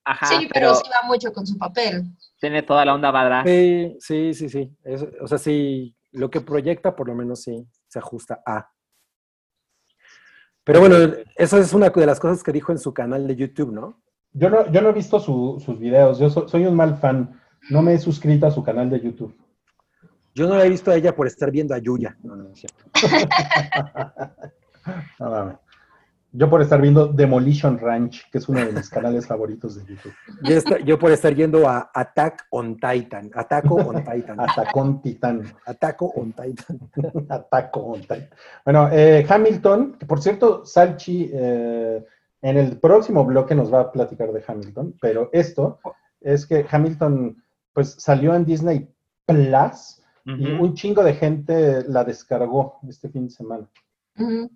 Ajá, 0.05 0.25
sí, 0.27 0.47
pero, 0.53 0.73
sí 0.75 0.83
va 0.89 1.05
mucho 1.07 1.33
con 1.33 1.45
su 1.45 1.57
papel. 1.57 2.03
tiene 2.39 2.63
toda 2.63 2.85
la 2.85 2.93
onda 2.93 3.11
badra. 3.11 3.43
Sí, 3.45 3.97
sí, 3.99 4.33
sí, 4.33 4.47
sí. 4.49 4.73
Es- 4.83 5.05
o 5.21 5.27
sea, 5.27 5.37
sí, 5.37 5.95
lo 6.11 6.29
que 6.29 6.39
proyecta 6.41 6.95
por 6.95 7.07
lo 7.07 7.15
menos 7.15 7.41
sí 7.43 7.67
se 7.87 7.99
ajusta 7.99 8.41
a. 8.45 8.69
Pero 10.67 10.81
bueno, 10.81 10.97
eso 11.37 11.57
es 11.57 11.73
una 11.73 11.89
de 11.89 12.05
las 12.05 12.19
cosas 12.19 12.43
que 12.43 12.51
dijo 12.51 12.71
en 12.73 12.77
su 12.77 12.93
canal 12.93 13.25
de 13.25 13.35
YouTube, 13.37 13.71
¿no? 13.71 14.01
Yo 14.33 14.49
no, 14.49 14.69
yo 14.69 14.81
no 14.81 14.89
he 14.89 14.93
visto 14.93 15.17
su- 15.19 15.59
sus 15.65 15.79
videos. 15.79 16.19
Yo 16.19 16.29
so- 16.29 16.47
soy 16.47 16.65
un 16.65 16.75
mal 16.75 16.97
fan. 16.97 17.39
No 17.69 17.81
me 17.81 17.93
he 17.93 17.97
suscrito 17.97 18.45
a 18.45 18.51
su 18.51 18.61
canal 18.63 18.89
de 18.89 18.99
YouTube. 18.99 19.33
Yo 20.35 20.47
no 20.47 20.55
la 20.57 20.65
he 20.65 20.69
visto 20.69 20.91
a 20.91 20.95
ella 20.95 21.15
por 21.15 21.25
estar 21.25 21.49
viendo 21.51 21.73
a 21.73 21.77
Yuya. 21.79 22.17
No, 22.21 22.35
no, 22.35 22.49
es 22.51 22.59
cierto. 22.59 22.83
No. 25.19 25.59
Yo 26.37 26.47
por 26.51 26.61
estar 26.61 26.79
viendo 26.79 27.07
Demolition 27.07 27.79
Ranch, 27.79 28.29
que 28.29 28.37
es 28.37 28.47
uno 28.47 28.63
de 28.63 28.71
mis 28.71 28.91
canales 28.91 29.25
favoritos 29.25 29.75
de 29.75 29.95
YouTube. 29.95 30.13
Yo, 30.85 30.99
por 30.99 31.11
estar 31.11 31.33
yendo 31.33 31.67
a 31.67 31.89
Attack 31.91 32.45
on 32.51 32.75
Titan. 32.75 33.31
Ataco 33.33 33.73
on 33.73 34.03
Titan. 34.03 34.39
Atacón 34.39 35.01
Titán. 35.01 35.41
Ataco 35.65 36.13
on 36.15 36.33
Titan. 36.33 36.79
Ataco 37.27 37.79
on 37.91 38.01
Titan. 38.01 38.29
Bueno, 38.63 38.87
eh, 38.91 39.25
Hamilton, 39.27 39.93
que 39.97 40.05
por 40.05 40.21
cierto, 40.21 40.63
Salchi 40.63 41.31
eh, 41.33 42.05
en 42.43 42.57
el 42.57 42.77
próximo 42.77 43.25
bloque 43.25 43.55
nos 43.55 43.73
va 43.73 43.81
a 43.81 43.91
platicar 43.91 44.31
de 44.31 44.43
Hamilton, 44.47 44.95
pero 45.01 45.31
esto 45.33 45.79
es 46.21 46.45
que 46.45 46.67
Hamilton 46.69 47.35
pues 47.73 47.95
salió 47.97 48.35
en 48.35 48.45
Disney 48.45 48.87
Plus 49.25 50.03
y 50.23 50.51
un 50.51 50.75
chingo 50.75 51.03
de 51.03 51.15
gente 51.15 51.83
la 51.87 52.03
descargó 52.03 52.79
este 52.87 53.09
fin 53.09 53.25
de 53.25 53.31
semana. 53.31 53.67
Ujú. 54.19 54.51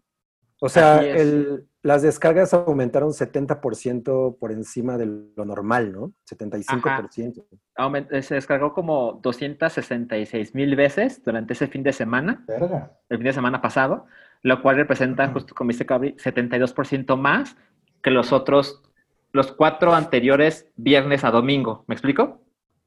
O 0.63 0.69
sea, 0.69 1.01
el- 1.03 1.67
las 1.81 2.03
descargas 2.03 2.53
aumentaron 2.53 3.13
70% 3.13 4.37
por 4.39 4.51
encima 4.51 4.97
de 4.99 5.07
lo 5.35 5.43
normal, 5.43 5.91
¿no? 5.91 6.13
75%. 6.25 7.43
Aument- 7.75 8.07
eh, 8.11 8.21
Se 8.21 8.35
descargó 8.35 8.71
como 8.73 9.13
266 9.23 10.53
mil 10.53 10.75
veces 10.75 11.23
durante 11.23 11.53
ese 11.53 11.67
fin 11.67 11.81
de 11.81 11.93
semana, 11.93 12.43
Verga. 12.47 12.91
el 13.09 13.17
fin 13.17 13.25
de 13.25 13.33
semana 13.33 13.61
pasado, 13.61 14.05
lo 14.43 14.61
cual 14.61 14.75
representa, 14.75 15.27
justo 15.29 15.55
como 15.55 15.69
dice 15.69 15.85
Cabri, 15.87 16.15
72% 16.19 17.17
más 17.17 17.57
que 18.03 18.11
los 18.11 18.31
otros, 18.31 18.83
los 19.31 19.51
cuatro 19.51 19.93
anteriores 19.93 20.67
viernes 20.75 21.23
a 21.23 21.31
domingo. 21.31 21.83
¿Me 21.87 21.95
explico? 21.95 22.41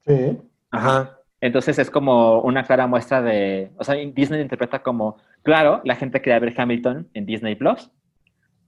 Sí. 0.06 0.38
Ajá. 0.70 1.18
Entonces 1.44 1.78
es 1.78 1.90
como 1.90 2.40
una 2.40 2.64
clara 2.64 2.86
muestra 2.86 3.20
de, 3.20 3.70
o 3.76 3.84
sea, 3.84 3.96
Disney 3.96 4.40
interpreta 4.40 4.82
como, 4.82 5.18
claro, 5.42 5.82
la 5.84 5.94
gente 5.94 6.22
quería 6.22 6.38
ver 6.38 6.54
Hamilton 6.56 7.10
en 7.12 7.26
Disney 7.26 7.54
Plus. 7.54 7.90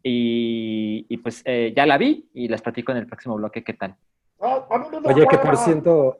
Y, 0.02 1.06
y 1.08 1.16
pues 1.16 1.40
eh, 1.46 1.72
ya 1.74 1.86
la 1.86 1.96
vi 1.96 2.28
y 2.34 2.48
les 2.48 2.60
platico 2.60 2.92
en 2.92 2.98
el 2.98 3.06
próximo 3.06 3.34
bloque 3.36 3.64
qué 3.64 3.72
tal. 3.72 3.96
Oye, 5.04 5.26
que 5.26 5.38
por 5.38 5.56
ciento, 5.56 6.18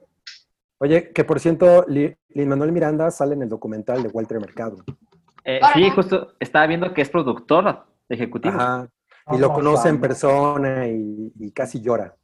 oye, 0.79 1.11
que 1.13 1.23
por 1.23 1.39
ciento, 1.39 1.85
Lin 1.87 2.49
Manuel 2.49 2.71
Miranda 2.71 3.11
sale 3.11 3.35
en 3.35 3.43
el 3.43 3.49
documental 3.49 4.01
de 4.01 4.09
Walter 4.09 4.39
Mercado. 4.39 4.77
Eh, 5.43 5.59
sí, 5.75 5.91
justo 5.91 6.33
estaba 6.39 6.65
viendo 6.65 6.91
que 6.91 7.03
es 7.03 7.09
productor 7.09 7.85
ejecutivo. 8.09 8.55
Ajá. 8.55 8.89
Y 9.31 9.37
lo 9.37 9.53
conoce 9.53 9.89
en 9.89 10.01
persona 10.01 10.87
y, 10.87 11.31
y 11.39 11.51
casi 11.51 11.81
llora. 11.81 12.15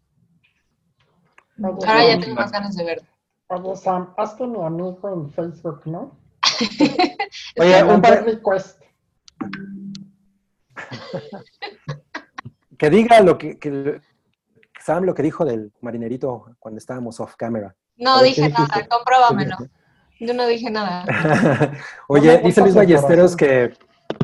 Ahora 1.61 2.07
ya 2.07 2.19
tengo 2.19 2.33
más 2.33 2.51
ganas 2.51 2.75
de 2.75 2.83
verlo. 2.83 3.12
Oye, 3.53 3.75
Sam, 3.75 4.13
hazte 4.17 4.47
mi 4.47 4.63
amigo 4.63 4.99
en 5.13 5.29
Facebook, 5.31 5.81
¿no? 5.85 6.17
Oye, 7.59 7.83
un 7.83 8.01
par- 8.01 8.23
request. 8.25 8.81
que 12.77 12.89
diga 12.89 13.21
lo 13.21 13.37
que, 13.37 13.57
que, 13.59 14.01
Sam 14.79 15.03
lo 15.03 15.13
que 15.13 15.23
dijo 15.23 15.45
del 15.45 15.71
marinerito 15.81 16.55
cuando 16.59 16.77
estábamos 16.79 17.19
off 17.19 17.35
camera. 17.35 17.75
No 17.97 18.15
ver, 18.17 18.25
dije 18.25 18.49
nada, 18.49 18.87
compruébamelo. 18.89 19.55
Yo 20.19 20.33
no 20.33 20.47
dije 20.47 20.69
nada. 20.71 21.05
Oye, 22.07 22.39
No 22.39 22.47
dice 22.47 22.61
Luis 22.61 22.75
Ballesteros 22.75 23.35
que 23.35 23.73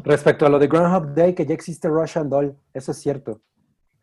respecto 0.03 0.45
a 0.45 0.49
lo 0.49 0.59
de 0.59 0.67
Groundhog 0.67 1.13
Day, 1.13 1.35
que 1.35 1.45
ya 1.45 1.53
existe 1.53 1.87
Russian 1.87 2.29
Doll. 2.29 2.57
Eso 2.73 2.91
es 2.91 2.97
cierto. 2.99 3.41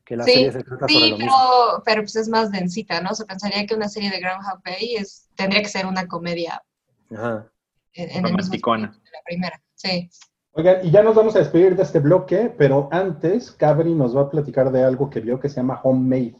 Que 0.06 0.16
la 0.16 0.24
Sí, 0.24 0.32
serie 0.34 0.52
se 0.52 0.64
trata 0.64 0.88
sobre 0.88 1.06
Sí, 1.06 1.10
lo 1.10 1.18
pero, 1.18 1.32
mismo. 1.32 1.82
pero 1.84 2.02
pues 2.02 2.16
es 2.16 2.28
más 2.28 2.52
densita, 2.52 3.00
¿no? 3.02 3.14
Se 3.14 3.26
pensaría 3.26 3.66
que 3.66 3.74
una 3.74 3.88
serie 3.90 4.10
de 4.10 4.20
Groundhog 4.20 4.62
Day 4.64 4.96
es, 4.96 5.28
tendría 5.36 5.62
que 5.62 5.68
ser 5.68 5.86
una 5.86 6.08
comedia 6.08 6.62
Ajá. 7.12 7.50
en, 7.94 8.10
en 8.10 8.26
el 8.26 8.34
mismo 8.36 8.38
Romanticona. 8.38 8.86
espíritu 8.86 9.04
de 9.04 9.10
la 9.12 9.22
primera. 9.24 9.62
Sí. 9.74 10.10
Oigan, 10.52 10.86
y 10.86 10.90
ya 10.92 11.02
nos 11.02 11.14
vamos 11.16 11.36
a 11.36 11.40
despedir 11.40 11.76
de 11.76 11.82
este 11.82 11.98
bloque, 12.00 12.54
pero 12.56 12.88
antes 12.92 13.50
Cabri 13.52 13.94
nos 13.94 14.16
va 14.16 14.22
a 14.22 14.30
platicar 14.30 14.72
de 14.72 14.84
algo 14.84 15.10
que 15.10 15.20
vio 15.20 15.40
que 15.40 15.48
se 15.50 15.56
llama 15.56 15.80
Homemade. 15.84 16.36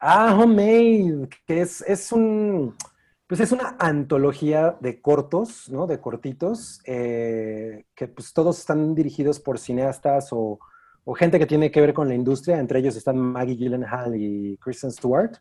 Ah, 0.00 0.36
Homemade, 0.38 1.28
que 1.46 1.60
es, 1.62 1.80
es 1.82 2.10
un, 2.12 2.76
pues 3.28 3.40
es 3.40 3.52
una 3.52 3.76
antología 3.78 4.76
de 4.80 5.00
cortos, 5.00 5.68
¿no? 5.70 5.86
De 5.86 6.00
cortitos, 6.00 6.80
eh, 6.86 7.84
que 7.94 8.08
pues 8.08 8.32
todos 8.32 8.58
están 8.58 8.94
dirigidos 8.94 9.38
por 9.40 9.58
cineastas 9.58 10.28
o, 10.32 10.58
o 11.04 11.14
gente 11.14 11.38
que 11.38 11.46
tiene 11.46 11.70
que 11.70 11.80
ver 11.80 11.92
con 11.94 12.08
la 12.08 12.14
industria, 12.14 12.58
entre 12.58 12.78
ellos 12.78 12.96
están 12.96 13.18
Maggie 13.18 13.56
Gyllenhaal 13.56 14.14
y 14.16 14.56
Kristen 14.58 14.90
Stewart. 14.90 15.36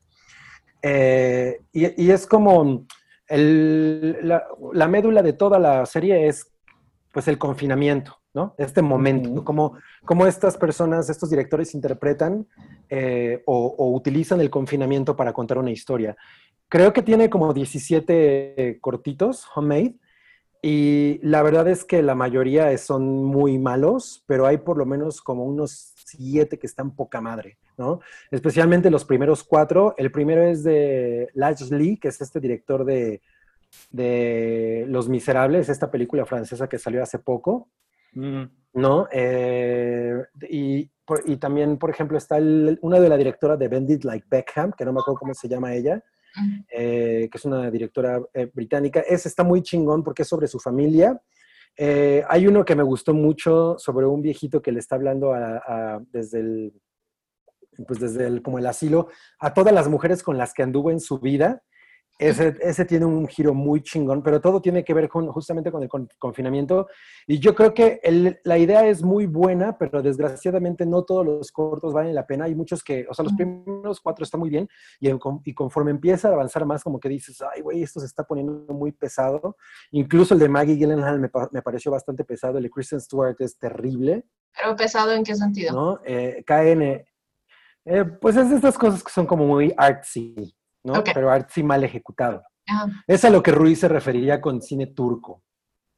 Eh, 0.81 1.59
y, 1.71 2.03
y 2.05 2.11
es 2.11 2.25
como 2.25 2.85
el- 3.27 4.17
la, 4.23 4.43
la 4.73 4.87
médula 4.87 5.21
de 5.21 5.33
toda 5.33 5.59
la 5.59 5.85
serie 5.85 6.27
es 6.27 6.51
pues 7.13 7.27
el 7.27 7.37
confinamiento, 7.37 8.15
¿no? 8.33 8.55
Este 8.57 8.81
momento, 8.81 9.29
Ujú. 9.29 9.43
como, 9.43 9.77
como 10.05 10.25
estas 10.25 10.57
personas, 10.57 11.09
estos 11.09 11.29
directores 11.29 11.75
interpretan 11.75 12.47
eh, 12.89 13.43
o, 13.45 13.75
o 13.77 13.91
utilizan 13.93 14.39
el 14.41 14.49
confinamiento 14.49 15.15
para 15.15 15.33
contar 15.33 15.57
una 15.57 15.71
historia. 15.71 16.15
Creo 16.69 16.93
que 16.93 17.01
tiene 17.03 17.29
como 17.29 17.53
17 17.53 18.77
cortitos, 18.79 19.45
homemade, 19.55 19.95
y 20.61 21.19
la 21.23 21.41
verdad 21.41 21.67
es 21.67 21.83
que 21.83 22.01
la 22.03 22.13
mayoría 22.15 22.77
son 22.77 23.23
muy 23.23 23.57
malos, 23.57 24.23
pero 24.27 24.45
hay 24.45 24.57
por 24.57 24.77
lo 24.77 24.85
menos 24.85 25.21
como 25.21 25.43
unos 25.45 25.93
siete 26.05 26.59
que 26.59 26.67
están 26.67 26.95
poca 26.95 27.19
madre, 27.21 27.57
¿no? 27.77 27.99
Especialmente 28.29 28.91
los 28.91 29.05
primeros 29.05 29.43
cuatro. 29.43 29.95
El 29.97 30.11
primero 30.11 30.43
es 30.43 30.63
de 30.63 31.29
Lach 31.33 31.61
Lee, 31.71 31.97
que 31.97 32.09
es 32.09 32.21
este 32.21 32.39
director 32.39 32.85
de, 32.85 33.21
de 33.89 34.85
Los 34.87 35.09
Miserables, 35.09 35.69
esta 35.69 35.89
película 35.89 36.25
francesa 36.25 36.69
que 36.69 36.77
salió 36.77 37.01
hace 37.01 37.19
poco. 37.19 37.69
Mm, 38.13 38.43
¿no? 38.73 39.07
Eh, 39.11 40.13
y, 40.49 40.89
por- 41.05 41.23
y 41.25 41.37
también, 41.37 41.77
por 41.77 41.89
ejemplo, 41.89 42.17
está 42.17 42.37
el- 42.37 42.77
una 42.81 42.99
de 42.99 43.09
la 43.09 43.17
directora 43.17 43.57
de 43.57 43.67
Bendit 43.67 44.03
Like 44.03 44.27
Beckham, 44.29 44.73
que 44.73 44.85
no 44.85 44.93
me 44.93 44.99
acuerdo 44.99 45.19
cómo 45.19 45.33
se 45.33 45.47
llama 45.47 45.73
ella. 45.73 46.03
Eh, 46.69 47.27
que 47.31 47.37
es 47.37 47.45
una 47.45 47.69
directora 47.69 48.21
eh, 48.33 48.49
británica. 48.53 49.01
Ese 49.01 49.27
está 49.27 49.43
muy 49.43 49.61
chingón 49.61 50.03
porque 50.03 50.23
es 50.23 50.27
sobre 50.27 50.47
su 50.47 50.59
familia 50.59 51.21
Eh, 51.77 52.23
hay 52.27 52.47
uno 52.47 52.65
que 52.65 52.75
me 52.75 52.83
gustó 52.83 53.13
mucho 53.13 53.75
sobre 53.77 54.05
un 54.05 54.21
viejito 54.21 54.61
que 54.61 54.71
le 54.71 54.79
está 54.79 54.95
hablando 54.95 55.33
desde 56.11 56.39
el, 56.39 56.73
pues 57.87 57.99
desde 57.99 58.27
el, 58.27 58.41
como 58.41 58.59
el 58.59 58.67
asilo, 58.67 59.07
a 59.39 59.53
todas 59.53 59.73
las 59.73 59.87
mujeres 59.87 60.21
con 60.21 60.37
las 60.37 60.53
que 60.53 60.63
anduvo 60.63 60.91
en 60.91 60.99
su 60.99 61.19
vida. 61.19 61.63
Ese, 62.21 62.55
ese 62.61 62.85
tiene 62.85 63.05
un 63.05 63.27
giro 63.27 63.55
muy 63.55 63.81
chingón, 63.81 64.21
pero 64.21 64.39
todo 64.39 64.61
tiene 64.61 64.83
que 64.83 64.93
ver 64.93 65.09
con, 65.09 65.27
justamente 65.31 65.71
con 65.71 65.81
el 65.81 65.89
con- 65.89 66.07
confinamiento. 66.19 66.87
Y 67.25 67.39
yo 67.39 67.55
creo 67.55 67.73
que 67.73 67.99
el- 68.03 68.39
la 68.43 68.59
idea 68.59 68.85
es 68.85 69.01
muy 69.01 69.25
buena, 69.25 69.75
pero 69.77 70.03
desgraciadamente 70.03 70.85
no 70.85 71.03
todos 71.03 71.25
los 71.25 71.51
cortos 71.51 71.93
valen 71.93 72.13
la 72.13 72.27
pena. 72.27 72.45
Hay 72.45 72.53
muchos 72.53 72.83
que, 72.83 73.07
o 73.09 73.13
sea, 73.15 73.23
los 73.23 73.33
primeros 73.33 73.99
cuatro 73.99 74.23
están 74.23 74.39
muy 74.39 74.51
bien 74.51 74.69
y, 74.99 75.09
en- 75.09 75.19
y 75.45 75.53
conforme 75.55 75.89
empieza 75.89 76.29
a 76.29 76.33
avanzar 76.33 76.63
más, 76.65 76.83
como 76.83 76.99
que 76.99 77.09
dices, 77.09 77.41
ay, 77.41 77.61
güey, 77.61 77.81
esto 77.81 77.99
se 77.99 78.05
está 78.05 78.23
poniendo 78.23 78.71
muy 78.71 78.91
pesado. 78.91 79.57
Incluso 79.89 80.35
el 80.35 80.39
de 80.39 80.47
Maggie 80.47 80.75
Gyllenhaal 80.75 81.19
me, 81.19 81.29
me 81.51 81.61
pareció 81.63 81.91
bastante 81.91 82.23
pesado, 82.23 82.57
el 82.57 82.63
de 82.63 82.69
Kristen 82.69 83.01
Stewart 83.01 83.35
es 83.39 83.57
terrible. 83.57 84.25
Pero 84.55 84.75
pesado 84.75 85.11
en 85.13 85.23
qué 85.23 85.33
sentido? 85.33 85.73
¿no? 85.73 85.99
Eh, 86.05 86.43
eh, 86.47 87.05
eh, 87.85 88.05
pues 88.21 88.35
es 88.37 88.49
de 88.51 88.57
estas 88.57 88.77
cosas 88.77 89.03
que 89.03 89.11
son 89.11 89.25
como 89.25 89.47
muy 89.47 89.73
artsy, 89.75 90.53
¿no? 90.83 90.93
Ok. 90.93 91.09
Pero 91.13 91.29
artsy 91.31 91.63
mal 91.63 91.83
ejecutado. 91.83 92.41
Es 93.07 93.25
a 93.25 93.29
lo 93.29 93.43
que 93.43 93.51
Ruiz 93.51 93.79
se 93.79 93.87
referiría 93.87 94.39
con 94.39 94.61
cine 94.61 94.87
turco. 94.87 95.43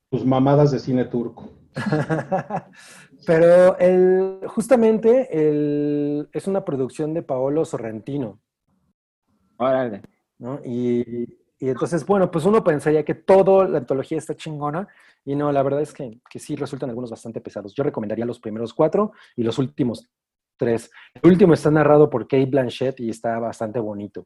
Tus 0.09 0.25
mamadas 0.25 0.71
de 0.71 0.79
cine 0.79 1.05
turco. 1.05 1.49
Pero 3.25 3.77
el, 3.79 4.39
justamente 4.47 5.27
el- 5.31 6.29
es 6.33 6.47
una 6.47 6.63
producción 6.65 7.13
de 7.13 7.21
Paolo 7.23 7.65
Sorrentino, 7.65 8.39
Órale. 9.57 10.01
¿no? 10.39 10.59
Y, 10.65 11.37
y 11.59 11.69
entonces, 11.69 12.05
bueno, 12.05 12.29
pues 12.31 12.43
uno 12.45 12.63
pensaría 12.63 13.05
que 13.05 13.13
toda 13.15 13.67
la 13.67 13.77
antología 13.77 14.17
está 14.17 14.35
chingona, 14.35 14.87
y 15.23 15.35
no, 15.35 15.51
la 15.51 15.63
verdad 15.63 15.81
es 15.81 15.93
que, 15.93 16.19
que 16.29 16.39
sí 16.39 16.55
resultan 16.55 16.89
algunos 16.89 17.11
bastante 17.11 17.39
pesados. 17.39 17.73
Yo 17.73 17.83
recomendaría 17.83 18.25
los 18.25 18.39
primeros 18.39 18.73
cuatro 18.73 19.13
y 19.37 19.43
los 19.43 19.57
últimos 19.57 20.09
tres. 20.57 20.91
El 21.21 21.31
último 21.31 21.53
está 21.53 21.71
narrado 21.71 22.09
por 22.09 22.23
Kate 22.27 22.45
Blanchett 22.47 22.99
y 22.99 23.09
está 23.09 23.39
bastante 23.39 23.79
bonito, 23.79 24.25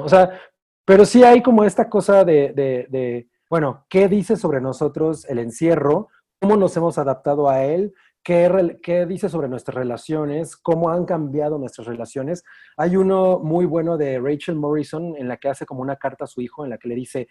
O 0.00 0.08
sea, 0.08 0.38
pero 0.84 1.04
sí 1.04 1.22
hay 1.24 1.42
como 1.42 1.64
esta 1.64 1.88
cosa 1.88 2.24
de, 2.24 3.28
bueno, 3.48 3.86
¿qué 3.88 4.08
dice 4.08 4.36
sobre 4.36 4.60
nosotros 4.60 5.24
el 5.28 5.38
encierro? 5.38 6.08
¿Cómo 6.40 6.56
nos 6.56 6.76
hemos 6.76 6.98
adaptado 6.98 7.48
a 7.48 7.62
él? 7.64 7.94
¿Qué, 8.24 8.78
qué 8.82 9.06
dice 9.06 9.28
sobre 9.28 9.48
nuestras 9.48 9.74
relaciones? 9.74 10.56
¿Cómo 10.56 10.90
han 10.90 11.04
cambiado 11.04 11.58
nuestras 11.58 11.86
relaciones? 11.86 12.44
Hay 12.76 12.96
uno 12.96 13.40
muy 13.40 13.66
bueno 13.66 13.96
de 13.96 14.18
Rachel 14.20 14.56
Morrison 14.56 15.14
en 15.16 15.28
la 15.28 15.36
que 15.36 15.48
hace 15.48 15.66
como 15.66 15.82
una 15.82 15.96
carta 15.96 16.24
a 16.24 16.28
su 16.28 16.40
hijo 16.40 16.64
en 16.64 16.70
la 16.70 16.78
que 16.78 16.88
le 16.88 16.94
dice, 16.94 17.28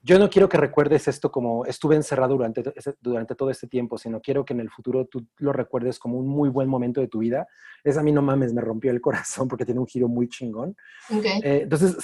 yo 0.00 0.18
no 0.18 0.30
quiero 0.30 0.48
que 0.48 0.56
recuerdes 0.56 1.08
esto 1.08 1.30
como 1.30 1.64
estuve 1.66 1.96
encerrado 1.96 2.34
durante, 2.34 3.34
todo 3.34 3.50
este 3.50 3.66
tiempo, 3.66 3.98
sino 3.98 4.20
quiero 4.20 4.44
que 4.44 4.54
en 4.54 4.60
el 4.60 4.70
futuro 4.70 5.06
tú 5.06 5.26
lo 5.38 5.52
recuerdes 5.52 5.98
como 5.98 6.18
un 6.18 6.28
muy 6.28 6.48
buen 6.48 6.68
momento 6.68 7.00
de 7.00 7.08
tu 7.08 7.18
vida. 7.18 7.46
Es 7.82 7.98
a 7.98 8.02
mí 8.02 8.12
no 8.12 8.22
mames, 8.22 8.54
me 8.54 8.60
rompió 8.60 8.90
el 8.90 9.00
corazón 9.00 9.48
porque 9.48 9.64
tiene 9.64 9.80
un 9.80 9.86
giro 9.86 10.08
muy 10.08 10.28
chingón. 10.28 10.76
Eh, 11.10 11.60
entonces, 11.62 11.96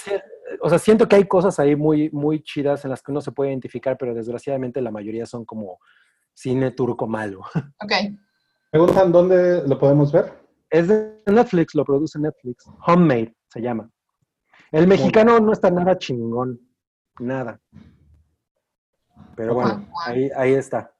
o 0.61 0.69
sea, 0.69 0.79
siento 0.79 1.07
que 1.07 1.15
hay 1.15 1.25
cosas 1.25 1.57
ahí 1.59 1.75
muy, 1.75 2.09
muy 2.11 2.43
chidas 2.43 2.83
en 2.83 2.91
las 2.91 3.01
que 3.01 3.11
uno 3.11 3.21
se 3.21 3.31
puede 3.31 3.51
identificar, 3.51 3.97
pero 3.97 4.13
desgraciadamente 4.13 4.81
la 4.81 4.91
mayoría 4.91 5.25
son 5.25 5.45
como 5.45 5.79
cine 6.33 6.71
turco 6.71 7.07
malo. 7.07 7.41
Ok. 7.81 7.91
Preguntan 8.71 9.11
dónde 9.11 9.65
lo 9.65 9.79
podemos 9.79 10.11
ver. 10.11 10.33
Es 10.69 10.89
de 10.89 11.21
Netflix, 11.27 11.75
lo 11.75 11.85
produce 11.85 12.19
Netflix. 12.19 12.65
Homemade 12.85 13.33
se 13.47 13.61
llama. 13.61 13.89
El 14.71 14.87
mexicano 14.87 15.39
no 15.39 15.53
está 15.53 15.71
nada 15.71 15.97
chingón. 15.97 16.59
Nada. 17.19 17.59
Pero 19.35 19.53
bueno, 19.53 19.85
ahí, 20.05 20.29
ahí 20.35 20.53
está. 20.53 20.95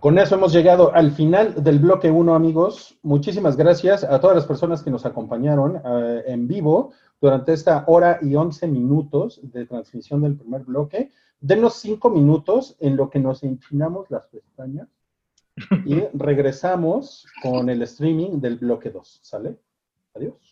Con 0.00 0.18
eso 0.18 0.34
hemos 0.34 0.52
llegado 0.52 0.92
al 0.94 1.12
final 1.12 1.62
del 1.62 1.78
bloque 1.78 2.10
1, 2.10 2.34
amigos. 2.34 2.98
Muchísimas 3.02 3.56
gracias 3.56 4.02
a 4.02 4.20
todas 4.20 4.36
las 4.36 4.46
personas 4.46 4.82
que 4.82 4.90
nos 4.90 5.06
acompañaron 5.06 5.80
eh, 5.84 6.24
en 6.26 6.48
vivo 6.48 6.92
durante 7.20 7.52
esta 7.52 7.84
hora 7.86 8.18
y 8.20 8.34
11 8.34 8.66
minutos 8.66 9.40
de 9.42 9.64
transmisión 9.64 10.22
del 10.22 10.36
primer 10.36 10.64
bloque. 10.64 11.10
Denos 11.40 11.74
cinco 11.74 12.10
minutos 12.10 12.76
en 12.80 12.96
lo 12.96 13.10
que 13.10 13.20
nos 13.20 13.44
empinamos 13.44 14.10
las 14.10 14.26
pestañas 14.26 14.88
y 15.84 16.00
regresamos 16.14 17.26
con 17.40 17.68
el 17.68 17.82
streaming 17.82 18.40
del 18.40 18.58
bloque 18.58 18.90
2. 18.90 19.20
¿Sale? 19.22 19.56
Adiós. 20.14 20.51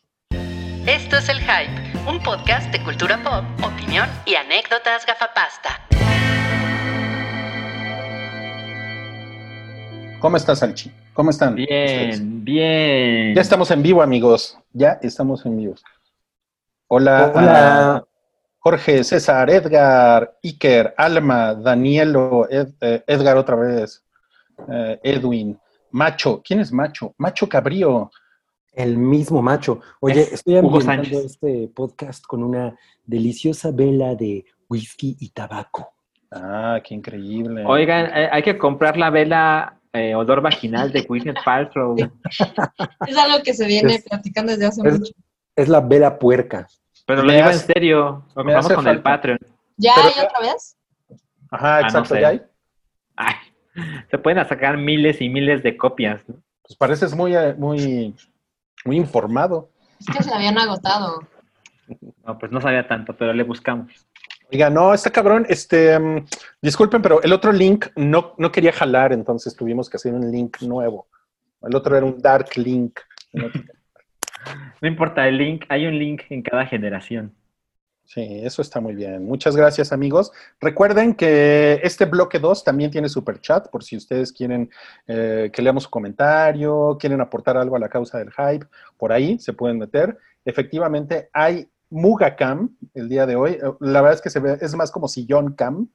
Esto 0.91 1.17
es 1.19 1.29
El 1.29 1.39
Hype, 1.39 2.11
un 2.11 2.21
podcast 2.21 2.73
de 2.73 2.83
cultura 2.83 3.17
pop, 3.23 3.45
opinión 3.65 4.09
y 4.27 4.35
anécdotas 4.35 5.07
gafapasta. 5.07 5.87
¿Cómo 10.21 10.37
estás, 10.37 10.59
Salchi? 10.59 10.91
¿Cómo 11.15 11.31
están? 11.31 11.59
ustedes? 11.59 12.19
Bien, 12.21 12.45
bien. 12.45 13.35
Ya 13.35 13.41
estamos 13.41 13.71
en 13.71 13.83
vivo, 13.83 14.03
amigos. 14.03 14.59
Ya 14.73 14.99
estamos 15.03 15.47
en 15.47 15.57
vivo. 15.57 15.75
Hola, 16.89 17.33
Hola. 17.35 18.05
Jorge, 18.59 19.05
César, 19.05 19.49
Edgar, 19.49 20.37
Iker, 20.43 20.93
Alma, 20.99 21.55
Danielo, 21.55 22.49
Ed- 22.51 22.75
eh, 22.81 23.03
Edgar 23.07 23.37
otra 23.37 23.55
vez, 23.57 24.03
eh, 24.69 24.99
Edwin, 25.05 25.59
Macho. 25.93 26.43
¿Quién 26.45 26.61
es 26.61 26.73
Macho? 26.73 27.15
Macho 27.17 27.49
Cabrío. 27.49 28.11
El 28.73 28.99
mismo 28.99 29.43
macho. 29.43 29.81
Oye, 30.01 30.21
Es 30.23 30.33
estoy 30.35 30.57
ambientando 30.57 31.19
este 31.21 31.69
podcast 31.75 32.25
con 32.25 32.43
una 32.43 32.77
deliciosa 33.05 33.71
vela 33.73 34.15
de 34.15 34.45
whisky 34.69 35.17
y 35.19 35.31
tabaco. 35.31 35.93
Ah, 36.31 36.81
qué 36.85 36.95
increíble. 36.95 37.65
Oigan, 37.67 38.07
eh, 38.17 38.29
hay 38.31 38.43
que 38.43 38.57
comprar 38.57 38.97
la 38.97 39.11
vela 39.11 39.77
eh, 39.93 40.15
olor 40.15 40.41
vaginal 40.41 40.93
de 40.93 41.03
Gwyneth 41.03 41.39
Paltrow. 41.45 41.97
Es 43.09 43.17
algo 43.17 43.43
que 43.43 43.55
se 43.55 43.67
viene 43.67 43.95
Es- 43.97 44.05
platicando 44.05 44.53
desde 44.53 44.67
hace 44.67 44.83
es- 44.89 44.99
mucho. 45.01 45.13
Es 45.57 45.69
la 45.69 45.81
vela 45.81 46.19
puerca. 46.19 46.69
Pero 47.07 47.25
lo 47.25 47.33
digo 47.33 47.51
en 47.51 47.59
serio. 47.59 48.25
Lo 48.37 48.45
me 48.45 48.55
hace 48.55 48.73
con 48.75 48.87
el. 48.87 49.03
Patreon. 49.03 49.39
¿Ya 49.77 49.93
Pero 49.97 50.09
hay 50.09 50.25
otra 50.25 50.41
vez? 50.53 50.77
Ajá, 51.51 51.79
Ah, 51.79 51.81
no 51.81 51.87
exacto, 51.89 52.15
sé. 52.15 52.21
¿ya 52.21 52.29
hay? 52.29 52.43
Ay, 53.17 53.35
se 54.11 54.19
pueden 54.19 54.47
sacar 54.47 54.77
miles 54.77 55.21
y 55.21 55.29
miles 55.29 55.65
de 55.65 55.77
copias. 55.77 56.23
¿no? 56.29 56.37
Pues 56.63 56.77
pareces 56.79 57.15
muy, 57.17 57.35
eh, 57.35 57.55
muy, 57.59 58.15
muy 58.85 58.97
informado. 58.97 59.71
Es 59.99 60.07
que 60.07 60.23
se 60.23 60.33
habían 60.33 60.59
agotado. 60.59 61.21
No, 62.25 62.39
pues 62.39 62.53
no 62.53 62.61
sabía 62.61 62.87
tanto, 62.87 63.17
pero 63.17 63.33
le 63.33 63.43
buscamos. 63.43 64.07
Oiga, 64.53 64.71
no, 64.71 64.93
está 64.95 65.11
cabrón. 65.11 65.47
Este, 65.49 65.99
mm, 65.99 66.27
disculpen, 66.63 67.03
pero 67.03 67.23
el 67.23 67.33
otro 67.33 67.53
link 67.53 67.87
no, 67.97 68.35
no 68.39 68.51
quería 68.51 68.73
jalar, 68.73 69.13
entonces 69.13 69.55
tuvimos 69.55 69.89
que 69.89 69.97
hacer 69.97 70.13
un 70.13 70.31
link 70.31 70.61
nuevo. 70.63 71.09
El 71.63 71.77
otro 71.77 71.97
era 71.97 72.07
un 72.07 72.21
dark 72.21 72.57
link. 72.57 73.01
No 74.81 74.89
importa 74.89 75.29
el 75.29 75.37
link, 75.37 75.67
hay 75.69 75.87
un 75.87 75.99
link 75.99 76.23
en 76.31 76.41
cada 76.41 76.65
generación. 76.65 77.35
Sí, 78.13 78.41
eso 78.43 78.61
está 78.61 78.81
muy 78.81 78.97
bien. 78.97 79.25
Muchas 79.25 79.55
gracias, 79.55 79.93
amigos. 79.93 80.33
Recuerden 80.61 81.15
que 81.15 81.79
este 81.85 82.07
bloque 82.07 82.41
2 82.41 82.65
también 82.65 82.91
tiene 82.91 83.09
super 83.09 83.41
chat, 83.41 83.69
por 83.69 83.85
si 83.85 83.97
ustedes 83.97 84.33
quieren 84.33 84.69
eh, 85.07 85.49
que 85.53 85.63
leamos 85.63 85.85
su 85.85 85.91
comentario, 85.91 86.97
quieren 86.99 87.21
aportar 87.21 87.57
algo 87.57 87.77
a 87.77 87.79
la 87.79 87.89
causa 87.89 88.19
del 88.19 88.33
hype, 88.33 88.67
por 88.99 89.13
ahí 89.13 89.39
se 89.39 89.53
pueden 89.53 89.79
meter. 89.79 90.19
Efectivamente, 90.45 91.31
hay 91.33 91.69
Muga 91.89 92.35
Cam 92.35 92.77
el 92.95 93.09
día 93.09 93.27
de 93.27 93.37
hoy. 93.37 93.59
La 93.79 94.01
verdad 94.01 94.17
es 94.17 94.23
que 94.23 94.31
se 94.31 94.41
ve, 94.41 94.59
es 94.61 94.75
más 94.75 94.91
como 94.91 95.07
sillón 95.07 95.53
cam, 95.55 95.87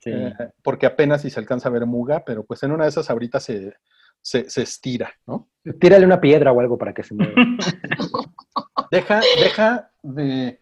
Sí. 0.00 0.10
eh, 0.12 0.32
porque 0.64 0.86
apenas 0.86 1.22
si 1.22 1.30
se 1.30 1.38
alcanza 1.38 1.68
a 1.68 1.72
ver 1.72 1.86
Muga, 1.86 2.24
pero 2.24 2.42
pues 2.44 2.64
en 2.64 2.72
una 2.72 2.82
de 2.82 2.90
esas 2.90 3.10
ahorita 3.10 3.38
se, 3.38 3.74
se, 4.20 4.50
se 4.50 4.62
estira, 4.62 5.12
¿no? 5.24 5.48
Tírale 5.80 6.04
una 6.04 6.20
piedra 6.20 6.50
o 6.50 6.58
algo 6.60 6.76
para 6.76 6.92
que 6.92 7.04
se 7.04 7.14
mueva. 7.14 7.32
Deja, 8.90 9.20
deja 9.40 9.90
de 10.02 10.58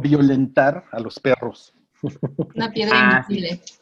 violentar 0.00 0.84
a 0.92 1.00
los 1.00 1.18
perros. 1.20 1.74
Una 2.54 2.70
piedra 2.70 3.18
Ah. 3.20 3.26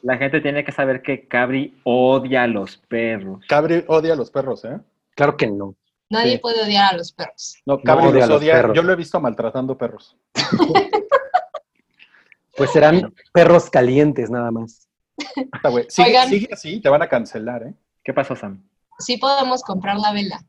La 0.02 0.18
gente 0.18 0.40
tiene 0.40 0.62
que 0.64 0.72
saber 0.72 1.00
que 1.02 1.26
Cabri 1.26 1.80
odia 1.84 2.42
a 2.42 2.46
los 2.46 2.76
perros. 2.76 3.40
Cabri 3.48 3.84
odia 3.88 4.12
a 4.12 4.16
los 4.16 4.30
perros, 4.30 4.64
¿eh? 4.64 4.78
claro 5.14 5.36
que 5.36 5.46
no. 5.46 5.74
Nadie 6.10 6.32
Sí. 6.32 6.38
puede 6.38 6.62
odiar 6.62 6.92
a 6.94 6.96
los 6.96 7.12
perros. 7.12 7.56
No, 7.64 7.80
Cabri 7.80 8.06
odia 8.08 8.20
los 8.20 8.24
a 8.24 8.26
los 8.32 8.42
odia. 8.42 8.52
perros. 8.54 8.76
Yo 8.76 8.82
lo 8.82 8.92
he 8.92 8.96
visto 8.96 9.20
maltratando 9.20 9.76
perros. 9.78 10.16
Pues 12.56 12.72
serán 12.72 13.14
perros 13.32 13.70
calientes 13.70 14.28
nada 14.30 14.50
más. 14.50 14.86
Güey, 15.62 15.86
Sigue, 15.88 16.08
Oigan. 16.08 16.28
sigue 16.28 16.48
así, 16.52 16.80
te 16.80 16.88
van 16.90 17.00
a 17.02 17.08
cancelar, 17.08 17.62
¿eh? 17.62 17.74
¿Qué 18.04 18.12
pasó, 18.12 18.36
Sam? 18.36 18.62
Sí 18.98 19.16
podemos 19.16 19.62
comprar 19.62 19.96
la 19.98 20.12
vela. 20.12 20.44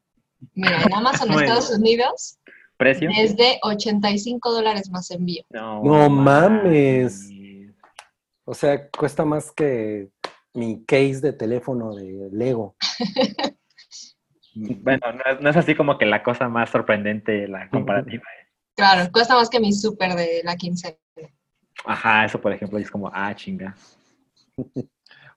Mira, 0.53 0.81
en 0.83 0.93
Amazon 0.93 1.27
Bueno. 1.31 1.41
Estados 1.41 1.69
Unidos, 1.77 2.37
¿Precio? 2.81 3.09
desde 3.15 3.59
85 3.61 4.51
dólares 4.51 4.89
más 4.89 5.11
envío. 5.11 5.43
No, 5.51 5.83
No 5.83 6.09
mames. 6.09 7.29
O 8.43 8.55
sea, 8.55 8.89
cuesta 8.89 9.23
más 9.23 9.51
que 9.51 10.09
mi 10.55 10.83
case 10.83 11.21
de 11.21 11.33
teléfono 11.33 11.93
de 11.95 12.29
Lego. 12.31 12.75
Bueno, 14.53 15.13
no 15.13 15.21
es, 15.31 15.39
no 15.39 15.49
es 15.49 15.55
así 15.55 15.75
como 15.75 15.97
que 15.97 16.05
la 16.05 16.23
cosa 16.23 16.49
más 16.49 16.69
sorprendente, 16.69 17.47
la 17.47 17.69
comparativa. 17.71 18.23
¿eh? 18.23 18.49
Claro, 18.75 19.09
cuesta 19.09 19.33
más 19.33 19.49
que 19.49 19.61
mi 19.61 19.71
súper 19.71 20.13
de 20.13 20.41
la 20.43 20.57
quincena. 20.57 20.97
Ajá, 21.85 22.25
eso 22.25 22.41
por 22.41 22.51
ejemplo 22.51 22.77
es 22.77 22.91
como, 22.91 23.09
ah, 23.13 23.33
chinga. 23.33 23.73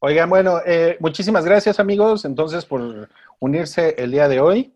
Oigan, 0.01 0.29
bueno, 0.29 0.59
eh, 0.67 0.97
muchísimas 0.99 1.45
gracias 1.45 1.79
amigos 1.79 2.25
entonces 2.25 2.65
por 2.65 3.09
unirse 3.39 3.95
el 3.99 4.11
día 4.11 4.27
de 4.27 4.41
hoy. 4.41 4.75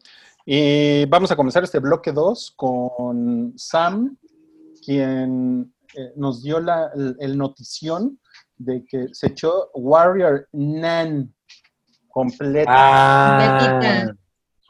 Y 0.51 1.05
vamos 1.05 1.31
a 1.31 1.37
comenzar 1.37 1.63
este 1.63 1.79
bloque 1.79 2.11
2 2.11 2.55
con 2.57 3.53
Sam, 3.59 4.17
quien 4.83 5.75
eh, 5.95 6.13
nos 6.17 6.43
dio 6.43 6.59
la, 6.59 6.91
el, 6.95 7.17
el 7.21 7.37
notición 7.37 8.19
de 8.57 8.83
que 8.87 9.09
se 9.13 9.27
echó 9.27 9.71
Warrior 9.75 10.49
Nan 10.53 11.35
completa. 12.09 12.71
Ah, 12.75 14.07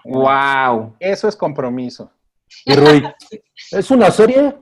¡Wow! 0.04 0.96
Eso 0.98 1.28
es 1.28 1.36
compromiso. 1.36 2.10
y 2.64 2.74
Rui, 2.74 3.04
¿es 3.70 3.90
una 3.92 4.10
serie? 4.10 4.58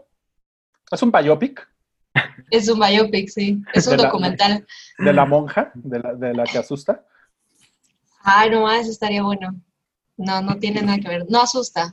Es 0.92 1.02
un 1.02 1.10
biopic 1.10 1.66
Es 2.50 2.68
un 2.68 2.78
biopic, 2.78 3.28
sí. 3.30 3.62
Es 3.72 3.86
un 3.86 3.92
De 3.96 4.02
la- 4.02 4.08
documental. 4.10 4.66
de 4.98 5.12
la 5.14 5.24
monja, 5.24 5.70
de 5.74 5.98
la, 5.98 6.14
de 6.14 6.34
la 6.34 6.44
que 6.44 6.58
asusta. 6.58 7.02
Ay, 8.22 8.50
no 8.50 8.64
más, 8.64 8.86
estaría 8.86 9.22
bueno. 9.22 9.54
No, 10.16 10.40
no 10.40 10.58
tiene 10.58 10.82
nada 10.82 10.98
que 10.98 11.08
ver. 11.08 11.26
No 11.28 11.40
asusta. 11.42 11.92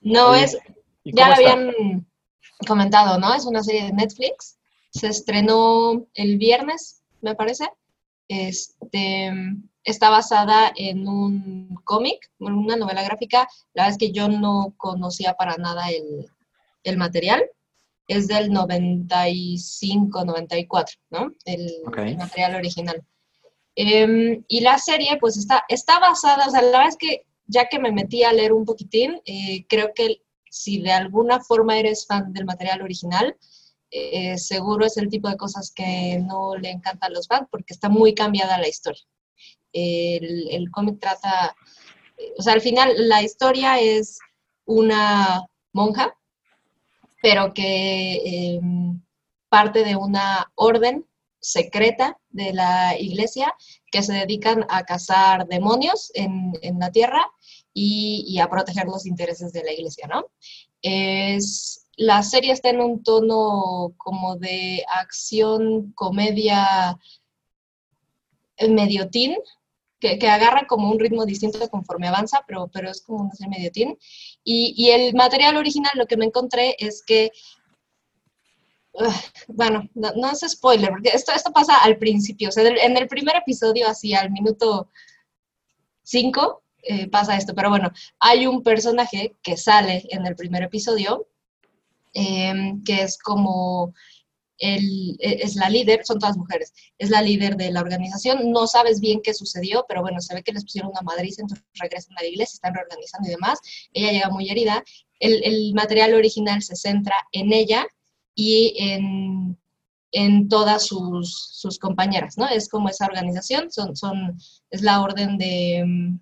No 0.00 0.30
Oye, 0.30 0.44
es, 0.44 0.58
¿Y 1.02 1.14
ya 1.16 1.28
lo 1.28 1.34
está? 1.34 1.52
habían 1.52 2.06
comentado, 2.66 3.18
¿no? 3.18 3.34
Es 3.34 3.44
una 3.44 3.62
serie 3.62 3.84
de 3.84 3.92
Netflix. 3.92 4.58
Se 4.90 5.08
estrenó 5.08 6.06
el 6.14 6.38
viernes, 6.38 7.02
me 7.20 7.34
parece. 7.34 7.68
Este, 8.28 9.32
está 9.82 10.10
basada 10.10 10.72
en 10.76 11.08
un 11.08 11.74
cómic, 11.84 12.30
en 12.40 12.54
una 12.54 12.76
novela 12.76 13.02
gráfica. 13.02 13.48
La 13.74 13.84
verdad 13.84 13.92
es 13.92 13.98
que 13.98 14.12
yo 14.12 14.28
no 14.28 14.74
conocía 14.76 15.34
para 15.34 15.56
nada 15.56 15.90
el, 15.90 16.28
el 16.84 16.96
material. 16.96 17.44
Es 18.06 18.28
del 18.28 18.52
95, 18.52 20.24
94, 20.24 20.94
¿no? 21.10 21.32
El, 21.44 21.70
Ok. 21.86 21.98
el 21.98 22.16
material 22.18 22.54
original. 22.56 23.02
Em, 23.76 24.44
y 24.48 24.60
la 24.60 24.78
serie, 24.78 25.18
pues 25.20 25.36
está, 25.36 25.64
está 25.68 25.98
basada, 25.98 26.46
o 26.46 26.50
sea, 26.50 26.62
la 26.62 26.70
verdad 26.70 26.88
es 26.88 26.96
que 26.96 27.26
ya 27.46 27.68
que 27.68 27.78
me 27.78 27.92
metí 27.92 28.22
a 28.22 28.32
leer 28.32 28.52
un 28.52 28.64
poquitín, 28.64 29.20
eh, 29.26 29.66
creo 29.68 29.92
que 29.94 30.22
si 30.50 30.80
de 30.80 30.92
alguna 30.92 31.40
forma 31.40 31.78
eres 31.78 32.06
fan 32.06 32.32
del 32.32 32.44
material 32.44 32.82
original, 32.82 33.36
eh, 33.90 34.38
seguro 34.38 34.86
es 34.86 34.96
el 34.96 35.08
tipo 35.08 35.28
de 35.28 35.36
cosas 35.36 35.72
que 35.74 36.18
no 36.20 36.56
le 36.56 36.70
encantan 36.70 37.10
a 37.10 37.14
los 37.14 37.28
fans 37.28 37.48
porque 37.50 37.74
está 37.74 37.88
muy 37.88 38.14
cambiada 38.14 38.58
la 38.58 38.68
historia. 38.68 39.02
El, 39.72 40.70
cómic 40.70 41.00
trata, 41.00 41.54
o 42.38 42.42
sea, 42.42 42.52
al 42.52 42.60
final 42.60 42.92
la 43.08 43.22
historia 43.22 43.80
es 43.80 44.18
una 44.64 45.44
monja, 45.72 46.16
pero 47.22 47.52
que 47.52 48.56
em, 48.56 49.02
parte 49.48 49.84
de 49.84 49.96
una 49.96 50.52
orden 50.54 51.04
secreta 51.44 52.18
de 52.30 52.54
la 52.54 52.98
iglesia 52.98 53.54
que 53.92 54.02
se 54.02 54.14
dedican 54.14 54.64
a 54.70 54.84
cazar 54.84 55.46
demonios 55.46 56.10
en, 56.14 56.52
en 56.62 56.78
la 56.78 56.90
tierra 56.90 57.30
y, 57.74 58.38
a 58.38 58.48
proteger 58.48 58.86
los 58.86 59.04
intereses 59.04 59.52
de 59.52 59.62
la 59.62 59.72
iglesia, 59.72 60.06
¿no? 60.06 60.26
Es, 60.80 61.86
la 61.96 62.22
serie 62.22 62.52
está 62.52 62.70
en 62.70 62.80
un 62.80 63.02
tono 63.02 63.94
como 63.96 64.36
de 64.36 64.84
acción, 64.88 65.92
comedia, 65.92 66.98
eh, 68.56 68.68
medio 68.68 69.10
que, 69.98 70.18
que 70.18 70.28
agarra 70.28 70.66
como 70.66 70.90
un 70.90 70.98
ritmo 70.98 71.26
distinto 71.26 71.68
conforme 71.68 72.08
avanza, 72.08 72.42
pero, 72.46 72.68
pero 72.72 72.90
es 72.90 73.02
como 73.02 73.24
serie 73.24 73.48
medio 73.48 73.72
teen. 73.72 73.98
Y, 74.44 74.74
y 74.76 74.90
el 74.90 75.14
material 75.14 75.56
original, 75.56 75.92
lo 75.96 76.06
que 76.06 76.16
me 76.16 76.26
encontré 76.26 76.76
es 76.78 77.02
que 77.04 77.30
Bueno, 79.48 79.88
no, 79.94 80.12
no 80.14 80.30
es 80.30 80.40
spoiler, 80.48 80.90
porque 80.90 81.10
esto, 81.10 81.32
esto 81.32 81.52
pasa 81.52 81.76
al 81.78 81.98
principio. 81.98 82.48
O 82.48 82.52
sea, 82.52 82.64
en 82.68 82.96
el 82.96 83.08
primer 83.08 83.36
episodio, 83.36 83.88
así 83.88 84.14
al 84.14 84.30
minuto 84.30 84.88
5, 86.02 86.62
pasa 87.10 87.36
esto. 87.36 87.54
Pero 87.54 87.70
bueno, 87.70 87.90
hay 88.20 88.46
un 88.46 88.62
personaje 88.62 89.36
que 89.42 89.56
sale 89.56 90.04
en 90.10 90.26
el 90.26 90.36
primer 90.36 90.62
episodio, 90.62 91.26
em, 92.12 92.82
que 92.84 93.02
es 93.02 93.18
como 93.18 93.94
el, 94.58 95.16
e- 95.20 95.40
es 95.42 95.56
la 95.56 95.68
líder, 95.68 96.04
son 96.04 96.18
todas 96.20 96.36
mujeres, 96.36 96.72
es 96.98 97.10
la 97.10 97.22
líder 97.22 97.56
de 97.56 97.72
la 97.72 97.80
organización. 97.80 98.50
No 98.52 98.66
sabes 98.68 99.00
bien 99.00 99.20
qué 99.22 99.34
sucedió, 99.34 99.84
pero 99.88 100.02
bueno, 100.02 100.20
se 100.20 100.34
ve 100.34 100.42
que 100.44 100.52
les 100.52 100.64
pusieron 100.64 100.90
una 100.92 101.02
madriza, 101.02 101.42
entonces 101.42 101.66
regresan 101.80 102.16
a 102.18 102.22
la 102.22 102.28
iglesia, 102.28 102.54
están 102.54 102.74
reorganizando 102.74 103.28
y 103.28 103.32
demás. 103.32 103.58
Ella 103.92 104.12
llega 104.12 104.30
muy 104.30 104.48
herida. 104.50 104.84
El 105.20 105.72
material 105.74 106.14
original 106.14 106.62
se 106.62 106.76
centra 106.76 107.16
en 107.32 107.52
ella 107.52 107.86
y 108.34 108.74
en, 108.78 109.56
en 110.12 110.48
todas 110.48 110.86
sus, 110.86 111.32
sus 111.52 111.78
compañeras, 111.78 112.36
¿no? 112.38 112.48
Es 112.48 112.68
como 112.68 112.88
esa 112.88 113.06
organización, 113.06 113.70
son, 113.70 113.96
son, 113.96 114.36
es 114.70 114.82
la 114.82 115.00
orden 115.02 115.38
de, 115.38 115.82
mm, 115.86 116.18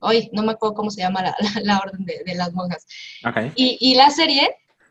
hoy 0.00 0.30
no 0.32 0.42
me 0.42 0.52
acuerdo 0.52 0.74
cómo 0.74 0.90
se 0.90 1.02
llama 1.02 1.22
la, 1.22 1.36
la- 1.54 1.60
la 1.62 1.78
orden 1.78 2.04
de, 2.04 2.22
de 2.24 2.34
las 2.34 2.52
monjas. 2.52 2.86
Y, 3.56 3.76
y 3.80 3.94
la 3.94 4.10
serie 4.10 4.48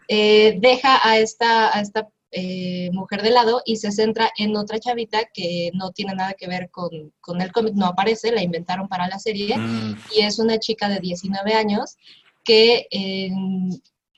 eh, 0.08 0.58
deja 0.60 1.00
a 1.08 1.18
esta, 1.20 1.76
a 1.76 1.82
esta 1.82 2.08
eh, 2.32 2.90
mujer 2.94 3.24
de 3.24 3.32
lado 3.32 3.62
y 3.66 3.78
se 3.78 3.92
centra 3.92 4.30
en 4.38 4.56
otra 4.56 4.80
chavita 4.80 5.26
que 5.34 5.72
no 5.74 5.92
tiene 5.92 6.14
nada 6.14 6.34
que 6.36 6.48
ver 6.48 6.70
con, 6.70 7.12
con 7.22 7.42
el 7.42 7.52
cómic, 7.52 7.74
no 7.74 7.88
aparece, 7.88 8.32
la 8.32 8.44
inventaron 8.44 8.88
para 8.88 9.08
la 9.08 9.18
serie 9.20 9.58
Mm, 9.58 9.96
y 10.16 10.22
es 10.22 10.38
una 10.38 10.60
chica 10.60 10.90
de 10.90 11.00
19 11.00 11.54
años 11.54 11.98
que 12.44 12.88
en 12.92 13.70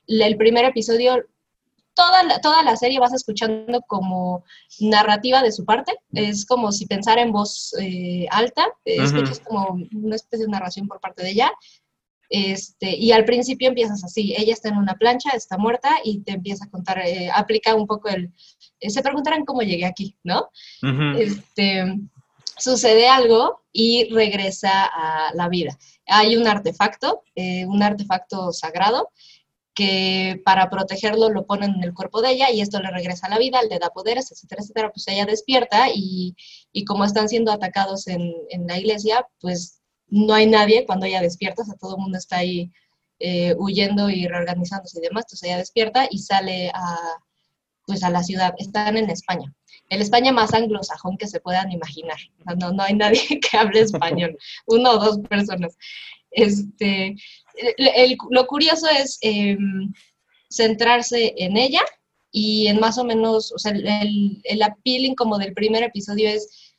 el 0.06 0.36
primer 0.36 0.64
episodio, 0.66 1.24
toda 1.94 2.22
la, 2.22 2.40
toda 2.40 2.62
la 2.62 2.76
serie 2.76 3.00
vas 3.00 3.12
escuchando 3.12 3.82
como 3.82 4.44
narrativa 4.80 5.42
de 5.42 5.52
su 5.52 5.64
parte, 5.64 5.92
es 6.12 6.46
como 6.46 6.72
si 6.72 6.86
pensara 6.86 7.22
en 7.22 7.32
voz 7.32 7.74
eh, 7.80 8.26
alta, 8.30 8.66
eh, 8.84 8.98
Ujú. 8.98 9.04
escuchas 9.04 9.40
como 9.40 9.78
una 9.94 10.16
especie 10.16 10.46
de 10.46 10.52
narración 10.52 10.88
por 10.88 11.00
parte 11.00 11.22
de 11.22 11.30
ella. 11.30 11.52
Este, 12.34 12.96
y 12.96 13.12
al 13.12 13.26
principio 13.26 13.68
empiezas 13.68 14.02
así, 14.04 14.34
ella 14.34 14.54
está 14.54 14.70
en 14.70 14.78
una 14.78 14.94
plancha, 14.94 15.30
está 15.30 15.58
muerta 15.58 15.90
y 16.02 16.20
te 16.20 16.32
empieza 16.32 16.64
a 16.64 16.70
contar, 16.70 16.98
eh, 17.00 17.30
aplica 17.30 17.74
un 17.74 17.86
poco 17.86 18.08
el, 18.08 18.32
eh, 18.80 18.88
se 18.88 19.02
preguntarán 19.02 19.44
cómo 19.44 19.60
llegué 19.60 19.84
aquí, 19.84 20.16
¿no? 20.24 20.48
este, 21.18 21.84
sucede 22.56 23.06
algo 23.06 23.60
y 23.70 24.08
regresa 24.14 24.84
a 24.84 25.34
la 25.34 25.50
vida. 25.50 25.76
Hay 26.06 26.36
un 26.36 26.48
artefacto, 26.48 27.22
un 27.36 27.82
artefacto 27.82 28.50
sagrado, 28.52 29.10
que 29.74 30.40
para 30.44 30.68
protegerlo 30.70 31.30
lo 31.30 31.46
ponen 31.46 31.74
en 31.74 31.82
el 31.84 31.94
cuerpo 31.94 32.20
de 32.20 32.30
ella 32.32 32.50
y 32.50 32.60
esto 32.60 32.80
le 32.80 32.90
regresa 32.90 33.26
a 33.26 33.30
la 33.30 33.38
vida, 33.38 33.62
le 33.62 33.78
da 33.78 33.90
poderes, 33.90 34.30
etcétera, 34.30 34.62
etcétera. 34.62 34.92
Pues 34.92 35.06
ella 35.08 35.26
despierta 35.26 35.88
y, 35.94 36.36
y 36.72 36.84
como 36.84 37.04
están 37.04 37.28
siendo 37.28 37.52
atacados 37.52 38.06
en, 38.08 38.32
en 38.50 38.66
la 38.66 38.78
iglesia, 38.78 39.26
pues 39.40 39.80
no 40.08 40.34
hay 40.34 40.46
nadie 40.46 40.84
cuando 40.86 41.06
ella 41.06 41.22
despierta, 41.22 41.62
o 41.62 41.76
todo 41.78 41.96
el 41.96 42.02
mundo 42.02 42.18
está 42.18 42.38
ahí 42.38 42.70
eh, 43.18 43.54
huyendo 43.58 44.10
y 44.10 44.26
reorganizándose 44.26 44.98
y 44.98 45.02
demás. 45.02 45.24
Entonces 45.24 45.48
ella 45.48 45.58
despierta 45.58 46.06
y 46.10 46.18
sale 46.18 46.70
a, 46.74 46.96
pues 47.86 48.02
a 48.02 48.10
la 48.10 48.22
ciudad. 48.22 48.54
Están 48.58 48.96
en 48.96 49.10
España 49.10 49.54
el 49.92 50.00
España 50.00 50.32
más 50.32 50.54
anglosajón 50.54 51.18
que 51.18 51.26
se 51.26 51.40
puedan 51.40 51.70
imaginar. 51.70 52.16
No, 52.58 52.72
no 52.72 52.82
hay 52.82 52.94
nadie 52.94 53.20
que 53.40 53.56
hable 53.56 53.80
español, 53.80 54.36
uno 54.66 54.92
o 54.92 54.98
dos 54.98 55.18
personas. 55.28 55.76
Este, 56.30 57.14
el- 57.56 57.88
el- 57.94 58.16
lo 58.30 58.46
curioso 58.46 58.86
es 58.88 59.18
em, 59.20 59.92
centrarse 60.50 61.34
en 61.36 61.56
ella 61.56 61.82
y 62.30 62.66
en 62.68 62.80
más 62.80 62.98
o 62.98 63.04
menos, 63.04 63.52
o 63.52 63.58
sea, 63.58 63.72
el, 63.72 64.40
el, 64.44 64.62
appealing 64.62 65.14
como 65.14 65.38
del 65.38 65.52
primer 65.52 65.82
episodio 65.82 66.28
es, 66.28 66.74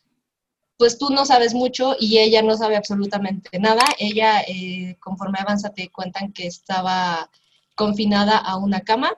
pues 0.78 0.98
tú 0.98 1.10
no 1.12 1.26
sabes 1.26 1.54
mucho 1.54 1.96
y 2.00 2.18
ella 2.20 2.42
no 2.42 2.58
sabe 2.58 2.76
absolutamente 2.76 3.58
nada. 3.60 3.84
Ella, 4.00 4.42
eh, 4.48 4.98
conforme 5.00 5.38
avanza, 5.40 5.70
te 5.70 5.90
cuentan 5.90 6.34
que 6.34 6.48
estaba 6.48 7.30
confinada 7.76 8.38
a 8.38 8.58
una 8.58 8.82
cama 8.82 9.12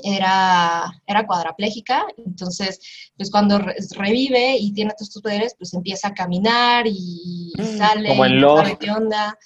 era, 0.00 1.02
era 1.06 1.26
cuadraplégica, 1.26 2.06
entonces, 2.24 2.78
pues 3.16 3.30
cuando 3.30 3.58
re- 3.58 3.76
revive 3.96 4.56
y 4.56 4.72
tiene 4.72 4.92
todos 4.92 5.08
estos 5.08 5.22
poderes, 5.22 5.54
pues 5.58 5.74
empieza 5.74 6.08
a 6.08 6.14
caminar 6.14 6.86
y, 6.86 7.52
y 7.56 7.76
sale, 7.76 8.10
Como 8.10 8.24
en 8.24 8.32
y 8.38 8.40
no 8.40 8.56
sabe 8.58 8.78
qué 8.78 8.90
onda. 8.90 9.36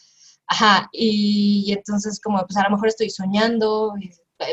Ajá, 0.47 0.89
y, 0.93 1.73
entonces 1.73 2.21
como, 2.21 2.39
pues 2.47 2.57
a 2.57 2.65
lo 2.65 2.71
mejor 2.71 2.89
estoy 2.89 3.11
soñando, 3.11 3.95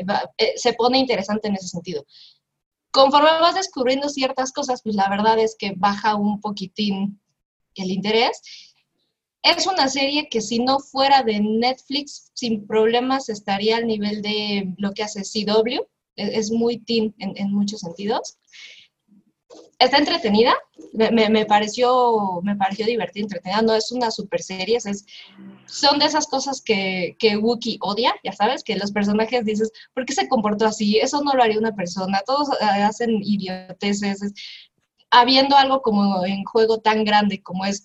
va- 0.09 0.31
eh, 0.37 0.53
se 0.55 0.73
pone 0.73 0.97
interesante 0.99 1.47
en 1.47 1.55
ese 1.55 1.67
sentido. 1.67 2.05
Conforme 2.91 3.29
vas 3.41 3.55
descubriendo 3.55 4.09
ciertas 4.09 4.51
cosas, 4.51 4.81
pues 4.83 4.95
la 4.95 5.09
verdad 5.09 5.39
es 5.39 5.55
que 5.57 5.73
baja 5.77 6.15
un 6.15 6.41
poquitín 6.41 7.19
el 7.75 7.91
interés. 7.91 8.41
Es 9.43 9.67
una 9.67 9.87
serie 9.87 10.27
que 10.29 10.41
si 10.41 10.59
no 10.59 10.79
fuera 10.79 11.23
de 11.23 11.39
Netflix, 11.39 12.31
sin 12.33 12.65
problemas 12.67 13.29
estaría 13.29 13.77
al 13.77 13.87
nivel 13.87 14.21
de 14.21 14.73
lo 14.77 14.93
que 14.93 15.03
hace 15.03 15.23
CW. 15.23 15.81
Es, 16.15 16.29
es 16.37 16.51
muy 16.51 16.79
teen 16.79 17.15
en, 17.19 17.33
en 17.37 17.53
muchos 17.53 17.81
sentidos. 17.81 18.37
Está 19.79 19.97
entretenida, 19.97 20.53
me, 20.93 21.29
me- 21.29 21.45
pareció, 21.45 22.41
me 22.43 22.55
pareció 22.55 22.85
divertida, 22.85 23.23
entretenida. 23.23 23.61
No 23.61 23.73
es 23.73 23.91
una 23.91 24.11
super 24.11 24.41
serie, 24.41 24.77
es, 24.77 25.05
son 25.65 25.99
de 25.99 26.05
esas 26.05 26.27
cosas 26.27 26.61
que, 26.61 27.15
que 27.17 27.37
Wookiee 27.37 27.77
odia, 27.81 28.13
ya 28.23 28.33
sabes, 28.33 28.63
que 28.63 28.75
los 28.75 28.91
personajes 28.91 29.45
dices, 29.45 29.71
¿por 29.93 30.05
qué 30.05 30.13
se 30.13 30.27
comportó 30.27 30.65
así? 30.65 30.97
Eso 30.99 31.23
no 31.23 31.33
lo 31.33 31.41
haría 31.43 31.57
una 31.59 31.75
persona, 31.75 32.21
todos 32.25 32.49
eh, 32.61 32.65
hacen 32.83 33.21
idioteces. 33.23 34.21
es- 34.21 34.33
habiendo 35.11 35.55
algo 35.55 35.81
como 35.81 36.23
en 36.25 36.43
juego 36.43 36.79
tan 36.81 37.03
grande 37.03 37.41
como 37.41 37.65
es 37.65 37.83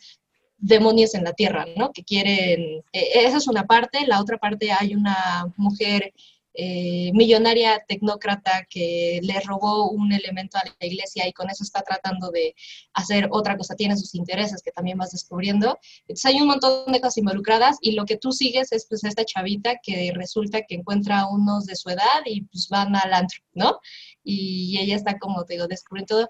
demonios 0.59 1.15
en 1.15 1.25
la 1.25 1.33
tierra, 1.33 1.65
¿no? 1.77 1.91
Que 1.93 2.05
quieren, 2.05 2.83
eh, 2.93 3.09
esa 3.15 3.39
es 3.39 3.49
una 3.49 3.65
parte, 3.67 4.07
la 4.07 4.21
otra 4.21 4.37
parte 4.39 4.73
hay 4.73 4.95
una 4.95 5.47
mujer 5.57 6.13
eh, 6.55 7.11
millonaria 7.13 7.85
tecnócrata 7.87 8.65
que 8.71 9.19
le 9.23 9.41
robó 9.41 9.91
un 9.91 10.13
elemento 10.13 10.57
a 10.57 10.63
la 10.65 10.87
iglesia 10.87 11.27
y 11.27 11.33
con 11.33 11.51
eso 11.51 11.65
está 11.65 11.83
tratando 11.83 12.31
de 12.31 12.55
hacer 12.93 13.29
otra 13.33 13.57
cosa, 13.57 13.75
tiene 13.75 13.97
sus 13.97 14.15
intereses 14.15 14.63
que 14.63 14.71
también 14.71 14.97
vas 14.97 15.11
descubriendo. 15.11 15.79
Entonces 16.03 16.27
hay 16.27 16.41
un 16.41 16.47
montón 16.47 16.93
de 16.93 17.01
cosas 17.01 17.19
involucradas 17.19 17.79
y 17.81 17.93
lo 17.93 18.05
que 18.05 18.17
tú 18.17 18.31
sigues 18.31 18.71
es 18.73 18.87
pues 18.89 19.03
esta 19.03 19.25
chavita 19.25 19.81
que 19.83 20.13
resulta 20.15 20.63
que 20.63 20.77
encuentra 20.77 21.21
a 21.21 21.29
unos 21.29 21.67
de 21.67 21.75
su 21.75 21.91
edad 21.91 22.23
y 22.25 22.43
pues 22.43 22.69
van 22.69 22.95
al 22.95 23.13
antro, 23.13 23.41
¿no? 23.53 23.81
Y 24.23 24.79
ella 24.79 24.97
está 24.97 25.19
como, 25.19 25.45
te 25.45 25.55
digo, 25.55 25.67
descubriendo 25.67 26.05
todo 26.05 26.29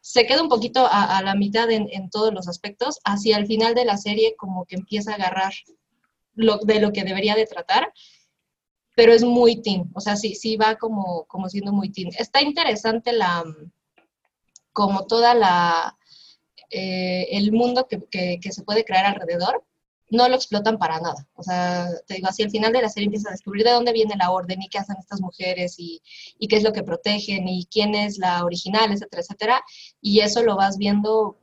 se 0.00 0.26
queda 0.26 0.42
un 0.42 0.50
poquito 0.50 0.86
a, 0.86 1.22
la 1.22 1.34
mitad 1.34 1.70
en, 1.70 1.88
en, 1.90 2.10
todos 2.10 2.32
los 2.34 2.46
aspectos, 2.46 3.00
hacia 3.04 3.38
el 3.38 3.46
final 3.46 3.74
de 3.74 3.86
la 3.86 3.96
serie 3.96 4.36
como 4.36 4.66
que 4.66 4.76
empieza 4.76 5.12
a 5.12 5.14
agarrar 5.14 5.54
lo, 6.34 6.58
de 6.58 6.80
lo 6.80 6.92
que 6.92 7.04
debería 7.04 7.34
de 7.34 7.46
tratar, 7.46 7.92
pero 8.94 9.12
es 9.12 9.24
muy 9.24 9.60
teen, 9.62 9.90
o 9.94 10.00
sea, 10.00 10.16
sí, 10.16 10.34
sí 10.34 10.56
va 10.56 10.76
como, 10.76 11.24
como 11.24 11.48
siendo 11.48 11.72
muy 11.72 11.90
teen. 11.90 12.10
Está 12.18 12.42
interesante 12.42 13.12
la, 13.12 13.44
como 14.72 15.06
toda 15.06 15.34
la, 15.34 15.96
eh, 16.70 17.28
el 17.30 17.52
mundo 17.52 17.86
que, 17.88 18.02
que, 18.10 18.38
que 18.40 18.52
se 18.52 18.62
puede 18.62 18.84
crear 18.84 19.06
alrededor, 19.06 19.64
no 20.10 20.28
lo 20.28 20.36
explotan 20.36 20.78
para 20.78 21.00
nada. 21.00 21.26
O 21.34 21.42
sea, 21.42 21.88
te 22.06 22.14
digo, 22.14 22.28
así 22.28 22.42
al 22.42 22.50
final 22.50 22.72
de 22.72 22.82
la 22.82 22.88
serie 22.88 23.06
empiezas 23.06 23.28
a 23.28 23.32
descubrir 23.32 23.64
de 23.64 23.72
dónde 23.72 23.92
viene 23.92 24.16
la 24.16 24.30
orden 24.30 24.62
y 24.62 24.68
qué 24.68 24.78
hacen 24.78 24.96
estas 24.98 25.20
mujeres 25.20 25.76
y, 25.78 26.00
y, 26.38 26.48
qué 26.48 26.56
es 26.56 26.62
lo 26.62 26.72
que 26.72 26.82
protegen 26.82 27.48
y 27.48 27.66
quién 27.66 27.94
es 27.94 28.18
la 28.18 28.44
original, 28.44 28.92
etcétera, 28.92 29.22
etcétera. 29.22 29.64
Y 30.00 30.20
eso 30.20 30.42
lo 30.42 30.56
vas 30.56 30.78
viendo 30.78 31.36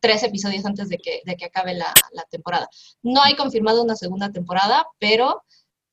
tres 0.00 0.22
episodios 0.22 0.64
antes 0.64 0.88
de 0.88 0.98
que, 0.98 1.22
de 1.24 1.36
que 1.36 1.46
acabe 1.46 1.74
la, 1.74 1.92
la, 2.12 2.22
temporada. 2.30 2.68
No 3.02 3.22
hay 3.22 3.34
confirmado 3.34 3.82
una 3.82 3.96
segunda 3.96 4.30
temporada, 4.30 4.86
pero 4.98 5.42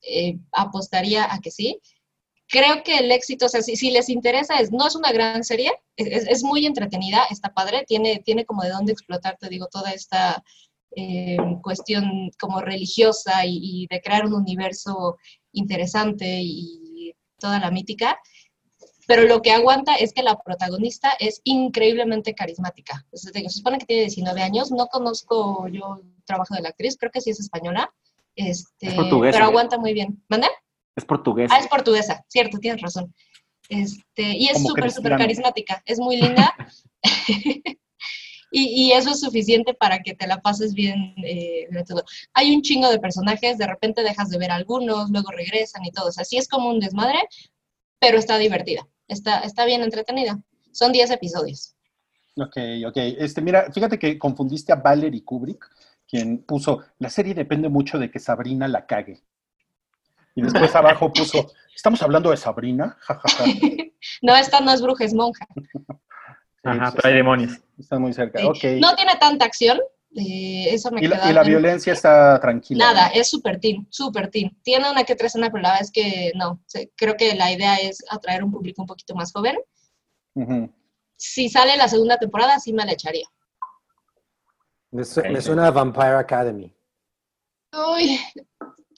eh, 0.02 0.38
apostaría 0.52 1.32
a 1.32 1.40
que 1.40 1.50
sí. 1.50 1.80
Creo 2.48 2.82
que 2.82 2.98
el 2.98 3.12
éxito, 3.12 3.46
o 3.46 3.48
sea, 3.48 3.62
si, 3.62 3.76
si 3.76 3.90
les 3.90 4.08
interesa, 4.08 4.56
es, 4.56 4.72
no 4.72 4.86
es 4.86 4.96
una 4.96 5.12
gran 5.12 5.44
serie, 5.44 5.70
es, 5.96 6.26
es, 6.26 6.42
muy 6.42 6.66
entretenida, 6.66 7.24
está 7.30 7.54
padre, 7.54 7.84
tiene, 7.86 8.20
tiene 8.24 8.44
como 8.44 8.62
de 8.62 8.70
dónde 8.70 8.92
explotar, 8.92 9.36
te 9.38 9.48
digo, 9.48 9.68
toda 9.70 9.92
esta 9.92 10.42
eh, 10.96 11.36
cuestión 11.62 12.30
como 12.40 12.60
religiosa 12.60 13.46
y, 13.46 13.58
y, 13.62 13.86
de 13.86 14.00
crear 14.00 14.26
un 14.26 14.34
universo 14.34 15.16
interesante 15.52 16.40
y 16.42 17.14
toda 17.38 17.60
la 17.60 17.70
mítica. 17.70 18.18
Pero 19.06 19.22
lo 19.22 19.42
que 19.42 19.50
aguanta 19.50 19.96
es 19.96 20.12
que 20.12 20.22
la 20.22 20.38
protagonista 20.38 21.10
es 21.18 21.40
increíblemente 21.42 22.34
carismática. 22.34 23.04
se 23.12 23.48
supone 23.48 23.78
que 23.78 23.86
tiene 23.86 24.02
19 24.02 24.40
años, 24.40 24.70
no 24.70 24.86
conozco 24.86 25.66
yo 25.66 26.00
trabajo 26.24 26.54
de 26.54 26.62
la 26.62 26.68
actriz, 26.68 26.96
creo 26.96 27.10
que 27.10 27.20
sí 27.20 27.30
es 27.30 27.40
española, 27.40 27.92
este, 28.34 28.88
es 28.88 28.94
portuguesa, 28.94 29.38
pero 29.38 29.46
aguanta 29.46 29.78
muy 29.78 29.92
bien. 29.92 30.22
¿Manda? 30.28 30.48
Es 30.96 31.04
portuguesa. 31.04 31.54
Ah, 31.54 31.60
es 31.60 31.68
portuguesa, 31.68 32.24
cierto, 32.28 32.58
tienes 32.58 32.80
razón. 32.80 33.14
Este, 33.68 34.36
y 34.36 34.48
es 34.48 34.62
súper, 34.62 34.90
súper 34.90 35.16
carismática, 35.16 35.82
es 35.86 35.98
muy 36.00 36.16
linda. 36.16 36.52
y, 38.50 38.88
y, 38.88 38.92
eso 38.92 39.10
es 39.10 39.20
suficiente 39.20 39.74
para 39.74 40.00
que 40.00 40.14
te 40.14 40.26
la 40.26 40.40
pases 40.40 40.74
bien 40.74 41.14
eh, 41.24 41.68
todo. 41.86 42.02
Hay 42.34 42.52
un 42.52 42.62
chingo 42.62 42.90
de 42.90 42.98
personajes, 42.98 43.58
de 43.58 43.66
repente 43.66 44.02
dejas 44.02 44.28
de 44.28 44.38
ver 44.38 44.50
algunos, 44.50 45.10
luego 45.10 45.30
regresan 45.30 45.84
y 45.84 45.92
todo. 45.92 46.08
O 46.08 46.12
sea, 46.12 46.24
sí 46.24 46.36
es 46.36 46.48
como 46.48 46.68
un 46.68 46.80
desmadre, 46.80 47.20
pero 48.00 48.18
está 48.18 48.38
divertida, 48.38 48.86
está, 49.06 49.40
está 49.40 49.64
bien 49.64 49.82
entretenida. 49.82 50.42
Son 50.72 50.90
10 50.90 51.12
episodios. 51.12 51.76
Ok, 52.36 52.56
ok. 52.86 52.96
Este, 52.96 53.40
mira, 53.40 53.70
fíjate 53.72 53.98
que 53.98 54.18
confundiste 54.18 54.72
a 54.72 54.76
Valerie 54.76 55.24
Kubrick, 55.24 55.68
quien 56.10 56.38
puso, 56.42 56.82
la 56.98 57.08
serie 57.08 57.34
depende 57.34 57.68
mucho 57.68 57.98
de 57.98 58.10
que 58.10 58.18
Sabrina 58.18 58.66
la 58.66 58.84
cague. 58.84 59.22
Y 60.34 60.42
después 60.42 60.74
abajo 60.74 61.12
puso, 61.12 61.52
¿estamos 61.74 62.02
hablando 62.02 62.30
de 62.30 62.36
Sabrina? 62.36 62.98
no, 64.22 64.36
esta 64.36 64.60
no 64.60 64.72
es 64.72 64.82
bruja, 64.82 65.04
es 65.04 65.14
monja. 65.14 65.46
Ajá, 66.64 66.92
pero 66.94 67.08
hay 67.08 67.14
demonios. 67.14 67.60
Está 67.78 67.98
muy 67.98 68.12
cerca. 68.12 68.40
Sí. 68.40 68.46
Okay. 68.46 68.80
No 68.80 68.94
tiene 68.96 69.16
tanta 69.16 69.44
acción. 69.44 69.78
Eh, 70.16 70.66
eso 70.74 70.90
me 70.90 71.00
y, 71.00 71.02
queda 71.04 71.24
la, 71.24 71.30
y 71.30 71.34
la 71.34 71.42
violencia 71.44 71.92
está 71.92 72.40
tranquila. 72.40 72.92
Nada, 72.92 73.08
¿no? 73.08 73.20
es 73.20 73.30
súper 73.30 73.60
teen, 73.60 73.86
súper 73.90 74.28
teen. 74.28 74.58
Tiene 74.62 74.90
una 74.90 75.04
que 75.04 75.12
otra 75.12 75.28
escena, 75.28 75.50
pero 75.50 75.62
la 75.62 75.70
verdad 75.70 75.84
es 75.84 75.92
que 75.92 76.32
no. 76.34 76.60
Creo 76.96 77.16
que 77.16 77.36
la 77.36 77.52
idea 77.52 77.76
es 77.76 78.04
atraer 78.10 78.42
un 78.42 78.50
público 78.50 78.82
un 78.82 78.88
poquito 78.88 79.14
más 79.14 79.32
joven. 79.32 79.56
Uh 80.34 80.42
-huh. 80.42 80.72
Si 81.16 81.48
sale 81.48 81.76
la 81.76 81.86
segunda 81.86 82.18
temporada, 82.18 82.58
sí 82.58 82.72
me 82.72 82.84
la 82.84 82.92
echaría. 82.92 83.26
Me, 84.90 85.04
su 85.04 85.20
me 85.22 85.40
suena 85.40 85.66
a 85.66 85.70
Vampire 85.70 86.16
Academy. 86.16 86.74
Uy, 87.72 88.18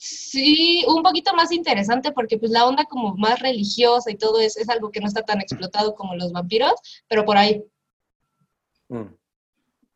Sí, 0.05 0.83
un 0.85 1.01
poquito 1.01 1.33
más 1.33 1.53
interesante 1.53 2.11
porque 2.11 2.37
pues 2.37 2.51
la 2.51 2.65
onda 2.65 2.83
como 2.83 3.15
más 3.15 3.39
religiosa 3.39 4.11
y 4.11 4.15
todo 4.15 4.37
es, 4.41 4.57
es 4.57 4.67
algo 4.67 4.91
que 4.91 4.99
no 4.99 5.07
está 5.07 5.21
tan 5.23 5.39
explotado 5.39 5.95
como 5.95 6.13
los 6.15 6.33
vampiros, 6.33 6.73
pero 7.07 7.23
por 7.23 7.37
ahí. 7.37 7.63
Mm. 8.89 9.15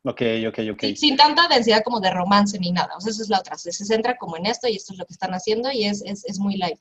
Ok, 0.04 0.22
ok, 0.48 0.58
ok. 0.72 0.80
Sin, 0.80 0.96
sin, 0.96 1.16
tanta 1.18 1.46
densidad 1.46 1.82
como 1.84 2.00
de 2.00 2.10
romance 2.10 2.58
ni 2.58 2.72
nada. 2.72 2.96
O 2.96 3.02
sea, 3.02 3.10
esa 3.10 3.22
es 3.22 3.28
la 3.28 3.40
otra. 3.40 3.58
Se, 3.58 3.70
se, 3.70 3.84
centra 3.84 4.16
como 4.16 4.38
en 4.38 4.46
esto 4.46 4.66
y 4.66 4.76
esto 4.76 4.94
es 4.94 4.98
lo 4.98 5.04
que 5.04 5.12
están 5.12 5.32
haciendo 5.32 5.70
y 5.70 5.84
es, 5.84 6.02
es, 6.06 6.24
es 6.24 6.38
muy 6.38 6.56
light. 6.56 6.80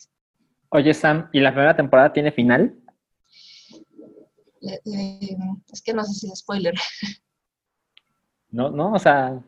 Oye, 0.70 0.94
Sam, 0.94 1.30
¿y 1.34 1.42
la 1.42 1.52
primera 1.52 1.76
temporada 1.76 2.14
tiene 2.14 2.32
final? 2.32 2.80
Eh, 4.62 4.80
eh, 4.86 5.38
es 5.70 5.82
que 5.82 5.94
no 5.94 6.06
sé 6.06 6.14
si 6.14 6.32
es 6.32 6.40
spoiler. 6.40 6.76
No, 8.52 8.70
no, 8.70 8.94
o 8.94 9.00
sea, 9.00 9.40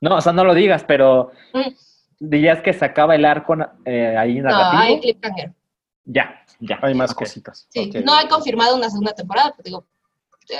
no, 0.00 0.16
o 0.16 0.20
sea, 0.20 0.32
no 0.32 0.44
lo 0.44 0.54
digas, 0.54 0.84
pero... 0.84 1.32
Mm 1.52 1.88
dirías 2.20 2.60
que 2.62 2.72
se 2.72 2.84
acaba 2.84 3.14
el 3.14 3.24
arco 3.24 3.56
eh, 3.84 4.16
ahí 4.16 4.40
narrativo. 4.40 4.72
No, 4.72 4.78
hay 4.78 5.00
cliffhanger. 5.00 5.52
Ya, 6.04 6.42
ya. 6.60 6.78
Hay 6.82 6.94
más 6.94 7.12
okay. 7.12 7.26
cositas. 7.26 7.66
Sí, 7.70 7.88
okay. 7.88 8.02
no 8.02 8.18
he 8.20 8.28
confirmado 8.28 8.76
una 8.76 8.90
segunda 8.90 9.12
temporada, 9.12 9.54
pero 9.56 9.64
digo, 9.64 9.86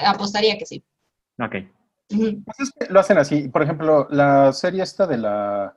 apostaría 0.07 0.57
que 0.59 0.67
sí. 0.67 0.85
Ok. 1.39 1.55
Uh 2.11 2.15
-huh. 2.15 2.45
pues 2.45 2.61
es 2.61 2.73
que 2.73 2.93
lo 2.93 3.01
hacen 3.01 3.19
así. 3.19 3.49
Por 3.49 3.63
ejemplo, 3.63 4.07
la 4.11 4.53
serie 4.53 4.83
esta 4.83 5.07
de 5.07 5.19
la 5.19 5.75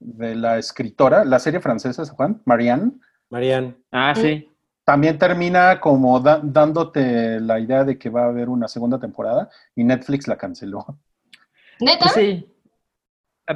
de 0.00 0.36
la 0.36 0.58
escritora, 0.58 1.24
la 1.24 1.40
serie 1.40 1.60
francesa, 1.60 2.04
Juan, 2.06 2.40
Marianne. 2.44 2.92
Marianne. 3.30 3.76
Ah, 3.90 4.14
sí. 4.14 4.48
También 4.84 5.18
termina 5.18 5.80
como 5.80 6.20
da 6.20 6.40
dándote 6.42 7.40
la 7.40 7.58
idea 7.58 7.84
de 7.84 7.98
que 7.98 8.08
va 8.08 8.22
a 8.22 8.28
haber 8.28 8.48
una 8.48 8.68
segunda 8.68 8.98
temporada 8.98 9.50
y 9.74 9.84
Netflix 9.84 10.28
la 10.28 10.36
canceló. 10.36 10.98
¿Neta? 11.80 12.08
Sí. 12.08 12.46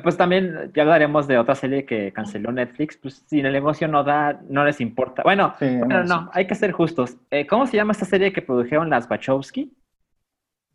Pues 0.02 0.16
también 0.16 0.72
ya 0.74 0.82
hablaremos 0.82 1.26
de 1.26 1.36
otra 1.36 1.54
serie 1.54 1.84
que 1.84 2.12
canceló 2.12 2.50
Netflix. 2.50 2.96
Pues 2.96 3.24
si 3.26 3.40
el 3.40 3.52
negocio 3.52 3.88
no 3.88 4.02
da, 4.02 4.40
no 4.48 4.64
les 4.64 4.80
importa. 4.80 5.22
Bueno, 5.22 5.54
sí, 5.58 5.66
bueno 5.76 6.04
no, 6.04 6.30
hay 6.32 6.46
que 6.46 6.54
ser 6.54 6.72
justos. 6.72 7.16
Eh, 7.30 7.46
¿Cómo 7.46 7.66
se 7.66 7.76
llama 7.76 7.92
esta 7.92 8.06
serie 8.06 8.32
que 8.32 8.40
produjeron 8.40 8.88
las 8.88 9.08
Wachowski? 9.10 9.70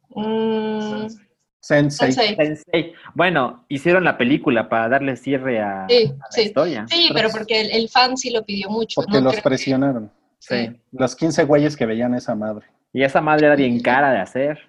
Mm, 0.09 1.07
Sensei. 1.59 2.11
Sensei. 2.11 2.35
Sensei. 2.35 2.93
Bueno, 3.15 3.65
hicieron 3.69 4.03
la 4.03 4.19
película 4.19 4.69
para 4.69 4.87
darle 4.87 5.15
cierre 5.15 5.61
a, 5.61 5.87
sí, 5.89 6.13
a 6.13 6.23
la 6.23 6.31
sí. 6.31 6.41
historia. 6.43 6.85
Sí, 6.87 7.09
pero 7.11 7.29
porque 7.29 7.61
el, 7.61 7.71
el, 7.71 7.89
fan 7.89 8.15
sí 8.17 8.29
lo 8.29 8.45
pidió 8.45 8.69
mucho. 8.69 9.01
Porque 9.01 9.17
¿no? 9.17 9.25
los 9.25 9.33
Creo 9.33 9.43
presionaron. 9.43 10.11
Que... 10.47 10.67
Sí. 10.67 10.81
Los 10.91 11.15
15 11.15 11.43
güeyes 11.45 11.75
que 11.75 11.87
veían 11.87 12.13
esa 12.13 12.35
madre. 12.35 12.67
Y 12.93 13.03
esa 13.03 13.19
madre 13.19 13.47
era 13.47 13.55
bien 13.55 13.79
cara 13.79 14.11
de 14.11 14.19
hacer. 14.19 14.59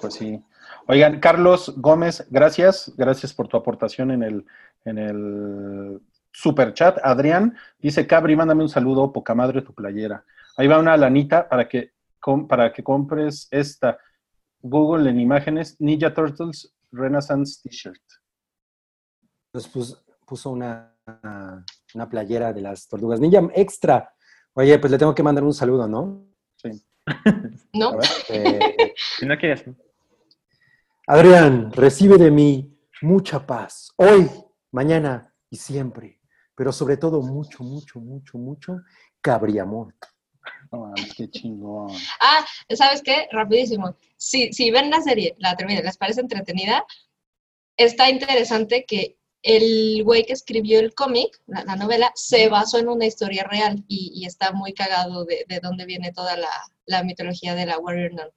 Pues 0.00 0.14
sí. 0.14 0.42
Oigan, 0.90 1.20
Carlos 1.20 1.74
Gómez, 1.76 2.26
gracias. 2.30 2.94
Gracias 2.96 3.34
por 3.34 3.46
tu 3.46 3.58
aportación 3.58 4.10
en 4.10 4.22
el, 4.22 4.46
en 4.86 4.96
el 4.96 6.00
super 6.32 6.72
chat. 6.72 6.96
Adrián 7.02 7.58
dice, 7.78 8.06
Cabri, 8.06 8.34
mándame 8.34 8.62
un 8.62 8.70
saludo, 8.70 9.12
poca 9.12 9.34
madre 9.34 9.60
tu 9.60 9.74
playera. 9.74 10.24
Ahí 10.56 10.66
va 10.66 10.78
una 10.78 10.96
lanita 10.96 11.46
para 11.46 11.68
que, 11.68 11.92
para 12.48 12.72
que 12.72 12.82
compres 12.82 13.48
esta. 13.50 13.98
Google 14.62 15.10
en 15.10 15.20
imágenes, 15.20 15.76
Ninja 15.78 16.14
Turtles 16.14 16.74
Renaissance 16.90 17.60
T-shirt. 17.62 18.02
Nos 19.52 19.68
puso, 19.68 20.02
puso 20.26 20.48
una, 20.48 20.96
una, 21.94 22.08
playera 22.08 22.54
de 22.54 22.62
las 22.62 22.88
tortugas 22.88 23.20
ninja 23.20 23.46
extra. 23.54 24.14
Oye, 24.54 24.78
pues 24.78 24.90
le 24.90 24.96
tengo 24.96 25.14
que 25.14 25.22
mandar 25.22 25.44
un 25.44 25.52
saludo, 25.52 25.86
¿no? 25.86 26.26
Sí. 26.56 26.82
¿No? 27.74 27.98
Ver, 27.98 28.08
eh, 28.30 28.94
si 29.18 29.26
no 29.26 29.36
quieres. 29.36 29.66
Adrián, 31.10 31.72
recibe 31.72 32.18
de 32.18 32.30
mí 32.30 32.78
mucha 33.00 33.46
paz, 33.46 33.90
hoy, 33.96 34.28
mañana 34.72 35.34
y 35.48 35.56
siempre, 35.56 36.20
pero 36.54 36.70
sobre 36.70 36.98
todo 36.98 37.22
mucho, 37.22 37.64
mucho, 37.64 37.98
mucho, 37.98 38.36
mucho 38.36 38.76
cabriamón. 39.22 39.94
Oh, 40.68 40.92
qué 41.16 41.30
chingón. 41.30 41.96
Ah, 42.20 42.44
¿sabes 42.74 43.00
qué? 43.00 43.26
Rapidísimo. 43.32 43.96
Si, 44.18 44.52
si 44.52 44.70
ven 44.70 44.90
la 44.90 45.00
serie, 45.00 45.34
la 45.38 45.56
terminan, 45.56 45.82
les 45.82 45.96
parece 45.96 46.20
entretenida, 46.20 46.84
está 47.78 48.10
interesante 48.10 48.84
que 48.84 49.16
el 49.40 50.04
güey 50.04 50.26
que 50.26 50.34
escribió 50.34 50.78
el 50.78 50.94
cómic, 50.94 51.40
la, 51.46 51.64
la, 51.64 51.76
novela, 51.76 52.12
se 52.16 52.50
basó 52.50 52.80
en 52.80 52.90
una 52.90 53.06
historia 53.06 53.44
real 53.44 53.82
y, 53.88 54.12
y 54.14 54.26
está 54.26 54.52
muy 54.52 54.74
cagado 54.74 55.24
de, 55.24 55.46
de, 55.48 55.60
dónde 55.60 55.86
viene 55.86 56.12
toda 56.12 56.36
la, 56.36 56.50
la 56.84 57.02
mitología 57.02 57.54
de 57.54 57.64
la 57.64 57.78
Warrior 57.78 58.12
Nun. 58.12 58.30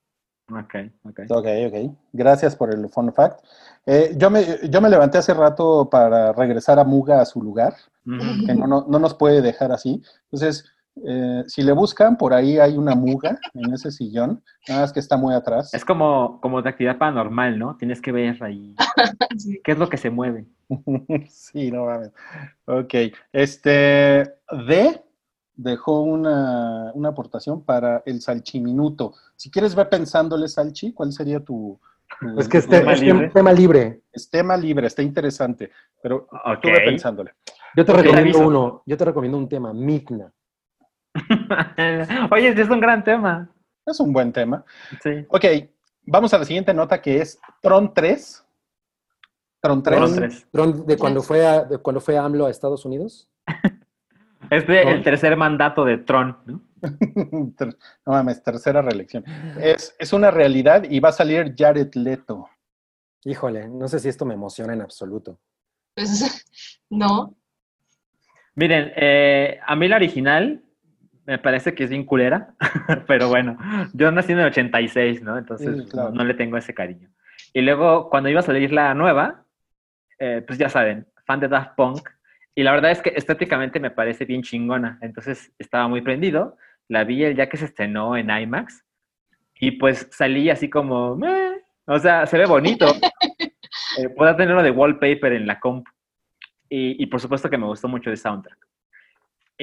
Ok, 0.52 0.76
ok. 1.06 1.20
Ok, 1.30 1.48
ok. 1.68 1.96
Gracias 2.14 2.56
por 2.56 2.74
el 2.74 2.90
fun 2.90 3.14
fact. 3.14 3.44
Eh, 3.86 4.14
yo, 4.18 4.30
me, 4.30 4.46
yo 4.70 4.82
me 4.82 4.90
levanté 4.90 5.18
hace 5.18 5.34
rato 5.34 5.90
para 5.90 6.34
regresar 6.34 6.78
a 6.80 6.84
Muga 6.84 7.22
a 7.22 7.26
su 7.26 7.42
lugar, 7.42 7.74
que 8.06 8.54
no, 8.56 8.68
no, 8.68 8.86
no 8.88 9.00
nos 9.00 9.14
puede 9.14 9.42
dejar 9.42 9.72
así. 9.72 10.02
Entonces, 10.26 10.66
eh, 11.08 11.44
si 11.48 11.64
le 11.64 11.72
buscan, 11.72 12.18
por 12.18 12.34
ahí 12.34 12.60
hay 12.60 12.78
una 12.78 12.96
Muga 12.96 13.40
en 13.54 13.74
ese 13.74 13.92
sillón, 13.92 14.44
nada 14.68 14.82
más 14.82 14.94
que 14.94 15.00
está 15.00 15.18
muy 15.18 15.34
atrás. 15.34 15.74
Es 15.74 15.86
como, 15.86 16.40
como 16.42 16.62
de 16.62 16.70
actividad 16.70 16.98
paranormal, 16.98 17.58
¿no? 17.58 17.78
Tienes 17.78 18.02
que 18.02 18.12
ver 18.12 18.44
ahí 18.44 18.76
Sí. 19.38 19.62
qué 19.64 19.72
es 19.72 19.78
lo 19.78 19.90
que 19.90 19.98
se 19.98 20.10
mueve. 20.10 20.46
Sí, 21.30 21.72
no 21.72 21.86
mames. 21.86 22.12
Ok. 22.66 22.94
Este, 23.32 24.34
D 24.68 25.02
dejó 25.62 26.02
una, 26.02 26.92
una 26.94 27.10
aportación 27.10 27.64
para 27.64 28.02
el 28.06 28.22
salchiminuto. 28.22 29.14
Si 29.36 29.50
quieres, 29.52 29.76
ve 29.76 29.86
pensándole, 29.86 30.48
Salchi, 30.48 30.94
¿cuál 30.94 31.12
sería 31.12 31.40
tu... 31.40 31.80
tu- 32.20 32.40
Es 32.40 32.48
que 32.48 32.58
es, 32.58 32.66
tu- 32.66 32.72
te- 32.72 32.80
tema 32.80 32.94
es 32.94 33.02
libre. 33.02 33.30
tema 33.30 33.54
libre. 33.54 34.02
es 34.12 34.30
tema 34.30 34.58
libre, 34.58 34.88
está 34.88 35.02
interesante, 35.02 35.72
pero 36.02 36.28
Ok. 36.46 36.62
tú 36.62 36.68
ve 36.70 36.82
pensándole. 36.86 37.32
Yo 37.76 37.86
te 37.86 37.94
recomiendo 37.94 38.40
uno. 38.48 38.84
Yo 38.86 38.98
te 38.98 39.06
recomiendo 39.06 39.38
un 39.38 39.48
tema, 39.48 39.72
Midna. 39.74 40.32
Oye, 42.32 42.50
es 42.50 42.70
un 42.70 42.80
gran 42.80 43.04
tema. 43.04 43.50
Es 43.86 44.00
un 44.00 44.12
buen 44.14 44.32
tema. 44.32 44.64
Sí. 45.02 45.26
Ok, 45.30 45.46
vamos 46.04 46.34
a 46.34 46.38
la 46.38 46.46
siguiente 46.46 46.74
nota 46.74 47.02
que 47.02 47.18
es 47.22 47.40
Tron 47.62 47.94
3. 47.94 48.46
Tron 49.62 49.84
3. 49.84 49.98
Tron 50.00 50.16
3. 50.16 50.48
Tron, 50.52 50.86
de 50.86 50.98
cuando 50.98 51.22
fue 51.22 51.46
a, 51.46 51.64
de 51.64 51.78
cuando 51.78 52.00
fue 52.02 52.18
AMLO 52.18 52.46
a 52.46 52.50
Estados 52.50 52.84
Unidos. 52.86 53.30
Es 54.52 54.68
de 54.68 54.82
el 54.82 55.02
tercer 55.02 55.38
mandato 55.38 55.86
de 55.86 55.98
Tron, 55.98 56.38
¿no? 56.46 56.62
No 58.06 58.14
mames, 58.14 58.44
tercera 58.44 58.82
reelección. 58.82 59.24
Es, 59.58 59.96
es 59.98 60.12
una 60.12 60.30
realidad 60.30 60.84
y 60.90 61.00
va 61.00 61.10
a 61.10 61.14
salir 61.14 61.56
Jared 61.58 61.94
Leto. 61.96 62.50
Híjole, 63.24 63.70
no 63.70 63.88
sé 63.88 64.00
si 64.00 64.10
esto 64.10 64.26
me 64.26 64.34
emociona 64.34 64.74
en 64.74 64.82
absoluto. 64.82 65.40
Pues, 65.96 66.46
no. 66.90 67.38
Miren, 68.56 68.92
eh, 68.98 69.58
a 69.66 69.74
mí 69.78 69.88
la 69.88 69.96
original 69.96 70.62
me 71.26 71.40
parece 71.40 71.74
que 71.74 71.86
es 71.86 71.90
bien 71.90 72.04
culera, 72.04 72.54
pero 73.08 73.30
bueno, 73.30 73.58
yo 73.94 74.12
nací 74.12 74.34
en 74.34 74.40
el 74.40 74.48
86, 74.48 75.22
¿no? 75.22 75.38
Entonces 75.38 75.84
Sí, 75.84 75.90
claro. 75.90 76.10
no, 76.10 76.16
no 76.16 76.24
le 76.26 76.34
tengo 76.34 76.58
ese 76.58 76.74
cariño. 76.74 77.10
Y 77.54 77.62
luego, 77.62 78.10
cuando 78.10 78.28
iba 78.28 78.42
a 78.42 78.44
salir 78.44 78.74
la 78.74 78.94
nueva, 78.96 79.46
eh, 80.20 80.44
pues 80.46 80.60
ya 80.60 80.68
saben, 80.68 81.08
fan 81.26 81.40
de 81.40 81.48
Daft 81.48 81.76
Punk, 81.78 82.10
y 82.56 82.64
la 82.64 82.72
verdad 82.72 82.92
es 82.92 83.02
que 83.02 83.14
estéticamente 83.16 83.80
me 83.80 83.92
parece 83.92 84.26
bien 84.26 84.44
chingona, 84.44 85.00
entonces 85.02 85.52
estaba 85.58 85.88
muy 85.88 86.02
prendido, 86.02 86.58
la 86.88 87.04
vi 87.04 87.24
el 87.24 87.36
día 87.36 87.50
que 87.50 87.58
se 87.58 87.66
estrenó 87.66 88.18
en 88.18 88.30
IMAX, 88.30 88.84
y 89.60 89.72
pues 89.72 90.08
salí 90.12 90.50
así 90.50 90.70
como, 90.70 91.16
"Meh". 91.16 91.62
o 91.86 92.00
sea, 92.00 92.26
se 92.26 92.38
ve 92.38 92.46
bonito, 92.46 92.86
eh, 93.98 94.10
puedo 94.16 94.36
tenerlo 94.36 94.64
de 94.64 94.72
wallpaper 94.72 95.34
en 95.34 95.48
la 95.48 95.60
comp, 95.60 95.88
y, 96.70 97.02
y 97.02 97.06
por 97.08 97.20
supuesto 97.20 97.50
que 97.50 97.58
me 97.58 97.66
gustó 97.66 97.88
mucho 97.88 98.10
el 98.10 98.18
soundtrack. 98.18 98.58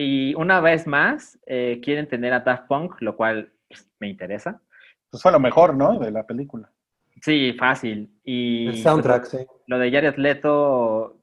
Y 0.00 0.32
una 0.36 0.60
vez 0.60 0.86
más, 0.86 1.36
eh, 1.44 1.80
quieren 1.82 2.06
tener 2.06 2.32
a 2.32 2.38
Daft 2.38 2.68
Punk, 2.68 3.00
lo 3.00 3.16
cual 3.16 3.50
pues, 3.68 3.84
me 3.98 4.08
interesa. 4.08 4.60
Pues 5.10 5.20
fue 5.20 5.32
lo 5.32 5.40
mejor, 5.40 5.74
¿no? 5.74 5.98
De 5.98 6.12
la 6.12 6.24
película. 6.24 6.70
Sí, 7.20 7.52
fácil. 7.58 8.08
Y 8.22 8.68
El 8.68 8.76
soundtrack, 8.76 9.28
pues, 9.28 9.42
sí. 9.42 9.46
lo 9.66 9.76
de 9.80 9.90
Jared 9.90 10.14
Leto, 10.14 11.17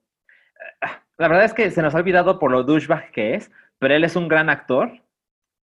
la 1.17 1.27
verdad 1.27 1.45
es 1.45 1.53
que 1.53 1.71
se 1.71 1.81
nos 1.81 1.95
ha 1.95 1.99
olvidado 1.99 2.39
por 2.39 2.51
lo 2.51 2.63
douchebag 2.63 3.11
que 3.11 3.35
es, 3.35 3.51
pero 3.79 3.95
él 3.95 4.03
es 4.03 4.15
un 4.15 4.27
gran 4.27 4.49
actor, 4.49 4.91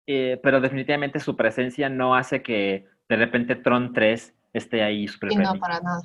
eh, 0.06 0.40
pero 0.42 0.60
definitivamente 0.60 1.20
su 1.20 1.36
presencia 1.36 1.88
no 1.88 2.14
hace 2.14 2.42
que 2.42 2.86
de 3.08 3.16
repente 3.16 3.56
Tron 3.56 3.92
3 3.92 4.34
esté 4.52 4.82
ahí 4.82 5.08
super 5.08 5.32
Y 5.32 5.36
no, 5.36 5.54
para 5.58 5.80
nada. 5.80 6.02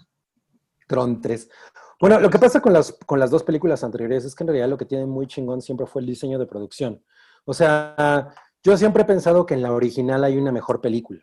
Tron 0.87 1.21
3. 1.21 1.49
Bueno, 1.99 2.19
lo 2.19 2.29
que 2.29 2.39
pasa 2.39 2.61
con 2.61 2.73
las, 2.73 2.93
con 3.05 3.19
las 3.19 3.29
dos 3.29 3.43
películas 3.43 3.83
anteriores 3.83 4.25
es 4.25 4.33
que 4.33 4.43
en 4.43 4.47
realidad 4.47 4.69
lo 4.69 4.77
que 4.77 4.85
tiene 4.85 5.05
muy 5.05 5.27
chingón 5.27 5.61
siempre 5.61 5.85
fue 5.85 6.01
el 6.01 6.07
diseño 6.07 6.39
de 6.39 6.45
producción. 6.45 7.03
O 7.45 7.53
sea, 7.53 8.29
yo 8.63 8.77
siempre 8.77 9.03
he 9.03 9.05
pensado 9.05 9.45
que 9.45 9.53
en 9.53 9.61
la 9.61 9.71
original 9.71 10.23
hay 10.23 10.37
una 10.37 10.51
mejor 10.51 10.81
película. 10.81 11.21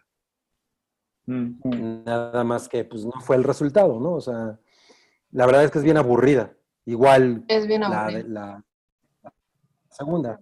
Mm. 1.26 2.04
Nada 2.04 2.44
más 2.44 2.68
que 2.68 2.84
pues 2.84 3.04
no 3.04 3.20
fue 3.20 3.36
el 3.36 3.44
resultado, 3.44 3.98
¿no? 4.00 4.12
O 4.12 4.20
sea, 4.20 4.58
la 5.32 5.46
verdad 5.46 5.64
es 5.64 5.70
que 5.70 5.78
es 5.78 5.84
bien 5.84 5.96
aburrida. 5.96 6.55
Igual 6.86 7.44
Es 7.48 7.66
bien 7.66 7.82
la, 7.82 8.62
segunda. 9.90 10.40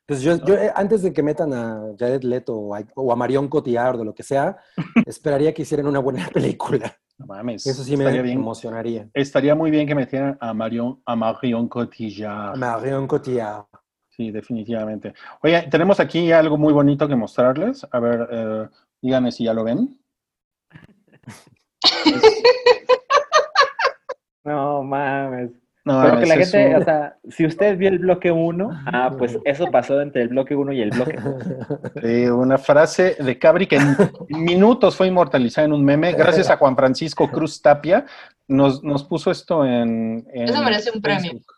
Entonces 0.00 0.24
yo, 0.24 0.44
yo, 0.44 0.54
eh, 0.54 0.70
antes 0.74 1.02
de 1.02 1.12
que 1.12 1.22
metan 1.22 1.52
a 1.52 1.82
Jared 1.98 2.22
Leto 2.22 2.54
o 2.54 2.74
a, 2.74 2.84
o 2.94 3.12
a 3.12 3.16
Marion 3.16 3.48
Cotillard 3.48 3.98
o 4.00 4.04
lo 4.04 4.14
que 4.14 4.22
sea, 4.22 4.56
esperaría 5.06 5.52
que 5.52 5.62
hicieran 5.62 5.86
una 5.86 5.98
buena 5.98 6.28
película. 6.32 6.94
No 7.18 7.26
mames. 7.26 7.66
Eso 7.66 7.82
sí 7.82 7.96
me 7.96 8.10
bien. 8.22 8.38
emocionaría. 8.38 9.08
Estaría 9.14 9.54
muy 9.54 9.70
bien 9.70 9.86
que 9.86 9.94
metieran 9.94 10.36
a 10.38 10.52
Marion, 10.52 11.00
a 11.06 11.16
Marion 11.16 11.66
Cotillard. 11.66 12.56
Marion 12.56 13.06
Cotillard. 13.06 13.64
Sí, 14.10 14.30
definitivamente. 14.30 15.14
Oye, 15.42 15.66
tenemos 15.70 15.98
aquí 15.98 16.30
algo 16.30 16.58
muy 16.58 16.72
bonito 16.72 17.08
que 17.08 17.16
mostrarles. 17.16 17.86
A 17.90 17.98
ver, 18.00 18.28
eh, 18.30 18.68
díganme 19.00 19.32
si 19.32 19.44
ya 19.44 19.54
lo 19.54 19.64
ven. 19.64 19.98
No 24.46 24.84
mames. 24.84 25.50
No, 25.86 26.02
Pero 26.02 26.18
que 26.18 26.26
la 26.26 26.34
gente, 26.36 26.66
un- 26.74 26.82
o 26.82 26.84
sea, 26.84 27.16
si 27.28 27.46
usted 27.46 27.78
vio 27.78 27.88
el 27.88 28.00
bloque 28.00 28.32
1, 28.32 28.70
ah, 28.86 29.14
pues 29.16 29.38
eso 29.44 29.66
pasó 29.70 30.00
entre 30.00 30.22
el 30.22 30.28
bloque 30.28 30.56
1 30.56 30.72
y 30.72 30.80
el 30.82 30.90
bloque 30.90 31.16
2. 31.16 31.44
Sí, 32.02 32.26
una 32.26 32.58
frase 32.58 33.14
de 33.20 33.38
Cabri 33.38 33.68
que 33.68 33.76
en 33.76 33.96
minutos 34.28 34.96
fue 34.96 35.06
inmortalizada 35.06 35.66
en 35.66 35.72
un 35.72 35.84
meme. 35.84 36.12
Gracias 36.12 36.50
a 36.50 36.56
Juan 36.56 36.74
Francisco 36.76 37.30
Cruz 37.30 37.62
Tapia, 37.62 38.04
nos, 38.48 38.82
nos 38.82 39.04
puso 39.04 39.30
esto 39.30 39.64
en. 39.64 40.26
en 40.32 40.48
Eso 40.48 40.62
merece 40.64 40.90
un 40.92 41.00
premio. 41.00 41.30
Facebook. 41.30 41.52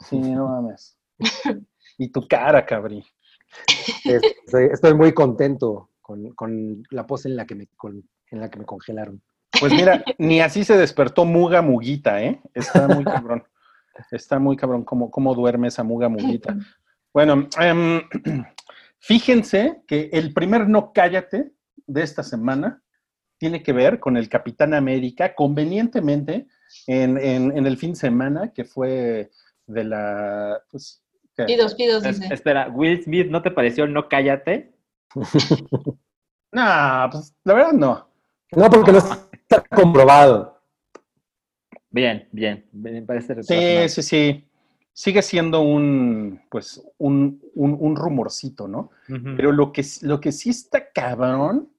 Sí, 0.00 0.18
no 0.18 0.48
mames. 0.48 0.96
Y 1.98 2.08
tu 2.08 2.26
cara, 2.26 2.64
Cabri. 2.64 3.04
Estoy, 4.06 4.64
estoy 4.72 4.94
muy 4.94 5.12
contento 5.12 5.90
con, 6.00 6.30
con 6.30 6.82
la 6.90 7.06
pose 7.06 7.28
en 7.28 7.36
la 7.36 7.44
que 7.44 7.54
me, 7.54 7.66
con- 7.76 8.02
en 8.30 8.40
la 8.40 8.50
que 8.50 8.58
me 8.58 8.64
congelaron. 8.64 9.22
Pues 9.62 9.72
mira, 9.74 10.04
ni 10.18 10.40
así 10.40 10.64
se 10.64 10.76
despertó 10.76 11.24
Muga 11.24 11.62
Muguita, 11.62 12.20
¿eh? 12.20 12.40
Está 12.52 12.88
muy 12.88 13.04
cabrón. 13.04 13.44
Está 14.10 14.38
muy 14.40 14.56
cabrón 14.56 14.82
cómo, 14.84 15.08
cómo 15.10 15.34
duerme 15.36 15.68
esa 15.68 15.84
Muga 15.84 16.08
Muguita. 16.08 16.56
Bueno, 17.14 17.48
em, 17.60 18.02
fíjense 18.98 19.82
que 19.86 20.10
el 20.12 20.32
primer 20.34 20.68
no 20.68 20.92
cállate 20.92 21.52
de 21.86 22.02
esta 22.02 22.22
semana 22.24 22.82
tiene 23.38 23.62
que 23.62 23.72
ver 23.72 24.00
con 24.00 24.16
el 24.16 24.28
Capitán 24.28 24.74
América, 24.74 25.34
convenientemente 25.34 26.46
en, 26.88 27.18
en- 27.18 27.56
en 27.56 27.66
el 27.66 27.76
fin 27.76 27.90
de 27.90 27.96
semana 28.00 28.52
que 28.52 28.64
fue 28.64 29.30
de 29.66 29.84
la... 29.84 30.60
Pues, 30.70 31.02
¿qué? 31.36 31.44
Pidos, 31.44 31.74
pidos, 31.76 32.04
Es- 32.04 32.20
dice. 32.20 32.34
espera, 32.34 32.68
Will 32.68 33.00
Smith, 33.02 33.28
¿no 33.28 33.42
te 33.42 33.52
pareció 33.52 33.86
no 33.86 34.08
cállate? 34.08 34.74
No, 36.54 37.08
pues 37.10 37.34
la 37.44 37.54
verdad 37.54 37.72
no. 37.72 38.11
No, 38.56 38.68
porque 38.70 38.92
no 38.92 38.98
está 38.98 39.62
comprobado. 39.74 40.60
Bien, 41.90 42.28
bien, 42.32 42.64
me 42.72 43.02
parece 43.02 43.42
Sí, 43.42 43.88
sí, 43.88 44.02
sí. 44.02 44.48
Sigue 44.94 45.22
siendo 45.22 45.60
un, 45.62 46.40
pues, 46.50 46.82
un, 46.98 47.40
un, 47.54 47.76
un 47.80 47.96
rumorcito, 47.96 48.68
¿no? 48.68 48.90
Pero 49.36 49.52
lo 49.52 49.72
que, 49.72 49.82
lo 50.02 50.20
que 50.20 50.32
sí 50.32 50.50
está 50.50 50.90
cabrón 50.92 51.70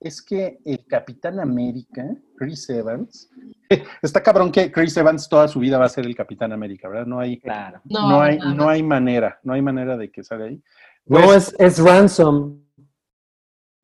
es 0.00 0.20
que 0.20 0.58
el 0.64 0.84
Capitán 0.86 1.38
América, 1.40 2.04
Chris 2.36 2.68
Evans, 2.70 3.30
está 4.02 4.22
cabrón 4.22 4.50
que 4.52 4.70
Chris 4.70 4.96
Evans 4.96 5.28
toda 5.28 5.48
su 5.48 5.58
vida 5.60 5.78
va 5.78 5.86
a 5.86 5.88
ser 5.88 6.06
el 6.06 6.14
Capitán 6.16 6.52
América, 6.52 6.88
¿verdad? 6.88 7.06
No 7.06 7.18
hay, 7.20 7.38
Claro. 7.40 7.80
no, 7.84 8.08
No, 8.10 8.20
hay, 8.20 8.38
no 8.38 8.68
hay 8.68 8.82
manera, 8.82 9.38
no 9.44 9.52
hay 9.52 9.62
manera 9.62 9.96
de 9.96 10.10
que 10.10 10.22
salga 10.24 10.46
ahí. 10.46 10.60
No, 11.06 11.20
Pues- 11.22 11.54
es, 11.58 11.78
es 11.78 11.78
Ransom. 11.84 12.60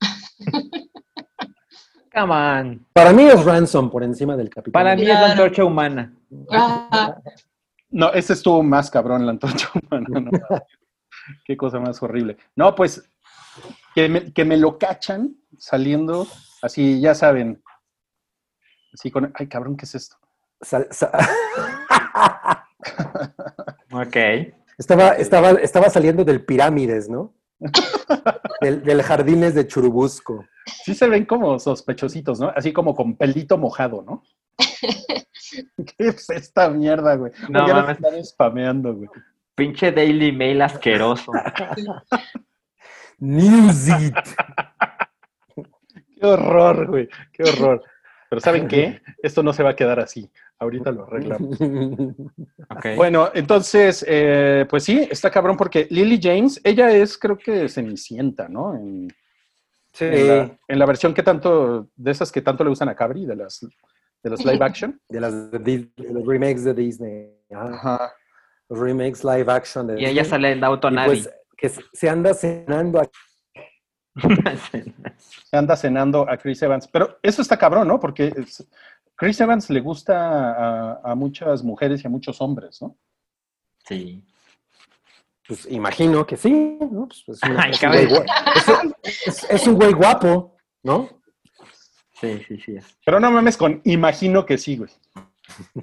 Come 2.14 2.32
on. 2.34 2.86
Para 2.92 3.12
mí 3.12 3.24
es 3.24 3.44
Ransom 3.44 3.90
por 3.90 4.02
encima 4.04 4.36
del 4.36 4.50
capitán. 4.50 4.72
Para 4.72 4.94
mí 4.96 5.02
es 5.02 5.08
la 5.08 5.30
antorcha 5.32 5.64
humana. 5.64 6.14
Ah, 6.50 7.16
No, 7.90 8.12
ese 8.12 8.34
estuvo 8.34 8.62
más 8.62 8.90
cabrón, 8.90 9.24
la 9.24 9.32
antorcha 9.32 9.68
humana. 9.90 10.08
no. 10.30 10.30
Qué 11.44 11.56
cosa 11.56 11.78
más 11.78 12.02
horrible. 12.02 12.36
No, 12.56 12.74
pues 12.74 13.08
que 13.94 14.08
me, 14.08 14.32
que 14.32 14.44
me 14.44 14.56
lo 14.56 14.76
cachan 14.78 15.36
saliendo 15.58 16.26
así, 16.62 17.00
ya 17.00 17.14
saben. 17.14 17.62
Así 18.92 19.10
con, 19.10 19.32
ay 19.34 19.46
cabrón, 19.48 19.76
¿qué 19.76 19.84
es 19.86 19.94
esto? 19.94 20.16
Sal- 20.60 20.88
Ok. 23.92 24.16
estaba, 24.78 25.10
estaba, 25.10 25.50
estaba 25.52 25.90
saliendo 25.90 26.24
del 26.24 26.44
Pirámides, 26.44 27.08
¿no? 27.08 27.34
Del, 28.60 28.82
del 28.82 29.02
Jardines 29.02 29.54
de 29.54 29.66
Churubusco. 29.66 30.44
Sí 30.84 30.94
se 30.94 31.08
ven 31.08 31.24
como 31.24 31.58
sospechositos, 31.58 32.38
¿no? 32.38 32.52
Así 32.54 32.72
como 32.72 32.94
con 32.94 33.16
pelito 33.16 33.58
mojado, 33.58 34.02
¿no? 34.02 34.22
¿Qué 35.76 36.08
es 36.08 36.30
esta 36.30 36.68
mierda, 36.70 37.16
güey? 37.16 37.32
No 37.48 37.60
¿Por 37.60 37.66
qué 37.66 37.74
nos 37.74 37.82
mames. 37.82 37.96
están 37.96 38.24
spameando, 38.24 38.94
güey? 38.94 39.08
Pinche 39.54 39.92
Daily 39.92 40.32
Mail 40.32 40.62
asqueroso. 40.62 41.32
Newsit. 43.18 44.16
Qué 45.54 46.26
horror, 46.26 46.86
güey. 46.86 47.08
Qué 47.32 47.42
horror. 47.42 47.82
Pero 48.30 48.40
¿saben 48.40 48.66
qué? 48.66 49.02
Esto 49.22 49.42
no 49.42 49.52
se 49.52 49.62
va 49.62 49.70
a 49.70 49.76
quedar 49.76 50.00
así. 50.00 50.30
Ahorita 50.62 50.90
lo 50.92 51.04
arreglamos. 51.04 51.58
Bueno, 52.96 53.30
entonces, 53.34 54.04
eh, 54.08 54.64
pues 54.70 54.84
sí, 54.84 55.06
está 55.10 55.30
cabrón 55.30 55.56
porque 55.56 55.86
Lily 55.90 56.18
James, 56.22 56.60
ella 56.64 56.90
es, 56.92 57.18
creo 57.18 57.36
que 57.36 57.68
Cenicienta, 57.68 58.48
¿no? 58.48 58.74
En, 58.76 59.08
Sí. 59.94 60.06
en 60.06 60.28
la, 60.28 60.58
en 60.68 60.78
la 60.78 60.86
versión 60.86 61.12
que 61.12 61.22
tanto, 61.22 61.88
de 61.96 62.10
esas 62.12 62.32
que 62.32 62.40
tanto 62.40 62.64
le 62.64 62.70
usan 62.70 62.88
a 62.88 62.94
Cabri, 62.94 63.26
de 63.26 63.36
las, 63.36 63.60
de 64.22 64.30
los 64.30 64.42
live 64.44 64.64
action. 64.64 64.98
De, 65.08 65.20
las, 65.20 65.50
de, 65.50 65.58
de 65.58 66.12
los 66.14 66.26
remakes 66.26 66.64
de 66.64 66.72
Disney. 66.72 67.30
Ajá. 67.54 68.10
Los 68.70 68.78
remakes 68.78 69.22
live 69.22 69.52
action 69.52 69.86
de 69.88 70.00
Y 70.00 70.06
ella 70.06 70.24
sale 70.24 70.52
en 70.52 70.64
Autonavi. 70.64 71.08
pues 71.08 71.30
que 71.58 71.68
se- 71.68 72.08
anda 72.08 72.32
cenando 72.32 73.00
aquí. 73.00 73.18
Se 75.50 75.56
anda 75.56 75.76
cenando 75.76 76.28
a 76.28 76.36
Chris 76.38 76.62
Evans. 76.62 76.88
Pero 76.88 77.18
eso 77.22 77.42
está 77.42 77.58
cabrón, 77.58 77.88
¿no? 77.88 77.98
Porque 78.00 78.32
Chris 79.16 79.40
Evans 79.40 79.70
le 79.70 79.80
gusta 79.80 80.52
a, 80.52 81.00
a 81.12 81.14
muchas 81.14 81.62
mujeres 81.62 82.02
y 82.02 82.06
a 82.06 82.10
muchos 82.10 82.40
hombres, 82.40 82.80
¿no? 82.82 82.96
sí. 83.86 84.24
Pues 85.46 85.66
imagino 85.70 86.24
que 86.24 86.36
sí, 86.36 86.78
¿no? 86.80 87.08
Pues, 87.08 87.24
es, 87.42 87.50
una- 87.50 87.62
Ay, 87.64 87.70
es 87.72 87.82
un 87.82 87.90
cabrón. 87.90 88.06
güey 88.08 88.22
es- 89.02 89.26
es- 89.26 89.50
es 89.50 89.66
un 89.66 89.74
güey 89.74 89.92
guapo, 89.92 90.56
¿no? 90.84 91.08
Sí, 92.20 92.40
sí, 92.46 92.58
sí. 92.64 92.76
Pero 93.04 93.18
no 93.18 93.28
mames 93.32 93.56
con 93.56 93.80
imagino 93.84 94.46
que 94.46 94.56
sí, 94.56 94.76
güey. 94.76 94.90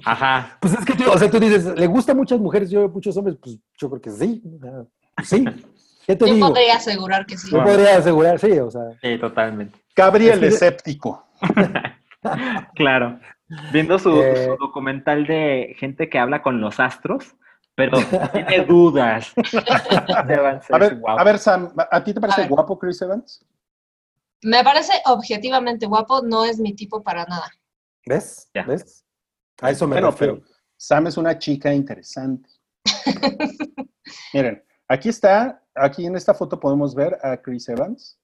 Ajá. 0.04 0.56
Pues 0.62 0.72
es 0.72 0.84
que 0.86 0.94
tú, 0.94 1.10
o 1.10 1.18
sea, 1.18 1.30
tú 1.30 1.38
dices, 1.38 1.66
¿le 1.76 1.86
gusta 1.86 2.12
a 2.12 2.14
muchas 2.14 2.40
mujeres 2.40 2.72
y 2.72 2.76
a 2.76 2.88
muchos 2.88 3.14
hombres? 3.18 3.36
Pues 3.40 3.58
yo 3.78 3.90
creo 3.90 4.00
que 4.00 4.10
sí. 4.10 4.42
pues 5.14 5.28
sí. 5.28 5.44
¿Qué 6.06 6.16
te 6.16 6.26
Yo 6.26 6.34
digo? 6.34 6.48
podría 6.48 6.76
asegurar 6.76 7.26
que 7.26 7.36
sí. 7.36 7.50
Yo 7.50 7.62
podría 7.62 7.98
asegurar, 7.98 8.38
sí, 8.40 8.52
o 8.58 8.70
sea. 8.70 8.82
Sí, 9.02 9.18
totalmente. 9.18 9.78
Gabriel 9.94 10.32
Es 10.32 10.40
que- 10.40 10.46
escéptico. 10.54 11.26
Claro. 12.74 13.18
Viendo 13.72 13.98
su, 13.98 14.22
Eh. 14.22 14.46
su 14.46 14.56
documental 14.56 15.26
de 15.26 15.74
gente 15.78 16.08
que 16.08 16.18
habla 16.18 16.42
con 16.42 16.60
los 16.60 16.78
astros, 16.80 17.36
pero 17.74 17.98
tiene 18.32 18.64
dudas. 18.64 19.32
Evans 20.28 20.70
A 20.70 20.78
ver, 20.78 20.96
guapo. 20.96 21.20
a 21.20 21.24
ver, 21.24 21.38
Sam, 21.38 21.72
¿a 21.76 22.04
ti 22.04 22.12
te 22.14 22.20
parece 22.20 22.46
guapo 22.46 22.78
Chris 22.78 23.00
Evans? 23.02 23.44
Me 24.42 24.62
parece 24.64 24.92
objetivamente 25.06 25.86
guapo, 25.86 26.22
no 26.22 26.44
es 26.44 26.58
mi 26.58 26.74
tipo 26.74 27.02
para 27.02 27.24
nada. 27.24 27.50
¿Ves? 28.06 28.50
Ya. 28.54 28.64
¿Ves? 28.64 29.04
A 29.60 29.70
eso 29.70 29.86
me 29.86 29.94
Bueno, 29.96 30.10
refiero. 30.10 30.36
pero 30.40 30.46
Sam 30.76 31.06
es 31.08 31.16
una 31.18 31.38
chica 31.38 31.72
interesante. 31.74 32.48
Miren, 34.32 34.62
aquí 34.88 35.08
está, 35.08 35.62
aquí 35.74 36.06
en 36.06 36.16
esta 36.16 36.32
foto 36.34 36.58
podemos 36.58 36.94
ver 36.94 37.18
a 37.22 37.36
Chris 37.36 37.68
Evans 37.68 38.18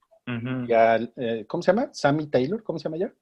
y 0.66 0.72
a, 0.72 0.96
eh, 0.96 1.44
¿cómo 1.46 1.62
se 1.62 1.72
llama? 1.72 1.88
Sammy 1.92 2.26
Taylor, 2.26 2.62
¿cómo 2.64 2.78
se 2.78 2.84
llama 2.84 2.96
ella? 2.96 3.12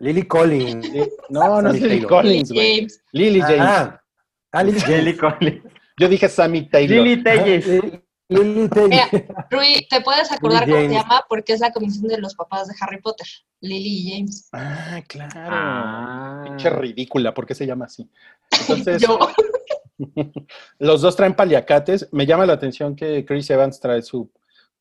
Lily 0.00 0.22
Collins. 0.26 0.88
No, 1.28 1.60
no 1.62 1.70
es 1.70 1.74
Lily 1.80 1.88
Taylor. 1.88 2.08
Collins, 2.08 2.52
güey. 2.52 2.86
Lily 3.12 3.40
James. 3.40 3.60
Ah, 3.60 4.00
ah, 4.52 4.62
Lily 4.62 4.80
Lily. 4.86 5.16
Collins. 5.16 5.62
Yo 5.98 6.08
dije 6.08 6.28
Sammy 6.28 6.68
Taylor. 6.68 7.04
Lily 7.04 7.22
Telles. 7.22 7.66
Lily- 7.66 8.02
Lily 8.30 8.68
Taylor. 8.68 9.46
Rui, 9.50 9.86
¿te 9.90 10.00
puedes 10.02 10.30
acordar 10.30 10.68
Lily 10.68 10.76
cómo 10.78 10.88
se 10.90 10.94
llama? 11.02 11.24
Porque 11.28 11.52
es 11.54 11.60
la 11.60 11.72
comisión 11.72 12.06
de 12.08 12.18
los 12.18 12.34
papás 12.34 12.68
de 12.68 12.74
Harry 12.80 13.00
Potter. 13.00 13.26
Lily 13.60 13.88
y 13.88 14.10
James. 14.12 14.48
Ah, 14.52 15.00
claro. 15.08 15.32
Ah. 15.34 16.42
Pinche 16.46 16.70
ridícula, 16.70 17.34
¿por 17.34 17.46
qué 17.46 17.54
se 17.54 17.66
llama 17.66 17.86
así? 17.86 18.08
Entonces, 18.60 19.02
Yo. 19.02 19.18
los 20.78 21.00
dos 21.00 21.16
traen 21.16 21.34
paliacates. 21.34 22.08
Me 22.12 22.26
llama 22.26 22.46
la 22.46 22.52
atención 22.52 22.94
que 22.94 23.24
Chris 23.24 23.50
Evans 23.50 23.80
trae 23.80 24.02
su 24.02 24.30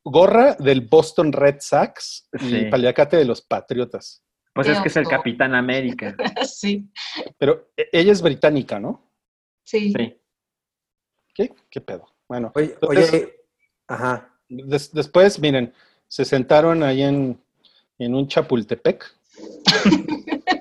gorra 0.03 0.55
del 0.59 0.81
Boston 0.81 1.31
Red 1.31 1.57
Sox 1.59 2.27
y 2.39 2.49
Sí. 2.49 2.65
paliacate 2.65 3.17
de 3.17 3.25
los 3.25 3.41
Patriotas. 3.41 4.21
Pues 4.57 4.67
es 4.67 4.81
que 4.81 4.89
es 4.89 4.97
el. 4.97 5.07
Capitán 5.07 5.55
América. 5.55 6.15
sí, 6.45 6.89
Pero 7.37 7.69
e- 7.77 7.89
ella 7.91 8.11
es 8.11 8.21
británica, 8.21 8.79
¿no? 8.79 9.01
sí. 9.63 9.93
Sí. 9.95 10.17
¿Qué? 11.33 11.53
¿Qué 11.69 11.79
pedo? 11.81 12.07
Bueno, 12.27 12.51
Oye, 12.55 12.73
Entonces- 12.73 13.13
oye, 13.13 13.33
ajá. 13.87 14.29
des- 14.49 14.91
después, 14.93 15.39
miren, 15.39 15.73
se 16.07 16.25
sentaron 16.25 16.83
ahí 16.83 17.03
en, 17.03 17.39
en 17.99 18.15
un 18.15 18.27
Chapultepec. 18.27 19.05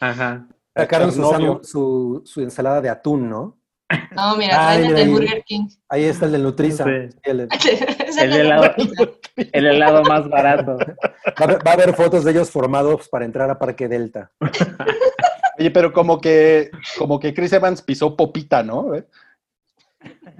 Ajá. 0.00 0.46
Sacaron 0.74 1.10
su, 1.12 1.60
su, 1.62 2.22
su 2.24 2.40
ensalada 2.42 2.80
de 2.80 2.90
atún, 2.90 3.28
¿no? 3.30 3.58
No, 4.16 4.36
mira, 4.36 4.54
traen 4.54 4.84
el 4.86 4.94
de 4.94 5.00
ahí. 5.02 5.08
Burger 5.08 5.44
King. 5.44 5.68
Ahí 5.88 6.04
está 6.04 6.26
el 6.26 6.32
del 6.32 6.42
Nutriza. 6.42 6.84
Sí. 6.84 7.16
El 7.22 7.36
de- 7.38 7.48
El 8.20 8.30
de 8.30 8.40
helado, 8.40 8.64
Nutriza. 8.78 9.50
el 9.52 9.66
helado 9.66 10.02
más 10.04 10.28
barato. 10.28 10.76
Va 10.78 11.32
a, 11.36 11.44
haber, 11.44 11.66
va 11.66 11.70
a 11.70 11.74
haber 11.74 11.94
fotos 11.94 12.24
de 12.24 12.30
ellos 12.32 12.50
formados 12.50 13.08
para 13.08 13.24
entrar 13.24 13.48
a 13.50 13.58
Parque 13.58 13.88
Delta. 13.88 14.30
Oye, 15.58 15.70
pero 15.70 15.92
como 15.92 16.20
que, 16.20 16.70
como 16.98 17.18
que 17.20 17.32
Chris 17.34 17.52
Evans 17.52 17.80
pisó 17.82 18.16
popita, 18.16 18.62
¿no? 18.62 18.94
¿Eh? 18.94 19.06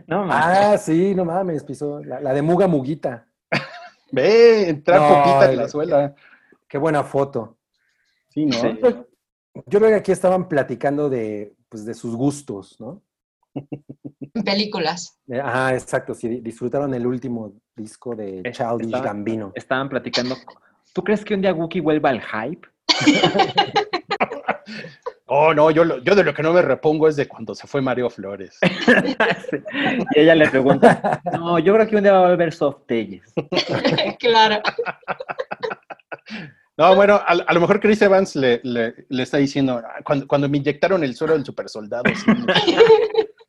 No, 0.06 0.24
man. 0.24 0.30
Ah, 0.42 0.78
sí, 0.78 1.14
no 1.14 1.24
mames, 1.24 1.64
pisó. 1.64 2.02
La, 2.02 2.20
la 2.20 2.32
de 2.34 2.42
Muga 2.42 2.66
Muguita. 2.66 3.26
Ve, 4.12 4.68
entrar 4.68 5.00
No, 5.00 5.08
popita 5.08 5.44
en 5.46 5.50
el- 5.52 5.56
la 5.58 5.68
suela. 5.68 6.14
Qué 6.68 6.78
buena 6.78 7.02
foto. 7.04 7.56
Sí, 8.28 8.46
¿no? 8.46 8.52
Sí. 8.60 8.78
Yo 9.66 9.78
creo 9.78 9.88
que 9.90 9.94
aquí 9.96 10.12
estaban 10.12 10.48
platicando 10.48 11.08
de, 11.08 11.54
pues, 11.68 11.84
de 11.86 11.94
sus 11.94 12.14
gustos, 12.14 12.76
¿no? 12.80 13.02
Películas. 14.44 15.18
Ajá, 15.42 15.74
exacto. 15.74 16.14
Si 16.14 16.28
di- 16.28 16.40
disfrutaron 16.40 16.92
el 16.94 17.06
último 17.06 17.54
disco 17.74 18.14
de 18.14 18.42
Childish 18.52 18.86
estaba- 18.86 19.04
Gambino. 19.04 19.52
Estaban 19.54 19.88
platicando. 19.88 20.36
¿Tú 20.92 21.02
crees 21.02 21.24
que 21.24 21.34
un 21.34 21.42
día 21.42 21.52
Wookiee 21.54 21.80
vuelva 21.82 22.10
al 22.10 22.20
hype? 22.22 22.66
Oh, 25.28 25.52
no, 25.52 25.72
yo, 25.72 25.84
lo- 25.84 25.98
yo 25.98 26.14
de 26.14 26.22
lo 26.22 26.32
que 26.32 26.42
no 26.42 26.52
me 26.52 26.62
repongo 26.62 27.08
es 27.08 27.16
de 27.16 27.26
cuando 27.26 27.52
se 27.52 27.66
fue 27.66 27.80
Mario 27.82 28.08
Flores. 28.10 28.58
Sí. 29.50 29.56
Y 30.14 30.20
ella 30.20 30.34
le 30.36 30.48
pregunta, 30.48 31.20
no, 31.32 31.58
yo 31.58 31.74
creo 31.74 31.86
que 31.88 31.96
un 31.96 32.02
día 32.04 32.12
va 32.12 32.26
a 32.26 32.30
volver 32.30 32.52
Soft 32.52 32.86
Telles. 32.86 33.32
claro. 34.20 34.62
No, 36.76 36.94
bueno, 36.94 37.14
a, 37.14 37.32
a 37.46 37.52
lo 37.54 37.60
mejor 37.60 37.80
Chris 37.80 38.00
Evans 38.02 38.36
le, 38.36 38.60
le- 38.62 38.94
le 39.08 39.22
está 39.22 39.38
diciendo, 39.38 39.82
"Ah, 39.84 40.00
cuando, 40.04 40.28
cuando 40.28 40.48
me 40.48 40.58
inyectaron 40.58 41.02
el 41.02 41.14
suero 41.16 41.34
del 41.34 41.44
super 41.44 41.68
soldado, 41.68 42.04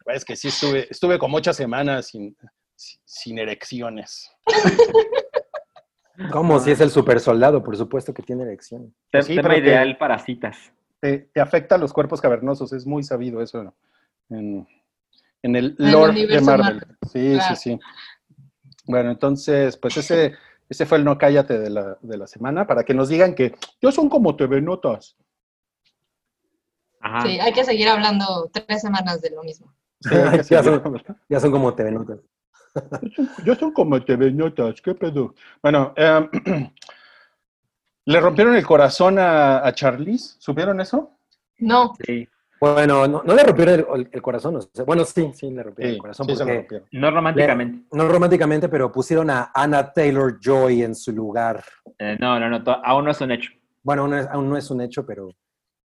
sí, 0.08 0.16
es 0.16 0.26
que 0.26 0.36
sí 0.36 0.48
estuve, 0.50 0.88
estuve 0.90 1.20
como 1.20 1.38
ocho 1.38 1.54
semanas 1.54 2.08
sin, 2.08 2.36
sin- 2.76 3.38
erecciones. 3.40 4.32
¿Cómo? 6.32 6.60
Si 6.60 6.72
es 6.72 6.80
el 6.82 6.90
super 6.90 7.20
soldado, 7.20 7.64
por 7.64 7.78
supuesto 7.78 8.14
que 8.14 8.24
tiene 8.24 8.44
erección. 8.44 8.94
Te- 9.12 9.22
Sí, 9.22 9.36
tema 9.36 9.56
ideal 9.58 9.98
para 9.98 10.18
citas. 10.18 10.58
Te, 11.00 11.20
te 11.20 11.40
afecta 11.40 11.76
a 11.76 11.78
los 11.78 11.94
cuerpos 11.94 12.20
cavernosos, 12.22 12.74
es 12.74 12.88
muy 12.88 13.04
sabido 13.04 13.40
eso 13.42 13.76
en, 14.30 14.68
en 15.44 15.56
el 15.56 15.76
En 15.78 15.86
el 15.86 15.92
lore 15.92 16.26
de 16.26 16.42
Marvel. 16.42 16.76
Marvel. 16.76 16.98
Sí, 17.12 17.34
Claro. 17.36 17.56
sí, 17.56 17.62
sí. 17.72 17.80
Bueno, 18.86 19.12
entonces, 19.12 19.78
pues 19.78 19.96
ese, 19.98 20.34
ese 20.70 20.86
fue 20.88 20.98
el 20.98 21.04
no 21.04 21.18
cállate 21.20 21.60
de 21.60 21.70
la, 21.70 21.98
de 22.02 22.18
la 22.18 22.26
semana, 22.26 22.66
para 22.66 22.84
que 22.84 22.94
nos 22.96 23.10
digan 23.10 23.36
que 23.36 23.54
yo 23.80 23.92
son 23.92 24.10
como 24.10 24.36
TV 24.36 24.60
Notas. 24.62 25.16
Ajá. 27.00 27.22
Sí, 27.28 27.40
hay 27.40 27.54
que 27.54 27.64
seguir 27.64 27.90
hablando 27.90 28.50
tres 28.52 28.82
semanas 28.82 29.22
de 29.22 29.30
lo 29.30 29.44
mismo. 29.44 29.72
Sí, 30.02 30.10
Ya 30.50 30.64
seguir. 30.64 30.82
son- 30.82 31.04
Ya 31.30 31.40
son 31.40 31.52
como 31.52 31.74
TV 31.74 31.92
Notas. 31.92 32.20
Yo 33.44 33.56
son 33.56 33.72
como 33.74 34.04
TV 34.04 34.32
Notas, 34.32 34.82
¿qué 34.82 34.94
pedo? 34.94 35.34
Bueno, 35.62 35.94
em, 35.96 36.30
le 38.06 38.20
rompieron 38.20 38.56
el 38.56 38.66
corazón 38.66 39.20
a, 39.20 39.66
a 39.66 39.74
Charlize, 39.74 40.36
¿supieron 40.40 40.80
eso? 40.82 41.12
No, 41.60 41.94
Sí. 42.06 42.28
Bueno, 42.60 43.08
no, 43.08 43.22
no 43.24 43.36
le 43.36 43.44
rompieron 43.44 43.86
el, 43.96 44.10
el 44.12 44.22
corazón. 44.22 44.56
o 44.56 44.62
sea, 44.62 44.84
bueno, 44.84 45.06
sí, 45.06 45.30
sí, 45.36 45.52
le 45.52 45.62
rompieron 45.62 45.92
Sí, 45.92 45.96
el 45.96 46.02
corazón. 46.02 46.26
sí 46.28 46.36
se 46.36 46.44
rompieron. 46.44 46.88
No 46.92 47.12
románticamente. 47.12 47.86
no 47.92 48.08
románticamente, 48.08 48.68
pero 48.68 48.92
pusieron 48.92 49.30
a 49.30 49.52
Anna 49.54 49.94
Taylor 49.94 50.40
Joy 50.42 50.82
en 50.82 50.96
su 50.96 51.12
lugar. 51.12 51.64
Eh, 52.00 52.18
no, 52.20 52.40
no, 52.40 52.50
no, 52.50 52.64
to- 52.64 52.84
aún 52.84 53.06
no 53.06 53.12
es 53.12 53.22
un 53.22 53.32
hecho. 53.32 53.52
Bueno, 53.84 54.02
aún 54.04 54.12
no 54.12 54.18
es, 54.18 54.28
aún 54.28 54.50
no 54.50 54.58
es 54.58 54.72
un 54.72 54.82
hecho, 54.82 55.06
pero. 55.06 55.30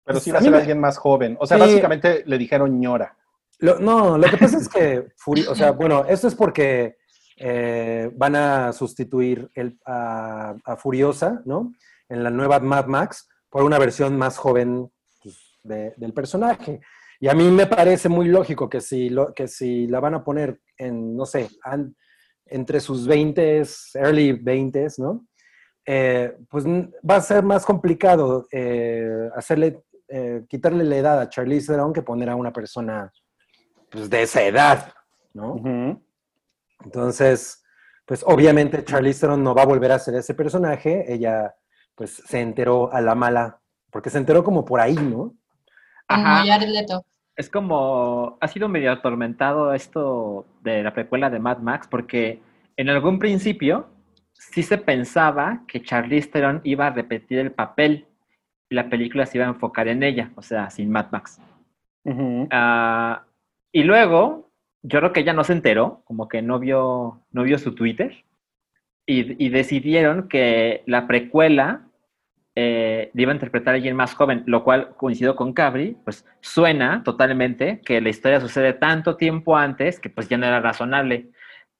Pero 0.03 0.19
sí 0.19 0.29
Pues, 0.31 0.35
va 0.35 0.39
a 0.39 0.51
ser 0.51 0.55
alguien 0.59 0.79
más 0.81 0.97
joven. 0.97 1.37
O 1.39 1.45
sea, 1.47 1.55
Sí. 1.57 1.61
básicamente 1.63 2.23
le 2.25 2.37
dijeron 2.37 2.77
ñora. 2.81 3.15
No, 3.59 4.17
lo 4.17 4.29
que 4.29 4.37
pasa 4.37 4.57
es 4.57 4.69
que, 4.69 5.07
o 5.49 5.55
sea, 5.55 5.71
bueno, 5.71 6.05
esto 6.05 6.27
es 6.27 6.35
porque 6.35 6.97
eh, 7.37 8.11
van 8.15 8.35
a 8.35 8.73
sustituir 8.73 9.49
el, 9.55 9.79
a, 9.85 10.55
Furiosa, 10.77 11.41
¿no? 11.45 11.73
En 12.09 12.23
la 12.23 12.29
nueva 12.29 12.59
Mad 12.59 12.85
Max 12.85 13.27
por 13.49 13.63
una 13.63 13.79
versión 13.79 14.17
más 14.17 14.37
joven 14.37 14.91
pues, 15.21 15.57
de- 15.63 15.93
del 15.97 16.13
personaje. 16.13 16.81
Y 17.19 17.27
a 17.27 17.33
mí 17.33 17.49
me 17.49 17.65
parece 17.65 18.09
muy 18.09 18.27
lógico 18.27 18.69
que 18.69 18.79
si, 18.79 19.09
lo, 19.09 19.33
que 19.33 19.47
si 19.47 19.87
la 19.87 19.99
van 19.99 20.13
a 20.13 20.23
poner 20.23 20.61
en, 20.77 21.15
no 21.15 21.25
sé, 21.25 21.49
entre 22.45 22.79
sus 22.79 23.07
20, 23.07 23.63
early 23.95 24.33
20, 24.33 24.87
¿no? 24.99 25.27
Eh, 25.85 26.35
pues 26.49 26.65
va 26.65 27.15
a 27.15 27.21
ser 27.21 27.43
más 27.43 27.65
complicado 27.65 28.45
eh, 28.51 29.29
hacerle, 29.35 29.83
eh, 30.09 30.43
quitarle 30.47 30.83
la 30.83 30.97
edad 30.97 31.21
a 31.21 31.29
Charlize 31.29 31.67
Theron 31.67 31.93
que 31.93 32.01
poner 32.01 32.29
a 32.29 32.35
una 32.35 32.51
persona 32.51 33.11
pues, 33.89 34.09
de 34.09 34.21
esa 34.21 34.43
edad, 34.43 34.93
¿no? 35.33 35.99
Entonces, 36.83 37.63
pues 38.05 38.23
obviamente 38.25 38.83
Charlize 38.83 39.21
Theron 39.21 39.43
no 39.43 39.53
va 39.53 39.63
a 39.63 39.67
volver 39.67 39.91
a 39.91 39.99
ser 39.99 40.15
ese 40.15 40.33
personaje, 40.33 41.11
ella 41.11 41.55
pues 41.95 42.21
se 42.25 42.39
enteró 42.39 42.93
a 42.93 43.01
la 43.01 43.15
mala, 43.15 43.59
porque 43.91 44.09
se 44.09 44.19
enteró 44.19 44.43
como 44.43 44.63
por 44.63 44.79
ahí, 44.79 44.95
¿no? 44.95 45.33
Ajá. 46.07 46.43
Es 47.35 47.49
como, 47.49 48.37
ha 48.39 48.47
sido 48.47 48.69
medio 48.69 48.91
atormentado 48.91 49.73
esto 49.73 50.45
de 50.61 50.83
la 50.83 50.93
precuela 50.93 51.29
de 51.29 51.39
Mad 51.39 51.59
Max, 51.59 51.87
porque 51.89 52.41
en 52.77 52.89
algún 52.89 53.19
principio 53.19 53.87
sí 54.33 54.63
se 54.63 54.77
pensaba 54.77 55.63
que 55.67 55.81
Charlize 55.81 56.29
Theron 56.29 56.61
iba 56.63 56.87
a 56.87 56.91
repetir 56.91 57.39
el 57.39 57.51
papel 57.51 58.07
y 58.69 58.75
la 58.75 58.89
película 58.89 59.25
se 59.25 59.37
iba 59.37 59.47
a 59.47 59.49
enfocar 59.49 59.87
en 59.87 60.03
ella, 60.03 60.31
o 60.35 60.41
sea, 60.41 60.69
sin 60.69 60.91
Mad 60.91 61.07
Max. 61.11 61.39
Y 63.77 63.83
luego, 63.83 64.49
yo 64.81 64.97
creo 64.97 65.13
que 65.13 65.19
ella 65.19 65.33
no 65.33 65.43
se 65.43 65.53
enteró, 65.53 66.01
como 66.05 66.27
que 66.27 66.41
no 66.41 66.57
vio, 66.57 67.21
no 67.31 67.43
vio 67.43 67.59
su 67.59 67.75
Twitter, 67.75 68.23
y, 69.05 69.45
y 69.45 69.49
decidieron 69.49 70.27
que 70.27 70.81
la 70.87 71.05
precuela 71.05 71.87
eh, 72.55 73.11
le 73.13 73.21
iba 73.21 73.31
a 73.31 73.35
interpretar 73.35 73.75
a 73.75 73.77
alguien 73.77 73.95
más 73.95 74.15
joven, 74.15 74.41
lo 74.47 74.63
cual 74.63 74.95
coincidió 74.97 75.35
con 75.35 75.53
Cabri, 75.53 75.95
pues 76.03 76.25
suena 76.41 77.03
totalmente 77.03 77.79
que 77.85 78.01
la 78.01 78.09
historia 78.09 78.41
sucede 78.41 78.73
tanto 78.73 79.15
tiempo 79.15 79.55
antes 79.55 79.99
que 79.99 80.09
pues 80.09 80.27
ya 80.27 80.39
no 80.39 80.47
era 80.47 80.59
razonable, 80.59 81.29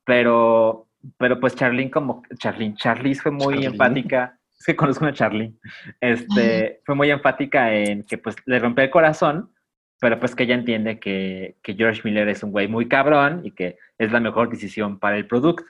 pero, 0.05 0.85
pero 1.17 1.39
pues 1.39 1.55
Charlene 1.55 1.89
como, 1.89 2.21
Charlene, 2.37 2.75
Charlize 2.75 3.23
fue 3.23 3.31
muy 3.31 3.55
Charlene. 3.55 3.65
enfática, 3.65 4.39
es 4.55 4.65
que 4.67 4.75
conozco 4.75 5.07
a 5.07 5.13
Charlene, 5.13 5.55
este, 5.99 6.79
fue 6.85 6.93
muy 6.93 7.09
enfática 7.09 7.73
en 7.73 8.03
que 8.03 8.19
pues 8.19 8.35
le 8.45 8.59
rompió 8.59 8.83
el 8.83 8.91
corazón, 8.91 9.51
pero 9.99 10.19
pues 10.19 10.35
que 10.35 10.43
ella 10.43 10.55
entiende 10.55 10.99
que, 10.99 11.57
que 11.61 11.73
George 11.73 12.01
Miller 12.03 12.27
es 12.29 12.43
un 12.43 12.51
güey 12.51 12.67
muy 12.67 12.87
cabrón 12.87 13.41
y 13.43 13.51
que 13.51 13.77
es 13.97 14.11
la 14.11 14.19
mejor 14.19 14.49
decisión 14.49 14.99
para 14.99 15.17
el 15.17 15.27
producto. 15.27 15.63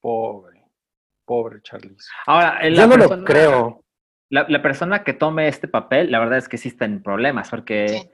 Pobre, 0.00 0.64
pobre 1.24 1.60
Charlize. 1.62 2.08
Ahora, 2.26 2.58
la 2.68 2.82
Yo 2.82 2.86
no 2.86 2.96
lo 2.96 3.24
creo. 3.24 3.84
La, 4.30 4.46
la 4.48 4.62
persona 4.62 5.02
que 5.02 5.12
tome 5.12 5.48
este 5.48 5.66
papel, 5.66 6.10
la 6.12 6.20
verdad 6.20 6.38
es 6.38 6.48
que 6.48 6.56
sí 6.58 6.68
está 6.68 6.84
en 6.84 7.02
problemas, 7.02 7.50
porque 7.50 7.88
Sí, 7.88 8.10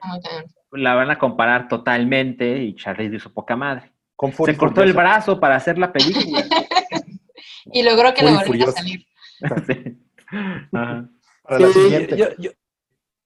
la 0.71 0.95
van 0.95 1.11
a 1.11 1.19
comparar 1.19 1.67
totalmente 1.67 2.57
y 2.63 2.73
Charlize 2.75 3.15
hizo 3.17 3.31
poca 3.33 3.55
madre. 3.55 3.91
Con 4.15 4.33
Se 4.33 4.57
cortó 4.57 4.81
el 4.81 4.93
brazo 4.93 5.39
para 5.39 5.55
hacer 5.57 5.77
la 5.77 5.91
película. 5.91 6.43
Y 7.69 7.83
logró 7.83 8.13
que 8.13 8.23
le 8.23 8.31
volviera 8.31 8.69
a 8.69 8.73
salir. 8.73 9.05
Sí. 9.67 9.97
Ajá. 10.73 11.09
Para 11.43 11.59
la 11.59 11.67
Sí, 11.67 11.73
siguiente. 11.73 12.17
yo, 12.17 12.25
yo- 12.37 12.51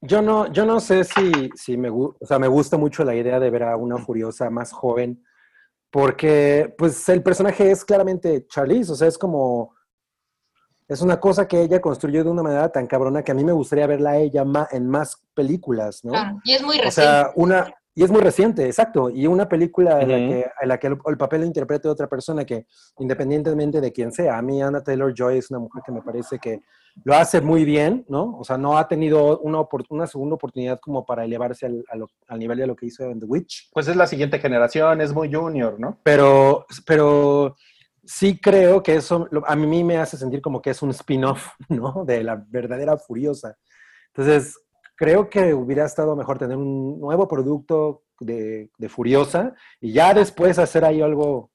yo 0.01 0.21
no, 0.21 0.51
yo 0.51 0.65
no 0.65 0.79
sé 0.79 1.03
si, 1.03 1.51
si 1.55 1.77
me, 1.77 1.89
o 1.89 2.15
sea, 2.21 2.39
me 2.39 2.47
gusta 2.47 2.75
mucho 2.77 3.03
la 3.03 3.15
idea 3.15 3.39
de 3.39 3.49
ver 3.49 3.63
a 3.63 3.77
una 3.77 3.97
furiosa 3.99 4.49
más 4.49 4.71
joven, 4.71 5.23
porque 5.91 6.73
pues 6.77 7.07
el 7.09 7.21
personaje 7.21 7.69
es 7.69 7.85
claramente 7.85 8.47
Charlize, 8.47 8.91
o 8.91 8.95
sea, 8.95 9.07
es 9.07 9.17
como, 9.17 9.75
es 10.87 11.01
una 11.01 11.19
cosa 11.19 11.47
que 11.47 11.61
ella 11.61 11.79
construyó 11.79 12.23
de 12.23 12.31
una 12.31 12.41
manera 12.43 12.69
tan 12.69 12.87
cabrona 12.87 13.23
que 13.23 13.31
a 13.31 13.35
mí 13.35 13.43
me 13.43 13.51
gustaría 13.51 13.85
verla 13.85 14.11
a 14.11 14.17
ella 14.17 14.43
en 14.71 14.87
más 14.87 15.21
películas, 15.35 16.03
¿no? 16.03 16.13
Y 16.43 16.53
es 16.53 16.63
muy 16.63 16.77
O 16.79 16.83
reciente. 16.83 17.01
sea, 17.01 17.31
una, 17.35 17.71
y 17.93 18.03
es 18.03 18.09
muy 18.09 18.21
reciente, 18.21 18.65
exacto, 18.65 19.09
y 19.09 19.27
una 19.27 19.47
película 19.47 20.01
en, 20.01 20.09
la 20.09 20.17
Ujú. 20.17 20.27
que, 20.27 20.51
en 20.61 20.67
la 20.67 20.79
que 20.79 20.87
el, 20.87 20.97
el 21.05 21.17
papel 21.17 21.41
lo 21.41 21.47
interprete 21.47 21.87
otra 21.87 22.07
persona 22.07 22.43
que, 22.43 22.65
independientemente 22.97 23.79
de 23.79 23.91
quién 23.91 24.11
sea, 24.11 24.37
a 24.37 24.41
mí 24.41 24.63
Anna 24.63 24.81
Taylor-Joy 24.81 25.37
es 25.37 25.51
una 25.51 25.59
mujer 25.59 25.83
que 25.85 25.91
me 25.91 26.01
parece 26.01 26.39
que 26.39 26.61
lo 27.03 27.15
hace 27.15 27.41
muy 27.41 27.65
bien, 27.65 28.05
¿no? 28.09 28.37
O 28.37 28.43
sea, 28.43 28.57
no 28.57 28.77
ha 28.77 28.87
tenido 28.87 29.39
una, 29.39 30.07
segunda 30.07 30.35
oportunidad 30.35 30.79
como 30.79 31.05
para 31.05 31.25
elevarse 31.25 31.65
al, 31.65 32.39
nivel 32.39 32.57
de 32.59 32.67
lo 32.67 32.75
que 32.75 32.87
hizo 32.87 33.03
en 33.03 33.19
The 33.19 33.25
Witch, 33.25 33.69
Pues 33.71 33.87
es 33.87 33.95
la 33.95 34.07
siguiente 34.07 34.39
generación, 34.39 35.01
es 35.01 35.13
muy 35.13 35.33
junior, 35.33 35.79
¿no? 35.79 35.99
pero, 36.03 36.65
pero 36.85 37.55
sí 38.03 38.39
creo 38.39 38.81
que 38.81 38.95
eso 38.95 39.27
a 39.45 39.55
mí 39.55 39.83
me 39.83 39.97
hace 39.97 40.17
sentir 40.17 40.41
como 40.41 40.61
que 40.61 40.71
es 40.71 40.81
un 40.81 40.89
spin-off, 40.91 41.49
¿no? 41.69 42.03
De 42.05 42.23
la 42.23 42.43
verdadera 42.47 42.97
Furiosa. 42.97 43.57
Entonces, 44.07 44.59
creo 44.95 45.29
que 45.29 45.53
hubiera 45.53 45.85
estado 45.85 46.15
mejor 46.15 46.37
tener 46.37 46.57
un 46.57 46.99
nuevo 46.99 47.27
producto 47.27 48.03
de, 48.19 48.69
de 48.77 48.89
Furiosa 48.89 49.53
y 49.79 49.93
ya 49.93 50.13
después 50.13 50.59
hacer 50.59 50.85
ahí 50.85 51.01
algo 51.01 51.51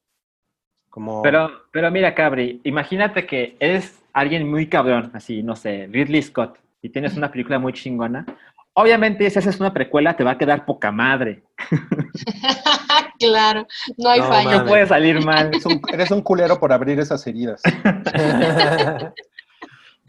como... 0.89 1.21
Pero, 1.21 1.49
pero 1.71 1.91
mira, 1.91 2.15
Cabri, 2.15 2.59
imagínate 2.63 3.27
que 3.27 3.55
eres 3.59 4.01
alguien 4.19 4.49
muy 4.49 4.67
cabrón, 4.67 5.11
así, 5.13 5.43
no 5.43 5.55
sé, 5.55 5.87
Ridley 5.91 6.21
Scott, 6.23 6.57
y 6.81 6.89
tienes 6.89 7.15
una 7.15 7.31
película 7.31 7.59
muy 7.59 7.73
chingona. 7.73 8.25
Obviamente, 8.73 9.29
si 9.29 9.39
haces 9.39 9.59
una 9.59 9.73
precuela, 9.73 10.15
te 10.15 10.23
va 10.23 10.31
a 10.31 10.37
quedar 10.37 10.65
poca 10.65 10.91
madre. 10.91 11.43
claro, 13.19 13.67
no 13.97 14.09
hay 14.09 14.19
No, 14.19 14.27
fallo. 14.27 14.51
No 14.51 14.65
puede 14.65 14.85
salir 14.85 15.23
mal. 15.25 15.47
Eres 15.47 15.65
un, 15.65 15.81
eres 15.91 16.11
un 16.11 16.21
culero 16.21 16.59
por 16.59 16.71
abrir 16.73 16.99
esas 16.99 17.25
heridas. 17.25 17.61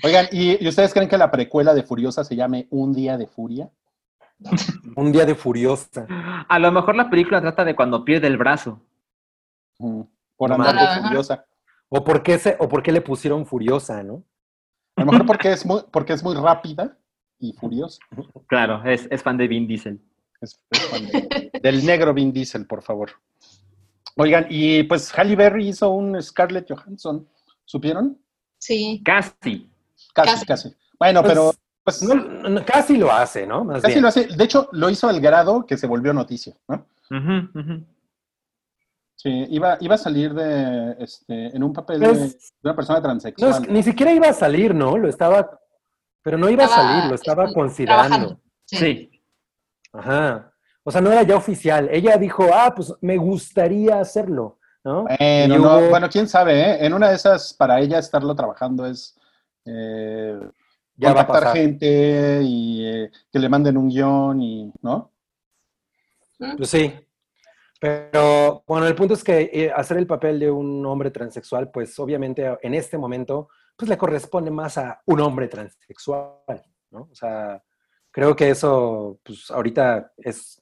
Oigan, 0.03 0.27
¿y, 0.31 0.63
y 0.63 0.69
ustedes 0.69 0.93
creen 0.93 1.09
que 1.09 1.17
la 1.19 1.31
precuela 1.31 1.75
de 1.75 1.83
Furiosa 1.83 2.23
se 2.25 2.37
llame 2.37 2.67
Un 2.71 2.93
Día 2.95 3.17
de 3.17 3.27
Furia? 3.27 3.69
un 4.95 5.11
día 5.11 5.27
de 5.27 5.35
Furiosa. 5.35 6.07
A 6.49 6.61
lo 6.61 6.71
mejor 6.71 6.95
la 6.95 7.11
película 7.11 7.41
trata 7.41 7.65
de 7.65 7.75
cuando 7.75 8.05
pierde 8.05 8.29
el 8.29 8.37
brazo. 8.37 8.81
Mm, 9.79 10.03
Por 10.37 10.51
No 10.51 10.55
andar 10.55 10.77
de 10.77 11.03
Furiosa. 11.03 11.45
¿O 11.91 12.05
por, 12.05 12.23
qué 12.23 12.39
se, 12.39 12.57
¿O 12.59 12.69
por 12.69 12.83
qué 12.83 12.93
le 12.93 13.01
pusieron 13.01 13.47
Furiosa, 13.47 14.03
no? 14.03 14.23
A 14.97 15.05
lo 15.05 15.13
mejor 15.13 15.27
porque 15.27 15.53
es 15.53 15.65
muy, 15.65 15.83
porque 15.91 16.13
es 16.13 16.23
muy 16.23 16.35
rápida 16.35 16.97
y 17.39 17.53
furiosa. 17.53 17.99
Claro, 18.49 18.83
es, 18.85 19.07
es 19.11 19.23
fan 19.23 19.37
de 19.37 19.47
Vin 19.49 19.67
Diesel. 19.67 20.01
Es- 20.41 20.61
es 20.71 20.81
fan 20.87 21.07
de- 21.07 21.51
del 21.63 21.87
negro 21.87 22.13
Vin 22.13 22.33
Diesel, 22.33 22.67
por 22.67 22.83
favor. 22.83 23.11
Oigan, 24.17 24.47
y 24.51 24.83
pues 24.83 25.13
Halle 25.17 25.37
Berry 25.37 25.69
hizo 25.69 25.91
un 25.91 26.21
Scarlett 26.21 26.69
Johansson. 26.69 27.27
¿Supieron? 27.65 28.19
Sí. 28.59 29.01
Casi. 29.05 29.71
Casi, 30.13 30.31
Casi. 30.33 30.47
casi. 30.47 30.75
Bueno, 30.99 31.23
Pues, 31.23 31.33
pero 31.33 31.53
pues, 31.85 32.03
No, 32.03 32.15
no, 32.17 32.65
casi 32.67 32.97
lo 32.97 33.13
hace, 33.13 33.47
¿no? 33.47 33.65
Más 33.65 33.81
casi 33.83 33.95
bien. 33.95 34.03
lo 34.03 34.09
hace. 34.09 34.27
De 34.27 34.45
hecho, 34.45 34.69
lo 34.73 34.91
hizo 34.91 35.09
al 35.09 35.21
grado 35.21 35.65
que 35.65 35.77
se 35.77 35.87
volvió 35.87 36.13
noticia, 36.13 36.55
¿no? 36.67 36.87
Ujú, 37.11 37.59
ujú. 37.61 37.85
Sí, 39.21 39.47
iba, 39.51 39.77
iba 39.81 39.97
a 39.97 39.99
salir 39.99 40.33
de, 40.33 40.95
este, 41.01 41.49
en 41.57 41.63
un 41.65 41.73
papel 41.73 41.99
de, 41.99 42.11
Es- 42.13 42.53
de 42.63 42.69
una 42.71 42.77
persona 42.77 43.01
No, 43.01 43.03
transexual. 43.03 43.51
es- 43.65 43.69
ni 43.69 43.83
siquiera 43.83 44.13
iba 44.13 44.29
a 44.29 44.33
salir, 44.33 44.73
¿no? 44.75 44.97
Lo 44.97 45.09
estaba... 45.09 45.59
Pero 46.23 46.39
no 46.39 46.49
iba 46.49 46.63
a 46.63 46.67
Estaba, 46.67 46.89
salir, 46.89 47.09
lo 47.11 47.15
estaba 47.17 47.43
este, 47.45 47.55
considerando. 47.55 48.09
trabajando. 48.09 48.41
Sí. 48.65 48.77
Sí. 48.77 49.23
Ajá. 49.93 50.53
O 50.85 50.91
sea, 50.93 51.01
no 51.01 51.11
era 51.11 51.23
ya 51.25 51.37
oficial. 51.37 51.89
Ella 51.91 52.17
dijo, 52.17 52.47
ah, 52.55 52.73
pues 52.75 52.95
me 53.01 53.17
gustaría 53.17 53.99
hacerlo, 53.99 54.59
¿no? 54.85 55.03
Bueno, 55.05 55.55
Y 55.55 55.59
no, 55.59 55.89
bueno, 55.91 56.09
quién 56.09 56.29
sabe, 56.29 56.61
¿eh? 56.61 56.87
En 56.87 56.95
una 56.95 57.09
de 57.09 57.17
esas, 57.17 57.53
para 57.55 57.81
ella 57.81 57.99
estarlo 57.99 58.37
trabajando 58.37 58.87
es 58.87 59.19
eh, 59.65 60.39
Ya 60.97 61.13
va 61.13 61.23
a 61.23 61.27
contactar 61.27 61.43
pasar. 61.43 61.57
gente 61.57 62.41
y 62.45 62.87
eh, 62.87 63.11
que 63.33 63.39
le 63.41 63.49
manden 63.49 63.77
un 63.77 63.89
guion 63.89 64.41
y, 64.41 64.73
¿no? 64.81 65.11
Pues 66.57 66.71
sí. 66.71 66.95
Pero 67.79 68.65
bueno, 68.67 68.87
el 68.87 68.95
punto 68.95 69.15
es 69.15 69.23
que 69.23 69.51
eh, 69.53 69.73
hacer 69.75 69.99
el 69.99 70.07
papel 70.07 70.41
de 70.41 70.51
un 70.51 70.85
hombre 70.85 71.11
transexual, 71.11 71.71
pues 71.71 71.97
obviamente 71.99 72.59
en 72.63 72.75
este 72.75 72.99
momento, 72.99 73.49
pues 73.77 73.89
le 73.89 73.97
corresponde 73.97 74.51
más 74.51 74.79
a 74.79 75.01
un 75.07 75.21
hombre 75.21 75.47
transexual, 75.49 76.35
¿no? 76.91 77.09
O 77.11 77.15
sea, 77.15 77.63
creo 78.11 78.35
que 78.35 78.51
eso, 78.51 79.21
pues 79.23 79.51
ahorita 79.51 80.13
es 80.17 80.61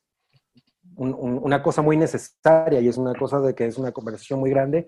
un- 0.97 1.14
un- 1.14 1.38
una 1.43 1.62
cosa 1.62 1.80
muy 1.80 1.97
necesaria 1.97 2.80
y 2.80 2.88
es 2.88 2.98
una 2.98 3.14
cosa 3.14 3.40
de 3.40 3.55
que 3.55 3.66
es 3.66 3.78
una 3.78 3.93
conversación 3.93 4.38
muy 4.40 4.51
grande. 4.51 4.86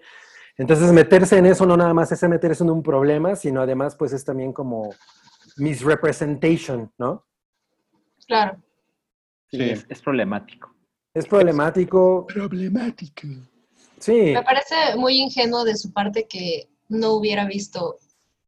Entonces, 0.59 0.93
meterse 0.93 1.39
en 1.39 1.47
eso 1.47 1.65
no 1.65 1.77
nada 1.77 1.95
más 1.95 2.13
es 2.13 2.23
meterse 2.29 2.63
en 2.65 2.71
un 2.71 2.83
problema, 2.83 3.37
sino 3.37 3.63
además, 3.63 3.97
pues 3.97 4.13
es 4.13 4.25
también 4.25 4.53
como 4.53 4.91
misrepresentation, 5.57 6.93
¿no? 6.99 7.25
Claro. 8.27 8.59
Sí, 9.51 9.57
Sí. 9.57 9.71
Es, 9.71 9.87
es 9.89 10.03
problemático. 10.03 10.75
Es 11.15 11.27
problemático. 11.27 12.27
Problemática. 12.27 13.29
Sí. 13.99 14.33
Me 14.33 14.43
parece 14.43 14.97
muy 14.97 15.21
ingenuo 15.21 15.65
de 15.65 15.77
su 15.77 15.93
parte 15.93 16.27
que 16.29 16.69
no 16.89 17.13
hubiera 17.13 17.47
visto 17.47 17.99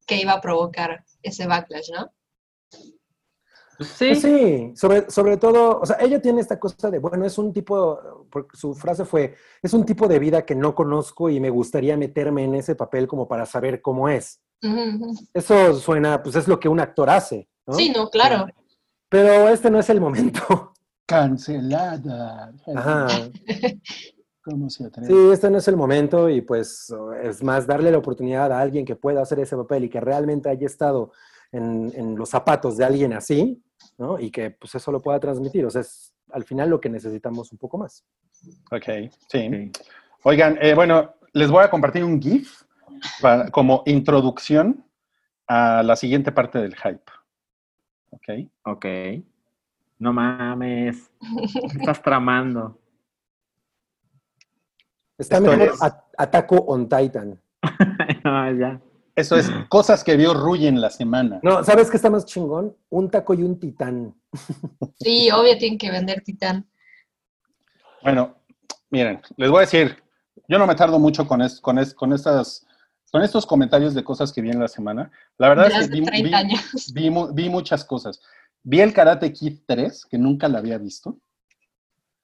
que 0.07 0.21
iba 0.21 0.33
a 0.33 0.41
provocar 0.41 1.05
ese 1.23 1.47
backlash, 1.47 1.91
¿no? 1.93 2.13
Pues 3.77 3.89
sí. 3.91 4.09
Pues 4.09 4.21
sí, 4.21 4.73
sobre, 4.77 5.11
sobre 5.11 5.37
todo, 5.39 5.81
o 5.81 5.87
sea, 5.87 5.97
ella 6.01 6.21
tiene 6.21 6.43
esta 6.43 6.61
cosa 6.61 6.91
de, 6.91 6.99
bueno, 6.99 7.25
es 7.25 7.39
un 7.39 7.53
tipo, 7.53 8.27
porque 8.31 8.57
su 8.57 8.75
frase 8.75 9.07
fue, 9.07 9.37
es 9.63 9.73
un 9.73 9.87
tipo 9.87 10.07
de 10.07 10.19
vida 10.19 10.45
que 10.45 10.55
no 10.55 10.75
conozco 10.75 11.31
y 11.31 11.41
me 11.41 11.49
gustaría 11.49 11.97
meterme 11.97 12.45
en 12.45 12.57
ese 12.57 12.75
papel 12.75 13.09
como 13.09 13.27
para 13.27 13.47
saber 13.47 13.81
cómo 13.81 14.09
es. 14.09 14.43
Eso 15.33 15.75
suena, 15.75 16.23
pues 16.23 16.37
es 16.37 16.47
lo 16.47 16.61
que 16.61 16.69
un 16.69 16.81
actor 16.81 17.09
hace, 17.09 17.49
¿no? 17.67 17.73
Sí, 17.73 17.91
no, 17.91 18.11
claro. 18.11 18.47
Pero 19.09 19.49
este 19.49 19.71
no 19.71 19.79
es 19.79 19.89
el 19.89 20.01
momento. 20.01 20.75
Cancelada. 21.11 22.53
Ajá. 22.75 23.07
¿Cómo 24.45 24.71
se 24.71 24.85
atreve? 24.87 25.09
Sí, 25.09 25.31
este 25.33 25.51
no 25.51 25.59
es 25.59 25.69
el 25.69 25.77
momento 25.77 26.29
y 26.31 26.41
pues 26.41 26.93
es 27.23 27.43
más 27.43 27.67
darle 27.67 27.91
la 27.91 27.99
oportunidad 27.99 28.51
a 28.53 28.61
alguien 28.61 28.85
que 28.87 28.97
pueda 28.97 29.21
hacer 29.21 29.39
ese 29.41 29.57
papel 29.57 29.85
y 29.85 29.91
que 29.91 30.01
realmente 30.01 30.49
haya 30.49 30.67
estado 30.67 31.13
en, 31.53 31.93
en 31.95 32.17
los 32.17 32.31
zapatos 32.31 32.77
de 32.77 32.85
alguien 32.85 33.13
así, 33.13 33.63
¿no? 33.99 34.19
Y 34.19 34.31
que 34.31 34.51
pues 34.51 34.75
eso 34.75 34.91
lo 34.93 35.03
pueda 35.03 35.21
transmitir. 35.21 35.67
O 35.67 35.71
sea, 35.71 35.83
es 35.83 36.15
al 36.33 36.45
final 36.45 36.71
lo 36.71 36.81
que 36.81 36.89
necesitamos 36.89 37.53
un 37.53 37.59
poco 37.59 37.77
más. 37.77 38.05
Ok, 38.71 39.11
sí. 39.29 39.49
Sí. 39.51 39.73
Oigan, 40.23 40.59
eh, 40.63 40.75
bueno, 40.75 41.15
les 41.33 41.51
voy 41.51 41.63
a 41.65 41.71
compartir 41.71 42.05
un 42.05 42.21
GIF 42.21 42.63
para- 43.21 43.51
como 43.51 43.83
introducción 43.87 44.85
a 45.49 45.83
la 45.83 45.97
siguiente 45.97 46.33
parte 46.33 46.59
del 46.61 46.77
hype. 46.77 47.03
¿Ok? 48.11 48.49
Ok. 48.65 48.87
No 50.01 50.13
mames. 50.13 51.09
¿Qué 51.21 51.79
estás 51.79 52.03
tramando? 52.03 52.77
Está 55.19 55.37
Esto 55.37 55.51
mejor 55.51 55.69
es- 55.75 55.81
Ataco 56.19 56.57
on 56.57 56.89
Titan. 56.89 57.41
no, 58.25 58.53
ya. 58.59 58.81
Eso 59.15 59.37
es 59.37 59.51
cosas 59.69 60.03
que 60.03 60.17
vio 60.17 60.33
Ruy 60.33 60.67
en 60.67 60.81
la 60.81 60.89
semana. 60.89 61.41
No, 61.43 61.63
¿sabes 61.63 61.91
qué 61.91 61.97
está 61.99 62.09
más 62.09 62.25
chingón? 62.25 62.75
Un 62.89 63.11
taco 63.11 63.35
y 63.35 63.43
un 63.43 63.59
titán. 63.61 64.15
Sí, 64.99 65.31
obvio 65.31 65.57
tienen 65.59 65.79
que 65.79 65.91
vender 65.91 66.23
Titán. 66.23 66.67
Bueno, 68.03 68.37
miren, 68.91 69.21
les 69.37 69.51
voy 69.51 69.59
a 69.59 69.61
decir, 69.63 69.97
yo 70.49 70.59
no 70.59 70.67
me 70.67 70.75
tardo 70.75 70.99
mucho 70.99 71.27
con, 71.27 71.43
es- 71.43 71.61
con, 71.61 71.79
es- 71.79 71.95
con 71.95 72.13
estas, 72.13 72.67
con 73.13 73.23
estos 73.23 73.45
comentarios 73.47 73.93
de 73.95 74.05
cosas 74.05 74.33
que 74.33 74.41
vi 74.43 74.51
en 74.51 74.61
la 74.61 74.69
semana. 74.69 75.11
La 75.39 75.49
verdad 75.51 75.71
es 75.71 75.89
que 75.89 76.01
vi, 76.01 76.05
30 76.07 76.43
vi- 76.95 77.11
vi 77.35 77.49
muchas 77.51 77.85
cosas. 77.85 78.21
Vi 78.63 78.81
el 78.81 78.93
Karate 78.93 79.33
Kid 79.33 79.61
3, 79.67 80.07
que 80.07 80.19
nunca 80.19 80.49
la 80.49 80.59
había 80.59 80.79
visto, 80.79 81.19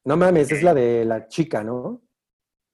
No 0.05 0.17
mames, 0.17 0.53
es 0.53 0.63
la 0.63 0.75
de 0.75 1.05
la 1.05 1.29
chica, 1.29 1.65
¿no? 1.65 2.03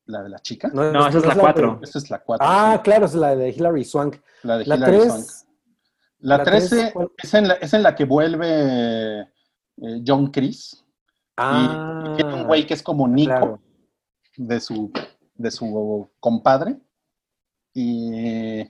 la 0.06 0.22
de 0.24 0.28
la 0.30 0.38
chica. 0.40 0.68
No, 0.74 1.06
esa 1.08 1.18
es 1.18 1.24
la 1.26 1.34
de- 1.34 1.40
4. 1.40 1.80
Esta 1.82 1.98
es 1.98 2.10
la 2.10 2.18
4. 2.22 2.46
Ah, 2.46 2.80
claro, 2.82 3.06
es 3.06 3.14
la 3.14 3.36
de 3.36 3.50
Hilary 3.50 3.84
Swank. 3.84 4.16
la 4.42 4.58
de 4.58 4.66
La 4.66 4.76
Hilary 4.76 4.98
3. 4.98 5.06
Swank. 5.06 5.26
La 6.18 6.38
la 6.38 6.44
13 6.44 6.68
tres, 6.68 6.92
¿cuál? 6.92 7.08
es, 7.18 7.34
en 7.34 7.48
la, 7.48 7.54
es 7.54 7.72
en 7.72 7.82
la 7.82 7.94
que 7.94 8.04
vuelve 8.04 9.20
eh, 9.20 10.02
John 10.06 10.30
Chris. 10.30 10.84
Ah, 11.36 12.04
y 12.12 12.16
tiene 12.16 12.34
un 12.34 12.44
güey 12.44 12.66
que 12.66 12.74
es 12.74 12.82
como 12.82 13.08
Nico 13.08 13.30
claro. 13.30 13.62
de, 14.36 14.60
su, 14.60 14.92
de 15.34 15.50
su 15.50 16.10
compadre. 16.20 16.78
Y, 17.72 18.60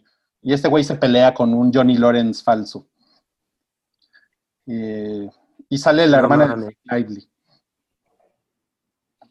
y 0.43 0.52
este 0.52 0.69
güey 0.69 0.85
se 0.85 0.94
pelea 0.94 1.35
con 1.35 1.52
un 1.55 1.73
Johnny 1.73 1.97
Lawrence 1.97 2.43
falso. 2.43 2.86
Y, 4.66 5.28
y 5.68 5.78
sale 5.78 6.06
la 6.06 6.18
No 6.18 6.24
hermana 6.24 6.56
de 6.56 6.76
Lively. 6.84 7.28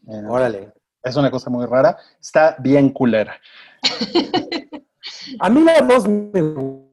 Eh, 0.07 0.23
Órale. 0.27 0.73
es 1.03 1.15
una 1.15 1.31
cosa 1.31 1.49
muy 1.49 1.65
rara. 1.65 1.97
Está 2.19 2.55
bien 2.59 2.89
culera. 2.91 3.35
A 5.39 5.49
mí 5.49 5.63
la 5.63 5.81
2 5.81 6.07
me 6.07 6.41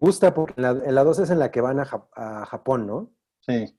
gusta 0.01 0.32
porque 0.32 0.60
la, 0.60 0.73
la 0.73 1.05
2 1.05 1.19
es 1.20 1.31
en 1.31 1.39
la 1.39 1.51
que 1.51 1.60
van 1.60 1.81
a, 1.81 1.85
Jap- 1.85 2.09
a 2.15 2.47
Japón, 2.47 2.86
¿no? 2.86 3.10
Sí, 3.40 3.74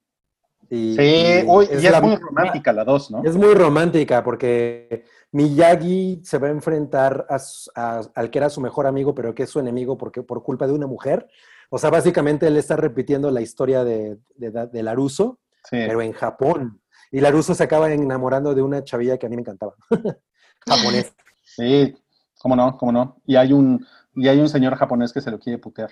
Y, 0.69 0.95
sí 0.95 1.43
uy, 1.47 1.67
y 1.71 1.75
es 1.75 1.91
la- 1.91 2.01
muy 2.01 2.15
romántica 2.15 2.73
la 2.73 2.83
2, 2.83 3.11
¿no? 3.11 3.23
Es 3.23 3.35
muy 3.37 3.53
romántica 3.53 4.23
porque 4.23 5.05
Miyagi 5.31 6.21
se 6.23 6.37
va 6.37 6.47
a 6.47 6.51
enfrentar 6.51 7.25
a- 7.29 8.01
al 8.15 8.29
que 8.29 8.37
era 8.37 8.49
su 8.49 8.59
mejor 8.61 8.85
amigo, 8.85 9.15
pero 9.15 9.33
que 9.33 9.43
es 9.43 9.49
su 9.49 9.59
enemigo 9.59 9.97
porque, 9.97 10.21
por 10.23 10.43
culpa 10.43 10.67
de 10.67 10.73
una 10.73 10.87
mujer. 10.87 11.27
O 11.69 11.77
sea, 11.77 11.89
básicamente 11.89 12.47
él 12.47 12.57
está 12.57 12.75
repitiendo 12.75 13.29
la 13.31 13.41
historia 13.41 13.83
de, 13.83 14.17
de, 14.35 14.67
de 14.71 14.83
Laruso, 14.83 15.39
Sí. 15.69 15.77
pero 15.87 16.01
en 16.01 16.13
Japón. 16.13 16.81
Y 17.11 17.19
Laruso 17.21 17.53
se 17.53 17.63
acaba 17.63 17.91
enamorando 17.91 18.55
de 18.55 18.61
una 18.61 18.83
chavilla 18.83 19.17
que 19.17 19.25
a 19.25 19.29
mí 19.29 19.35
me 19.35 19.41
encantaba. 19.41 19.75
Japonés. 20.67 21.13
Sí, 21.43 21.95
cómo 22.39 22.55
no, 22.55 22.77
cómo 22.77 22.91
no. 22.91 23.21
Y 23.25 23.35
hay 23.35 23.53
un, 23.53 23.85
y 24.15 24.27
hay 24.27 24.39
un 24.39 24.49
señor 24.49 24.75
japonés 24.75 25.11
que 25.13 25.21
se 25.21 25.31
lo 25.31 25.39
quiere 25.39 25.57
putear. 25.59 25.91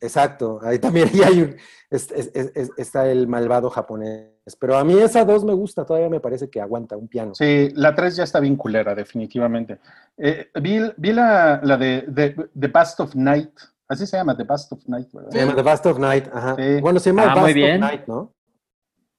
Exacto. 0.00 0.58
Ahí 0.62 0.78
también 0.78 1.08
y 1.12 1.22
hay 1.22 1.40
un- 1.42 1.56
es- 1.90 2.10
es- 2.10 2.30
es- 2.34 2.52
es- 2.54 2.70
está 2.76 3.08
el 3.10 3.26
malvado 3.28 3.70
japonés. 3.70 4.30
Pero 4.58 4.76
a 4.76 4.84
mí 4.84 4.98
esa 4.98 5.24
dos 5.24 5.44
me 5.44 5.54
gusta, 5.54 5.86
todavía 5.86 6.10
me 6.10 6.20
parece 6.20 6.50
que 6.50 6.60
aguanta 6.60 6.96
un 6.96 7.08
piano. 7.08 7.34
Sí, 7.34 7.70
la 7.74 7.94
3 7.94 8.16
ya 8.16 8.24
está 8.24 8.40
bien 8.40 8.56
culera, 8.56 8.94
definitivamente. 8.94 9.78
Eh, 10.18 10.48
vi 10.60 10.80
vi 10.96 11.12
la, 11.12 11.60
la 11.62 11.76
de, 11.76 12.04
de 12.08 12.36
The 12.58 12.68
Bast 12.68 13.00
of 13.00 13.14
Night. 13.14 13.52
Así 13.88 14.06
se 14.06 14.16
llama, 14.16 14.36
The 14.36 14.44
Bast 14.44 14.72
of 14.72 14.80
Night, 14.86 15.08
¿verdad? 15.12 15.30
Se 15.30 15.38
llama 15.38 15.54
The 15.54 15.62
Bast 15.62 15.86
of 15.86 15.98
Night. 15.98 16.28
Ajá. 16.32 16.56
Sí. 16.56 16.80
Bueno, 16.80 16.98
se 17.00 17.10
llama 17.10 17.22
Ah, 17.22 17.26
Bast 17.28 17.40
muy 17.40 17.50
of 17.50 17.54
bien. 17.54 17.80
Night, 17.80 18.06
¿no? 18.06 18.32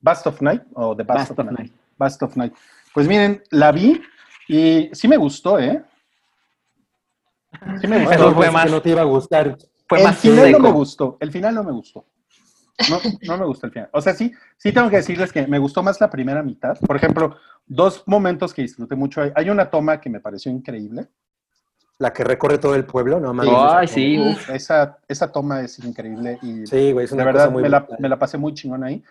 Bast 0.01 0.27
of 0.27 0.41
Night 0.41 0.63
o 0.73 0.95
The 0.95 1.03
Bast, 1.03 1.17
Bast 1.19 1.31
of, 1.31 1.39
of 1.39 1.45
Night. 1.45 1.59
Night. 1.59 1.73
Bast 1.97 2.23
of 2.23 2.35
Night. 2.35 2.53
Pues 2.93 3.07
miren, 3.07 3.43
la 3.51 3.71
vi 3.71 4.01
y 4.47 4.89
sí 4.93 5.07
me 5.07 5.17
gustó, 5.17 5.59
¿eh? 5.59 5.83
Sí 7.81 7.87
me 7.87 8.05
Pero 8.05 8.25
gustó. 8.25 8.33
fue 8.35 8.51
más- 8.51 8.65
que 8.65 8.71
no 8.71 8.81
te 8.81 8.89
iba 8.89 9.01
a 9.01 9.05
gustar. 9.05 9.57
Fue 9.87 9.99
el 9.99 10.03
más 10.05 10.17
final 10.17 10.51
no 10.51 10.59
me 10.59 10.67
seco. 10.67 10.77
gustó. 10.77 11.17
El 11.19 11.31
final 11.31 11.55
no 11.55 11.63
me 11.63 11.71
gustó. 11.71 12.05
No, 12.89 12.97
no 13.21 13.37
me 13.37 13.45
gustó 13.45 13.67
el 13.67 13.73
final. 13.73 13.89
O 13.93 14.01
sea, 14.01 14.13
sí, 14.13 14.33
sí 14.57 14.71
tengo 14.73 14.89
que 14.89 14.97
decirles 14.97 15.31
que 15.31 15.47
me 15.47 15.59
gustó 15.59 15.81
más 15.81 16.01
la 16.01 16.09
primera 16.09 16.43
mitad. 16.43 16.77
Por 16.79 16.95
ejemplo, 16.97 17.37
dos 17.65 18.03
momentos 18.07 18.53
que 18.53 18.63
disfruté 18.63 18.95
mucho. 18.95 19.21
Hay- 19.21 19.31
Hay 19.35 19.49
una 19.49 19.69
toma 19.69 20.01
que 20.01 20.09
me 20.09 20.19
pareció 20.19 20.51
increíble. 20.51 21.07
La 21.97 22.11
que 22.11 22.23
recorre 22.25 22.57
todo 22.57 22.75
el 22.75 22.85
pueblo, 22.85 23.19
no 23.21 23.33
mames. 23.33 23.53
Ay, 23.57 23.87
sí, 23.87 24.19
uf. 24.19 24.49
Esa, 24.49 24.99
esa 25.07 25.31
toma 25.31 25.61
es 25.61 25.79
increíble 25.79 26.37
y 26.41 26.65
Sí, 26.67 26.91
güey, 26.91 27.05
es 27.05 27.11
de 27.11 27.15
una 27.15 27.25
verdad 27.25 27.41
cosa 27.45 27.49
muy 27.51 27.63
me 27.63 27.69
la, 27.69 27.87
me 27.99 28.09
la 28.09 28.19
pasé 28.19 28.37
muy 28.37 28.53
chingón 28.53 28.83
ahí. 28.83 29.01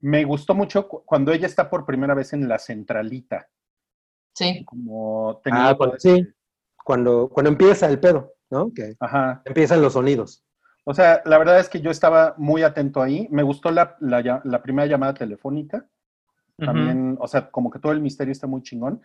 Me 0.00 0.24
gustó 0.24 0.52
mucho 0.54 0.88
cu- 0.88 1.02
cuando 1.04 1.30
ella 1.32 1.46
está 1.46 1.70
por 1.70 1.86
primera 1.86 2.14
vez 2.14 2.32
en 2.32 2.48
la 2.48 2.58
centralita. 2.58 3.48
Sí. 4.34 4.64
Como 4.64 5.40
tenía 5.44 5.68
Ah, 5.68 5.74
cuando, 5.76 5.96
ese- 5.96 6.16
sí. 6.16 6.28
Cuando, 6.84 7.28
cuando 7.28 7.50
empieza 7.50 7.86
el 7.88 8.00
pedo, 8.00 8.32
¿no? 8.50 8.72
Que 8.74 8.96
Ajá. 8.98 9.42
empiezan 9.44 9.80
los 9.80 9.92
sonidos. 9.92 10.42
O 10.84 10.94
sea, 10.94 11.22
la 11.24 11.38
verdad 11.38 11.60
es 11.60 11.68
que 11.68 11.80
yo 11.80 11.92
estaba 11.92 12.34
muy 12.38 12.64
atento 12.64 13.00
ahí. 13.02 13.28
Me 13.30 13.44
gustó 13.44 13.70
la, 13.70 13.96
la 14.00 14.40
la 14.42 14.62
primera 14.62 14.86
llamada 14.86 15.14
telefónica. 15.14 15.86
También, 16.58 17.16
o 17.20 17.28
sea, 17.28 17.50
como 17.50 17.70
que 17.70 17.78
todo 17.78 17.92
el 17.92 18.00
misterio 18.00 18.32
está 18.32 18.46
muy 18.48 18.62
chingón. 18.62 19.00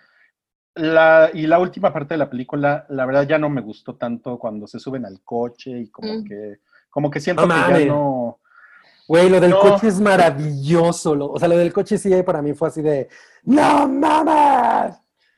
La, 0.78 1.30
y 1.34 1.48
la 1.48 1.60
última 1.60 1.91
parte 1.91 2.14
de 2.14 2.18
la 2.20 2.30
película, 2.30 2.86
la 2.90 3.06
verdad 3.06 3.28
ya 3.28 3.38
no 3.38 3.49
me 3.49 3.62
gustó 3.62 3.95
tanto 3.95 4.38
cuando 4.40 4.68
se 4.68 4.80
suben 4.80 5.06
al 5.06 5.22
coche 5.24 5.72
y 5.80 5.90
como 5.90 6.14
Mm. 6.20 6.24
que, 6.24 6.60
como 6.90 7.10
que 7.12 7.20
siento 7.20 7.45
No 7.45 7.54
que 7.54 7.86
ya 7.86 7.86
no. 7.91 8.40
Güey, 9.08 9.30
lo 9.30 9.40
del 9.40 9.52
No. 9.52 9.60
coche 9.60 9.88
es 9.88 9.99
maravilloso. 10.02 11.16
lo- 11.16 11.32
o 11.32 11.40
sea, 11.40 11.48
lo 11.48 11.58
del 11.58 11.72
coche 11.74 11.98
sí 11.98 12.12
para 12.24 12.41
mí 12.41 12.54
fue 12.54 12.68
así 12.68 12.82
de 12.82 13.08
¡No 13.44 13.88
mames! 13.88 14.98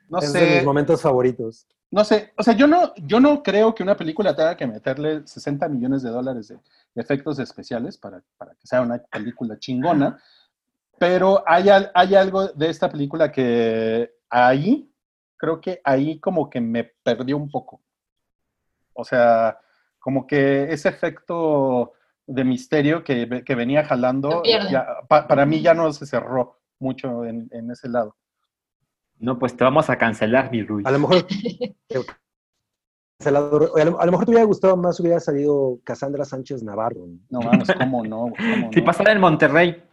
No 0.09 0.17
es 0.19 0.33
de 0.33 0.39
sé, 0.39 0.55
mis 0.55 0.65
momentos 0.65 1.01
favoritos. 1.01 1.67
no 1.91 2.03
sé. 2.03 2.33
O 2.37 2.41
sea, 2.43 2.53
yo 2.55 2.65
no, 2.67 2.93
yo 2.97 3.19
no 3.19 3.41
creo 3.43 3.73
que 3.75 3.83
una 3.83 3.95
película 3.95 4.35
tenga 4.35 4.57
que 4.57 4.65
meterle 4.67 5.21
60 5.27 5.67
millones 5.69 6.01
de 6.03 6.09
dólares 6.09 6.47
de, 6.47 6.55
de 6.55 7.01
efectos 7.01 7.37
especiales 7.39 7.97
para, 7.97 8.21
para 8.37 8.51
que 8.53 8.65
sea 8.65 8.81
una 8.81 8.97
película 8.97 9.57
chingona. 9.59 10.19
Pero 10.97 11.43
hay, 11.47 11.67
hay 11.93 12.15
algo 12.15 12.47
de 12.49 12.69
esta 12.69 12.89
película 12.89 13.31
que 13.31 14.11
ahí, 14.29 14.91
creo 15.39 15.59
que 15.61 15.81
ahí 15.83 16.19
como 16.19 16.49
que 16.49 16.59
me 16.61 16.83
perdió 16.83 17.37
un 17.37 17.49
poco. 17.49 17.81
O 18.93 19.03
sea, 19.05 19.57
como 19.97 20.27
que 20.27 20.71
ese 20.71 20.89
efecto 20.89 21.93
de 22.27 22.43
misterio 22.43 23.03
que, 23.03 23.43
que 23.45 23.55
venía 23.55 23.83
jalando, 23.85 24.43
ya- 24.43 24.85
pa- 25.07 25.27
para 25.27 25.45
mí 25.47 25.61
ya 25.61 25.73
no 25.73 25.91
se 25.93 26.05
cerró 26.05 26.59
mucho 26.77 27.23
en, 27.25 27.47
en 27.51 27.71
ese 27.71 27.87
lado. 27.89 28.15
No, 29.17 29.39
pues 29.39 29.55
te 29.57 29.63
vamos 29.63 29.89
a 29.89 29.97
cancelar, 29.97 30.51
mi 30.51 30.61
Ruiz. 30.63 30.85
A 30.85 30.91
lo 30.91 30.99
mejor. 30.99 31.25
cancelador- 33.19 33.71
a, 33.81 33.85
lo, 33.85 33.99
a 34.01 34.05
lo 34.05 34.11
mejor 34.11 34.25
te 34.25 34.31
hubiera 34.31 34.45
gustado 34.45 34.77
más 34.77 34.99
hubiera 34.99 35.19
salido 35.19 35.79
Cassandra 35.83 36.23
Sánchez 36.25 36.63
Navarro. 36.63 37.05
¿no? 37.07 37.19
No 37.29 37.41
mames, 37.41 37.69
¿cómo 37.77 38.03
no? 38.03 38.33
Si 38.73 38.79
no? 38.79 38.85
pasara 38.85 39.11
en 39.11 39.19
Monterrey. 39.19 39.83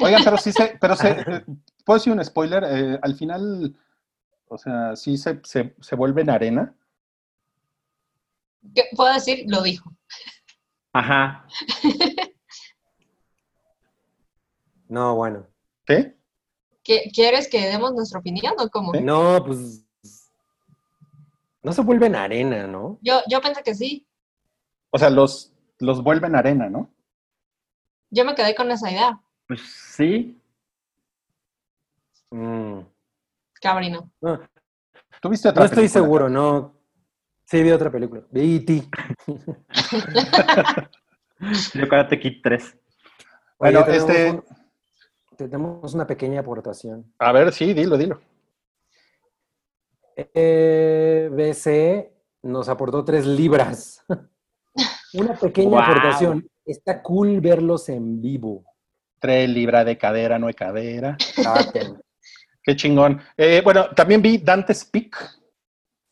Oigan, 0.00 0.22
pero 0.24 0.36
sí 0.36 0.52
se, 0.52 0.76
pero 0.80 0.96
se, 0.96 1.10
eh, 1.10 1.44
¿puedo 1.84 1.98
decir 1.98 2.12
un 2.12 2.24
spoiler? 2.24 2.64
Eh, 2.68 2.98
al 3.02 3.14
final, 3.14 3.74
o 4.48 4.58
sea, 4.58 4.96
sí 4.96 5.16
se, 5.16 5.40
se, 5.44 5.74
se 5.80 5.96
vuelve 5.96 6.22
en 6.22 6.30
arena. 6.30 6.74
¿Qué 8.74 8.84
puedo 8.96 9.12
decir? 9.12 9.44
Lo 9.48 9.62
dijo. 9.62 9.92
Ajá. 10.92 11.46
No, 14.88 15.16
bueno. 15.16 15.46
¿Qué- 15.84 16.14
¿Quieres 17.12 17.48
que 17.50 17.60
demos 17.68 17.92
nuestra 17.92 18.18
opinión 18.20 18.54
o 18.58 18.70
cómo? 18.70 18.92
¿Sí? 18.94 19.00
No, 19.02 19.44
pues. 19.44 19.84
No 21.62 21.72
se 21.72 21.82
vuelve 21.82 22.06
en 22.06 22.16
arena, 22.16 22.66
¿no? 22.66 22.98
Yo, 23.02 23.20
yo 23.28 23.42
pensé 23.42 23.62
que 23.62 23.74
sí. 23.74 24.06
O 24.90 24.98
sea, 24.98 25.10
los, 25.10 25.52
los 25.78 26.02
vuelven 26.02 26.34
arena, 26.34 26.70
¿no? 26.70 26.90
Yo 28.10 28.24
me 28.24 28.34
quedé 28.34 28.54
con 28.54 28.70
esa 28.70 28.90
idea. 28.90 29.20
Pues 29.46 29.60
sí. 29.60 30.40
Mm. 32.30 32.80
Cabrino. 33.60 34.10
No, 34.20 34.40
¿Tuviste 35.20 35.48
otra 35.48 35.60
no 35.60 35.64
estoy 35.66 35.84
película? 35.84 36.02
seguro, 36.04 36.28
no. 36.28 36.74
Sí, 37.44 37.62
vi 37.62 37.70
otra 37.70 37.90
película. 37.90 38.22
Vi 38.30 38.56
E.T. 38.56 38.88
Yo 41.74 41.88
Karate 41.88 42.18
Kid 42.20 42.40
3. 42.42 42.76
Bueno, 43.58 43.80
Oye, 43.80 43.86
tenemos 43.92 44.10
este- 44.10 44.30
un- 44.30 44.44
tenemos 45.36 45.94
una 45.94 46.06
pequeña 46.06 46.40
aportación. 46.40 47.12
A 47.18 47.32
ver, 47.32 47.52
sí, 47.52 47.72
dilo, 47.72 47.96
dilo. 47.96 48.20
EBC 50.16 52.12
nos 52.42 52.68
aportó 52.68 53.04
tres 53.04 53.24
libras. 53.26 54.04
Una 55.14 55.34
pequeña 55.34 55.70
Wow. 55.70 55.78
aportación. 55.80 56.48
Está 56.64 57.02
cool 57.02 57.40
verlos 57.40 57.88
en 57.88 58.20
vivo. 58.20 58.64
Tres 59.20 59.48
libra 59.48 59.84
de 59.84 59.96
cadera, 59.96 60.38
no 60.38 60.46
hay 60.48 60.54
cadera. 60.54 61.16
Saquen. 61.18 62.00
Qué 62.68 62.76
chingón. 62.76 63.18
Eh, 63.34 63.62
bueno, 63.64 63.88
también 63.96 64.20
vi 64.20 64.36
Dante's 64.36 64.84
Peak, 64.84 65.16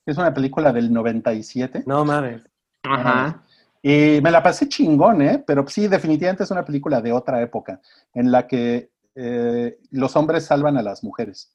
que 0.07 0.11
es 0.11 0.17
una 0.17 0.33
película 0.33 0.73
del 0.73 0.91
97. 0.91 1.83
No 1.85 2.03
mames. 2.03 2.41
Ajá. 2.83 3.43
Y 3.83 4.21
me 4.23 4.31
la 4.31 4.43
pasé 4.43 4.67
chingón, 4.67 5.21
¿eh? 5.21 5.45
Pero 5.47 5.69
sí, 5.69 5.87
definitivamente 5.87 6.45
es 6.45 6.51
una 6.51 6.65
película 6.65 7.03
de 7.03 7.13
otra 7.13 7.43
época, 7.43 7.79
en 8.15 8.33
la 8.33 8.47
que 8.47 8.91
eh, 9.15 9.79
los 9.91 10.17
hombres 10.17 10.47
salvan 10.47 10.79
a 10.79 10.83
las 10.83 11.05
mujeres. 11.05 11.55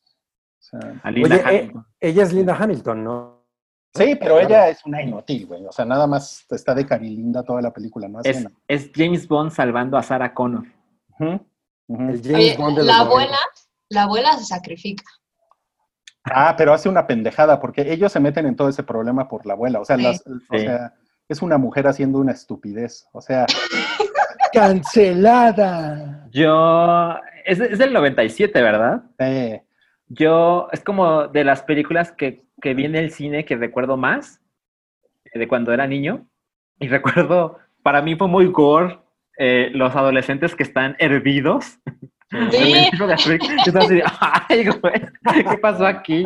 O 0.60 0.62
sea, 0.62 1.02
A 1.02 1.10
Linda 1.10 1.36
Oye, 1.36 1.38
eh, 1.38 1.48
Hamilton. 1.48 1.88
ella 2.00 2.24
es 2.24 2.34
Linda 2.34 2.56
Hamilton, 2.60 3.04
¿no? 3.04 3.42
sí, 3.96 4.16
pero 4.20 4.40
ella 4.40 4.70
es 4.70 4.86
una 4.86 5.02
inútil, 5.02 5.48
güey. 5.48 5.66
O 5.66 5.72
sea, 5.72 5.84
nada 5.84 6.06
más 6.06 6.46
está 6.52 6.76
de 6.76 6.86
carilinda 6.86 7.42
toda 7.42 7.60
la 7.64 7.74
película, 7.74 8.08
no 8.08 8.20
es, 8.24 8.46
es 8.68 8.92
James 8.94 9.28
Bond 9.28 9.50
salvando 9.50 9.98
a 9.98 10.04
Sarah 10.04 10.32
Connor. 10.32 10.66
El 11.20 11.42
James 11.90 12.36
Oye, 12.36 12.56
Bond 12.56 12.78
de 12.78 12.84
la 12.84 12.98
90. 13.00 13.02
abuela, 13.02 13.38
la 13.92 14.04
abuela 14.04 14.34
se 14.38 14.46
sacrifica. 14.46 15.04
Ah, 16.24 16.56
pero 16.58 16.74
hace 16.74 16.88
una 16.90 17.08
pendejada, 17.08 17.60
porque 17.60 17.92
ellos 17.92 18.12
se 18.12 18.20
meten 18.20 18.46
en 18.46 18.56
todo 18.56 18.70
ese 18.70 18.84
problema 18.84 19.28
por 19.28 19.46
la 19.46 19.54
abuela. 19.54 19.80
O 19.80 19.86
sea, 19.86 19.98
Sí. 19.98 20.04
las- 20.04 20.22
o 20.28 20.34
Sí. 20.58 20.60
sea, 20.60 20.94
es 21.28 21.42
una 21.42 21.58
mujer 21.58 21.88
haciendo 21.88 22.20
una 22.20 22.32
estupidez. 22.32 23.08
O 23.12 23.22
sea, 23.22 23.46
cancelada. 24.54 26.28
Yo. 26.32 27.16
Es, 27.46 27.60
es 27.60 27.80
del 27.80 27.94
97, 27.94 28.62
¿verdad? 28.62 29.04
Eh, 29.20 29.64
Yo. 30.08 30.68
Es 30.72 30.84
como 30.84 31.28
de 31.28 31.44
las 31.44 31.64
películas 31.64 32.12
que, 32.12 32.44
que 32.62 32.74
vi 32.74 32.86
en 32.86 32.96
el 32.96 33.12
cine 33.12 33.46
que 33.46 33.56
recuerdo 33.56 33.98
más 33.98 34.42
eh, 35.34 35.40
de 35.40 35.48
cuando 35.48 35.74
era 35.74 35.88
niño. 35.88 36.28
Y 36.80 36.88
recuerdo. 37.28 37.58
Para 37.84 38.02
mí 38.02 38.16
fue 38.16 38.28
muy 38.28 38.46
gore. 38.48 39.00
eh, 39.38 39.72
los 39.74 39.96
adolescentes 39.96 40.54
que 40.56 40.62
están 40.64 40.96
hervidos. 41.00 41.80
Sí. 42.52 42.90
Yo 42.98 43.06
así 43.12 44.02
Ay, 44.50 44.66
güey, 44.68 45.02
¿qué 45.50 45.58
pasó 45.58 45.86
aquí? 45.86 46.24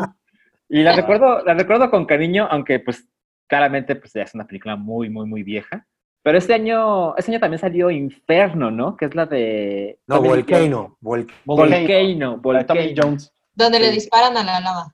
Y 0.70 0.82
la 0.84 0.94
recuerdo, 0.96 1.44
la 1.44 1.54
recuerdo 1.54 1.90
con 1.90 2.06
cariño, 2.06 2.48
aunque 2.50 2.80
pues 2.80 3.08
claramente 3.48 3.96
pues 3.96 4.14
ya 4.14 4.24
es 4.24 4.34
una 4.36 4.46
película 4.46 4.76
muy, 4.76 5.10
muy, 5.10 5.26
muy 5.26 5.44
vieja. 5.44 5.86
Pero 6.24 6.38
este 6.40 6.56
año, 6.56 7.16
este 7.18 7.32
año 7.32 7.40
también 7.40 7.60
salió 7.60 7.92
Inferno, 7.92 8.72
¿no? 8.72 8.98
Que 8.98 9.06
es 9.06 9.14
la 9.14 9.28
de... 9.28 10.00
No, 10.08 10.22
Volcano. 10.22 10.98
Vol- 11.02 11.28
Jones. 11.46 11.70
Volcano, 11.80 12.38
Volcano. 12.38 12.82
Jones. 12.98 13.32
Donde 13.54 13.80
le 13.80 13.92
disparan 13.92 14.36
a 14.36 14.44
la 14.44 14.60
lava. 14.60 14.88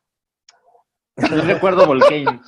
Yo 1.17 1.41
recuerdo 1.43 1.85
Volcano. 1.85 2.41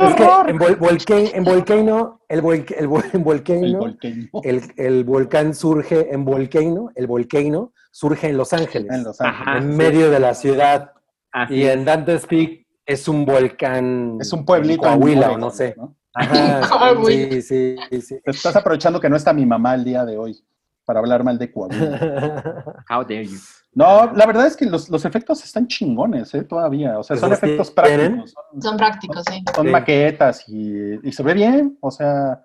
Es 0.00 0.14
que 0.14 0.22
en, 0.50 0.58
Vol- 0.58 0.78
Volca- 0.78 1.30
en 1.36 1.44
Volcano, 1.44 2.20
el, 2.28 2.42
volca- 2.42 2.74
el, 2.78 2.88
vol- 2.88 3.04
en 3.12 3.22
Volcano, 3.22 3.78
volcán. 3.78 4.30
el, 4.44 4.62
el 4.76 5.04
volcán 5.04 5.54
surge 5.54 6.12
en 6.12 6.24
Volcano, 6.24 6.90
el 6.94 7.06
Volcano 7.06 7.72
surge 7.90 8.28
en 8.28 8.36
Los 8.36 8.52
Ángeles, 8.52 8.90
En 8.92 9.04
Los 9.04 9.20
Ajá. 9.20 9.44
Ángeles. 9.52 9.62
en 9.70 9.76
medio 9.76 10.10
de 10.10 10.20
la 10.20 10.34
ciudad. 10.34 10.92
Así 11.32 11.54
Y 11.54 11.64
en 11.64 11.84
Dante's 11.84 12.26
Peak 12.26 12.66
es 12.86 13.06
un 13.08 13.24
volcán. 13.24 14.16
Es 14.20 14.32
un 14.32 14.44
pueblito. 14.44 14.86
en 14.86 14.92
en 14.94 14.98
Coahuila, 14.98 15.20
o 15.20 15.24
Oregon, 15.26 15.40
no 15.40 15.50
sé. 15.50 15.74
¿no? 15.76 15.96
Ajá, 16.14 16.62
sí, 17.06 17.42
sí, 17.42 17.76
sí, 17.90 18.00
sí. 18.02 18.20
Te 18.24 18.30
estás 18.32 18.56
aprovechando 18.56 19.00
que 19.00 19.08
no 19.08 19.16
está 19.16 19.32
mi 19.32 19.46
mamá 19.46 19.74
el 19.74 19.84
día 19.84 20.04
de 20.04 20.18
hoy 20.18 20.42
para 20.84 20.98
hablar 21.00 21.22
mal 21.22 21.38
de 21.38 21.52
Coahuila. 21.52 22.84
How 22.90 23.02
dare 23.02 23.26
you. 23.26 23.38
No, 23.72 24.12
la 24.12 24.26
verdad 24.26 24.46
es 24.46 24.56
que 24.56 24.66
los, 24.66 24.88
los 24.90 25.04
efectos 25.04 25.44
están 25.44 25.68
chingones, 25.68 26.34
¿eh? 26.34 26.42
Todavía. 26.42 26.98
O 26.98 27.02
sea, 27.04 27.16
son 27.16 27.32
¿Esos 27.32 27.38
efectos 27.44 27.70
prácticos. 27.70 28.32
Son, 28.50 28.62
Son 28.62 28.76
prácticos, 28.76 29.24
sí. 29.30 29.44
son 29.54 29.66
Sí. 29.66 29.70
maquetas 29.72 30.48
y, 30.48 31.06
y 31.08 31.12
se 31.12 31.22
ve 31.22 31.34
bien. 31.34 31.78
O 31.80 31.90
sea, 31.92 32.42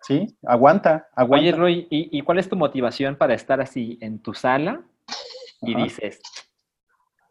sí, 0.00 0.26
aguanta, 0.46 1.06
aguanta. 1.14 1.42
Oye, 1.42 1.52
Roy, 1.52 1.86
¿y, 1.90 2.18
y 2.18 2.22
cuál 2.22 2.38
es 2.38 2.48
tu 2.48 2.56
motivación 2.56 3.16
para 3.16 3.34
estar 3.34 3.60
así 3.60 3.98
en 4.00 4.18
tu 4.20 4.32
sala 4.32 4.82
y 5.60 5.74
Ajá. 5.74 5.84
dices, 5.84 6.20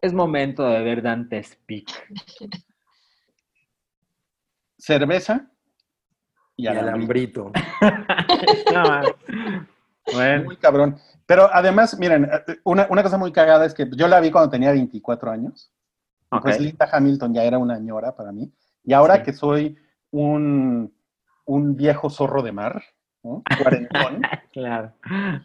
es 0.02 0.14
momento 0.14 0.64
de 0.70 0.84
ver 0.84 1.02
Dante's 1.02 1.58
Peak? 1.66 1.88
Cerveza 4.78 5.50
y 6.56 6.66
Y 6.66 6.68
alambrito. 6.68 7.52
alambrito. 7.52 7.52
No, 8.72 9.16
bueno, 10.12 10.44
Muy 10.44 10.58
cabrón. 10.58 11.00
Pero 11.26 11.50
además, 11.54 11.98
miren, 11.98 12.26
eh, 12.26 12.58
una, 12.64 12.88
una 12.90 13.02
cosa 13.04 13.18
muy 13.18 13.32
cagada 13.32 13.66
es 13.66 13.74
que 13.74 13.90
yo 13.96 14.08
la 14.08 14.20
vi 14.20 14.32
cuando 14.32 14.50
tenía 14.52 14.72
24 14.72 15.32
años. 15.32 15.72
ok. 16.30 16.42
Pues 16.44 16.60
Linda 16.60 16.88
Hamilton 16.92 17.34
ya 17.34 17.44
era 17.44 17.58
una 17.58 17.80
ñora 17.80 18.16
para 18.16 18.32
mí. 18.32 18.52
Y 18.84 18.94
ahora 18.94 19.18
Sí. 19.18 19.24
que 19.24 19.34
soy 19.34 19.78
un, 20.12 20.94
un 21.46 21.76
viejo 21.76 22.10
zorro 22.10 22.44
de 22.44 22.52
mar, 22.52 22.84
¿no? 23.24 23.42
cuarentón, 23.62 24.22
claro. 24.54 24.94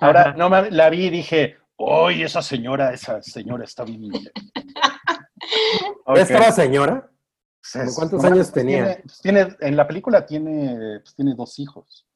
ahora 0.01 0.35
no 0.37 0.51
mames, 0.51 0.73
la 0.73 0.91
vi 0.91 1.07
y 1.07 1.11
dije, 1.11 1.57
¡Uy, 1.77 2.23
esa 2.23 2.43
señora, 2.43 2.93
esa 2.93 3.23
señora 3.23 3.65
está 3.65 3.85
bien! 3.85 4.03
linda". 4.03 4.31
Ok. 6.05 6.17
¿Ya 6.17 6.23
estaba 6.23 6.53
señora? 6.53 7.11
Pues, 7.73 7.95
¿Cuántos 7.97 8.23
años 8.25 8.37
pues, 8.51 8.53
tenía? 8.53 8.85
Tiene, 8.85 9.03
pues, 9.03 9.21
tiene- 9.21 9.57
en 9.61 9.77
la 9.77 9.87
película 9.87 10.27
tiene, 10.27 11.01
pues, 11.03 11.15
tiene 11.15 11.35
dos 11.35 11.59
hijos. 11.59 12.07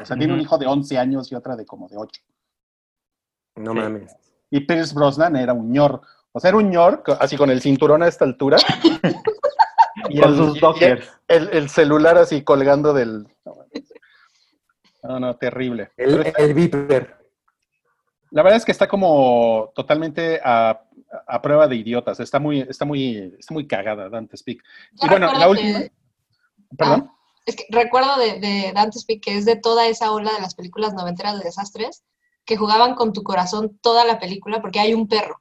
O 0.00 0.04
sea, 0.04 0.16
tiene 0.16 0.32
un 0.32 0.40
hijo 0.40 0.56
de 0.58 0.66
11 0.66 0.98
años 0.98 1.30
y 1.30 1.34
otra 1.34 1.54
de 1.56 1.64
como 1.66 1.88
de 1.88 1.96
8. 1.96 2.20
No 3.56 3.72
Sí. 3.72 3.78
mames. 3.78 4.16
Y 4.50 4.60
Pierce 4.60 4.94
Brosnan 4.94 5.36
era 5.36 5.52
un 5.52 5.72
ñor. 5.72 6.00
O 6.32 6.40
sea, 6.40 6.48
era 6.48 6.58
un 6.58 6.70
ñor, 6.70 7.02
así 7.20 7.36
con 7.36 7.50
el 7.50 7.60
cinturón 7.60 8.02
a 8.02 8.08
esta 8.08 8.24
altura. 8.24 8.56
y 10.08 10.20
Con 10.20 10.30
el, 10.30 10.36
sus 10.36 10.60
dockers. 10.60 11.08
el- 11.28 11.48
el 11.52 11.68
celular 11.68 12.18
así 12.18 12.42
colgando 12.42 12.92
del... 12.92 13.26
No, 15.02 15.20
no, 15.20 15.36
terrible. 15.36 15.90
El, 15.96 16.54
Viper. 16.54 17.14
la 18.30 18.42
verdad 18.42 18.56
es 18.56 18.64
que 18.64 18.72
está 18.72 18.88
como 18.88 19.70
totalmente 19.74 20.40
a, 20.42 20.80
a 21.26 21.42
prueba 21.42 21.68
de 21.68 21.76
idiotas. 21.76 22.18
Está 22.20 22.38
muy, 22.38 22.60
está 22.62 22.84
muy, 22.86 23.34
está 23.38 23.52
muy 23.52 23.66
cagada 23.66 24.08
Dante 24.08 24.36
Speak. 24.36 24.62
Y 25.02 25.08
bueno, 25.08 25.30
la 25.32 25.48
última... 25.48 25.80
Perdón. 26.76 27.10
Es 27.46 27.54
que 27.56 27.66
recuerdo 27.70 28.16
de, 28.18 28.40
de 28.40 28.72
Dante's 28.74 29.04
Peak 29.04 29.20
que 29.22 29.36
es 29.36 29.44
de 29.44 29.56
toda 29.56 29.86
esa 29.86 30.10
ola 30.10 30.32
de 30.32 30.40
las 30.40 30.54
películas 30.54 30.94
noventeras 30.94 31.38
de 31.38 31.44
desastres 31.44 32.02
que 32.44 32.56
jugaban 32.56 32.94
con 32.94 33.12
tu 33.12 33.22
corazón 33.22 33.78
toda 33.82 34.04
la 34.04 34.18
película 34.18 34.60
porque 34.60 34.80
hay 34.80 34.94
un 34.94 35.08
perro. 35.08 35.40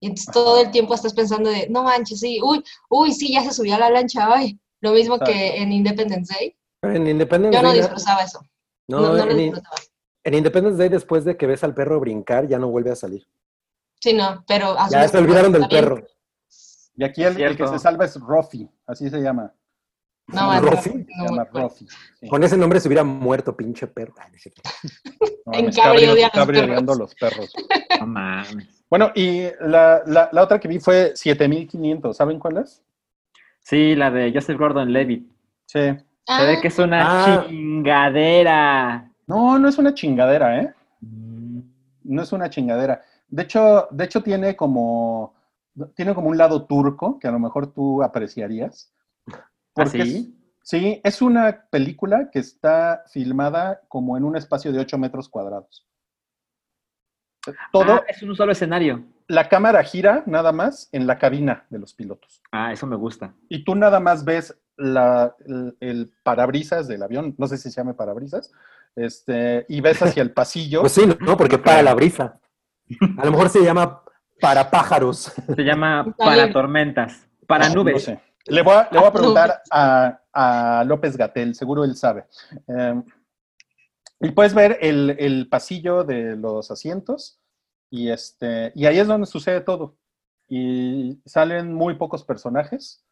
Y 0.00 0.08
entonces 0.08 0.32
todo 0.32 0.60
el 0.60 0.70
tiempo 0.70 0.94
estás 0.94 1.14
pensando 1.14 1.48
de, 1.50 1.68
no 1.70 1.82
manches, 1.82 2.20
sí, 2.20 2.40
uy, 2.42 2.62
uy, 2.90 3.12
sí, 3.12 3.32
ya 3.32 3.42
se 3.42 3.52
subió 3.52 3.76
a 3.76 3.78
la 3.78 3.90
lancha, 3.90 4.28
ay. 4.32 4.58
Lo 4.80 4.92
mismo 4.92 5.18
que 5.18 5.56
en 5.56 5.72
Independence 5.72 6.32
Day. 6.34 6.54
Pero 6.80 6.94
en 6.94 7.06
Independence 7.06 7.56
Yo 7.56 7.62
no 7.62 7.70
Day. 7.70 7.78
disfrutaba 7.80 8.22
eso. 8.22 8.40
no, 8.88 9.00
No, 9.00 9.08
no 9.16 9.24
lo 9.24 9.30
en, 9.32 9.38
disfrutaba. 9.38 9.76
en 10.24 10.34
Independence 10.34 10.78
Day, 10.78 10.88
después 10.90 11.24
de 11.24 11.36
que 11.36 11.46
ves 11.46 11.64
al 11.64 11.74
perro 11.74 11.98
brincar, 11.98 12.46
ya 12.46 12.58
no 12.58 12.68
vuelve 12.68 12.90
a 12.90 12.96
salir. 12.96 13.26
Sí, 13.98 14.12
no, 14.12 14.44
pero... 14.46 14.76
Ya 14.90 15.08
se 15.08 15.16
olvidaron 15.18 15.52
del 15.52 15.66
perro. 15.66 16.06
Y 16.98 17.04
aquí 17.04 17.22
el, 17.24 17.40
el 17.40 17.56
que 17.56 17.66
se 17.66 17.78
salva 17.78 18.04
es 18.04 18.20
Rofi, 18.20 18.68
así 18.86 19.08
se 19.08 19.20
llama. 19.20 19.52
No, 20.28 20.52
Se 20.54 20.60
no, 20.60 20.70
Rofi. 20.70 21.86
sí. 22.18 22.28
Con 22.28 22.42
ese 22.42 22.56
nombre 22.56 22.80
se 22.80 22.88
hubiera 22.88 23.04
muerto, 23.04 23.56
pinche 23.56 23.86
perro. 23.86 24.14
Ay, 24.18 24.32
no 25.46 25.52
En 25.52 25.60
mames, 25.66 25.76
Cabri 25.76 26.02
Cabri- 26.02 26.12
odia 26.12 26.26
a 26.28 26.36
los 26.36 26.46
perros. 26.46 26.62
odiando 26.64 26.92
a 26.92 26.96
los 26.96 27.14
perros. 27.14 27.52
No 28.00 28.06
mames. 28.06 28.84
Bueno, 28.90 29.10
y 29.14 29.42
la, 29.60 30.02
la, 30.06 30.28
la 30.32 30.42
otra 30.42 30.58
que 30.60 30.68
vi 30.68 30.78
fue 30.78 31.12
7500. 31.16 32.16
¿Saben 32.16 32.38
cuál 32.38 32.58
es? 32.58 32.82
Sí, 33.60 33.94
la 33.96 34.10
de 34.10 34.32
Joseph 34.32 34.58
Gordon-Levitt. 34.58 35.28
Sí. 35.66 35.78
Se 35.80 36.04
Ah, 36.28 36.44
ve 36.44 36.60
que 36.60 36.68
es 36.68 36.78
una 36.78 37.00
Ah. 37.36 37.46
chingadera. 37.48 39.10
No, 39.26 39.58
no 39.58 39.68
es 39.68 39.78
una 39.78 39.94
chingadera, 39.94 40.60
¿eh? 40.60 40.74
No 42.04 42.22
es 42.22 42.32
una 42.32 42.50
chingadera. 42.50 43.02
De 43.28 43.42
hecho, 43.44 43.88
de 43.90 44.04
hecho 44.04 44.22
tiene 44.22 44.54
como 44.56 45.34
tiene 45.94 46.14
como 46.14 46.28
un 46.30 46.38
lado 46.38 46.64
turco 46.64 47.18
que 47.18 47.28
a 47.28 47.32
lo 47.32 47.38
mejor 47.38 47.66
tú 47.72 48.02
apreciarías. 48.02 48.92
¿Ah, 49.76 49.82
Porque 49.84 50.04
sí? 50.04 50.16
es- 50.16 50.68
sí, 50.68 51.00
es 51.04 51.22
una 51.22 51.66
película 51.70 52.30
que 52.32 52.38
está 52.38 53.04
filmada 53.12 53.82
como 53.88 54.16
en 54.16 54.24
un 54.24 54.36
espacio 54.36 54.72
de 54.72 54.78
8 54.80 54.96
metros 54.98 55.28
cuadrados. 55.28 55.86
Todo, 57.72 57.92
Ah, 57.94 58.04
es 58.08 58.22
un 58.22 58.34
solo 58.34 58.50
escenario. 58.52 59.04
la 59.28 59.48
cámara 59.48 59.82
gira 59.84 60.22
nada 60.26 60.50
más 60.52 60.88
en 60.92 61.06
la 61.06 61.18
cabina 61.18 61.64
de 61.70 61.78
los 61.78 61.94
pilotos. 61.94 62.42
Ah, 62.50 62.72
eso 62.72 62.86
me 62.86 62.96
gusta. 62.96 63.34
Y 63.48 63.64
tú 63.64 63.74
nada 63.76 64.00
más 64.00 64.24
ves 64.24 64.56
la- 64.76 65.34
el, 65.46 65.76
el 65.80 66.12
parabrisas 66.24 66.88
del 66.88 67.02
avión, 67.02 67.34
no 67.38 67.46
sé 67.46 67.56
si 67.56 67.70
se 67.70 67.76
llame 67.80 67.94
parabrisas, 67.94 68.50
este, 68.96 69.64
y 69.68 69.80
ves 69.80 70.00
hacia 70.02 70.22
el 70.22 70.32
pasillo. 70.32 70.80
Pues 70.80 70.92
sí, 70.92 71.06
¿no? 71.20 71.36
Porque 71.36 71.56
No 71.58 71.62
para 71.62 71.82
la 71.82 71.94
brisa. 71.94 72.40
A 73.18 73.24
lo 73.24 73.30
mejor 73.32 73.48
se 73.48 73.62
llama 73.64 74.02
para 74.40 74.68
pájaros. 74.70 75.32
Se 75.56 75.62
llama 75.62 76.14
Para. 76.18 76.52
Tormentas. 76.52 77.26
Para 77.46 77.68
No 77.68 77.76
nubes. 77.76 78.04
sé. 78.04 78.20
Le 78.46 78.62
voy 78.62 78.74
a, 78.74 78.88
le 78.90 78.98
voy 78.98 79.08
a 79.08 79.12
preguntar 79.12 79.62
a, 79.70 80.20
a 80.32 80.84
López 80.84 81.16
Gatel, 81.16 81.54
seguro 81.54 81.84
él 81.84 81.96
sabe. 81.96 82.26
Eh, 82.68 83.02
y 84.20 84.30
puedes 84.30 84.54
ver 84.54 84.78
el, 84.80 85.16
el 85.18 85.48
pasillo 85.48 86.04
de 86.04 86.36
los 86.36 86.70
asientos 86.70 87.40
y, 87.90 88.10
este, 88.10 88.72
y 88.74 88.86
ahí 88.86 88.98
es 88.98 89.06
donde 89.06 89.26
sucede 89.26 89.60
todo. 89.60 89.96
Y 90.48 91.20
salen 91.24 91.74
muy 91.74 91.94
pocos 91.94 92.24
personajes 92.24 93.04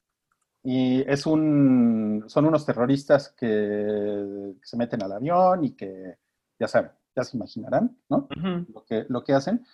y 0.63 1.03
es 1.11 1.27
un, 1.27 2.25
son 2.29 2.47
unos 2.47 2.65
terroristas 2.65 3.35
que 3.37 4.55
se 4.63 4.77
meten 4.77 5.03
al 5.03 5.13
avión 5.13 5.65
y 5.65 5.73
que 5.73 6.17
ya 6.59 6.69
saben, 6.69 6.93
ya 7.15 7.25
se 7.25 7.37
imaginarán, 7.37 7.99
¿no? 8.09 8.29
Ujú. 8.37 8.67
lo 8.73 8.85
que, 8.85 9.05
lo 9.09 9.25
que 9.25 9.35
hacen, 9.35 9.67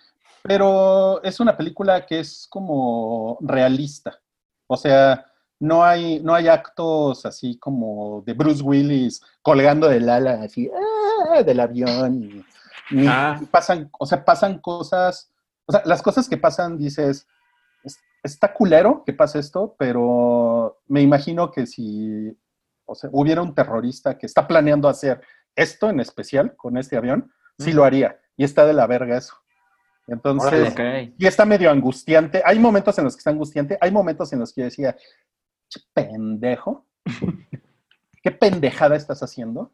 pero 0.43 1.21
es 1.23 1.39
una 1.39 1.55
película 1.55 2.05
que 2.05 2.19
es 2.19 2.47
como 2.49 3.37
realista. 3.41 4.19
O 4.67 4.75
sea, 4.75 5.30
no 5.61 5.83
hay, 5.83 6.19
no 6.21 6.33
hay 6.33 6.47
actos 6.47 7.25
así 7.25 7.57
como 7.59 8.23
de 8.25 8.33
Bruce 8.33 8.63
Willis 8.63 9.21
colgando 9.41 9.87
del 9.87 10.09
ala, 10.09 10.41
así, 10.43 10.69
¡ah! 11.33 11.43
del 11.43 11.59
avión. 11.59 12.43
y- 12.89 13.05
Ah. 13.07 13.39
pasan, 13.51 13.89
o 13.97 14.05
sea, 14.05 14.25
pasan 14.25 14.59
cosas, 14.59 15.31
o 15.65 15.71
sea, 15.71 15.81
las 15.85 16.01
cosas 16.01 16.27
que 16.27 16.35
pasan, 16.37 16.77
dices, 16.77 17.25
"Es- 17.85 17.99
está 18.21 18.53
culero 18.53 19.03
que 19.05 19.13
pase 19.13 19.39
esto, 19.39 19.75
pero 19.79 20.81
me 20.87 21.01
imagino 21.01 21.51
que 21.51 21.65
si, 21.67 22.35
o 22.85 22.93
sea, 22.95 23.09
hubiera 23.13 23.41
un 23.41 23.55
terrorista 23.55 24.17
que 24.17 24.25
está 24.25 24.45
planeando 24.47 24.89
hacer 24.89 25.21
esto 25.55 25.89
en 25.89 25.99
especial 26.01 26.55
con 26.57 26.75
este 26.77 26.97
avión, 26.97 27.31
sí 27.59 27.71
lo 27.71 27.83
haría. 27.85 28.19
Y 28.35 28.43
está 28.43 28.65
de 28.65 28.73
la 28.73 28.87
verga 28.87 29.15
eso. 29.17 29.35
Entonces, 30.07 30.73
y 31.17 31.27
está 31.27 31.45
medio 31.45 31.69
angustiante. 31.71 32.41
Hay 32.43 32.59
momentos 32.59 32.97
en 32.97 33.05
los 33.05 33.15
que 33.15 33.19
está 33.19 33.29
angustiante, 33.29 33.77
hay 33.79 33.91
momentos 33.91 34.33
en 34.33 34.39
los 34.39 34.51
que 34.51 34.61
yo 34.61 34.65
decía, 34.65 34.97
"Che, 34.97 35.30
pendejo, 35.93 36.85
¿qué 38.23 38.31
pendejada 38.31 38.95
estás 38.95 39.21
haciendo? 39.23 39.71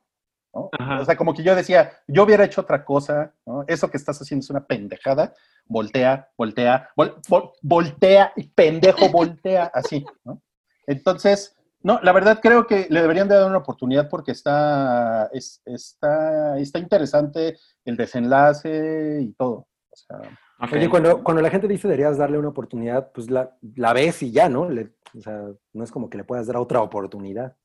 O 0.52 1.06
sea, 1.06 1.16
como 1.16 1.34
que 1.36 1.44
yo 1.44 1.56
decía, 1.56 1.92
yo 2.08 2.24
hubiera 2.24 2.44
hecho 2.46 2.62
otra 2.62 2.84
cosa, 2.84 3.34
¿no? 3.46 3.64
Eso 3.68 3.92
que 3.92 3.98
estás 3.98 4.20
haciendo 4.20 4.44
es 4.44 4.50
una 4.50 4.66
pendejada, 4.66 5.34
voltea, 5.66 6.30
voltea, 6.36 6.90
vol- 6.96 7.22
vol- 7.28 7.52
voltea, 7.62 8.32
y 8.36 8.48
pendejo, 8.48 9.10
voltea, 9.10 9.70
así, 9.74 10.04
¿no? 10.24 10.42
Entonces, 10.88 11.56
no, 11.84 12.00
la 12.02 12.12
verdad 12.12 12.40
creo 12.42 12.66
que 12.66 12.88
le 12.90 13.02
deberían 13.02 13.28
de 13.28 13.36
dar 13.36 13.48
una 13.48 13.60
oportunidad 13.60 14.10
porque 14.10 14.32
está, 14.32 15.30
es- 15.32 15.62
está, 15.66 16.58
está 16.58 16.80
interesante 16.80 17.58
el 17.86 17.96
desenlace 17.98 19.20
y 19.22 19.34
todo. 19.34 19.68
O 19.92 19.96
sea, 19.96 20.18
Oye, 20.60 20.90
cuando, 20.90 21.24
cuando 21.24 21.42
la 21.42 21.50
gente 21.52 21.68
dice 21.68 21.88
deberías 21.88 22.18
darle 22.18 22.38
una 22.40 22.50
oportunidad, 22.50 23.12
pues 23.12 23.30
la, 23.30 23.56
la 23.76 23.94
ves 23.94 24.24
y 24.24 24.32
ya, 24.32 24.50
¿no? 24.50 24.68
Le- 24.70 24.92
o 25.18 25.22
sea, 25.22 25.42
no 25.74 25.84
es 25.84 25.92
como 25.92 26.10
que 26.10 26.18
le 26.18 26.24
puedas 26.24 26.48
dar 26.48 26.58
otra 26.58 26.82
oportunidad. 26.82 27.56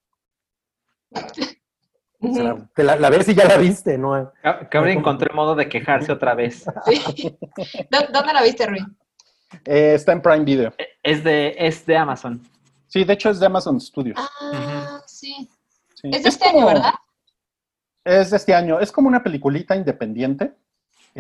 O 2.21 2.35
sea, 2.35 2.55
Ujú. 2.55 2.69
te 2.75 2.85
la, 2.85 2.97
la 2.97 3.11
ves 3.11 3.29
y 3.29 3.35
ya 3.35 3.45
la 3.47 3.57
viste, 3.57 3.99
¿no? 3.99 4.33
Ca- 4.43 4.69
Cabri 4.69 4.93
encontró 4.93 5.35
modo 5.35 5.55
de 5.57 5.69
quejarse 5.69 6.13
otra 6.13 6.35
vez. 6.35 6.65
Sí. 6.87 7.37
¿Dó- 7.91 8.07
¿Dónde 8.13 8.33
la 8.33 8.43
viste, 8.43 8.67
Rui? 8.67 8.81
eh, 9.65 9.95
está 9.95 10.13
en 10.13 10.23
Prime 10.23 10.45
Video. 10.45 10.73
Es 11.03 11.25
de, 11.25 11.55
es 11.59 11.85
de 11.85 11.97
Amazon. 11.97 12.41
Sí, 12.87 13.05
de 13.05 13.13
hecho 13.15 13.31
es 13.31 13.41
de 13.41 13.47
Amazon 13.47 13.81
Studios. 13.81 14.19
Ah, 14.21 15.01
sí. 15.07 15.49
Sí. 15.95 16.11
Es 16.13 16.23
de 16.23 16.29
este 16.29 16.49
año, 16.49 16.67
¿verdad? 16.67 16.93
Es 18.05 18.31
de 18.31 18.37
este 18.37 18.55
año. 18.55 18.79
Es 18.81 18.93
como 18.93 19.09
una 19.09 19.23
peliculita 19.23 19.75
independiente 19.75 20.47
que 20.47 20.55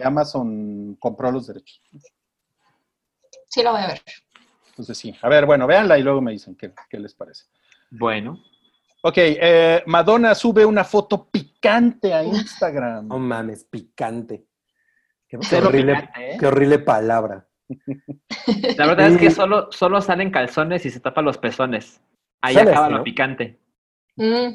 Amazon 0.00 0.96
compró 0.98 1.30
los 1.30 1.46
derechos. 1.46 1.82
Sí, 3.48 3.62
la 3.62 3.72
voy 3.72 3.82
a 3.82 3.88
ver. 3.88 4.02
Entonces 4.68 4.96
sí. 4.96 5.14
A 5.20 5.28
ver, 5.28 5.44
bueno, 5.44 5.66
véanla 5.66 5.98
y 5.98 6.02
luego 6.02 6.22
me 6.22 6.32
dicen 6.32 6.54
qué, 6.56 6.72
qué 6.88 6.98
les 6.98 7.14
parece. 7.14 7.44
Bueno. 7.90 8.42
Ok, 9.02 9.14
eh, 9.16 9.82
Madonna 9.86 10.34
sube 10.34 10.64
una 10.64 10.84
foto 10.84 11.28
picante 11.28 12.14
a 12.14 12.22
Instagram. 12.24 13.08
No 13.08 13.18
mames, 13.18 13.64
picante. 13.64 14.46
Qué, 15.28 15.36
horrible, 15.36 15.94
picante, 15.94 16.34
¿eh? 16.34 16.36
qué 16.38 16.46
horrible 16.46 16.78
palabra. 16.78 17.46
La 18.76 18.86
verdad 18.86 19.08
es 19.08 19.18
que 19.18 19.30
solo, 19.30 19.70
solo 19.72 20.00
salen 20.00 20.30
calzones 20.30 20.86
y 20.86 20.90
se 20.90 21.00
tapa 21.00 21.20
los 21.22 21.38
pezones. 21.38 22.00
Ahí 22.40 22.56
acaba 22.56 22.88
lo 22.88 22.98
¿no? 22.98 23.04
picante. 23.04 23.60
Mm, 24.16 24.54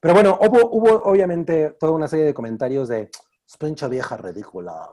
Pero 0.00 0.14
bueno, 0.14 0.38
hubo, 0.40 0.70
hubo 0.70 1.02
obviamente 1.04 1.76
toda 1.78 1.92
una 1.92 2.08
serie 2.08 2.24
de 2.24 2.34
comentarios 2.34 2.88
de 2.88 3.10
"Es 3.48 3.56
pinche 3.56 3.88
vieja 3.88 4.16
ridícula. 4.16 4.90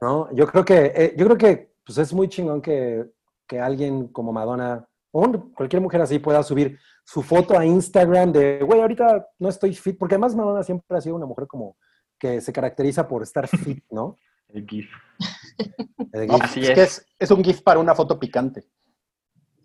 ¿no? 0.00 0.32
Yo 0.32 0.46
creo 0.46 0.64
que, 0.64 0.92
eh, 0.94 1.14
yo 1.18 1.26
creo 1.26 1.36
que 1.38 1.74
pues 1.84 1.98
es 1.98 2.12
muy 2.14 2.28
chingón 2.28 2.62
que, 2.62 3.04
que 3.46 3.60
alguien 3.60 4.08
como 4.08 4.32
Madonna 4.32 4.86
o 5.12 5.30
cualquier 5.54 5.82
mujer 5.82 6.00
así 6.00 6.18
pueda 6.18 6.42
subir 6.42 6.78
su 7.04 7.22
foto 7.22 7.58
a 7.58 7.64
Instagram 7.64 8.32
de, 8.32 8.62
güey, 8.62 8.80
ahorita 8.80 9.26
no 9.38 9.48
estoy 9.50 9.74
fit, 9.74 9.98
porque 9.98 10.14
además 10.14 10.34
Madonna 10.34 10.62
siempre 10.62 10.96
ha 10.96 11.00
sido 11.00 11.14
una 11.16 11.26
mujer 11.26 11.46
como 11.46 11.76
que 12.18 12.40
se 12.40 12.52
caracteriza 12.52 13.06
por 13.06 13.22
estar 13.22 13.46
fit, 13.46 13.84
¿no? 13.90 14.16
El 14.48 14.66
GIF. 14.66 14.88
El 16.12 16.26
No, 16.26 16.34
gif. 16.34 16.44
Así 16.44 16.60
es, 16.60 16.68
es. 16.70 16.74
que 16.74 16.82
es, 16.82 17.06
es 17.18 17.30
un 17.30 17.44
GIF 17.44 17.60
para 17.62 17.80
una 17.80 17.94
foto 17.94 18.18
picante. 18.18 18.66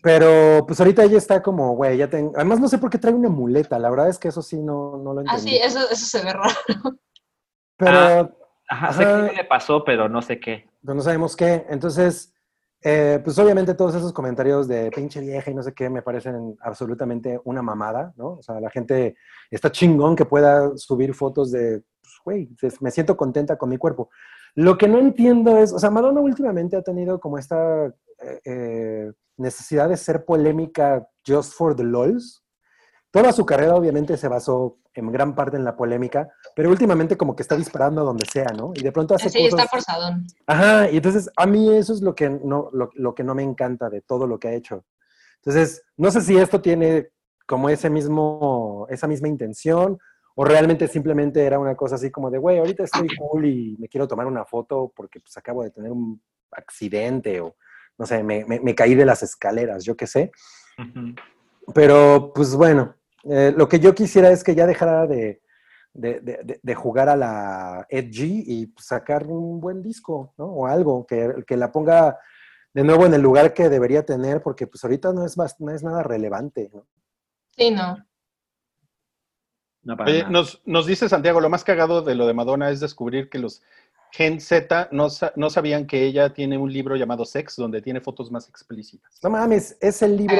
Pero 0.01 0.65
pues 0.65 0.79
ahorita 0.79 1.03
ella 1.03 1.17
está 1.17 1.41
como, 1.41 1.75
güey, 1.75 1.97
ya 1.97 2.09
tengo, 2.09 2.31
además 2.35 2.59
no 2.59 2.67
sé 2.69 2.77
por 2.77 2.89
qué 2.89 2.97
trae 2.97 3.13
una 3.13 3.27
muleta, 3.29 3.77
la 3.79 3.89
verdad 3.89 4.07
es 4.09 4.17
que 4.17 4.29
eso 4.29 4.41
sí 4.41 4.57
no, 4.61 4.97
no 4.97 5.13
lo 5.13 5.19
Ah, 5.21 5.35
entendí. 5.35 5.51
sí, 5.51 5.57
eso, 5.61 5.79
eso 5.89 6.05
se 6.05 6.23
ve 6.23 6.31
raro. 6.33 6.55
Pero 7.79 7.91
Ah. 7.97 8.29
Ajá, 8.71 8.93
sé 8.93 9.03
Ajá. 9.03 9.29
qué 9.29 9.35
le 9.37 9.43
pasó, 9.45 9.83
pero 9.83 10.07
no 10.07 10.21
sé 10.21 10.39
qué. 10.39 10.69
pero 10.83 10.93
no 10.93 11.01
sabemos 11.01 11.35
qué. 11.35 11.65
Entonces, 11.69 12.31
eh, 12.83 13.19
pues 13.23 13.39
obviamente 13.39 13.73
todos 13.73 13.95
esos 13.95 14.13
comentarios 14.13 14.67
de 14.67 14.91
pinche 14.91 15.19
vieja 15.21 15.49
y 15.49 15.55
no 15.55 15.63
sé 15.63 15.73
qué 15.73 15.89
me 15.89 16.03
parecen 16.03 16.55
absolutamente 16.61 17.39
una 17.45 17.63
mamada, 17.63 18.13
¿no? 18.15 18.33
O 18.33 18.41
sea, 18.43 18.59
la 18.61 18.69
gente 18.69 19.15
está 19.49 19.71
chingón 19.71 20.15
que 20.15 20.25
pueda 20.25 20.71
subir 20.77 21.15
fotos 21.15 21.51
de, 21.51 21.81
pues, 22.01 22.13
güey, 22.23 22.49
me 22.81 22.91
siento 22.91 23.17
contenta 23.17 23.57
con 23.57 23.69
mi 23.69 23.77
cuerpo. 23.77 24.09
Lo 24.55 24.77
que 24.77 24.87
no 24.87 24.99
entiendo 24.99 25.57
es, 25.57 25.73
o 25.73 25.79
sea, 25.79 25.89
Madonna 25.89 26.21
últimamente 26.21 26.77
ha 26.77 26.83
tenido 26.83 27.19
como 27.19 27.37
esta 27.39 27.87
eh, 28.21 28.39
eh, 28.45 29.11
necesidad 29.37 29.89
de 29.89 29.97
ser 29.97 30.25
polémica 30.25 31.07
just 31.27 31.53
for 31.53 31.75
the 31.75 31.83
lols. 31.83 32.43
Toda 33.11 33.31
su 33.33 33.45
carrera 33.45 33.75
obviamente 33.75 34.17
se 34.17 34.27
basó 34.27 34.77
en 34.93 35.11
gran 35.11 35.33
parte 35.33 35.57
en 35.57 35.63
la 35.63 35.75
polémica, 35.75 36.29
pero 36.55 36.69
últimamente 36.69 37.17
como 37.17 37.35
que 37.35 37.41
está 37.41 37.55
disparando 37.55 38.01
a 38.01 38.03
donde 38.03 38.25
sea, 38.25 38.45
¿no? 38.55 38.71
Y 38.75 38.81
de 38.83 38.91
pronto 38.91 39.15
hace 39.15 39.29
Sí, 39.29 39.39
está 39.45 39.55
cosas... 39.63 39.69
forzadón. 39.71 40.27
Ajá, 40.45 40.89
y 40.91 40.97
entonces 40.97 41.29
a 41.35 41.45
mí 41.47 41.73
eso 41.75 41.93
es 41.93 42.01
lo 42.01 42.13
que 42.13 42.29
no, 42.29 42.69
lo, 42.71 42.91
lo 42.93 43.15
que 43.15 43.23
no 43.23 43.33
me 43.33 43.41
encanta 43.43 43.89
de 43.89 44.01
todo 44.01 44.27
lo 44.27 44.39
que 44.39 44.49
ha 44.49 44.53
hecho. 44.53 44.85
Entonces, 45.37 45.83
no 45.97 46.11
sé 46.11 46.21
si 46.21 46.37
esto 46.37 46.61
tiene 46.61 47.09
como 47.47 47.69
ese 47.69 47.89
mismo, 47.89 48.85
esa 48.89 49.07
misma 49.07 49.27
intención 49.27 49.97
o 50.35 50.43
realmente 50.45 50.87
simplemente 50.87 51.43
era 51.43 51.57
una 51.57 51.75
cosa 51.75 51.95
así 51.95 52.11
como 52.11 52.29
de, 52.29 52.37
güey, 52.37 52.59
ahorita 52.59 52.83
estoy 52.83 53.07
cool 53.17 53.45
y 53.45 53.75
me 53.79 53.87
quiero 53.89 54.07
tomar 54.07 54.27
una 54.27 54.45
foto 54.45 54.91
porque 54.95 55.19
pues 55.19 55.35
acabo 55.37 55.63
de 55.63 55.71
tener 55.71 55.91
un 55.91 56.21
accidente 56.51 57.41
o 57.41 57.55
no 57.97 58.05
sé, 58.05 58.21
me, 58.23 58.45
me- 58.45 58.59
me 58.59 58.75
caí 58.75 58.93
de 58.95 59.05
las 59.05 59.23
escaleras, 59.23 59.83
yo 59.83 59.97
qué 59.97 60.05
sé. 60.07 60.31
Ujú. 60.77 61.15
Pero 61.73 62.31
pues 62.33 62.55
bueno, 62.55 62.95
eh, 63.29 63.53
lo 63.55 63.67
que 63.67 63.79
yo 63.79 63.93
quisiera 63.93 64.29
es 64.31 64.43
que 64.43 64.55
ya 64.55 64.65
dejara 64.67 65.05
de, 65.07 65.41
de, 65.93 66.59
de- 66.61 66.75
jugar 66.75 67.09
a 67.09 67.15
la 67.15 67.85
edgy 67.89 68.43
y 68.47 68.73
sacar 68.79 69.27
un 69.27 69.59
buen 69.59 69.81
disco, 69.81 70.33
¿no? 70.37 70.45
O 70.45 70.67
algo 70.67 71.05
que, 71.05 71.43
que 71.47 71.57
la 71.57 71.71
ponga 71.71 72.17
de 72.73 72.83
nuevo 72.83 73.05
en 73.05 73.13
el 73.13 73.21
lugar 73.21 73.53
que 73.53 73.69
debería 73.69 74.05
tener, 74.05 74.41
porque 74.41 74.67
pues 74.67 74.83
ahorita 74.83 75.11
no 75.13 75.25
es, 75.25 75.35
bas- 75.37 75.55
no 75.59 75.71
es 75.71 75.83
nada 75.83 76.03
relevante, 76.03 76.69
¿no? 76.73 76.87
Sí, 77.57 77.71
no. 77.71 77.97
No 79.81 79.95
para 79.97 80.09
Oye, 80.11 80.19
nada. 80.19 80.31
nos, 80.31 80.61
nos 80.65 80.85
dice 80.85 81.07
Santiago, 81.09 81.39
lo 81.39 81.49
más 81.49 81.63
cagado 81.63 82.01
de 82.01 82.13
lo 82.15 82.27
de 82.27 82.33
Madonna 82.33 82.69
es 82.69 82.79
descubrir 82.79 83.29
que 83.29 83.39
los 83.39 83.61
Gen 84.11 84.39
Z 84.39 84.89
no, 84.91 85.07
no 85.35 85.49
sabían 85.49 85.85
que 85.85 86.03
ella 86.03 86.33
tiene 86.33 86.57
un 86.57 86.71
libro 86.71 86.95
llamado 86.95 87.25
Sex, 87.25 87.55
donde 87.55 87.81
tiene 87.81 88.01
fotos 88.01 88.31
más 88.31 88.49
explícitas. 88.49 89.19
No 89.23 89.29
mames, 89.29 89.77
ese 89.81 90.07
libro, 90.07 90.35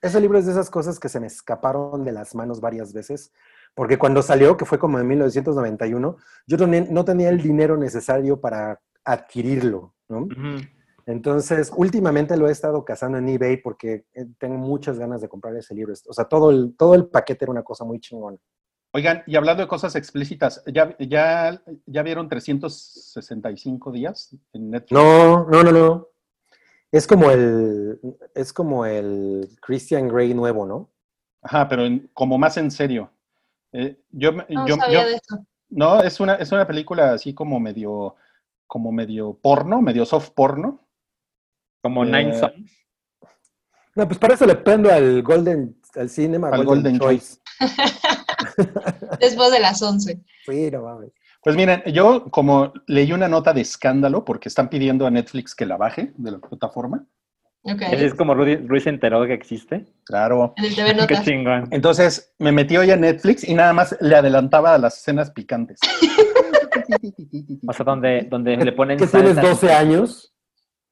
ese 0.00 0.20
libro 0.20 0.38
es 0.38 0.46
de 0.46 0.52
esas 0.52 0.70
cosas 0.70 0.98
que 0.98 1.08
se 1.08 1.20
me 1.20 1.26
escaparon 1.26 2.04
de 2.04 2.12
las 2.12 2.34
manos 2.34 2.60
varias 2.60 2.92
veces, 2.92 3.32
porque 3.74 3.98
cuando 3.98 4.22
salió, 4.22 4.56
que 4.56 4.64
fue 4.64 4.78
como 4.78 4.98
en 4.98 5.06
1991, 5.06 6.16
yo 6.46 6.56
no, 6.56 6.66
no 6.66 7.04
tenía 7.04 7.28
el 7.28 7.40
dinero 7.40 7.76
necesario 7.76 8.40
para 8.40 8.80
adquirirlo, 9.04 9.94
¿no? 10.08 10.28
Entonces, 11.06 11.72
últimamente 11.74 12.36
lo 12.36 12.48
he 12.48 12.52
estado 12.52 12.84
cazando 12.84 13.16
en 13.16 13.28
eBay 13.28 13.62
porque 13.62 14.04
eh, 14.12 14.26
tengo 14.38 14.58
muchas 14.58 14.98
ganas 14.98 15.22
de 15.22 15.28
comprar 15.28 15.56
ese 15.56 15.74
libro. 15.74 15.94
O 16.06 16.12
sea, 16.12 16.26
todo 16.26 16.50
el, 16.50 16.74
todo 16.76 16.94
el 16.94 17.06
paquete 17.06 17.46
era 17.46 17.52
una 17.52 17.62
cosa 17.62 17.82
muy 17.86 17.98
chingona. 17.98 18.36
Oigan, 18.92 19.22
y 19.26 19.36
hablando 19.36 19.62
de 19.62 19.68
cosas 19.68 19.94
explícitas, 19.96 20.62
¿ya, 20.66 20.96
ya, 20.98 21.60
ya 21.86 22.02
vieron 22.02 22.28
365 22.28 23.92
días 23.92 24.34
en 24.54 24.70
Netflix? 24.70 24.92
No, 24.92 25.44
no, 25.46 25.62
no, 25.62 25.72
no. 25.72 26.06
Es 26.90 27.06
como 27.06 27.30
el, 27.30 28.00
es 28.34 28.52
como 28.52 28.86
el 28.86 29.48
Christian 29.60 30.08
Grey 30.08 30.32
nuevo, 30.32 30.64
¿no? 30.64 30.88
Ajá, 31.42 31.68
pero 31.68 31.84
en- 31.84 32.08
como 32.14 32.38
más 32.38 32.56
en 32.56 32.70
serio. 32.70 33.10
Eh, 33.72 34.00
yo, 34.10 34.32
No 34.32 34.66
yo- 34.66 34.76
sabía 34.76 35.02
yo- 35.02 35.08
de 35.08 35.14
eso. 35.16 35.46
no, 35.68 36.02
es 36.02 36.18
una, 36.18 36.36
es 36.36 36.50
una 36.50 36.66
película 36.66 37.12
así 37.12 37.34
como 37.34 37.60
medio, 37.60 38.16
como 38.66 38.90
medio 38.90 39.34
porno, 39.34 39.82
medio 39.82 40.06
soft 40.06 40.30
porno. 40.30 40.80
Como 41.82 42.04
Eh, 42.04 42.06
Nine 42.06 42.38
Songs. 42.38 42.72
No, 43.94 44.06
pues 44.08 44.18
para 44.18 44.32
eso 44.34 44.46
le 44.46 44.54
prendo 44.54 44.90
al 44.90 45.22
Golden, 45.22 45.78
al 45.94 46.08
Cinema 46.08 46.48
Al 46.48 46.64
Golden, 46.64 46.98
Golden 46.98 47.00
Choice. 47.00 47.38
Después 49.20 49.50
de 49.52 49.60
las 49.60 49.80
11. 49.82 50.20
Sí, 50.46 50.70
no 50.70 50.82
mames. 50.82 51.10
Pues 51.42 51.56
miren, 51.56 51.82
yo 51.92 52.24
como 52.30 52.72
leí 52.86 53.12
una 53.12 53.28
nota 53.28 53.52
de 53.52 53.60
escándalo 53.60 54.24
porque 54.24 54.48
están 54.48 54.68
pidiendo 54.68 55.06
a 55.06 55.10
Netflix 55.10 55.54
que 55.54 55.66
la 55.66 55.76
baje 55.76 56.12
de 56.16 56.32
la 56.32 56.38
plataforma. 56.38 57.06
Ok. 57.62 57.82
Es 57.92 58.14
como 58.14 58.34
Rudy, 58.34 58.56
Ruiz 58.56 58.84
se 58.84 58.90
enteró 58.90 59.24
que 59.26 59.34
existe. 59.34 59.86
Claro. 60.04 60.54
En 60.56 60.64
el 60.64 60.74
TV 60.74 60.88
Qué 60.94 60.94
Notas. 60.94 61.24
chingón. 61.24 61.68
Entonces 61.70 62.34
me 62.38 62.52
metí 62.52 62.76
hoy 62.76 62.90
a 62.90 62.96
Netflix 62.96 63.46
y 63.48 63.54
nada 63.54 63.72
más 63.72 63.96
le 64.00 64.16
adelantaba 64.16 64.74
a 64.74 64.78
las 64.78 64.98
escenas 64.98 65.30
picantes. 65.30 65.78
O 67.66 67.72
sea, 67.72 67.84
donde, 67.84 68.26
donde 68.30 68.56
le 68.56 68.72
ponen 68.72 68.98
¿Que 68.98 69.06
tienes 69.06 69.34
salsa. 69.34 69.50
12 69.50 69.72
años? 69.72 70.34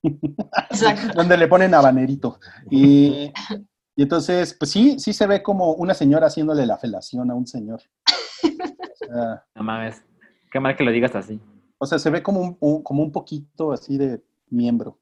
Exacto. 0.02 1.08
donde 1.14 1.36
le 1.36 1.48
ponen 1.48 1.74
habanerito. 1.74 2.38
Y, 2.70 3.32
Y 3.96 4.02
entonces, 4.02 4.54
pues 4.58 4.70
sí, 4.70 4.98
sí 4.98 5.12
se 5.14 5.26
ve 5.26 5.42
como 5.42 5.72
una 5.72 5.94
señora 5.94 6.26
haciéndole 6.26 6.66
la 6.66 6.76
felación 6.76 7.30
a 7.30 7.34
un 7.34 7.46
señor. 7.46 7.80
O 8.42 8.96
sea, 9.06 9.44
No 9.54 9.62
mames. 9.62 10.02
Qué 10.50 10.60
mal 10.60 10.76
que 10.76 10.84
lo 10.84 10.90
digas 10.92 11.14
así. 11.16 11.40
o 11.78 11.86
sea, 11.86 11.98
se 11.98 12.10
ve 12.10 12.22
como 12.22 12.40
un, 12.40 12.56
un- 12.60 12.82
como 12.82 13.02
un 13.02 13.10
poquito 13.12 13.72
así 13.72 13.96
de 13.98 14.22
miembro. 14.50 14.98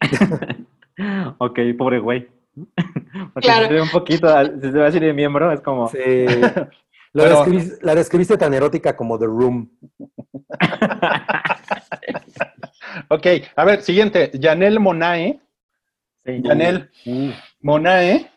ok, 1.38 1.58
pobre 1.78 1.98
güey. 2.00 2.28
Porque 3.34 3.46
Claro. 3.48 3.62
si 3.62 3.68
se 3.68 3.74
ve 3.74 3.82
un 3.82 3.90
poquito, 3.90 4.44
si 4.44 4.60
se 4.60 4.70
ve 4.70 4.86
así 4.86 4.98
de 5.00 5.12
miembro, 5.12 5.52
es 5.52 5.60
como... 5.60 5.88
Sí. 5.88 5.98
Lo 7.14 7.22
Pero- 7.24 7.44
describiste- 7.44 7.78
la 7.82 7.94
describiste 7.94 8.36
tan 8.38 8.52
erótica 8.54 8.96
como 8.96 9.18
The 9.18 9.26
Room. 9.26 9.70
Ok, 13.08 13.26
a 13.56 13.64
ver, 13.64 13.82
siguiente. 13.82 14.30
Janelle 14.40 14.78
Monae. 14.78 15.40
Sí. 16.24 16.42
Janelle 16.44 16.88
Monae 17.62 18.28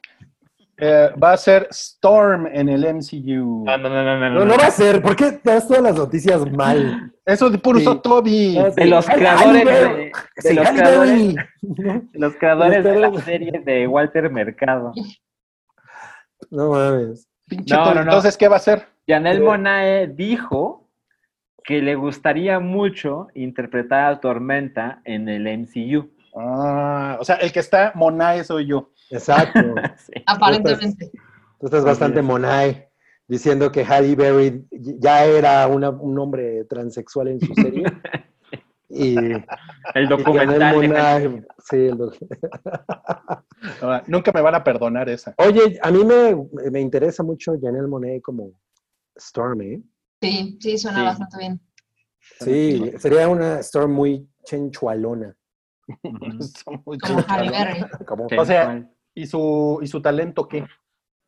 eh, 0.77 1.09
va 1.21 1.33
a 1.33 1.37
ser 1.37 1.67
Storm 1.71 2.47
en 2.47 2.69
el 2.69 2.81
MCU. 2.95 3.63
No, 3.65 3.77
no, 3.77 3.89
no, 3.89 4.03
no, 4.03 4.19
no, 4.19 4.29
No, 4.29 4.45
no 4.45 4.57
va 4.57 4.67
a 4.67 4.71
ser. 4.71 5.01
¿Por 5.01 5.15
qué 5.15 5.31
te 5.33 5.51
das 5.51 5.67
todas 5.67 5.83
las 5.83 5.95
noticias 5.95 6.49
mal? 6.51 7.11
Eso 7.25 7.49
de 7.49 7.57
puro 7.57 7.79
Sí. 7.79 7.99
Toby. 8.03 8.57
De 8.75 8.85
los 8.85 9.07
Halle 9.07 9.19
creadores 9.19 9.65
Berry. 9.65 10.11
de, 10.43 10.53
los 10.53 10.69
creadores, 10.69 11.35
de 11.63 12.19
los 12.19 12.35
creadores 12.35 12.83
de 12.83 12.99
la 12.99 13.21
serie 13.21 13.61
de 13.65 13.87
Walter 13.87 14.29
Mercado. 14.29 14.93
No 16.51 16.69
mames. 16.71 17.27
Pinche 17.47 17.73
No, 17.75 17.83
Toby. 17.83 17.95
no, 17.95 18.01
no. 18.03 18.11
Entonces, 18.11 18.37
¿qué 18.37 18.47
va 18.47 18.55
a 18.55 18.57
hacer? 18.57 18.85
Janelle 19.07 19.37
Sí. 19.39 19.43
Monae 19.43 20.07
dijo 20.07 20.89
que 21.63 21.81
le 21.81 21.95
gustaría 21.95 22.59
mucho 22.59 23.27
interpretar 23.33 24.13
a 24.13 24.19
Tormenta 24.19 25.01
en 25.05 25.29
el 25.29 25.47
MCU. 25.47 26.11
Ah, 26.37 27.17
o 27.19 27.23
sea, 27.23 27.37
el 27.37 27.51
que 27.51 27.59
está 27.59 27.91
Monae 27.95 28.43
soy 28.43 28.67
yo. 28.67 28.89
Exacto. 29.09 29.59
Sí. 29.97 30.13
Aparentemente. 30.25 31.11
Tú 31.59 31.67
estás 31.67 31.83
bastante 31.85 32.21
monae 32.21 32.89
diciendo 33.27 33.71
que 33.71 33.83
Halle 33.85 34.15
Berry 34.15 34.65
ya 34.71 35.25
era 35.25 35.67
una- 35.67 35.89
un 35.89 36.17
hombre 36.19 36.63
transexual 36.65 37.29
en 37.29 37.39
su 37.39 37.53
serie. 37.55 37.83
y 38.89 39.15
El 39.95 40.07
documental. 40.09 40.75
y 40.83 40.87
Monáe- 40.87 41.45
sí, 41.59 41.75
el 41.77 41.97
doc- 41.97 42.17
Ah, 43.81 44.03
Nunca 44.07 44.31
me 44.31 44.41
van 44.41 44.53
a 44.55 44.63
perdonar 44.63 45.09
esa. 45.09 45.33
Oye, 45.37 45.79
a 45.81 45.89
mí 45.91 46.03
me, 46.03 46.35
me 46.71 46.79
interesa 46.81 47.23
mucho 47.23 47.53
Janelle 47.59 47.87
Monáe 47.87 48.21
como 48.21 48.51
Storm, 49.15 49.61
¿eh? 49.61 49.81
Sí, 50.21 50.57
sí, 50.61 50.77
suena 50.77 50.99
Sí. 50.99 51.05
bastante 51.05 51.37
bien. 51.39 51.61
Sí, 52.39 52.91
sería 52.99 53.27
una 53.27 53.59
Storm 53.61 53.91
muy 53.93 54.27
chenchualona. 54.43 55.35
Como. 56.65 56.83
Halle 57.27 57.49
Berry. 57.51 57.85
O 58.37 58.45
sea-. 58.45 58.87
¿Y 59.15 59.25
su, 59.25 59.79
¿Y 59.81 59.87
su 59.87 60.01
talento 60.01 60.47
qué? 60.47 60.65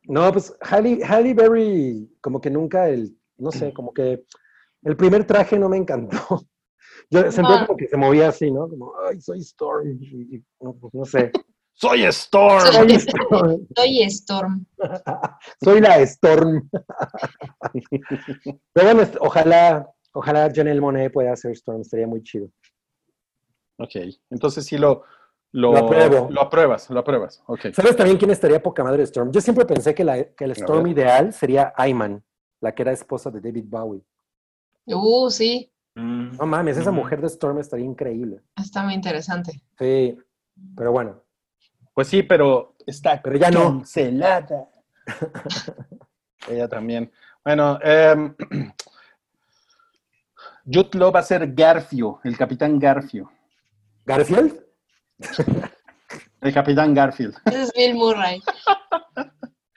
No, 0.04 0.32
pues 0.32 0.54
Halle, 0.62 1.00
Halle 1.04 1.34
Berry, 1.34 2.10
como 2.22 2.40
que 2.40 2.50
nunca 2.50 2.90
el, 2.90 3.18
no 3.38 3.52
sé, 3.52 3.74
como 3.74 3.94
que 3.94 4.24
el 4.84 4.96
primer 4.98 5.26
traje 5.26 5.58
no 5.58 5.70
me 5.70 5.78
encantó. 5.78 6.18
Yo 7.10 7.32
sentía 7.32 7.62
Ah. 7.62 7.66
como 7.66 7.78
que 7.78 7.88
se 7.88 7.96
movía 7.98 8.30
así, 8.30 8.52
¿no? 8.52 8.68
Como, 8.70 8.94
ay, 9.10 9.20
soy 9.22 9.40
Storm. 9.40 9.88
Y- 10.02 10.36
y- 10.38 10.44
no, 10.60 10.74
pues, 10.76 10.94
no 10.94 11.06
sé. 11.06 11.32
Soy 11.80 12.04
Storm. 12.06 12.60
Soy 12.74 12.92
Storm. 12.96 13.68
Soy 13.76 14.02
Storm. 14.10 14.66
Soy 15.64 15.80
la 15.80 16.00
Storm. 16.00 16.68
Pero 18.74 18.94
bueno, 18.96 19.12
ojalá, 19.20 19.88
ojalá 20.12 20.52
Janelle 20.54 20.82
Monáe 20.82 21.12
pueda 21.12 21.34
hacer 21.34 21.52
Storm, 21.52 21.82
estaría 21.82 22.08
muy 22.08 22.24
chido. 22.24 22.50
Ok, 23.78 23.92
entonces 24.32 24.66
sí 24.66 24.76
lo, 24.78 25.04
lo, 25.58 25.72
Lo 25.72 25.78
apruebo. 25.80 26.28
Lo 26.30 26.42
apruebas, 26.42 26.90
lo 26.92 27.00
apruebas. 27.00 27.42
Ok. 27.48 27.68
¿Sabes 27.74 27.96
también 27.96 28.18
quién 28.18 28.30
estaría 28.30 28.62
poca 28.62 28.84
madre 28.84 28.98
de 29.00 29.04
Storm? 29.06 29.32
Yo 29.32 29.42
siempre 29.42 29.66
pensé 29.66 29.96
que, 29.96 30.04
la, 30.04 30.24
que 30.24 30.44
el 30.46 30.52
Storm 30.52 30.86
ideal 30.88 31.34
sería 31.34 31.74
Ayman, 31.76 32.24
la 32.62 32.76
que 32.76 32.84
era 32.84 32.92
esposa 32.92 33.32
de 33.32 33.42
David 33.42 33.66
Bowie. 33.68 34.02
Uh, 34.86 35.30
sí, 35.30 35.72
Mm. 35.96 36.38
No 36.38 36.46
mames, 36.46 36.78
esa 36.78 36.92
Ujú. 36.92 37.00
mujer 37.00 37.22
de 37.22 37.26
Storm 37.28 37.58
estaría 37.58 37.84
increíble. 37.88 38.40
está 38.56 38.84
muy 38.84 38.94
interesante. 38.94 39.60
Sí, 39.80 40.16
pero 40.76 40.92
bueno. 40.92 41.24
Pues 41.96 42.08
sí, 42.08 42.22
pero 42.22 42.76
está 42.86 43.20
Pero 43.20 43.36
ya 43.38 43.50
no. 43.50 43.64
cancelada. 43.80 44.70
Ella 46.48 46.68
también. 46.68 47.12
Bueno, 47.44 47.80
eh, 47.84 48.32
Jude 50.72 51.00
Law 51.00 51.12
va 51.12 51.22
a 51.22 51.24
ser 51.24 51.52
Garfio, 51.54 52.20
el 52.24 52.38
capitán 52.38 52.78
Garfio. 52.78 53.32
¿Garfield? 54.06 54.67
El 56.42 56.54
capitán 56.54 56.94
Garfield. 56.94 57.36
Ese 57.46 57.64
es 57.64 57.74
Bill 57.74 57.96
Murray. 57.96 58.42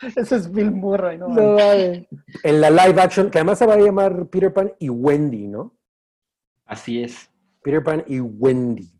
Ese 0.16 0.36
es 0.36 0.50
Bill 0.50 0.70
Murray, 0.70 1.18
¿no? 1.18 1.28
No, 1.28 1.54
mames. 1.54 2.06
En 2.42 2.60
la 2.60 2.70
live 2.70 3.00
action, 3.00 3.30
que 3.30 3.38
además 3.38 3.58
se 3.58 3.66
va 3.66 3.74
a 3.74 3.78
llamar 3.78 4.26
Peter 4.28 4.52
Pan 4.52 4.72
y 4.78 4.88
Wendy, 4.88 5.46
¿no? 5.46 5.76
Así 6.64 7.02
es. 7.02 7.30
Peter 7.62 7.82
Pan 7.82 8.04
y 8.06 8.20
Wendy. 8.20 8.90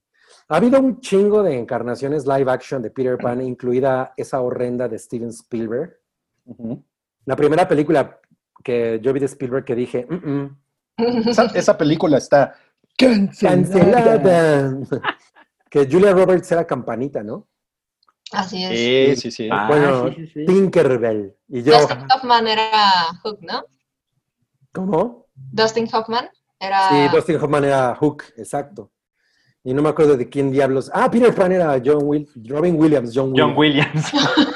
Ha 0.48 0.56
habido 0.56 0.80
un 0.80 1.00
chingo 1.00 1.42
de 1.42 1.58
encarnaciones 1.58 2.26
live 2.26 2.50
action 2.50 2.82
de 2.82 2.90
Peter 2.90 3.16
Pan, 3.16 3.40
incluida 3.40 4.12
esa 4.16 4.40
horrenda 4.40 4.88
de 4.88 4.98
Steven 4.98 5.28
Spielberg. 5.28 5.96
La 7.24 7.36
primera 7.36 7.68
película 7.68 8.18
que 8.62 8.98
yo 9.00 9.12
vi 9.12 9.20
de 9.20 9.26
Spielberg 9.26 9.64
que 9.64 9.74
dije, 9.76 10.06
"Mm, 10.08 10.14
mm, 10.16 11.28
esa, 11.28 11.46
esa 11.54 11.78
película 11.78 12.18
está 12.18 12.54
cancelada. 12.98 14.76
que 15.70 15.88
Julia 15.90 16.12
Roberts 16.12 16.50
era 16.52 16.66
campanita, 16.66 17.22
¿no? 17.22 17.46
Así 18.32 18.62
es. 18.64 19.16
Sí, 19.18 19.22
sí, 19.22 19.30
sí. 19.30 19.48
Ah, 19.50 19.66
bueno, 19.68 20.08
sí, 20.08 20.26
sí, 20.26 20.26
sí. 20.34 20.44
Tinkerbell. 20.46 21.34
Y 21.48 21.62
yo, 21.62 21.78
Dustin 21.78 22.06
Hoffman 22.12 22.46
era 22.48 22.68
Hook, 23.22 23.38
¿no? 23.42 23.64
¿cómo? 24.72 25.26
Dustin 25.34 25.88
Hoffman 25.92 26.28
era. 26.58 26.88
Sí, 26.88 27.16
Dustin 27.16 27.36
Hoffman 27.36 27.64
era 27.64 27.94
Hook, 27.94 28.24
exacto. 28.36 28.92
Y 29.64 29.74
no 29.74 29.82
me 29.82 29.88
acuerdo 29.90 30.16
de 30.16 30.28
quién 30.28 30.50
diablos. 30.50 30.90
Ah, 30.94 31.10
Peter 31.10 31.34
Pan 31.34 31.52
era 31.52 31.80
John 31.84 31.98
Will, 32.02 32.26
Robin 32.48 32.76
Williams, 32.78 33.12
John 33.14 33.34
John 33.36 33.54
Williams. 33.56 34.10
Williams. 34.12 34.50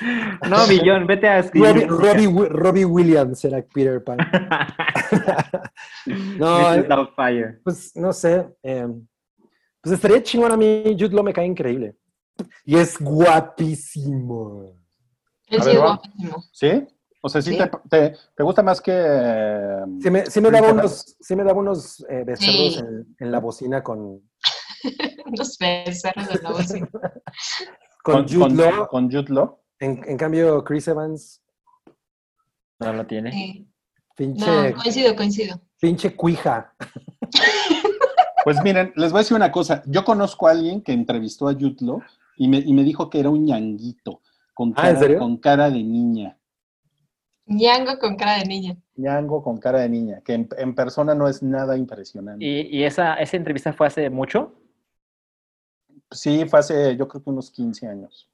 no, 0.48 0.66
Millón, 0.66 1.06
vete 1.06 1.28
a 1.28 1.38
escribir. 1.40 1.86
Robbie 1.86 2.48
Robbie 2.48 2.84
Williams 2.86 3.44
era 3.44 3.62
Peter 3.62 4.02
Pan. 4.02 4.18
No, 6.06 6.58
Mrs. 6.60 6.76
eh, 6.78 6.86
Doubtfire. 6.88 7.60
pues 7.62 7.94
no 7.94 8.12
sé. 8.12 8.48
eh, 8.62 8.88
pues 9.82 9.94
estaría 9.94 10.22
chingón 10.22 10.52
a 10.52 10.56
mí. 10.56 10.82
Jude 10.98 11.10
Law 11.14 11.24
me 11.24 11.32
cae 11.32 11.46
increíble. 11.46 11.96
Y 12.64 12.76
es 12.76 12.98
guapísimo. 13.00 14.64
Él 15.48 15.60
sí 15.62 15.66
ver, 15.66 15.74
es 15.76 15.80
guapísimo. 15.82 16.44
¿Sí? 16.52 16.86
O 17.22 17.28
sea, 17.28 17.42
¿sí, 17.42 17.50
Sí. 17.52 17.58
Te, 17.58 17.70
te- 17.90 18.16
te 18.34 18.42
gusta 18.42 18.62
más 18.62 18.80
que... 18.80 18.92
eh, 18.94 19.84
Sí 20.00 20.10
me, 20.10 20.24
sí 20.26 20.40
me 20.40 20.50
daba 20.50 20.72
unos, 20.72 21.16
sí 21.20 21.36
me 21.36 21.44
daba 21.44 21.58
unos 21.58 22.00
eh, 22.08 22.24
becerros 22.24 22.74
Sí. 22.74 22.78
en, 22.78 23.14
en 23.18 23.30
la 23.32 23.40
bocina 23.40 23.82
con, 23.82 24.22
Los 25.36 25.58
becerros 25.58 26.28
de 26.28 26.38
la 26.42 26.50
voz. 26.50 26.66
con, 28.02 28.22
Jude 28.26 28.38
con, 28.38 28.56
Law. 28.56 28.88
con 28.88 29.10
Jude 29.10 29.28
Law? 29.34 29.58
En, 29.78 30.00
en 30.06 30.16
cambio, 30.16 30.64
Chris 30.64 30.88
Evans, 30.88 31.42
No 32.78 32.92
lo 32.94 33.06
tiene. 33.06 33.32
Sí. 33.32 33.68
pinche, 34.16 34.46
No, 34.70 34.74
coincido, 34.82 35.14
coincido. 35.16 35.60
pinche 35.78 36.16
cuija. 36.16 36.74
Pues 38.44 38.62
miren, 38.62 38.92
les 38.96 39.12
voy 39.12 39.18
a 39.18 39.22
decir 39.22 39.36
una 39.36 39.52
cosa. 39.52 39.82
Yo 39.86 40.04
conozco 40.04 40.48
a 40.48 40.52
alguien 40.52 40.80
que 40.82 40.92
entrevistó 40.92 41.48
a 41.48 41.52
Law 41.52 42.02
y 42.36 42.48
me, 42.48 42.58
y 42.58 42.72
me 42.72 42.82
dijo 42.84 43.10
que 43.10 43.20
era 43.20 43.30
un 43.30 43.44
ñanguito, 43.44 44.20
con 44.54 44.72
Ah, 44.76 44.88
¿en 44.88 44.94
cara, 44.94 44.98
serio? 44.98 45.18
con 45.18 45.36
cara 45.38 45.70
de 45.70 45.82
niña. 45.82 46.36
Ñango 47.46 47.98
con 47.98 48.16
cara 48.16 48.38
de 48.38 48.44
niña. 48.46 48.76
Ñango 48.96 49.42
con 49.42 49.58
cara 49.58 49.80
de 49.80 49.88
niña, 49.88 50.20
que 50.24 50.34
en, 50.34 50.48
en 50.56 50.74
persona 50.74 51.14
no 51.14 51.28
es 51.28 51.42
nada 51.42 51.76
impresionante. 51.76 52.44
¿Y, 52.44 52.78
y 52.78 52.84
esa, 52.84 53.14
esa 53.14 53.36
entrevista 53.36 53.72
fue 53.72 53.88
hace 53.88 54.08
mucho? 54.08 54.54
Sí, 56.12 56.44
fue 56.46 56.60
hace, 56.60 56.96
yo 56.96 57.08
creo 57.08 57.22
que 57.22 57.30
unos 57.30 57.50
15 57.50 57.88
años. 57.88 58.28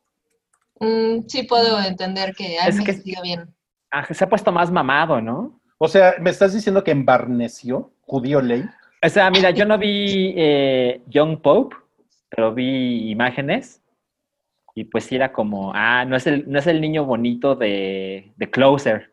Mm, 0.80 1.26
sí 1.26 1.44
puedo 1.44 1.80
entender 1.80 2.34
que 2.34 2.58
ha 2.58 2.68
envejecido 2.68 3.22
bien. 3.22 3.54
Ah, 3.90 4.06
se 4.12 4.22
ha 4.24 4.28
puesto 4.28 4.52
más 4.52 4.70
mamado, 4.70 5.20
¿no? 5.20 5.60
O 5.78 5.88
sea, 5.88 6.14
¿me 6.20 6.30
estás 6.30 6.52
diciendo 6.52 6.82
que 6.84 6.90
embarneció 6.90 7.92
judío 8.02 8.40
ley? 8.42 8.64
O 9.06 9.08
sea, 9.08 9.30
mira, 9.30 9.50
yo 9.50 9.64
no 9.64 9.78
vi 9.78 10.34
eh, 10.36 11.00
Young 11.06 11.40
Pope, 11.40 11.76
pero 12.28 12.52
vi 12.52 13.08
imágenes 13.08 13.80
y 14.74 14.82
pues 14.84 15.04
sí 15.04 15.14
era 15.14 15.32
como, 15.32 15.70
ah, 15.74 16.04
no 16.04 16.16
es 16.16 16.26
el, 16.26 16.50
no 16.50 16.58
es 16.58 16.66
el 16.66 16.80
niño 16.80 17.04
bonito 17.04 17.54
de, 17.54 18.32
de 18.36 18.50
Closer. 18.50 19.12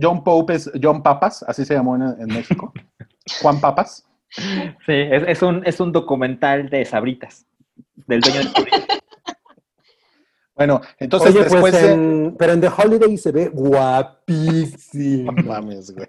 John, 0.00 0.24
Pope 0.24 0.54
es 0.54 0.70
John 0.82 1.02
Papas, 1.02 1.42
así 1.46 1.66
se 1.66 1.74
llamó 1.74 1.96
en, 1.96 2.02
en 2.02 2.26
México. 2.28 2.72
Juan 3.42 3.60
Papas. 3.60 4.06
Sí, 4.30 4.92
es, 4.92 5.22
es 5.26 5.42
un, 5.42 5.62
es 5.66 5.78
un 5.78 5.92
documental 5.92 6.70
de 6.70 6.84
sabritas, 6.86 7.46
del 8.06 8.20
dueño 8.20 8.38
de 8.38 8.44
Sabritas. 8.44 8.86
Bueno, 10.54 10.80
entonces 10.98 11.30
Oye, 11.36 11.44
después 11.44 11.60
pues, 11.60 11.82
de... 11.82 11.92
en- 11.92 12.36
pero 12.36 12.52
en 12.52 12.60
The 12.60 12.68
Holiday 12.76 13.16
se 13.16 13.30
ve 13.30 13.48
guapísimo. 13.48 15.30
No 15.36 15.42
mames, 15.44 15.94
güey. 15.94 16.08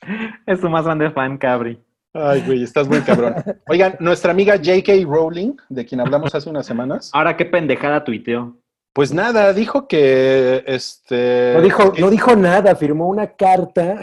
Es 0.46 0.60
su 0.60 0.68
más 0.68 0.84
grande 0.84 1.10
fan, 1.10 1.38
Cabri. 1.38 1.80
Ay, 2.14 2.42
güey, 2.46 2.62
estás 2.62 2.88
muy 2.88 3.00
cabrón. 3.02 3.34
Oigan, 3.68 3.96
nuestra 4.00 4.32
amiga 4.32 4.56
J.K. 4.56 4.92
Rowling, 5.06 5.52
de 5.68 5.84
quien 5.84 6.00
hablamos 6.00 6.34
hace 6.34 6.48
unas 6.48 6.66
semanas, 6.66 7.10
Ahora 7.12 7.36
qué 7.36 7.44
pendejada 7.44 8.02
tuiteó. 8.02 8.56
pues 8.94 9.12
nada, 9.12 9.52
dijo 9.52 9.86
que 9.86 10.64
este. 10.66 11.52
No 11.54 11.60
dijo, 11.60 11.92
no 11.98 12.10
dijo 12.10 12.34
nada, 12.34 12.74
firmó 12.74 13.08
una 13.08 13.26
carta. 13.26 14.00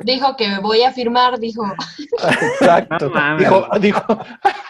Dijo 0.00 0.36
que 0.36 0.58
voy 0.62 0.82
a 0.82 0.92
firmar, 0.92 1.38
dijo. 1.38 1.64
Exacto. 2.60 3.10
No 3.10 3.36
dijo, 3.36 3.68
dijo, 3.80 4.18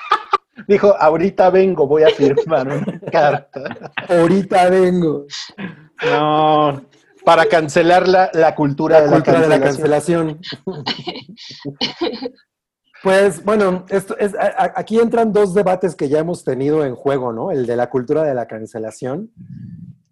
dijo, 0.67 0.97
ahorita 0.99 1.51
vengo, 1.51 1.87
voy 1.87 2.03
a 2.05 2.09
firmar 2.09 2.67
una 2.69 3.01
carta 3.13 3.93
Ahorita 4.09 4.71
vengo. 4.71 5.27
No, 6.05 6.83
para 7.25 7.47
cancelar 7.47 8.09
la, 8.09 8.31
la 8.33 8.55
cultura, 8.55 8.99
La 8.99 9.05
de, 9.05 9.11
la 9.11 9.17
cultura 9.17 9.41
de 9.41 9.49
la 9.49 9.61
cancelación. 9.61 10.41
Pues 13.03 13.45
bueno, 13.45 13.85
esto 13.89 14.17
es, 14.17 14.33
a- 14.37 14.73
aquí 14.77 15.01
entran 15.01 15.33
dos 15.33 15.55
debates 15.55 15.97
que 15.97 16.09
ya 16.09 16.21
hemos 16.21 16.45
tenido 16.45 16.85
en 16.85 16.95
juego, 16.95 17.33
¿no? 17.33 17.51
El 17.51 17.67
de 17.67 17.75
la 17.75 17.91
cultura 17.91 18.23
de 18.23 18.33
la 18.33 18.47
cancelación, 18.47 19.33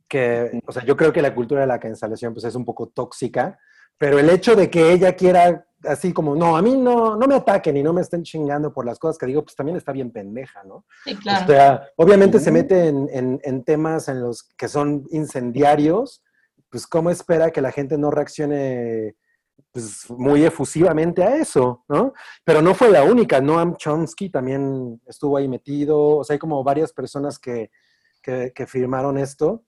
que, 0.08 0.60
o 0.66 0.72
sea, 0.72 0.84
yo 0.84 0.96
creo 0.96 1.12
que 1.12 1.22
la 1.22 1.32
cultura 1.32 1.60
de 1.60 1.68
la 1.68 1.78
cancelación 1.78 2.32
pues 2.34 2.44
es 2.46 2.56
un 2.56 2.64
poco 2.64 2.88
tóxica, 2.88 3.60
pero 3.96 4.18
el 4.18 4.28
hecho 4.28 4.56
de 4.56 4.68
que 4.70 4.90
ella 4.92 5.12
quiera 5.14 5.64
así 5.84 6.12
como, 6.12 6.34
no, 6.34 6.56
a 6.56 6.62
mí 6.62 6.76
no, 6.76 7.14
no 7.16 7.26
me 7.28 7.36
ataquen 7.36 7.76
y 7.76 7.82
no 7.84 7.92
me 7.92 8.00
estén 8.00 8.24
chingando 8.24 8.72
por 8.72 8.84
las 8.84 8.98
cosas 8.98 9.16
que 9.18 9.26
digo, 9.26 9.44
pues 9.44 9.54
también 9.54 9.78
está 9.78 9.92
bien 9.92 10.10
pendeja, 10.10 10.64
¿no? 10.64 10.84
Sí, 11.04 11.14
claro. 11.14 11.44
O 11.44 11.46
sea, 11.46 11.86
obviamente 11.96 12.40
se 12.40 12.50
Ujú. 12.50 12.58
mete 12.58 12.88
en, 12.88 13.08
en- 13.12 13.40
en 13.44 13.62
temas 13.62 14.08
en 14.08 14.20
los 14.20 14.42
que 14.58 14.66
son 14.68 15.04
incendiarios, 15.10 16.24
pues 16.70 16.86
cómo 16.86 17.10
espera 17.10 17.50
que 17.50 17.60
la 17.60 17.72
gente 17.72 17.98
no 17.98 18.10
reaccione 18.10 19.16
pues, 19.72 20.08
muy 20.10 20.44
efusivamente 20.44 21.22
a 21.22 21.36
eso, 21.36 21.84
¿no? 21.88 22.12
Pero 22.44 22.62
no 22.62 22.74
fue 22.74 22.90
la 22.90 23.02
única, 23.02 23.40
Noam 23.40 23.76
Chomsky 23.76 24.30
también 24.30 25.00
estuvo 25.06 25.36
ahí 25.36 25.48
metido, 25.48 26.18
o 26.18 26.24
sea, 26.24 26.34
hay 26.34 26.38
como 26.38 26.62
varias 26.64 26.92
personas 26.92 27.38
que, 27.38 27.70
que, 28.22 28.52
que 28.54 28.66
firmaron 28.66 29.18
esto. 29.18 29.64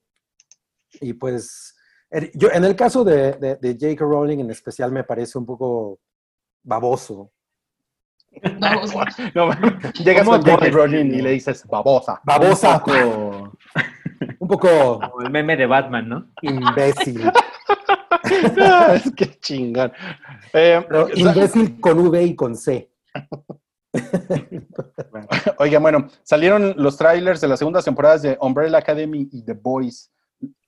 Y 1.01 1.15
pues, 1.15 1.77
yo, 2.35 2.49
en 2.53 2.65
el 2.65 2.77
caso 2.77 3.05
de, 3.05 3.33
de, 3.33 3.57
de 3.57 3.73
J.K. 3.73 4.05
Rowling 4.05 4.39
en 4.41 4.51
especial 4.51 4.93
me 4.93 5.05
parece 5.05 5.39
un 5.39 5.47
poco 5.47 6.01
baboso. 6.62 7.33
Vamos. 8.59 8.93
No, 9.35 9.51
llegas 10.05 10.24
¿Cómo 10.24 10.41
con 10.41 10.51
J.K. 10.51 10.70
Rowling 10.70 11.07
y 11.07 11.23
le 11.23 11.31
dices 11.33 11.66
babosa. 11.66 12.20
Babosa, 12.24 12.83
poco 14.59 15.01
como 15.11 15.23
el 15.23 15.31
meme 15.31 15.57
de 15.57 15.66
Batman, 15.66 16.09
¿no? 16.09 16.27
imbécil. 16.43 17.31
Es 18.95 19.12
que 19.15 19.39
chingón. 19.41 19.93
Eh, 20.53 20.85
Pero 20.89 21.09
imbécil 21.15 21.81
con 21.81 21.99
V 21.99 22.23
y 22.23 22.35
con 22.37 22.55
C. 22.57 22.91
Oiga, 25.59 25.79
bueno, 25.81 26.09
salieron 26.23 26.74
los 26.77 26.97
trailers 26.97 27.41
de 27.41 27.49
las 27.49 27.59
segundas 27.59 27.85
temporadas 27.85 28.23
de 28.23 28.37
Umbrella 28.41 28.79
Academy 28.79 29.29
y 29.33 29.43
The 29.45 29.55
Boys. 29.55 30.11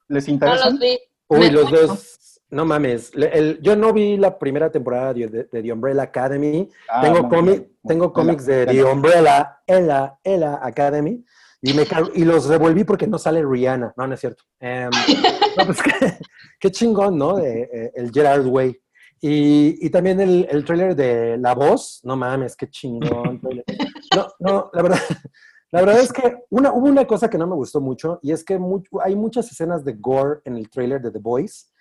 ¿Les 0.08 0.26
No 0.28 0.34
interesan? 0.34 0.72
los 0.72 0.80
vi. 0.80 0.98
Uy, 1.28 1.50
los 1.50 1.70
dos. 1.70 2.40
No 2.50 2.64
mames. 2.64 3.10
El- 3.14 3.60
yo 3.62 3.74
no 3.76 3.92
vi 3.92 4.16
la 4.16 4.38
primera 4.38 4.70
temporada 4.70 5.14
de, 5.14 5.26
de- 5.28 5.44
de 5.44 5.62
The 5.62 5.72
Umbrella 5.72 6.02
Academy. 6.02 6.68
Ah, 6.88 7.00
tengo 7.02 7.28
cómic- 7.28 8.12
cómics 8.12 8.46
de. 8.46 8.66
The 8.66 8.84
Umbrella, 8.84 9.58
Ella, 9.66 10.18
Ella 10.22 10.58
Academy. 10.62 11.24
Y, 11.66 11.72
me 11.72 11.86
y 12.14 12.24
los 12.24 12.46
revolví 12.46 12.84
porque 12.84 13.06
no 13.06 13.18
sale 13.18 13.42
Rihanna. 13.44 13.94
No, 13.96 14.06
no 14.06 14.14
es 14.14 14.20
cierto. 14.20 14.44
Em, 14.60 14.90
no, 15.56 15.64
pues 15.66 15.82
qué, 15.82 16.18
qué 16.60 16.70
chingón, 16.70 17.16
¿no? 17.16 17.36
De, 17.36 17.62
eh, 17.72 17.92
el 17.94 18.10
Gerard 18.12 18.46
Way. 18.46 18.78
Y, 19.22 19.78
y 19.86 19.90
también 19.90 20.20
el, 20.20 20.46
el 20.50 20.64
trailer 20.64 20.94
de 20.94 21.38
La 21.38 21.54
Voz. 21.54 22.00
No 22.04 22.16
mames, 22.16 22.54
qué 22.56 22.68
chingón. 22.68 23.40
trailer. 23.40 23.64
No, 24.14 24.26
no, 24.40 24.70
la 24.74 24.82
verdad. 24.82 24.98
La 25.72 25.80
verdad 25.80 26.00
es 26.02 26.12
que 26.12 26.36
una, 26.50 26.72
hubo 26.72 26.86
una 26.86 27.04
cosa 27.06 27.28
que 27.28 27.38
no 27.38 27.46
me 27.48 27.54
gustó 27.56 27.80
mucho 27.80 28.20
y 28.22 28.30
es 28.30 28.44
que 28.44 28.58
mu- 28.58 28.82
hay 29.02 29.16
muchas 29.16 29.50
escenas 29.50 29.84
de 29.84 29.94
gore 29.94 30.40
en 30.44 30.56
el 30.56 30.70
trailer 30.70 31.00
de 31.02 31.10
The 31.10 31.18
Boys 31.18 31.72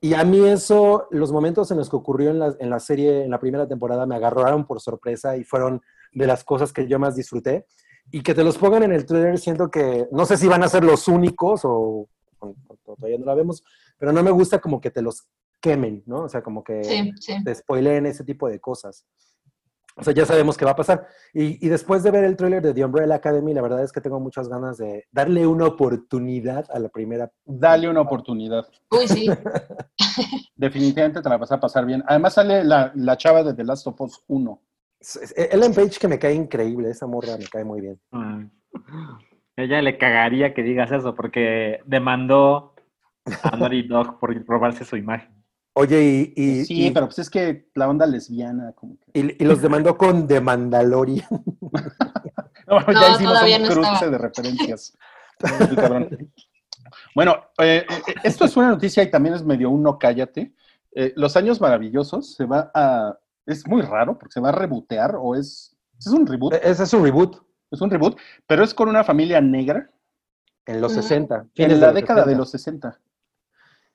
y 0.00 0.14
a 0.14 0.24
mí 0.24 0.48
eso, 0.48 1.08
los 1.10 1.30
momentos 1.30 1.70
en 1.70 1.76
los 1.76 1.90
que 1.90 1.96
ocurrió 1.96 2.30
en 2.30 2.38
la, 2.38 2.54
en 2.58 2.70
la 2.70 2.80
serie, 2.80 3.22
en 3.24 3.30
la 3.30 3.38
primera 3.38 3.68
temporada, 3.68 4.06
me 4.06 4.14
agarraron 4.14 4.66
por 4.66 4.80
sorpresa 4.80 5.36
y 5.36 5.44
fueron 5.44 5.82
de 6.12 6.26
las 6.26 6.42
cosas 6.42 6.72
que 6.72 6.86
yo 6.88 6.98
más 6.98 7.16
disfruté. 7.16 7.66
Y 8.10 8.22
que 8.22 8.34
te 8.34 8.44
los 8.44 8.58
pongan 8.58 8.82
en 8.84 8.92
el 8.92 9.06
trailer, 9.06 9.38
siento 9.38 9.70
que 9.70 10.06
no 10.12 10.24
sé 10.26 10.36
si 10.36 10.46
van 10.46 10.62
a 10.62 10.68
ser 10.68 10.84
los 10.84 11.08
únicos 11.08 11.64
o, 11.64 12.06
o- 12.38 12.54
o 12.68 12.76
todavía 12.96 13.18
no 13.18 13.26
la 13.26 13.34
vemos, 13.34 13.62
pero 13.98 14.12
no 14.12 14.22
me 14.22 14.30
gusta 14.30 14.60
como 14.60 14.80
que 14.80 14.90
te 14.90 15.02
los 15.02 15.26
quemen, 15.60 16.02
¿no? 16.06 16.24
O 16.24 16.28
sea, 16.28 16.42
como 16.42 16.62
que 16.62 16.84
Sí, 16.84 17.10
sí. 17.20 17.42
te 17.42 17.54
spoileen 17.54 18.06
ese 18.06 18.22
tipo 18.24 18.48
de 18.48 18.60
cosas. 18.60 19.04
O 19.96 20.02
sea, 20.02 20.12
ya 20.12 20.26
sabemos 20.26 20.56
qué 20.56 20.64
va 20.64 20.72
a 20.72 20.76
pasar. 20.76 21.06
Y, 21.32 21.64
y 21.64 21.68
después 21.68 22.02
de 22.02 22.10
ver 22.10 22.24
el 22.24 22.36
tráiler 22.36 22.60
de 22.62 22.74
The 22.74 22.84
Umbrella 22.84 23.14
Academy, 23.14 23.54
la 23.54 23.62
verdad 23.62 23.82
es 23.84 23.92
que 23.92 24.00
tengo 24.00 24.18
muchas 24.18 24.48
ganas 24.48 24.76
de 24.76 25.06
darle 25.12 25.46
una 25.46 25.66
oportunidad 25.66 26.66
a 26.72 26.80
la 26.80 26.88
primera. 26.88 27.30
Dale 27.44 27.88
una 27.88 28.00
oportunidad. 28.00 28.66
Uy, 28.90 29.06
sí. 29.06 29.26
Definitivamente 30.56 31.22
te 31.22 31.28
la 31.28 31.36
vas 31.36 31.52
a 31.52 31.60
pasar 31.60 31.84
bien. 31.86 32.02
Además 32.06 32.34
sale 32.34 32.64
la, 32.64 32.92
la 32.94 33.16
chava 33.16 33.42
de 33.42 33.54
The 33.54 33.64
Last 33.64 33.86
of 33.86 34.00
Us 34.00 34.22
1. 34.26 34.60
Ellen 35.36 35.74
Page 35.74 35.98
que 36.00 36.08
me 36.08 36.18
cae 36.18 36.34
increíble, 36.34 36.90
esa 36.90 37.06
morra 37.06 37.36
me 37.38 37.44
cae 37.46 37.64
muy 37.64 37.80
bien. 37.80 38.00
Ay. 38.12 38.50
Ella 39.56 39.80
le 39.82 39.98
cagaría 39.98 40.52
que 40.54 40.62
digas 40.62 40.90
eso 40.90 41.14
porque 41.14 41.80
demandó 41.86 42.74
a 43.42 43.56
Naughty 43.56 43.82
Dog 43.82 44.18
por 44.18 44.34
robarse 44.46 44.84
su 44.84 44.96
imagen. 44.96 45.30
Oye, 45.76 46.02
y, 46.02 46.32
y, 46.36 46.64
sí, 46.64 46.86
y- 46.86 46.90
pero 46.92 47.06
pues 47.06 47.18
es 47.18 47.28
que 47.30 47.68
la 47.74 47.88
onda 47.88 48.06
lesbiana, 48.06 48.72
como 48.74 48.96
que. 48.98 49.18
y- 49.20 49.36
y 49.42 49.44
los 49.44 49.60
demandó 49.60 49.96
con 49.98 50.26
The 50.26 50.40
Mandalorian. 50.40 51.26
No, 52.66 52.80
No, 52.86 52.92
ya 52.92 53.10
hicimos 53.12 53.42
un 53.42 53.62
no 53.62 53.68
cruce 53.68 53.92
estaba. 53.92 54.10
de 54.10 54.18
referencias. 54.18 54.96
Bueno, 57.14 57.36
eh, 57.58 57.84
eh, 57.88 58.14
esto 58.24 58.44
es 58.44 58.56
una 58.56 58.68
noticia 58.68 59.02
y 59.02 59.10
también 59.10 59.34
es 59.34 59.44
medio 59.44 59.70
un 59.70 59.82
no 59.82 59.98
cállate. 59.98 60.52
Eh, 60.92 61.12
Los 61.16 61.36
Años 61.36 61.60
Maravillosos 61.60 62.34
se 62.34 62.44
va 62.44 62.70
a. 62.74 63.18
Es 63.46 63.66
muy 63.66 63.82
raro 63.82 64.18
porque 64.18 64.32
se 64.32 64.40
va 64.40 64.48
a 64.50 64.52
rebotear 64.52 65.16
o 65.18 65.34
es. 65.34 65.76
Es 65.98 66.06
un 66.08 66.26
reboot. 66.26 66.54
Ese 66.54 66.82
es 66.82 66.92
un 66.92 67.04
reboot 67.04 67.36
Es 67.70 67.80
un 67.80 67.90
reboot, 67.90 68.18
pero 68.46 68.64
es 68.64 68.74
con 68.74 68.88
una 68.88 69.04
familia 69.04 69.40
negra 69.40 69.90
en 70.66 70.80
los 70.80 70.92
Ujú. 70.92 71.02
60. 71.02 71.46
fines 71.54 71.72
en 71.72 71.80
la 71.80 71.92
década 71.92 72.20
60. 72.24 72.30
de 72.30 72.36
los 72.36 72.50
60. 72.50 73.00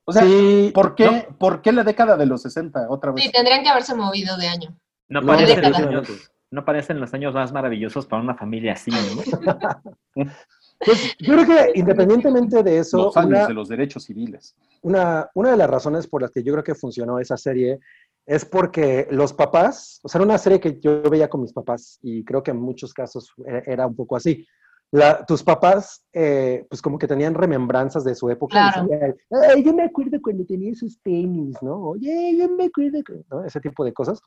O 0.06 0.12
sea, 0.12 0.24
Sí, 0.24 0.72
¿por, 0.74 0.96
qué, 0.96 1.06
no, 1.06 1.38
¿por 1.38 1.62
qué 1.62 1.72
la 1.72 1.84
década 1.84 2.18
de 2.18 2.26
los 2.26 2.42
60 2.42 2.88
otra 2.90 3.12
vez? 3.12 3.24
Sí, 3.26 3.32
tendrían 3.32 3.64
que 3.64 3.70
haberse 3.70 3.94
movido 3.96 4.38
de 4.38 4.48
año. 4.48 4.76
No 5.08 5.22
No, 5.22 5.28
parecen, 5.28 5.62
los 5.62 5.78
años, 5.78 6.32
no 6.52 6.66
parecen 6.66 7.00
los 7.00 7.14
años 7.14 7.34
más 7.34 7.52
maravillosos 7.52 8.06
para 8.06 8.22
una 8.22 8.36
familia 8.36 8.74
así, 8.74 8.92
¿no? 8.92 8.98
pues, 10.80 11.16
yo 11.20 11.34
creo 11.34 11.46
que 11.46 11.72
independientemente 11.80 12.64
de 12.64 12.80
eso, 12.80 12.98
los 13.06 13.18
años 13.18 13.30
una, 13.30 13.48
de 13.48 13.54
los 13.54 13.70
derechos 13.70 14.04
civiles. 14.04 14.56
una, 14.82 15.30
una 15.34 15.52
de 15.52 15.58
las 15.58 15.70
razones 15.70 16.08
por 16.08 16.22
las 16.22 16.32
que 16.32 16.44
yo 16.44 16.54
creo 16.54 16.64
que 16.64 16.76
funcionó 16.76 17.20
esa 17.20 17.38
serie 17.38 17.80
es 18.26 18.46
porque 18.46 19.08
los 19.12 19.34
papás, 19.34 20.00
o 20.04 20.10
sea, 20.10 20.20
era 20.20 20.26
una 20.26 20.38
serie 20.38 20.60
que 20.60 20.80
yo 20.80 21.02
veía 21.04 21.30
con 21.30 21.42
mis 21.42 21.54
papás 21.54 21.98
y 22.02 22.24
creo 22.24 22.44
que 22.44 22.52
en 22.52 22.58
muchos 22.62 22.94
casos 22.94 23.34
era, 23.46 23.60
era 23.66 23.88
un 23.88 23.96
poco 23.96 24.16
así. 24.16 24.46
La- 24.92 25.24
tus 25.26 25.44
papás, 25.44 26.04
eh, 26.14 26.66
pues 26.70 26.82
como 26.82 26.98
que 26.98 27.08
tenían 27.08 27.34
remembranzas 27.36 28.04
de 28.04 28.16
su 28.16 28.30
época. 28.30 28.56
y 28.58 28.72
Claro. 28.72 28.88
decían, 28.90 29.16
Ay, 29.52 29.64
yo 29.64 29.74
me 29.74 29.84
acuerdo 29.84 30.18
cuando 30.22 30.46
tenía 30.46 30.72
esos 30.72 31.00
tenis, 31.04 31.56
¿no? 31.62 31.90
Oye, 31.90 32.36
yo 32.38 32.50
me 32.50 32.66
acuerdo, 32.66 33.04
que-", 33.04 33.24
¿no? 33.30 33.44
Ese 33.46 33.60
tipo 33.60 33.84
de 33.86 33.94
cosas. 33.94 34.20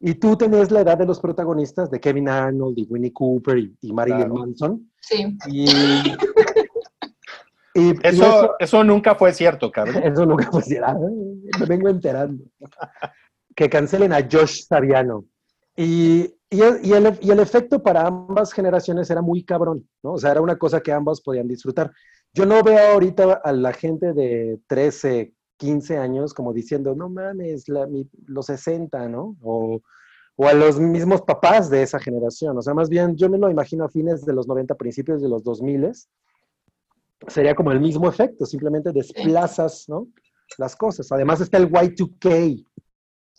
Y 0.00 0.14
tú 0.14 0.34
tenés 0.36 0.70
la 0.70 0.80
edad 0.80 0.96
de 0.98 1.06
los 1.06 1.20
protagonistas, 1.20 1.90
de 1.90 2.00
Kevin 2.00 2.28
Arnold 2.28 2.78
y 2.78 2.86
Winnie 2.88 3.12
Cooper 3.12 3.58
y, 3.58 3.76
y 3.82 3.92
Marilyn 3.92 4.18
Claro. 4.30 4.34
Manson. 4.34 4.90
Sí. 5.00 5.36
Y, 5.48 5.66
y- 7.74 7.90
y 7.90 7.94
Eso, 8.02 8.56
eso 8.58 8.82
nunca 8.82 9.14
fue 9.14 9.32
cierto, 9.32 9.70
cabrón. 9.70 10.02
eso 10.04 10.26
nunca 10.26 10.50
fue 10.50 10.62
ah, 10.84 10.96
me 11.60 11.66
vengo 11.66 11.88
enterando. 11.88 12.42
Que 13.60 13.68
cancelen 13.68 14.10
a 14.14 14.22
Josh 14.22 14.64
Saviano. 14.66 15.26
Y, 15.76 16.34
y, 16.48 16.62
el, 16.62 16.80
y 17.20 17.30
el- 17.30 17.40
efecto 17.40 17.82
para 17.82 18.06
ambas 18.06 18.54
generaciones 18.54 19.10
era 19.10 19.20
muy 19.20 19.44
cabrón, 19.44 19.86
¿no? 20.02 20.12
O 20.14 20.18
sea, 20.18 20.30
era 20.30 20.40
una 20.40 20.56
cosa 20.56 20.80
que 20.80 20.90
ambas 20.92 21.20
podían 21.20 21.46
disfrutar. 21.46 21.92
Yo 22.32 22.46
no 22.46 22.62
veo 22.62 22.78
ahorita 22.94 23.34
a 23.44 23.52
la 23.52 23.74
gente 23.74 24.14
de 24.14 24.58
13, 24.66 25.34
15 25.58 25.98
años 25.98 26.32
como 26.32 26.54
diciendo, 26.54 26.94
no 26.94 27.10
mames, 27.10 27.68
la- 27.68 27.86
mi- 27.86 28.08
los 28.28 28.46
60, 28.46 29.10
¿no? 29.10 29.36
O, 29.42 29.82
o 30.36 30.46
a 30.48 30.54
los 30.54 30.80
mismos 30.80 31.20
papás 31.20 31.68
de 31.68 31.82
esa 31.82 31.98
generación. 31.98 32.56
O 32.56 32.62
sea, 32.62 32.72
más 32.72 32.88
bien 32.88 33.14
yo 33.14 33.28
me 33.28 33.36
lo 33.36 33.50
imagino 33.50 33.84
a 33.84 33.90
fines 33.90 34.24
de 34.24 34.32
los 34.32 34.48
90, 34.48 34.74
principios 34.76 35.20
de 35.20 35.28
los 35.28 35.44
2000 35.44 36.08
sería 37.28 37.54
como 37.54 37.72
el 37.72 37.80
mismo 37.80 38.08
efecto, 38.08 38.46
simplemente 38.46 38.90
desplazas, 38.90 39.86
¿no? 39.86 40.08
Las 40.56 40.74
cosas. 40.76 41.12
Además 41.12 41.42
está 41.42 41.58
el 41.58 41.70
Y2K. 41.70 42.64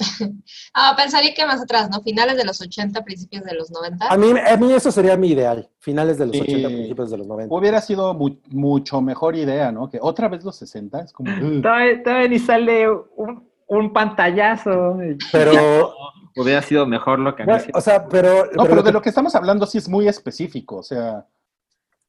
Ah, 0.73 0.93
pensaría 0.97 1.33
que 1.33 1.45
más 1.45 1.61
atrás, 1.61 1.89
¿no? 1.89 2.01
Finales 2.01 2.37
de 2.37 2.45
los 2.45 2.61
80, 2.61 3.03
principios 3.03 3.43
de 3.43 3.53
los 3.53 3.71
90. 3.71 4.07
A 4.07 4.17
mí, 4.17 4.31
a 4.39 4.57
mí 4.57 4.73
eso 4.73 4.91
sería 4.91 5.17
mi 5.17 5.29
ideal, 5.29 5.69
finales 5.79 6.17
de 6.17 6.25
los 6.27 6.35
Sí. 6.35 6.41
80, 6.41 6.67
principios 6.69 7.11
de 7.11 7.17
los 7.17 7.27
90. 7.27 7.53
Hubiera 7.55 7.81
sido 7.81 8.13
mu- 8.13 8.37
mucho 8.49 9.01
mejor 9.01 9.35
idea, 9.35 9.71
¿no? 9.71 9.89
Que 9.89 9.99
otra 10.01 10.27
vez 10.29 10.43
los 10.43 10.55
60 10.55 11.01
es 11.01 11.11
como... 11.13 11.29
Todavía, 11.61 12.03
todavía 12.03 12.27
ni 12.29 12.39
sale 12.39 12.89
un, 12.89 13.49
un 13.67 13.93
pantallazo. 13.93 14.97
Pero, 15.31 15.93
Hubiera 16.37 16.61
sido 16.61 16.85
mejor 16.85 17.19
lo 17.19 17.35
que 17.35 17.43
bueno, 17.43 17.61
o 17.73 17.81
sea, 17.81 18.07
pero... 18.07 18.45
No, 18.53 18.63
pero 18.63 18.77
de 18.77 18.83
que- 18.83 18.91
lo 18.93 19.01
que 19.01 19.09
estamos 19.09 19.35
hablando 19.35 19.65
sí 19.65 19.77
es 19.77 19.89
muy 19.89 20.07
específico, 20.07 20.77
o 20.77 20.83
sea, 20.83 21.25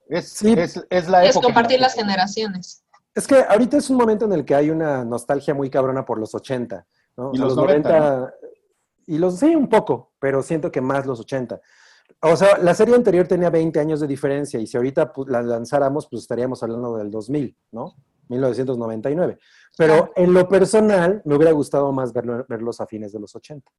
es, 0.09 0.29
Sí. 0.29 0.53
es, 0.57 0.81
es 0.91 1.09
la 1.09 1.25
Es 1.25 1.31
época. 1.31 1.49
en 1.49 1.51
la 1.51 1.55
compartir 1.55 1.81
las 1.81 1.95
generaciones. 1.95 2.85
Es 3.15 3.27
que 3.27 3.45
ahorita 3.49 3.77
es 3.79 3.91
un 3.91 3.97
momento 3.97 4.25
en 4.27 4.33
el 4.33 4.45
que 4.45 4.55
hay 4.55 4.71
una 4.71 5.05
nostalgia 5.05 5.55
muy 5.55 5.69
cabrona 5.71 6.05
por 6.05 6.19
los 6.21 6.35
80, 6.37 6.87
¿no? 7.17 7.31
O 7.31 7.33
Y 7.35 7.37
sea, 7.37 7.47
los 7.47 7.57
90, 7.57 8.35
Y 9.07 9.19
los, 9.19 9.39
sí, 9.39 9.55
un 9.55 9.69
poco, 9.69 10.13
pero 10.19 10.43
siento 10.43 10.71
que 10.71 10.81
más 10.81 11.07
los 11.07 11.21
80. 11.21 11.61
O 12.23 12.37
sea, 12.37 12.59
la 12.59 12.75
serie 12.75 12.95
anterior 12.95 13.27
tenía 13.27 13.51
20 13.51 13.81
años 13.81 13.99
de 14.01 14.07
diferencia 14.07 14.61
y 14.61 14.67
si 14.67 14.77
ahorita 14.77 15.13
pues, 15.13 15.29
la 15.29 15.43
lanzáramos, 15.43 16.07
pues 16.09 16.23
estaríamos 16.23 16.63
hablando 16.63 16.97
del 16.97 17.11
2000, 17.11 17.57
¿no? 17.73 17.95
1999. 18.29 19.39
Pero 19.77 20.13
en 20.17 20.33
lo 20.33 20.47
personal, 20.49 21.21
me 21.25 21.35
hubiera 21.37 21.53
gustado 21.53 21.91
más 21.93 22.13
verlo- 22.15 22.47
verlos 22.49 22.81
a 22.81 22.87
fines 22.87 23.13
de 23.13 23.19
los 23.21 23.35
80. 23.35 23.71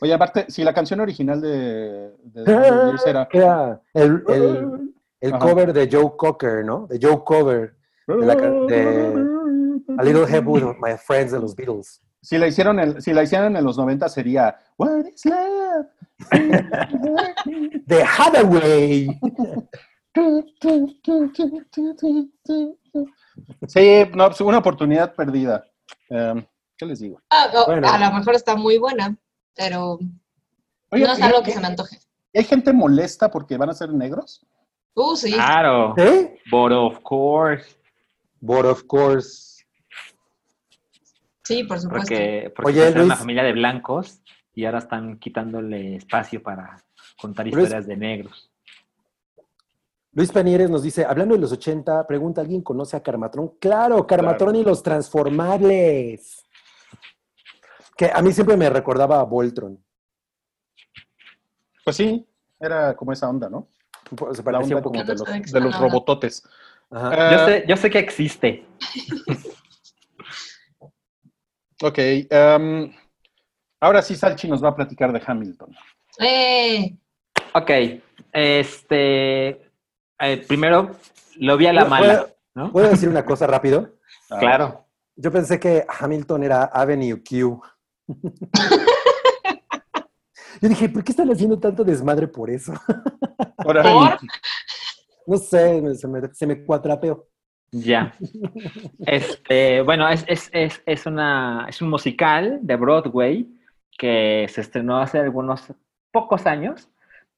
Oye, 0.00 0.12
aparte, 0.14 0.46
si 0.48 0.64
la 0.64 0.74
canción 0.74 0.98
original 1.00 1.40
de, 1.40 2.12
Years 2.34 3.06
era 3.06 3.28
Era 3.32 3.80
el, 3.94 4.22
el- 5.20 5.38
cover 5.38 5.72
de 5.72 5.88
Joe 5.90 6.12
Cocker, 6.16 6.64
¿no? 6.64 6.86
De 6.88 6.98
Joe 7.00 7.22
Cover, 7.24 7.76
de, 8.08 8.26
la, 8.26 8.34
de 8.34 9.26
A 9.96 10.02
Little 10.02 10.24
Help 10.28 10.48
with 10.48 10.64
My 10.80 10.96
Friends 10.98 11.30
de 11.32 11.38
los 11.40 11.54
Beatles. 11.54 12.01
Si 12.22 12.38
la 12.38 12.46
hicieron 12.46 12.78
en, 12.78 13.02
si 13.02 13.12
la 13.12 13.24
hicieron 13.24 13.56
en 13.56 13.64
los 13.64 13.76
90 13.76 14.08
sería 14.08 14.56
What 14.78 15.06
is 15.12 15.24
love? 15.24 15.86
De 17.86 18.04
Hathaway. 18.04 19.20
Sí, 23.66 24.02
no, 24.14 24.26
pues, 24.28 24.40
una 24.40 24.58
oportunidad 24.58 25.14
perdida. 25.14 25.64
Em, 26.10 26.44
¿Qué 26.76 26.86
les 26.86 27.00
digo? 27.00 27.20
Ah, 27.30 27.48
o- 27.54 27.66
Bueno. 27.66 27.88
A 27.88 27.98
lo 27.98 28.12
mejor 28.18 28.34
está 28.34 28.54
muy 28.56 28.78
buena, 28.78 29.16
pero 29.54 29.98
Oye, 30.90 31.04
no 31.04 31.12
es 31.12 31.18
¿y- 31.18 31.22
algo 31.22 31.42
que 31.42 31.52
se 31.52 31.60
me 31.60 31.66
antoje. 31.68 31.98
¿Hay 32.34 32.44
gente 32.44 32.72
molesta 32.72 33.30
porque 33.30 33.56
van 33.56 33.70
a 33.70 33.74
ser 33.74 33.92
negros? 33.92 34.44
Uh, 34.94 35.16
sí. 35.16 35.32
Claro, 35.32 35.94
¿Eh? 35.96 36.38
but 36.50 36.72
of 36.72 36.98
course. 37.02 37.76
But 38.40 38.64
of 38.66 38.84
course. 38.86 39.51
Sí, 41.52 41.64
por 41.64 41.80
supuesto. 41.80 42.08
Porque, 42.08 42.52
porque 42.54 42.70
Oye, 42.70 42.80
pues, 42.80 42.94
era 42.94 43.04
una 43.04 43.16
familia 43.16 43.42
de 43.42 43.52
blancos 43.52 44.20
y 44.54 44.64
ahora 44.64 44.78
están 44.78 45.18
quitándole 45.18 45.96
espacio 45.96 46.42
para 46.42 46.82
contar 47.20 47.46
Luis. 47.46 47.56
historias 47.56 47.86
de 47.86 47.96
negros. 47.96 48.50
Luis 50.14 50.30
Panieres 50.30 50.68
nos 50.68 50.82
dice, 50.82 51.06
hablando 51.06 51.34
de 51.34 51.40
los 51.40 51.52
80, 51.52 52.06
pregunta, 52.06 52.42
¿alguien 52.42 52.60
conoce 52.60 52.96
a 52.96 53.02
Carmatrón? 53.02 53.54
Claro, 53.58 54.06
Carmatrón 54.06 54.56
y 54.56 54.62
los 54.62 54.82
transformables. 54.82 56.44
Que 57.96 58.10
a 58.12 58.20
mí 58.20 58.32
siempre 58.32 58.56
me 58.56 58.68
recordaba 58.68 59.20
a 59.20 59.22
Voltron. 59.22 59.82
Pues 61.84 61.96
sí, 61.96 62.26
era 62.60 62.94
como 62.94 63.12
esa 63.12 63.28
onda, 63.28 63.48
¿no? 63.48 63.68
Se 64.34 64.42
parecía 64.42 64.76
un 64.76 64.82
como 64.82 64.92
poquito. 64.92 65.14
de 65.14 65.38
los, 65.40 65.52
de 65.52 65.60
los 65.60 65.78
robototes. 65.80 66.46
Ajá. 66.90 67.32
Yo 67.32 67.46
sé, 67.46 67.64
yo 67.66 67.76
sé 67.76 67.90
que 67.90 67.98
existe. 67.98 68.66
Ok, 71.82 71.98
em, 71.98 72.92
ahora 73.80 74.02
sí 74.02 74.14
Salchi 74.14 74.48
nos 74.48 74.62
va 74.62 74.68
a 74.68 74.76
platicar 74.76 75.12
de 75.12 75.20
Hamilton. 75.24 75.74
¡Eh! 76.20 76.96
Ok, 77.54 77.70
este, 78.32 79.48
eh, 80.20 80.44
primero 80.46 80.92
lo 81.38 81.56
vi 81.56 81.66
a 81.66 81.72
la 81.72 81.84
mala, 81.84 82.06
¿Puedo, 82.06 82.36
¿no? 82.54 82.72
puedo 82.72 82.88
decir 82.88 83.08
una 83.08 83.24
cosa 83.24 83.46
rápido? 83.48 83.94
Ah, 84.30 84.38
Claro. 84.38 84.86
Yo 85.16 85.30
pensé 85.30 85.58
que 85.60 85.84
Hamilton 85.88 86.44
era 86.44 86.64
Avenue 86.64 87.22
Q. 87.22 87.60
Yo 90.60 90.68
dije, 90.68 90.88
¿por 90.88 91.02
qué 91.02 91.10
están 91.12 91.30
haciendo 91.30 91.58
tanto 91.58 91.82
desmadre 91.82 92.28
por 92.28 92.48
eso? 92.48 92.72
No 95.24 95.36
sé, 95.38 95.94
se 95.96 96.08
me, 96.08 96.20
se 96.34 96.46
me 96.46 96.64
cuatrapeó. 96.64 97.28
Ya. 97.72 98.12
Este, 99.06 99.80
bueno, 99.80 100.08
es, 100.08 100.24
es, 100.28 100.50
es, 100.52 100.82
es, 100.84 101.06
una, 101.06 101.66
es 101.68 101.80
un 101.80 101.88
musical 101.88 102.58
de 102.62 102.76
Broadway 102.76 103.48
que 103.98 104.46
se 104.48 104.60
estrenó 104.60 104.98
hace 104.98 105.18
algunos 105.18 105.72
pocos 106.10 106.46
años, 106.46 106.90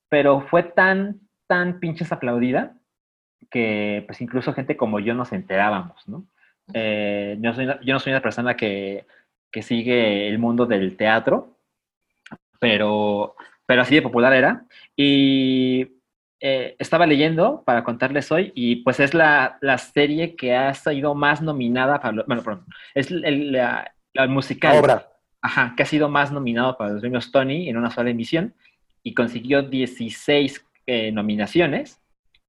pero 0.09 0.41
fue 0.41 0.65
tan, 0.65 1.21
tan 1.47 1.79
pinches 1.79 2.13
aplaudida 2.13 2.77
que 3.51 4.03
pues 4.07 4.21
incluso 4.21 4.53
gente 4.53 4.77
como 4.77 4.99
yo 4.99 5.15
nos 5.15 5.33
enterábamos, 5.33 6.07
¿no? 6.09 6.27
Eh, 6.73 7.37
yo, 7.41 7.53
yo 7.53 7.93
no 7.93 8.01
soy 8.01 8.13
una 8.13 8.23
persona 8.23 8.57
que, 8.57 9.07
que 9.53 9.63
sigue 9.63 10.29
el 10.29 10.39
mundo 10.39 10.67
del 10.67 10.97
teatro, 10.97 11.59
pero, 12.59 13.37
pero 13.67 13.83
así 13.83 13.95
de 13.95 14.03
popular 14.03 14.33
era. 14.33 14.65
Y 14.97 15.94
eh, 16.47 16.77
estaba 16.79 17.07
leyendo 17.07 17.63
para 17.65 17.83
contarles 17.85 18.31
hoy 18.31 18.53
y 18.55 18.77
pues 18.77 19.01
es 19.01 19.15
la, 19.15 19.57
la 19.63 19.79
serie 19.79 20.37
que 20.37 20.55
ha 20.55 20.75
sido 20.75 21.15
más 21.15 21.41
nominada 21.41 22.01
para, 22.03 22.13
lo- 22.13 22.25
bueno, 22.27 22.43
perdón, 22.43 22.67
es 22.95 23.11
el, 23.11 23.51
la, 23.53 23.95
la 24.13 24.27
musical. 24.27 24.75
La 24.75 24.81
obra. 24.81 25.09
Ajá, 25.41 25.73
que 25.75 25.83
ha 25.83 25.87
sido 25.87 26.09
más 26.11 26.31
nominado 26.33 26.77
para 26.77 26.91
los 26.93 27.01
premios 27.01 27.31
Tony 27.33 27.69
en 27.71 27.77
una 27.79 27.91
sola 27.91 28.11
emisión 28.11 28.55
y 29.03 29.15
consiguió 29.15 29.63
16 29.63 30.67
eh, 30.87 31.13
nominaciones, 31.13 32.01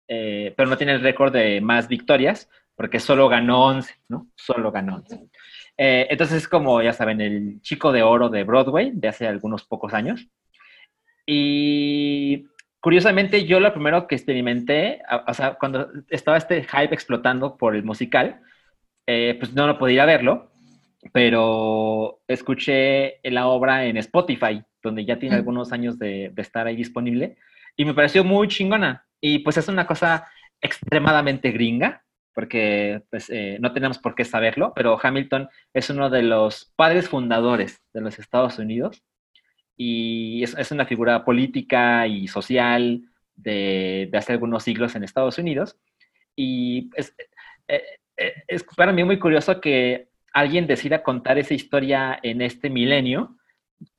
eh, 0.09 0.53
pero 0.57 0.69
no 0.69 0.77
tiene 0.77 0.93
el 0.93 1.01
récord 1.01 1.31
de 1.31 1.61
más 1.61 1.88
victorias 1.88 2.49
porque 2.76 2.99
solo 2.99 3.30
ganó 3.30 3.65
11, 3.65 3.93
¿no? 4.09 4.27
Solo 4.35 4.72
ganó 4.73 4.95
11. 4.97 5.30
Eh, 5.77 6.07
entonces 6.09 6.38
es 6.43 6.47
como, 6.49 6.81
ya 6.81 6.91
saben, 6.91 7.22
el 7.22 7.61
chico 7.61 7.93
de 7.93 8.03
oro 8.03 8.27
de 8.27 8.43
Broadway 8.43 8.91
de 8.93 9.07
hace 9.07 9.26
algunos 9.26 9.63
pocos 9.63 9.93
años. 9.93 10.27
Y 11.26 12.45
curiosamente 12.85 13.45
yo 13.45 13.59
lo 13.59 13.73
primero 13.73 14.05
que 14.05 14.13
experimenté, 14.13 15.01
o 15.25 15.33
sea, 15.33 15.55
cuando 15.55 15.89
estaba 16.07 16.37
este 16.37 16.61
hype 16.65 16.93
explotando 16.93 17.57
por 17.57 17.75
el 17.75 17.83
musical, 17.83 18.41
eh, 19.07 19.35
pues 19.39 19.53
no 19.53 19.65
lo 19.65 19.79
podía 19.79 20.05
verlo, 20.05 20.51
pero 21.11 22.19
escuché 22.27 23.21
la 23.23 23.47
obra 23.47 23.85
en 23.85 23.97
Spotify, 23.97 24.61
donde 24.83 25.03
ya 25.03 25.17
tiene 25.17 25.35
algunos 25.35 25.71
años 25.71 25.97
de, 25.97 26.29
de 26.31 26.41
estar 26.43 26.67
ahí 26.67 26.75
disponible, 26.75 27.37
y 27.75 27.85
me 27.85 27.95
pareció 27.95 28.23
muy 28.23 28.49
chingona. 28.49 29.07
Y 29.19 29.39
pues 29.39 29.57
es 29.57 29.67
una 29.67 29.87
cosa 29.87 30.27
extremadamente 30.61 31.49
gringa, 31.49 32.03
porque 32.35 33.01
pues, 33.09 33.31
eh, 33.31 33.57
no 33.61 33.73
tenemos 33.73 33.97
por 33.97 34.13
qué 34.13 34.25
saberlo, 34.25 34.73
pero 34.75 34.99
Hamilton 35.01 35.49
es 35.73 35.89
uno 35.89 36.11
de 36.11 36.21
los 36.21 36.71
padres 36.75 37.09
fundadores 37.09 37.81
de 37.95 38.01
los 38.01 38.19
Estados 38.19 38.59
Unidos 38.59 39.01
y 39.77 40.43
es, 40.43 40.57
es 40.57 40.72
una 40.72 40.85
figura 40.85 41.23
política 41.26 42.07
y 42.07 42.27
social 42.27 43.02
de, 43.35 44.10
hace 44.14 44.34
algunos 44.34 44.64
siglos 44.64 44.95
en 44.95 45.03
Estados 45.03 45.38
Unidos. 45.38 45.77
Y 46.35 46.89
es, 46.95 47.15
eh, 47.68 47.84
eh, 48.18 48.34
es 48.47 48.64
para 48.76 48.91
mí 48.91 49.03
muy 49.03 49.19
curioso 49.19 49.60
que 49.60 50.10
alguien 50.34 50.68
decida 50.68 51.03
contar 51.03 51.38
esa 51.38 51.53
historia 51.53 52.19
en 52.22 52.41
este 52.41 52.69
milenio, 52.69 53.38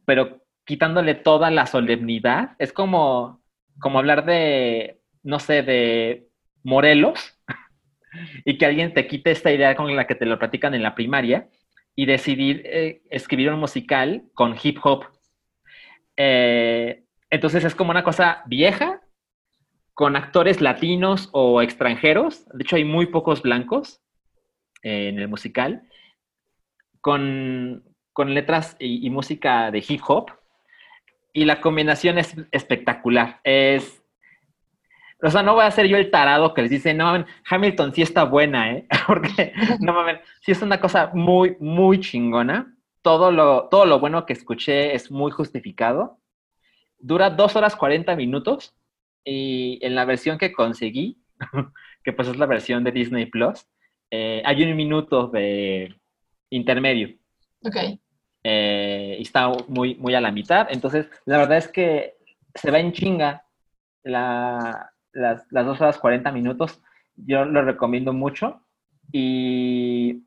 pero 0.04 0.42
quitándole 0.64 1.14
toda 1.14 1.50
la 1.50 1.66
solemnidad. 1.66 2.56
Es 2.58 2.72
como, 2.72 3.42
como 3.78 3.98
hablar 3.98 4.24
de, 4.24 5.00
no 5.22 5.38
sé, 5.38 5.62
de 5.62 6.28
Morelos 6.62 7.38
y 8.44 8.58
que 8.58 8.66
alguien 8.66 8.92
te 8.92 9.06
quite 9.06 9.30
esta 9.30 9.52
idea 9.52 9.74
con 9.76 9.94
la 9.94 10.06
que 10.06 10.14
te 10.14 10.26
lo 10.26 10.38
platican 10.38 10.74
en 10.74 10.82
la 10.82 10.94
primaria 10.94 11.48
y 11.94 12.04
decidir 12.04 12.62
eh, 12.66 13.02
escribir 13.10 13.50
un 13.50 13.60
musical 13.60 14.24
con 14.34 14.54
hip 14.62 14.78
hop. 14.82 15.06
Eh, 16.16 17.04
entonces 17.30 17.64
es 17.64 17.74
como 17.74 17.90
una 17.90 18.04
cosa 18.04 18.42
vieja, 18.46 19.02
con 19.96 20.14
actores 20.14 20.60
latinos 20.60 21.30
o 21.32 21.62
extranjeros. 21.62 22.46
De 22.52 22.64
hecho, 22.64 22.76
hay 22.76 22.84
muy 22.84 23.06
pocos 23.06 23.40
blancos 23.40 24.02
eh, 24.82 25.08
en 25.08 25.18
el 25.18 25.26
musical, 25.26 25.88
con, 27.00 27.82
con 28.12 28.34
letras 28.34 28.76
y, 28.78 29.08
música 29.08 29.70
de 29.70 29.82
hip 29.88 30.02
hop. 30.06 30.32
Y 31.32 31.46
la 31.46 31.62
combinación 31.62 32.18
es 32.18 32.36
espectacular. 32.52 33.40
Es, 33.42 34.02
o 35.22 35.30
sea, 35.30 35.42
no 35.42 35.54
voy 35.54 35.64
a 35.64 35.70
ser 35.70 35.86
yo 35.86 35.96
el 35.96 36.10
tarado 36.10 36.52
que 36.52 36.60
les 36.60 36.70
dice, 36.70 36.92
no, 36.92 37.06
mamen, 37.06 37.26
Hamilton 37.48 37.94
sí 37.94 38.02
está 38.02 38.24
buena, 38.24 38.72
¿eh? 38.72 38.86
Porque, 39.06 39.54
no 39.80 39.94
mames, 39.94 40.20
sí 40.42 40.52
es 40.52 40.60
una 40.60 40.78
cosa 40.78 41.10
muy, 41.14 41.56
muy 41.58 42.00
chingona. 42.00 42.75
Todo 43.06 43.30
lo, 43.30 43.68
todo 43.68 43.86
lo 43.86 44.00
bueno 44.00 44.26
que 44.26 44.32
escuché 44.32 44.92
es 44.96 45.12
muy 45.12 45.30
justificado. 45.30 46.18
Dura 46.98 47.30
dos 47.30 47.54
horas 47.54 47.76
40 47.76 48.16
minutos 48.16 48.74
y 49.24 49.78
en 49.80 49.94
la 49.94 50.04
versión 50.04 50.38
que 50.38 50.52
conseguí, 50.52 51.22
que 52.02 52.12
pues 52.12 52.26
es 52.26 52.36
la 52.36 52.46
versión 52.46 52.82
de 52.82 52.90
Disney 52.90 53.26
Plus, 53.26 53.64
eh, 54.10 54.42
hay 54.44 54.64
un 54.64 54.74
minuto 54.76 55.28
de 55.28 55.94
intermedio 56.50 57.16
Ok. 57.62 57.76
eh, 58.42 59.16
y 59.20 59.22
está 59.22 59.50
muy, 59.68 59.94
muy 59.94 60.14
a 60.16 60.20
la 60.20 60.32
mitad. 60.32 60.66
Entonces, 60.68 61.08
la 61.26 61.38
verdad 61.38 61.58
es 61.58 61.68
que 61.68 62.16
se 62.56 62.72
va 62.72 62.80
en 62.80 62.90
chinga 62.92 63.44
la- 64.02 64.90
las, 65.12 65.46
las 65.52 65.64
dos 65.64 65.80
horas 65.80 65.98
40 65.98 66.32
minutos. 66.32 66.80
Yo 67.14 67.44
lo 67.44 67.62
recomiendo 67.62 68.12
mucho. 68.12 68.62
Y 69.12 70.25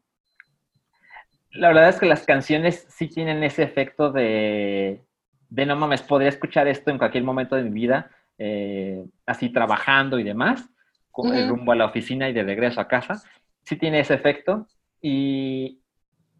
La 1.59 1.67
verdad 1.67 1.89
es 1.89 1.99
que 1.99 2.05
las 2.05 2.25
canciones 2.25 2.85
sí 2.89 3.09
tienen 3.09 3.43
ese 3.43 3.63
efecto 3.63 4.11
de, 4.13 5.03
de 5.49 5.65
no 5.65 5.75
mames, 5.75 6.01
podría 6.01 6.29
escuchar 6.29 6.69
esto 6.69 6.89
en 6.89 6.97
cualquier 6.97 7.25
momento 7.25 7.57
de 7.57 7.63
mi 7.63 7.71
vida, 7.71 8.09
eh, 8.37 9.05
así 9.25 9.49
trabajando 9.49 10.17
y 10.19 10.23
demás, 10.23 10.69
con 11.11 11.35
el 11.35 11.47
Ujú. 11.47 11.57
rumbo 11.57 11.73
a 11.73 11.75
la 11.75 11.85
oficina 11.87 12.29
y 12.29 12.33
de 12.33 12.43
regreso 12.43 12.79
a 12.79 12.87
casa. 12.87 13.21
Sí 13.63 13.75
tiene 13.75 13.99
ese 13.99 14.13
efecto 14.13 14.67
y, 15.01 15.81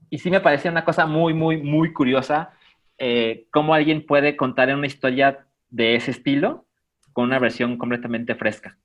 y 0.09 0.17
sí 0.19 0.31
me 0.31 0.39
parecía 0.39 0.71
una 0.71 0.85
cosa 0.85 1.05
muy, 1.05 1.33
muy, 1.33 1.57
muy 1.57 1.91
curiosa 1.91 2.53
eh, 2.97 3.45
cómo 3.51 3.73
alguien 3.73 4.05
puede 4.05 4.37
contar 4.37 4.73
una 4.73 4.87
historia 4.87 5.47
de 5.69 5.95
ese 5.95 6.11
estilo 6.11 6.65
con 7.11 7.25
una 7.25 7.39
versión 7.39 7.77
completamente 7.77 8.35
fresca. 8.35 8.77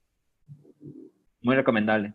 Muy 1.43 1.55
recomendable. 1.55 2.15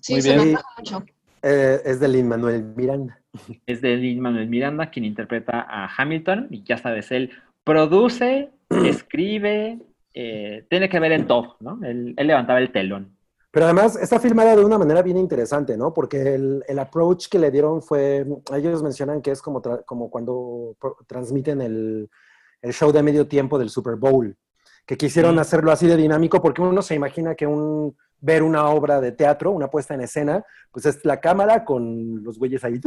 Sí, 0.00 0.14
Muy 0.14 0.22
se 0.22 0.34
me 0.34 0.42
bien. 0.42 0.56
antoja 0.56 0.68
mucho. 0.78 1.04
Eh, 1.42 1.80
es 1.84 2.00
de 2.00 2.08
Lin 2.08 2.28
Manuel 2.28 2.62
Miranda. 2.76 3.20
Es 3.66 3.80
de 3.80 3.96
Lin 3.96 4.20
Manuel 4.20 4.48
Miranda, 4.48 4.90
quien 4.90 5.04
interpreta 5.04 5.60
a 5.68 5.88
Hamilton, 5.96 6.48
y 6.50 6.62
ya 6.64 6.76
sabes, 6.78 7.10
él 7.12 7.30
produce, 7.64 8.50
escribe, 8.70 9.78
eh, 10.14 10.66
tiene 10.68 10.88
que 10.88 10.98
ver 11.00 11.12
en 11.12 11.26
todo, 11.26 11.56
¿no? 11.60 11.78
Él, 11.84 12.14
él 12.16 12.26
levantaba 12.26 12.58
el 12.58 12.72
telón. 12.72 13.14
Pero 13.50 13.64
además 13.64 13.96
está 13.96 14.20
filmada 14.20 14.54
de 14.54 14.64
una 14.64 14.78
manera 14.78 15.02
bien 15.02 15.16
interesante, 15.16 15.76
¿no? 15.76 15.94
Porque 15.94 16.34
el, 16.34 16.62
el 16.68 16.78
approach 16.78 17.28
que 17.28 17.38
le 17.38 17.50
dieron 17.50 17.80
fue, 17.82 18.26
ellos 18.54 18.82
mencionan 18.82 19.22
que 19.22 19.30
es 19.30 19.40
como, 19.40 19.62
tra- 19.62 19.84
como 19.86 20.10
cuando 20.10 20.76
transmiten 21.06 21.62
el, 21.62 22.10
el 22.60 22.72
show 22.72 22.92
de 22.92 23.02
medio 23.02 23.26
tiempo 23.26 23.58
del 23.58 23.70
Super 23.70 23.96
Bowl, 23.96 24.36
que 24.88 24.96
quisieron 24.96 25.36
Mm. 25.36 25.40
hacerlo 25.40 25.70
así 25.70 25.86
de 25.86 25.98
dinámico 25.98 26.40
porque 26.40 26.62
uno 26.62 26.80
se 26.80 26.94
imagina 26.94 27.34
que 27.34 27.46
un, 27.46 27.94
ver 28.20 28.42
una 28.42 28.66
obra 28.70 29.02
de 29.02 29.12
teatro, 29.12 29.50
una 29.50 29.68
puesta 29.68 29.92
en 29.92 30.00
escena, 30.00 30.42
pues 30.72 30.86
es 30.86 31.04
la 31.04 31.20
cámara 31.20 31.62
con 31.66 32.24
los 32.24 32.38
güeyes 32.38 32.64
ahí, 32.64 32.80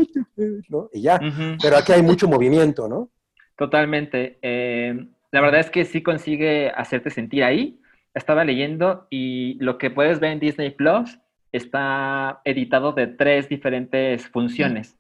¿no? 0.68 0.90
Y 0.92 1.04
ya. 1.04 1.22
Pero 1.62 1.78
aquí 1.78 1.92
hay 1.92 2.02
mucho 2.02 2.28
movimiento, 2.28 2.88
¿no? 2.90 3.10
Totalmente. 3.56 4.40
Eh, 4.42 5.08
la 5.32 5.42
verdad 5.42 5.60
es 5.60 5.70
que 5.70 5.86
sí 5.86 6.02
consigue 6.02 6.72
hacerte 6.72 7.12
sentir 7.12 7.44
ahí. 7.44 7.80
Estaba 8.16 8.44
leyendo 8.46 9.06
y 9.12 9.58
lo 9.64 9.78
que 9.78 9.92
puedes 9.92 10.20
ver 10.20 10.32
en 10.32 10.40
Disney 10.40 10.72
Plus 10.72 11.20
está 11.52 12.42
editado 12.46 12.94
de 12.94 13.06
tres 13.06 13.48
diferentes 13.48 14.28
funciones 14.28 14.98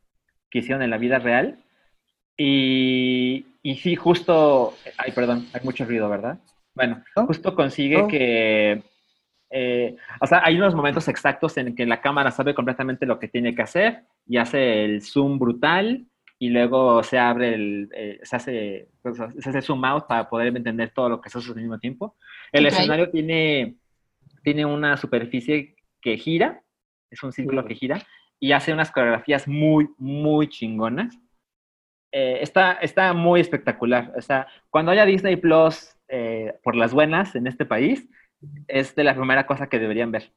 que 0.51 0.59
hicieron 0.59 0.83
en 0.83 0.91
la 0.91 0.99
vida 0.99 1.17
real. 1.17 1.57
Y, 2.37 3.47
y 3.63 3.75
sí, 3.77 3.95
justo, 3.95 4.75
ay, 4.97 5.11
perdón, 5.13 5.47
hay 5.51 5.61
mucho 5.63 5.83
ruido, 5.85 6.07
¿verdad? 6.07 6.37
Bueno, 6.73 7.03
¿No? 7.15 7.25
justo 7.27 7.55
consigue 7.55 7.97
No. 7.97 8.07
que, 8.07 8.83
eh, 9.49 9.95
o 10.21 10.27
sea, 10.27 10.41
hay 10.43 10.57
unos 10.57 10.73
momentos 10.75 11.07
exactos 11.07 11.57
en 11.57 11.75
que 11.75 11.85
la 11.85 12.01
cámara 12.01 12.31
sabe 12.31 12.53
completamente 12.53 13.05
lo 13.05 13.19
que 13.19 13.27
tiene 13.27 13.53
que 13.53 13.61
hacer 13.61 14.03
y 14.25 14.37
hace 14.37 14.85
el 14.85 15.01
zoom 15.01 15.37
brutal 15.37 16.05
y 16.39 16.49
luego 16.49 17.03
se 17.03 17.19
abre 17.19 17.53
el, 17.53 17.89
eh, 17.93 18.19
se, 18.23 18.35
hace, 18.35 18.89
pues, 19.01 19.17
se 19.17 19.49
hace 19.49 19.61
zoom 19.61 19.85
out 19.85 20.07
para 20.07 20.29
poder 20.29 20.55
entender 20.55 20.91
todo 20.93 21.09
lo 21.09 21.21
que 21.21 21.27
está 21.27 21.39
sucediendo 21.39 21.73
al 21.73 21.77
mismo 21.77 21.79
tiempo. 21.79 22.15
El 22.51 22.65
escenario 22.65 23.09
tiene, 23.11 23.75
tiene 24.43 24.65
una 24.65 24.97
superficie 24.97 25.75
que 26.01 26.17
gira, 26.17 26.63
es 27.11 27.21
un 27.21 27.31
círculo 27.31 27.63
que 27.65 27.75
gira, 27.75 28.01
y 28.39 28.53
hace 28.53 28.73
unas 28.73 28.91
coreografías 28.91 29.47
muy, 29.47 29.89
muy 29.99 30.47
chingonas. 30.47 31.15
Eh, 32.11 32.39
está, 32.41 32.73
está 32.73 33.13
muy 33.13 33.39
espectacular. 33.39 34.11
O 34.17 34.21
sea, 34.21 34.47
cuando 34.71 34.91
haya 34.91 35.05
Disney 35.05 35.35
Plus 35.35 35.95
eh, 36.11 36.59
por 36.63 36.75
las 36.75 36.93
buenas 36.93 37.35
en 37.35 37.47
este 37.47 37.65
país, 37.65 38.07
es 38.67 38.93
de 38.95 39.03
la 39.03 39.15
primera 39.15 39.47
cosa 39.47 39.67
que 39.67 39.79
deberían 39.79 40.11
ver. 40.11 40.33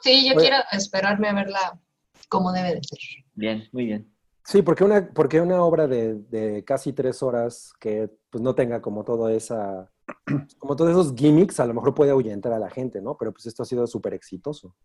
Sí, 0.00 0.26
yo 0.28 0.34
Oye. 0.36 0.48
quiero 0.48 0.56
esperarme 0.72 1.28
a 1.28 1.34
verla 1.34 1.80
como 2.28 2.52
debe 2.52 2.74
de 2.74 2.82
ser. 2.82 2.98
Bien, 3.34 3.68
muy 3.72 3.86
bien. 3.86 4.10
Sí, 4.44 4.62
porque 4.62 4.84
una, 4.84 5.08
porque 5.14 5.40
una 5.40 5.62
obra 5.62 5.86
de, 5.86 6.14
de 6.30 6.64
casi 6.64 6.92
tres 6.92 7.22
horas 7.22 7.72
que 7.80 8.10
pues 8.30 8.42
no 8.42 8.54
tenga 8.54 8.82
como 8.82 9.02
todo 9.04 9.28
esa, 9.30 9.90
como 10.58 10.76
todos 10.76 10.90
esos 10.90 11.14
gimmicks, 11.14 11.60
a 11.60 11.66
lo 11.66 11.74
mejor 11.74 11.94
puede 11.94 12.10
ahuyentar 12.10 12.52
a 12.52 12.58
la 12.58 12.68
gente, 12.68 13.00
¿no? 13.00 13.16
Pero 13.16 13.32
pues 13.32 13.46
esto 13.46 13.62
ha 13.62 13.66
sido 13.66 13.86
súper 13.86 14.12
exitoso. 14.14 14.76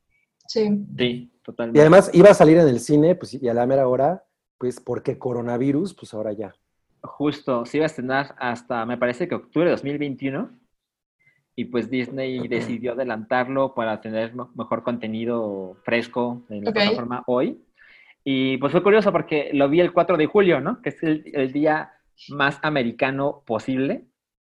Sí. 0.47 0.67
Sí, 0.97 1.03
Y 1.05 1.27
totalmente. 1.43 1.79
además 1.81 2.09
iba 2.13 2.29
a 2.29 2.33
salir 2.33 2.57
en 2.57 2.67
el 2.69 2.79
cine, 2.79 3.15
pues 3.15 3.33
y 3.33 3.47
a 3.49 3.53
la 3.53 3.65
mera 3.67 3.87
hora, 3.87 4.23
pues 4.57 4.79
porque 4.79 5.19
coronavirus, 5.19 5.93
pues 5.93 6.13
ahora 6.13 6.31
ya. 6.33 6.55
Justo, 7.01 7.65
se 7.65 7.77
iba 7.77 7.85
a 7.85 7.87
estrenar 7.87 8.35
hasta, 8.37 8.85
me 8.85 8.97
parece 8.97 9.27
que 9.27 9.35
octubre 9.35 9.65
de 9.65 9.71
2021. 9.71 10.49
Y 11.55 11.65
pues 11.65 11.89
Disney 11.89 12.47
decidió 12.47 12.93
adelantarlo 12.93 13.73
para 13.73 13.99
tener 13.99 14.33
mejor 14.55 14.83
contenido 14.83 15.77
fresco 15.83 16.45
en 16.49 16.63
la 16.63 16.69
Ok. 16.69 16.75
plataforma 16.75 17.23
hoy. 17.27 17.61
Y 18.23 18.57
pues 18.57 18.71
fue 18.71 18.83
curioso 18.83 19.11
porque 19.11 19.49
lo 19.53 19.67
vi 19.67 19.81
el 19.81 19.91
4 19.91 20.15
de 20.15 20.25
julio, 20.25 20.61
¿no? 20.61 20.81
Que 20.81 20.89
es 20.89 21.03
el, 21.03 21.23
el 21.33 21.51
día 21.51 21.91
más 22.29 22.59
americano 22.63 23.43
posible. 23.45 24.05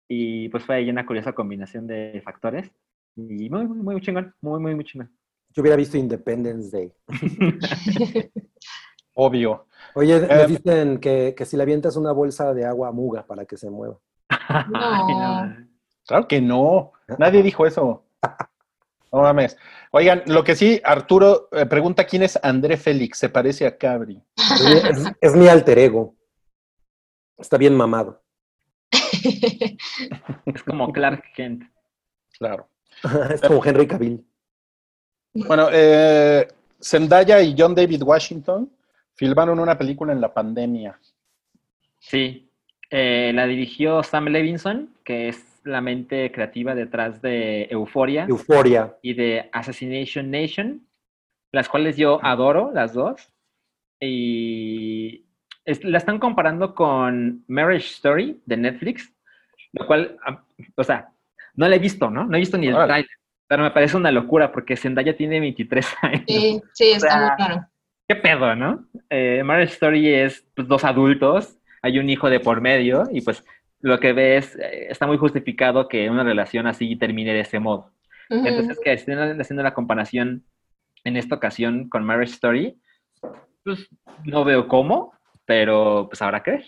Y 0.07 0.49
pues 0.49 0.63
fue 0.65 0.75
ahí 0.75 0.89
una 0.89 1.05
curiosa 1.05 1.33
combinación 1.33 1.87
de 1.87 2.21
factores. 2.23 2.71
Y 3.15 3.49
muy, 3.49 3.65
muy, 3.67 3.77
muy 3.77 4.01
chingón. 4.01 4.33
Muy, 4.41 4.59
muy, 4.59 4.75
muy 4.75 4.83
chingón. 4.83 5.11
Yo 5.55 5.61
hubiera 5.61 5.77
visto 5.77 5.97
Independence 5.97 6.69
Day. 6.77 6.91
Obvio. 9.13 9.65
Oye, 9.95 10.17
Eh, 10.17 10.27
nos 10.29 10.47
dicen 10.47 10.99
que, 10.99 11.33
que 11.35 11.45
si 11.45 11.57
le 11.57 11.63
avientas 11.63 11.95
una 11.95 12.11
bolsa 12.11 12.53
de 12.53 12.65
agua 12.65 12.89
a 12.89 12.91
muga 12.91 13.25
para 13.25 13.45
que 13.45 13.57
se 13.57 13.69
mueva. 13.69 13.97
No. 14.69 15.55
Claro 16.07 16.27
que 16.27 16.41
no. 16.41 16.93
Nadie 17.19 17.43
dijo 17.43 17.65
eso. 17.65 18.05
No 19.11 19.21
mames. 19.21 19.57
Oigan, 19.91 20.21
lo 20.27 20.43
que 20.43 20.55
sí, 20.55 20.79
Arturo 20.83 21.49
eh, 21.51 21.65
pregunta 21.65 22.05
quién 22.05 22.21
es 22.21 22.37
André 22.43 22.77
Félix. 22.77 23.17
Se 23.17 23.29
parece 23.29 23.65
a 23.65 23.75
Cabri. 23.75 24.21
Es 25.19 25.35
mi 25.35 25.47
alter 25.47 25.79
ego. 25.79 26.15
Está 27.35 27.57
bien 27.57 27.75
mamado. 27.75 28.21
Es 30.45 30.63
como 30.63 30.91
Clark 30.93 31.23
Kent. 31.35 31.63
Claro. 32.37 32.69
es 33.33 33.41
como 33.41 33.65
Henry 33.65 33.87
Cavill. 33.87 34.25
Bueno, 35.33 35.69
eh, 35.71 36.47
Zendaya 36.79 37.41
y 37.41 37.55
John 37.57 37.73
David 37.73 38.03
Washington 38.03 38.71
filmaron 39.19 39.59
una 39.59 39.77
película 39.77 40.13
en 40.13 40.21
la 40.21 40.33
pandemia. 40.33 40.97
Sí, 41.99 42.49
eh, 42.89 43.31
la 43.35 43.45
dirigió 43.47 44.01
Sam 44.01 44.27
Levinson, 44.27 44.95
que 45.03 45.27
es 45.27 45.59
la 45.65 45.81
mente 45.81 46.31
creativa 46.31 46.73
detrás 46.73 47.21
de 47.21 47.67
Euphoria 47.69 48.23
Euforia. 48.29 48.95
y 49.01 49.13
de 49.15 49.49
Assassination 49.51 50.31
Nation, 50.31 50.87
las 51.51 51.67
cuales 51.67 51.97
yo 51.97 52.23
adoro, 52.23 52.71
las 52.73 52.93
dos. 52.93 53.33
Y 53.99 55.25
es- 55.65 55.83
la 55.83 55.97
están 55.97 56.17
comparando 56.19 56.73
con 56.73 57.43
Marriage 57.49 57.87
Story 57.87 58.41
de 58.45 58.55
Netflix, 58.55 59.13
lo 59.73 59.85
cual, 59.85 60.17
o 60.75 60.83
sea, 60.85 61.09
no 61.55 61.67
la 61.67 61.75
he 61.75 61.79
visto, 61.79 62.09
¿no? 62.09 62.23
No 62.23 62.37
he 62.37 62.39
visto 62.39 62.57
ni 62.57 62.67
el 62.67 62.75
trailer, 62.87 63.09
pero 63.47 63.63
me 63.63 63.71
parece 63.71 63.97
una 63.97 64.11
locura 64.11 64.49
porque 64.53 64.77
Zendaya 64.77 65.17
tiene 65.17 65.41
23 65.41 65.85
años. 66.01 66.23
Sí, 66.25 66.61
sí, 66.71 66.91
está 66.91 67.09
sea, 67.09 67.19
muy 67.19 67.35
claro. 67.35 67.68
¿Qué 68.09 68.15
pedo, 68.15 68.55
no? 68.55 68.85
Eh, 69.11 69.43
Marriage 69.45 69.73
Story 69.73 70.11
es 70.11 70.43
pues, 70.55 70.67
dos 70.67 70.83
adultos, 70.83 71.59
hay 71.83 71.99
un 71.99 72.09
hijo 72.09 72.27
de 72.27 72.39
por 72.39 72.59
medio 72.59 73.03
y 73.11 73.21
pues 73.21 73.43
lo 73.81 73.99
que 73.99 74.13
ves 74.13 74.55
eh, 74.55 74.87
está 74.89 75.05
muy 75.05 75.17
justificado 75.17 75.87
que 75.87 76.09
una 76.09 76.23
relación 76.23 76.65
así 76.65 76.95
termine 76.95 77.35
de 77.35 77.41
ese 77.41 77.59
modo. 77.59 77.91
Ujú. 78.31 78.47
Entonces, 78.47 78.79
que 78.83 78.93
estén 78.93 79.19
haciendo 79.39 79.61
la 79.61 79.75
comparación 79.75 80.43
en 81.03 81.17
esta 81.17 81.35
ocasión 81.35 81.87
con 81.87 82.03
Marriage 82.03 82.33
Story, 82.33 82.81
pues 83.63 83.87
no 84.23 84.43
veo 84.43 84.67
cómo, 84.67 85.13
pero 85.45 86.07
pues 86.09 86.19
habrá 86.23 86.41
que 86.41 86.51
ver. 86.51 86.65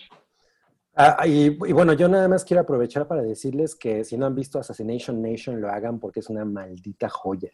Ah, 0.94 1.26
y, 1.26 1.46
y 1.46 1.72
bueno, 1.72 1.92
yo 1.94 2.08
nada 2.08 2.28
más 2.28 2.44
quiero 2.44 2.60
aprovechar 2.60 3.08
para 3.08 3.22
decirles 3.22 3.74
que 3.74 4.04
si 4.04 4.16
no 4.16 4.26
han 4.26 4.36
visto 4.36 4.60
Assassination 4.60 5.20
Nation, 5.20 5.60
lo 5.60 5.68
hagan 5.70 5.98
porque 5.98 6.20
es 6.20 6.30
una 6.30 6.44
maldita 6.44 7.08
joya. 7.08 7.50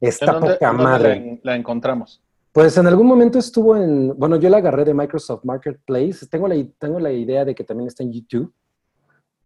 ¿En 0.00 0.08
Está 0.10 0.26
dónde, 0.30 0.52
poca 0.54 0.72
madre. 0.72 1.40
la, 1.42 1.52
la 1.52 1.56
encontramos? 1.56 2.22
Pues 2.52 2.76
en 2.76 2.86
algún 2.86 3.06
momento 3.06 3.38
estuvo 3.38 3.74
en, 3.76 4.16
bueno, 4.18 4.36
yo 4.36 4.50
la 4.50 4.58
agarré 4.58 4.84
de 4.84 4.92
Microsoft 4.92 5.44
Marketplace. 5.44 6.26
Tengo 6.26 6.46
la, 6.48 6.54
tengo 6.78 7.00
la 7.00 7.10
idea 7.10 7.44
de 7.46 7.54
que 7.54 7.64
también 7.64 7.88
está 7.88 8.02
en 8.02 8.12
YouTube, 8.12 8.52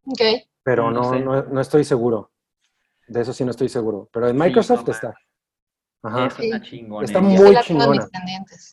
Ok. 0.06 0.20
pero 0.64 0.90
No 0.90 1.02
no, 1.02 1.10
sé. 1.12 1.20
no, 1.20 1.42
no 1.44 1.60
estoy 1.60 1.84
seguro. 1.84 2.32
De 3.06 3.20
eso 3.20 3.32
sí 3.32 3.44
no 3.44 3.52
estoy 3.52 3.68
seguro. 3.68 4.08
Pero 4.12 4.28
en 4.28 4.36
Microsoft 4.36 4.88
está. 4.88 5.14
Ajá. 6.02 6.26
Es 6.26 6.38
una 6.40 6.60
chingona. 6.62 7.04
Está 7.04 7.20
muy 7.20 7.36
sí 7.36 7.54
chingona. 7.62 8.08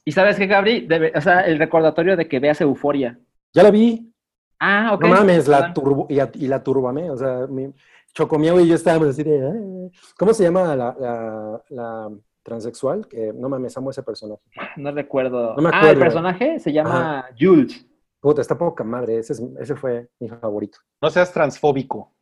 ¿Y 0.03 0.11
sabes 0.11 0.37
qué, 0.37 0.47
Gabri? 0.47 0.87
Debe- 0.87 1.11
o 1.15 1.21
sea, 1.21 1.41
el 1.41 1.59
recordatorio 1.59 2.17
de 2.17 2.27
que 2.27 2.39
veas 2.39 2.59
Euforia. 2.61 3.19
Ya 3.53 3.61
la 3.61 3.69
vi. 3.69 4.11
Ah, 4.59 4.91
ok. 4.95 5.01
No 5.03 5.09
mames, 5.09 5.47
la 5.47 5.73
turbo, 5.73 6.07
y, 6.09 6.47
la 6.47 6.63
turbamé. 6.63 7.11
O 7.11 7.17
sea, 7.17 7.45
mi, 7.47 7.71
Chocomiao 8.13 8.59
y 8.59 8.67
yo 8.67 8.75
estábamos 8.75 9.09
así 9.09 9.23
de. 9.23 9.91
¿Cómo 10.17 10.33
se 10.33 10.43
llama 10.43 10.75
la, 10.75 10.95
la, 10.99 11.63
la 11.69 12.11
transexual? 12.43 13.07
Que 13.07 13.33
no 13.33 13.49
mames, 13.49 13.75
amo 13.77 13.89
ese 13.89 14.03
personaje. 14.03 14.41
No 14.77 14.91
recuerdo. 14.91 15.55
No 15.55 15.61
me 15.63 15.69
Ah, 15.73 15.89
el 15.91 15.97
personaje 15.99 16.59
se 16.59 16.71
llama 16.71 17.25
Jules. 17.39 17.85
Puta, 18.19 18.41
está 18.41 18.57
poca 18.57 18.83
madre. 18.83 19.17
Ese, 19.17 19.33
es- 19.33 19.43
ese 19.59 19.75
fue 19.75 20.09
mi 20.19 20.29
favorito. 20.29 20.77
No 21.01 21.09
seas 21.09 21.31
transfóbico. 21.33 22.13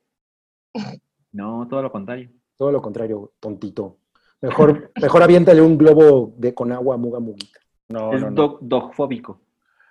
No, 1.34 1.66
todo 1.70 1.82
lo 1.82 1.90
contrario. 1.92 2.30
Todo 2.58 2.74
lo 2.74 2.82
contrario, 2.82 3.32
tontito. 3.40 4.00
Mejor, 4.42 4.92
mejor 5.02 5.24
aviéntale 5.24 5.62
un 5.62 5.78
globo 5.78 6.34
de, 6.36 6.54
con 6.54 6.74
agua 6.74 6.98
Muga 6.98 7.22
Muguita. 7.22 7.60
No, 7.88 8.12
es 8.14 8.20
no, 8.20 8.32
no. 8.32 8.36
dog- 8.36 8.58
dogfóbico. 8.62 9.40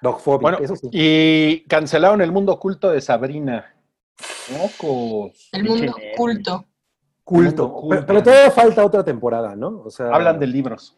Dogphobia, 0.02 0.38
Bueno, 0.42 0.58
eso 0.60 0.76
sí. 0.76 0.88
y 0.92 1.60
cancelaron 1.66 2.20
el 2.20 2.30
mundo 2.30 2.52
oculto 2.52 2.90
de 2.90 3.00
Sabrina. 3.00 3.74
Locos. 4.52 5.48
El 5.52 5.64
mundo 5.64 5.94
nerd. 5.96 6.64
Culto. 7.30 7.72
Culto. 7.72 7.72
culto. 7.72 7.88
Pero, 7.88 8.06
pero 8.06 8.22
todavía 8.22 8.50
falta 8.50 8.84
otra 8.84 9.04
temporada, 9.04 9.56
¿no? 9.56 9.82
O 9.84 9.90
sea, 9.90 10.10
Hablan 10.14 10.38
de 10.38 10.46
libros. 10.46 10.96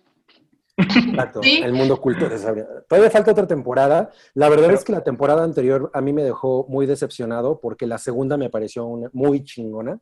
Exacto, 0.76 1.40
Sí. 1.42 1.60
el 1.62 1.72
mundo 1.74 2.00
Sabrina. 2.38 2.66
Todavía 2.88 3.10
falta 3.10 3.30
otra 3.32 3.46
temporada. 3.46 4.10
La 4.34 4.48
verdad 4.48 4.70
es 4.72 4.84
que 4.84 4.92
la 4.92 5.04
temporada 5.04 5.44
anterior 5.44 5.90
a 5.92 6.00
mí 6.00 6.12
me 6.12 6.24
dejó 6.24 6.66
muy 6.68 6.86
decepcionado 6.86 7.60
porque 7.60 7.86
la 7.86 7.98
segunda 7.98 8.36
me 8.36 8.48
pareció 8.48 8.86
una- 8.86 9.10
muy 9.12 9.44
chingona. 9.44 10.00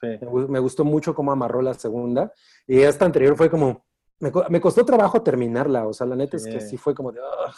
Sí. 0.00 0.06
Me 0.06 0.18
gu- 0.28 0.48
me 0.48 0.58
gustó 0.60 0.84
mucho 0.84 1.14
cómo 1.14 1.32
amarró 1.32 1.60
la 1.60 1.74
segunda. 1.74 2.32
Y 2.66 2.80
esta 2.80 3.04
anterior 3.04 3.36
fue 3.36 3.50
como... 3.50 3.84
Me, 4.20 4.30
me 4.48 4.60
costó 4.60 4.84
trabajo 4.84 5.22
terminarla. 5.22 5.86
O 5.88 5.92
sea, 5.92 6.06
la 6.06 6.14
neta 6.16 6.36
es 6.36 6.46
que 6.46 6.60
Sí. 6.60 6.70
sí 6.70 6.76
fue 6.76 6.94
como 6.94 7.10
de... 7.12 7.20
"Ugh", 7.20 7.54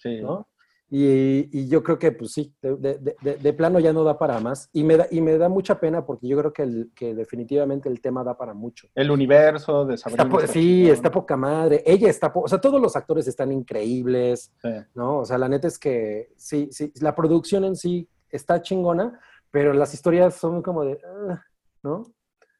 Sí. 0.00 0.20
¿no? 0.22 0.48
Y, 0.96 1.48
y 1.50 1.66
yo 1.68 1.82
creo 1.82 1.98
que, 1.98 2.12
pues 2.12 2.30
sí, 2.30 2.54
de, 2.62 2.76
de- 2.76 3.16
de- 3.20 3.36
de 3.36 3.52
plano 3.52 3.80
ya 3.80 3.92
no 3.92 4.04
da 4.04 4.16
para 4.16 4.38
más. 4.38 4.68
Y 4.72 4.84
me 4.84 4.96
da, 4.96 5.08
y 5.10 5.20
me 5.20 5.36
da 5.36 5.48
mucha 5.48 5.80
pena 5.80 6.06
porque 6.06 6.28
yo 6.28 6.38
creo 6.38 6.52
que, 6.52 6.62
el- 6.62 6.92
que 6.94 7.16
definitivamente 7.16 7.88
el 7.88 8.00
tema 8.00 8.22
da 8.22 8.36
para 8.38 8.54
mucho. 8.54 8.86
El 8.94 9.10
universo 9.10 9.84
de 9.86 9.96
Sabrina. 9.96 10.22
Está 10.22 10.30
po- 10.30 10.40
está 10.40 10.52
sí, 10.52 10.88
está 10.88 11.10
poca 11.10 11.36
madre. 11.36 11.82
Ella 11.84 12.08
está, 12.08 12.32
po- 12.32 12.42
o 12.42 12.48
sea, 12.48 12.60
todos 12.60 12.80
los 12.80 12.94
actores 12.94 13.26
están 13.26 13.50
increíbles, 13.50 14.52
Sí. 14.62 14.68
¿no? 14.94 15.18
O 15.18 15.24
sea, 15.24 15.36
la 15.36 15.48
neta 15.48 15.66
es 15.66 15.80
que 15.80 16.32
sí, 16.36 16.68
sí, 16.70 16.92
la 17.00 17.12
producción 17.16 17.64
en 17.64 17.74
sí 17.74 18.08
está 18.30 18.62
chingona, 18.62 19.18
pero 19.50 19.72
las 19.72 19.94
historias 19.94 20.34
son 20.36 20.62
como 20.62 20.84
de, 20.84 20.92
"Ugh", 20.92 21.38
¿no? 21.82 22.04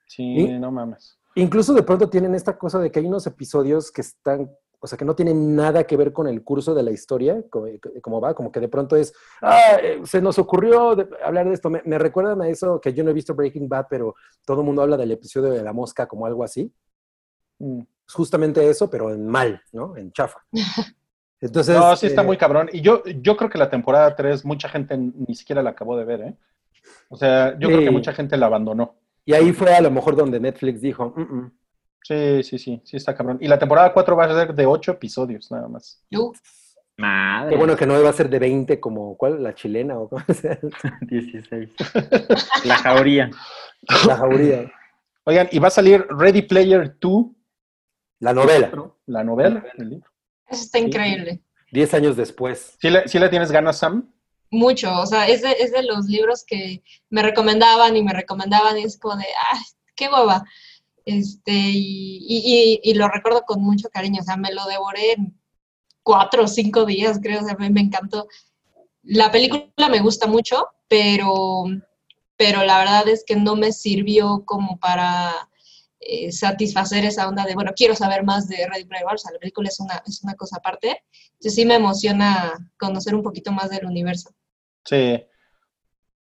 Sí, 0.09 0.25
¿Y? 0.25 0.59
no 0.59 0.73
mames. 0.73 1.19
Incluso 1.37 1.73
de 1.73 1.85
pronto 1.85 2.09
tienen 2.11 2.35
esta 2.35 2.59
cosa 2.59 2.81
de 2.81 2.91
que 2.91 2.99
hay 2.99 3.07
unos 3.07 3.27
episodios 3.29 3.93
que 3.93 4.01
están, 4.01 4.51
o 4.85 4.87
sea, 4.87 4.99
que 4.99 5.05
no 5.07 5.17
tienen 5.17 5.57
nada 5.57 5.85
que 5.85 5.97
ver 5.97 6.13
con 6.13 6.27
el 6.29 6.45
curso 6.45 6.75
de 6.75 6.83
la 6.83 6.91
historia, 6.91 7.43
como, 7.49 7.67
como 8.03 8.21
va, 8.21 8.35
como 8.35 8.53
que 8.53 8.61
de 8.61 8.69
pronto 8.69 8.97
es, 8.97 9.15
ah, 9.41 9.79
eh, 9.83 10.03
se 10.05 10.21
nos 10.21 10.39
ocurrió 10.39 10.95
de- 10.95 11.09
hablar 11.25 11.49
de 11.49 11.55
esto. 11.55 11.71
Me, 11.71 11.81
me 11.87 11.99
recuerdan 11.99 12.43
a 12.43 12.49
eso 12.51 12.79
que 12.83 12.93
yo 12.93 13.03
no 13.03 13.09
he 13.09 13.15
visto 13.15 13.35
Breaking 13.35 13.67
Bad, 13.67 13.87
pero 13.89 14.15
todo 14.45 14.61
el 14.61 14.67
mundo 14.67 14.83
habla 14.83 14.99
del 14.99 15.11
episodio 15.13 15.53
de 15.53 15.63
la 15.63 15.73
mosca 15.73 16.07
como 16.07 16.27
algo 16.27 16.45
así. 16.45 16.71
Mm. 17.61 17.81
Es 18.07 18.13
justamente 18.13 18.69
eso, 18.69 18.91
pero 18.91 19.11
en 19.11 19.27
mal, 19.27 19.63
¿no? 19.73 19.97
En 19.97 20.13
chafa. 20.13 20.45
Entonces, 21.41 21.75
No, 21.75 21.97
sí 21.97 22.07
está 22.09 22.21
eh, 22.21 22.27
muy 22.27 22.37
cabrón. 22.37 22.69
Y 22.71 22.83
yo, 22.83 23.03
yo 23.07 23.39
creo 23.39 23.49
que 23.49 23.57
la 23.57 23.71
temporada 23.71 24.15
3 24.15 24.45
mucha 24.45 24.69
gente 24.69 24.99
ni 24.99 25.35
siquiera 25.35 25.63
la 25.63 25.71
acabó 25.71 25.97
de 25.97 26.05
ver, 26.05 26.21
¿eh? 26.21 26.37
O 27.09 27.17
sea, 27.17 27.59
yo 27.59 27.69
creo 27.69 27.81
que 27.81 27.91
mucha 27.91 28.13
gente 28.13 28.37
la 28.37 28.45
abandonó. 28.47 28.97
Y 29.25 29.33
ahí 29.33 29.51
fue 29.55 29.75
a 29.75 29.81
lo 29.81 29.91
mejor 29.91 30.15
donde 30.15 30.39
Netflix 30.39 30.83
dijo, 30.83 31.15
"Mm, 31.17 31.23
mm". 31.23 31.53
Sí, 32.07 32.43
sí, 32.43 32.59
sí, 32.59 32.83
sí 32.85 32.97
está 32.99 33.15
cabrón. 33.15 33.39
Y 33.41 33.49
la 33.49 33.59
temporada 33.59 33.93
4 33.93 34.15
va 34.17 34.25
a 34.27 34.35
ser 34.47 34.55
de 34.55 34.67
8 34.67 34.93
episodios 34.93 35.51
nada 35.51 35.69
más. 35.69 36.03
Uh, 36.13 36.33
Madre. 36.99 37.51
qué 37.51 37.57
bueno 37.57 37.77
que 37.77 37.87
no 37.87 37.99
iba 37.99 38.11
a 38.11 38.13
ser 38.13 38.29
de 38.29 38.39
20 38.39 38.79
como, 38.79 39.17
¿cuál? 39.17 39.43
La 39.43 39.55
chilena 39.55 39.99
o 39.99 40.09
cómo 40.09 40.23
se 40.29 40.49
llama? 40.49 40.99
16. 41.01 41.71
La 42.67 42.77
jauría. 42.77 43.31
La 44.07 44.17
jauría. 44.17 44.71
Oigan, 45.25 45.49
y 45.51 45.59
va 45.59 45.69
a 45.69 45.71
salir 45.71 46.07
Ready 46.11 46.43
Player 46.43 46.95
2, 47.01 47.25
La 48.21 48.35
novela, 48.35 48.71
la 49.07 49.25
novela, 49.25 49.65
el 49.79 49.89
libro. 49.89 50.11
eso 50.47 50.63
está 50.63 50.79
increíble. 50.79 51.43
10 51.73 51.95
años 51.95 52.17
después. 52.17 52.77
¿Sí 52.81 52.91
le, 52.91 53.09
sí 53.09 53.19
le 53.19 53.31
tienes 53.31 53.51
ganas, 53.51 53.79
Sam? 53.79 54.13
Mucho, 54.51 54.95
o 55.01 55.07
sea, 55.07 55.27
es 55.27 55.41
de, 55.43 55.53
es 55.53 55.73
de 55.73 55.83
los 55.83 56.05
libros 56.05 56.45
que 56.47 56.85
me 57.09 57.23
recomendaban 57.23 57.97
y 57.97 58.03
me 58.05 58.13
recomendaban 58.13 58.79
y 58.79 58.85
es 58.85 58.99
como 58.99 59.17
de, 59.17 59.25
ah, 59.25 59.59
qué 59.97 60.09
hueva. 60.09 60.45
Este, 61.05 61.53
y, 61.53 62.19
y, 62.27 62.81
y- 62.83 62.95
lo 62.95 63.09
recuerdo 63.09 63.43
con 63.47 63.63
mucho 63.63 63.89
cariño, 63.91 64.21
o 64.23 64.25
sea, 64.25 64.37
me 64.37 64.53
lo 64.55 64.65
devoré 64.67 65.13
en 65.13 65.39
cuatro 66.03 66.45
o 66.45 66.49
cinco 66.49 66.85
días, 66.87 67.19
creo, 67.23 67.43
o 67.43 67.45
sea, 67.45 67.57
me, 67.59 67.71
me 67.71 67.81
encantó. 67.83 68.27
La 69.03 69.31
película 69.31 69.89
me 69.91 70.01
gusta 70.01 70.27
mucho, 70.27 70.67
pero, 70.89 71.65
pero 72.37 72.65
la 72.65 72.79
verdad 72.79 73.09
es 73.09 73.23
que 73.27 73.37
no 73.37 73.55
me 73.57 73.73
sirvió 73.73 74.45
como 74.47 74.79
para 74.79 75.33
eh, 76.01 76.33
satisfacer 76.33 77.05
esa 77.05 77.29
onda 77.29 77.45
de, 77.45 77.55
bueno, 77.55 77.73
quiero 77.77 77.95
saber 77.95 78.25
más 78.25 78.49
de 78.49 78.67
Ready 78.67 78.85
Player 78.85 79.05
One, 79.07 79.15
o 79.15 79.19
sea, 79.19 79.33
la 79.33 79.39
película 79.39 79.69
es 79.69 79.79
una, 79.81 80.03
es 80.07 80.23
una 80.23 80.35
cosa 80.35 80.57
aparte. 80.57 81.05
Entonces 81.33 81.55
sí 81.55 81.67
me 81.67 81.75
emociona 81.75 82.71
conocer 82.79 83.15
un 83.15 83.23
poquito 83.23 83.53
más 83.53 83.71
del 83.71 83.85
universo. 83.87 84.31
Sí. 84.85 85.23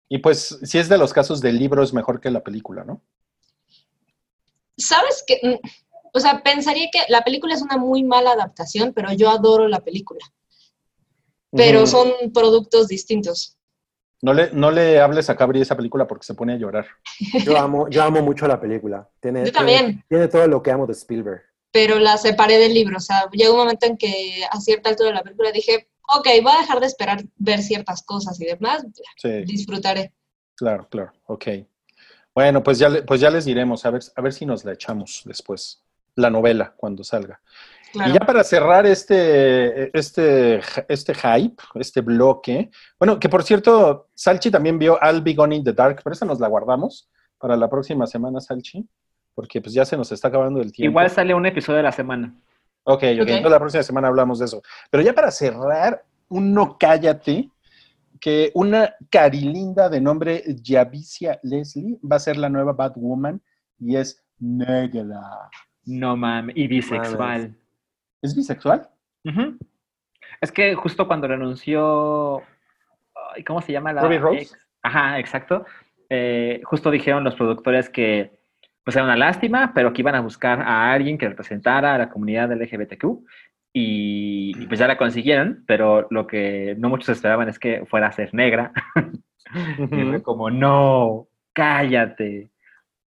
Y 0.09 0.19
pues, 0.19 0.59
si 0.63 0.79
es 0.79 0.89
de 0.89 0.99
los 0.99 1.13
casos 1.13 1.41
del 1.41 1.59
libro, 1.59 1.83
es 1.83 1.93
mejor 1.93 2.21
que 2.21 2.31
la 2.31 2.43
película, 2.43 2.85
¿no? 2.85 3.03
¿Sabes 4.81 5.23
qué? 5.27 5.39
Mm, 5.43 5.69
O 6.13 6.19
sea, 6.21 6.43
pensaría 6.43 6.89
que 6.91 7.01
la 7.09 7.23
película 7.23 7.55
es 7.55 7.63
una 7.63 7.77
muy 7.77 8.03
mala 8.03 8.33
adaptación, 8.33 8.93
pero 8.93 9.13
yo 9.13 9.31
adoro 9.31 9.69
la 9.69 9.81
película. 9.81 10.21
Pero 11.53 11.87
son 11.87 12.13
productos 12.33 12.89
distintos. 12.89 13.57
No 14.23 14.35
le, 14.35 14.51
no 14.53 14.71
le 14.71 15.01
hables 15.01 15.31
a 15.31 15.37
Cabri 15.37 15.59
de 15.61 15.63
esa 15.63 15.77
película 15.77 16.07
porque 16.07 16.27
se 16.27 16.35
pone 16.35 16.53
a 16.53 16.57
llorar. 16.57 16.87
Yo 17.45 17.57
amo, 17.57 17.89
yo 17.89 18.03
amo 18.03 18.21
mucho 18.23 18.47
la 18.47 18.61
película. 18.61 19.09
Tiene, 19.21 19.47
Yo 19.47 19.53
tiene- 20.09 20.29
todo 20.29 20.47
lo 20.47 20.63
que 20.63 20.71
amo 20.71 20.87
de 20.87 20.93
Spielberg. 20.93 21.43
Pero 21.73 21.99
la 21.99 22.17
separé 22.19 22.59
del 22.59 22.75
libro. 22.75 22.99
O 22.99 23.01
sea, 23.01 23.29
llegó 23.33 23.53
un 23.55 23.61
momento 23.61 23.87
en 23.87 23.97
que 23.97 24.45
a 24.51 24.61
cierta 24.61 24.91
altura 24.91 25.09
de 25.11 25.15
la 25.15 25.23
película 25.23 25.51
dije, 25.53 25.89
ok, 26.17 26.27
voy 26.43 26.53
a 26.55 26.61
dejar 26.61 26.81
de 26.81 26.87
esperar 26.87 27.25
ver 27.37 27.63
ciertas 27.63 28.03
cosas 28.03 28.39
y 28.41 28.45
demás. 28.45 28.85
Sí, 29.17 29.45
Disfrutaré. 29.45 30.13
claro, 30.57 30.87
claro. 30.91 31.13
Ok. 31.27 31.47
Bueno, 32.35 32.63
pues 32.63 32.79
ya, 32.79 32.89
le- 32.89 33.03
pues 33.03 33.21
ya 33.21 33.31
les 33.31 33.45
diremos, 33.45 33.85
a 33.87 33.91
ver, 33.91 34.03
a 34.17 34.21
ver 34.23 34.33
si 34.33 34.47
nos 34.47 34.65
la 34.65 34.73
echamos 34.73 35.23
después. 35.25 35.83
La 36.17 36.31
novela, 36.31 36.73
cuando 36.77 37.05
salga. 37.05 37.41
Claro. 37.93 38.11
Y 38.11 38.15
ya 38.15 38.21
para 38.21 38.45
cerrar 38.45 38.87
este, 38.87 39.97
este, 39.99 40.61
este 40.89 41.15
hype, 41.15 41.61
este 41.75 42.01
bloque, 42.03 42.71
bueno, 42.99 43.19
que 43.19 43.29
por 43.29 43.43
cierto, 43.43 44.09
Salchi 44.15 44.51
también 44.51 44.79
vio 44.79 44.99
I'll 45.03 45.23
Be 45.23 45.35
Gone 45.35 45.57
in 45.57 45.65
the 45.65 45.73
Dark, 45.73 46.01
pero 46.05 46.15
esa 46.15 46.25
nos 46.25 46.39
la 46.41 46.49
guardamos 46.49 47.09
para 47.39 47.57
la 47.57 47.69
próxima 47.69 48.07
semana, 48.07 48.41
Salchi, 48.41 48.87
porque 49.35 49.61
pues 49.61 49.75
ya 49.75 49.85
se 49.85 49.97
nos 49.97 50.13
está 50.13 50.29
acabando 50.29 50.61
el 50.61 50.73
tiempo. 50.73 50.91
Igual 50.91 51.11
sale 51.11 51.35
un 51.35 51.47
episodio 51.47 51.81
a 51.81 51.83
la 51.83 51.93
semana. 51.93 52.35
Ok, 52.85 52.95
ok, 52.95 53.03
Ok. 53.03 53.09
entonces 53.29 53.51
la 53.51 53.59
próxima 53.59 53.83
semana 53.83 54.09
hablamos 54.09 54.39
de 54.39 54.45
eso. 54.45 54.63
Pero 54.91 55.03
ya 55.03 55.13
para 55.13 55.31
cerrar, 55.31 56.05
un 56.29 56.53
no 56.55 56.77
cállate, 56.79 57.51
que 58.21 58.51
una 58.55 58.95
carilinda 59.11 59.89
de 59.89 60.01
nombre 60.01 60.45
Yavicia 60.63 61.41
Leslie 61.43 61.99
va 62.01 62.17
a 62.17 62.21
ser 62.21 62.37
la 62.37 62.49
nueva 62.49 62.75
Batwoman 62.75 63.41
y 63.79 63.97
es 63.97 64.25
negra. 64.39 65.21
No 65.85 66.17
mames. 66.17 66.57
Y 66.57 66.69
bisexual. 66.69 67.57
¿Es 68.23 68.37
bisexual? 68.37 68.89
Es 70.41 70.53
que 70.53 70.75
justo 70.75 71.07
cuando 71.07 71.29
renunció. 71.29 72.43
¿Cómo 73.47 73.61
se 73.63 73.73
llama 73.73 73.93
la 73.93 74.03
Ruby 74.03 74.19
Rose. 74.19 74.43
ex? 74.43 74.59
Ajá, 74.83 75.19
exacto. 75.19 75.65
eh, 76.09 76.61
justo 76.65 76.91
dijeron 76.91 77.25
los 77.25 77.35
productores 77.35 77.89
que 77.89 78.39
pues 78.85 78.97
era 78.97 79.05
una 79.05 79.17
lástima, 79.17 79.73
pero 79.75 79.93
que 79.93 80.03
iban 80.03 80.15
a 80.15 80.21
buscar 80.21 80.61
a 80.61 80.93
alguien 80.93 81.19
que 81.19 81.29
representara 81.29 81.95
a 81.95 81.99
la 81.99 82.09
comunidad 82.09 82.51
LGBTQ. 82.51 83.25
Y, 83.73 84.53
y 84.59 84.67
pues 84.67 84.81
ya 84.81 84.89
la 84.89 84.99
consiguieron, 84.99 85.65
pero 85.67 86.09
lo 86.11 86.27
que 86.27 86.75
no 86.79 86.89
muchos 86.89 87.11
esperaban 87.11 87.49
es 87.49 87.59
que 87.59 87.87
fuera 87.87 88.09
a 88.09 88.13
ser 88.13 88.35
negra. 88.35 88.73
Y 89.53 90.05
fue 90.05 90.23
como, 90.23 90.49
no, 90.49 91.29
cállate. 91.53 92.53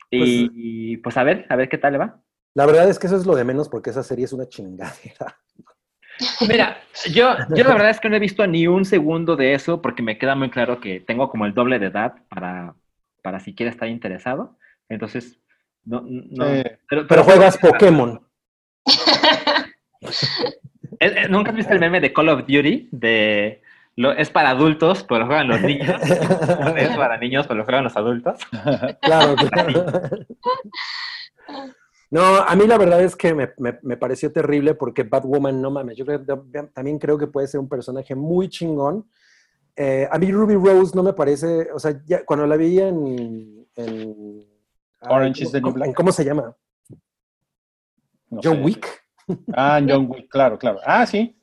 Y 0.09 0.97
pues 0.97 1.17
a 1.17 1.23
ver, 1.23 1.45
a 1.49 1.55
ver 1.55 1.69
qué 1.69 1.77
tal 1.77 1.93
le 1.93 1.99
va. 1.99 2.21
La 2.55 2.65
verdad 2.65 2.89
es 2.89 2.97
que 2.97 3.07
eso 3.07 3.15
es 3.15 3.25
lo 3.25 3.35
de 3.35 3.43
menos 3.43 3.69
porque 3.69 3.91
esa 3.91 4.03
serie 4.03 4.25
es 4.25 4.33
una 4.33 4.47
chingadera. 4.47 5.37
Mira, 6.47 6.81
yo, 7.11 7.35
yo 7.55 7.63
la 7.63 7.73
verdad 7.73 7.91
es 7.91 7.99
que 7.99 8.09
no 8.09 8.15
he 8.15 8.19
visto 8.19 8.45
ni 8.45 8.67
un 8.67 8.83
segundo 8.83 9.35
de 9.35 9.53
eso 9.53 9.81
porque 9.81 10.03
me 10.03 10.17
queda 10.17 10.35
muy 10.35 10.49
claro 10.49 10.81
que 10.81 10.99
tengo 10.99 11.29
como 11.29 11.45
el 11.45 11.53
doble 11.53 11.79
de 11.79 11.87
edad 11.87 12.15
para, 12.27 12.75
para 13.21 13.39
siquiera 13.39 13.71
estar 13.71 13.87
interesado. 13.87 14.57
Entonces, 14.89 15.39
no, 15.85 16.03
no. 16.05 16.45
Eh, 16.47 16.79
pero, 16.89 17.07
Pero 17.07 17.23
juegas 17.23 17.57
Pokémon. 17.57 18.21
Eh, 20.01 20.07
eh, 20.99 21.27
¿Nunca 21.29 21.51
has 21.51 21.55
visto 21.57 21.73
el 21.73 21.79
meme 21.79 21.99
de 22.01 22.11
Call 22.13 22.29
of 22.29 22.41
Duty? 22.41 22.89
De 22.91 23.61
lo, 23.95 24.11
es 24.13 24.29
para 24.29 24.49
adultos, 24.51 25.03
pero 25.03 25.21
lo 25.21 25.25
juegan 25.27 25.47
los 25.47 25.61
niños. 25.61 25.89
es 26.77 26.97
para 26.97 27.17
niños, 27.17 27.45
pero 27.47 27.59
lo 27.59 27.65
juegan 27.65 27.83
los 27.83 27.95
adultos. 27.97 28.39
Claro, 29.01 29.35
claro. 29.35 29.85
No, 32.11 32.21
a 32.37 32.55
mí 32.55 32.65
la 32.65 32.77
verdad 32.77 33.01
es 33.03 33.15
que 33.15 33.33
me, 33.35 33.49
me- 33.57 33.77
me 33.83 33.97
pareció 33.97 34.31
terrible 34.31 34.73
porque 34.73 35.03
Batwoman, 35.03 35.61
no 35.61 35.69
mames, 35.69 35.95
yo 35.95 36.05
creo- 36.05 36.25
también 36.73 36.97
creo 36.97 37.17
que 37.17 37.27
puede 37.27 37.47
ser 37.47 37.59
un 37.59 37.69
personaje 37.69 38.15
muy 38.15 38.49
chingón. 38.49 39.07
Eh, 39.75 40.07
a 40.11 40.17
mí 40.17 40.31
Ruby 40.31 40.55
Rose 40.55 40.95
no 40.95 41.03
me 41.03 41.13
parece, 41.13 41.69
o 41.71 41.79
sea, 41.79 42.01
ya 42.05 42.25
cuando 42.25 42.47
la 42.47 42.57
vi 42.57 42.79
en... 42.79 43.67
en 43.75 44.45
Orange 45.01 45.41
ay, 45.43 45.45
is 45.45 45.51
the 45.51 45.59
New 45.61 45.69
¿cómo- 45.69 45.73
Black. 45.75 45.93
¿Cómo 45.93 46.11
se 46.11 46.25
llama? 46.25 46.55
no 48.31 48.41
John 48.43 48.57
sé. 48.57 48.61
Wick. 48.63 49.03
Ah, 49.53 49.79
John 49.87 50.07
Wick, 50.09 50.29
claro, 50.29 50.57
claro. 50.57 50.79
Ah, 50.85 51.05
sí. 51.05 51.35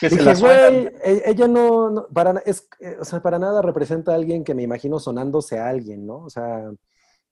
Que 0.00 0.08
se 0.10 0.16
Dije, 0.16 0.24
la 0.28 0.34
sueltan. 0.34 0.72
güey, 0.74 0.94
e- 1.04 1.22
ella 1.26 1.46
no, 1.48 1.90
no- 1.90 2.06
para, 2.08 2.40
es, 2.44 2.68
eh, 2.80 2.96
o 3.00 3.04
sea, 3.04 3.20
para 3.22 3.38
nada 3.38 3.62
representa 3.62 4.12
a 4.12 4.14
alguien 4.16 4.42
que 4.44 4.54
me 4.54 4.62
imagino 4.64 4.98
sonándose 4.98 5.58
a 5.58 5.68
alguien, 5.68 6.06
¿no? 6.06 6.18
O 6.24 6.30
sea, 6.30 6.70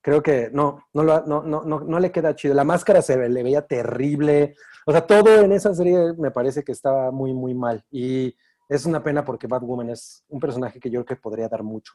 Creo 0.07 0.23
que 0.23 0.51
no, 0.53 0.85
no, 0.93 1.03
lo- 1.03 1.25
no, 1.25 1.43
no, 1.45 1.63
no, 1.65 1.81
no 1.81 1.99
le 1.99 2.13
queda 2.13 2.37
chido. 2.37 2.53
La 2.53 2.63
máscara 2.63 3.01
se 3.01 3.17
ve- 3.17 3.31
le 3.31 3.43
veía 3.43 3.63
terrible. 3.67 4.55
O 4.85 4.93
sea, 4.93 5.07
todo 5.07 5.41
en 5.41 5.51
esa 5.51 5.75
serie 5.75 6.13
me 6.19 6.31
parece 6.31 6.63
que 6.63 6.73
estaba 6.73 7.11
muy, 7.11 7.33
muy 7.33 7.55
mal. 7.55 7.83
Y 7.91 8.37
es 8.69 8.85
una 8.85 9.03
pena 9.03 9.25
porque 9.25 9.47
Batwoman 9.47 9.89
es 9.89 10.23
un 10.29 10.39
personaje 10.41 10.79
que 10.79 10.91
yo 10.91 11.03
creo 11.07 11.17
que 11.17 11.23
podría 11.23 11.49
dar 11.49 11.63
mucho. 11.63 11.95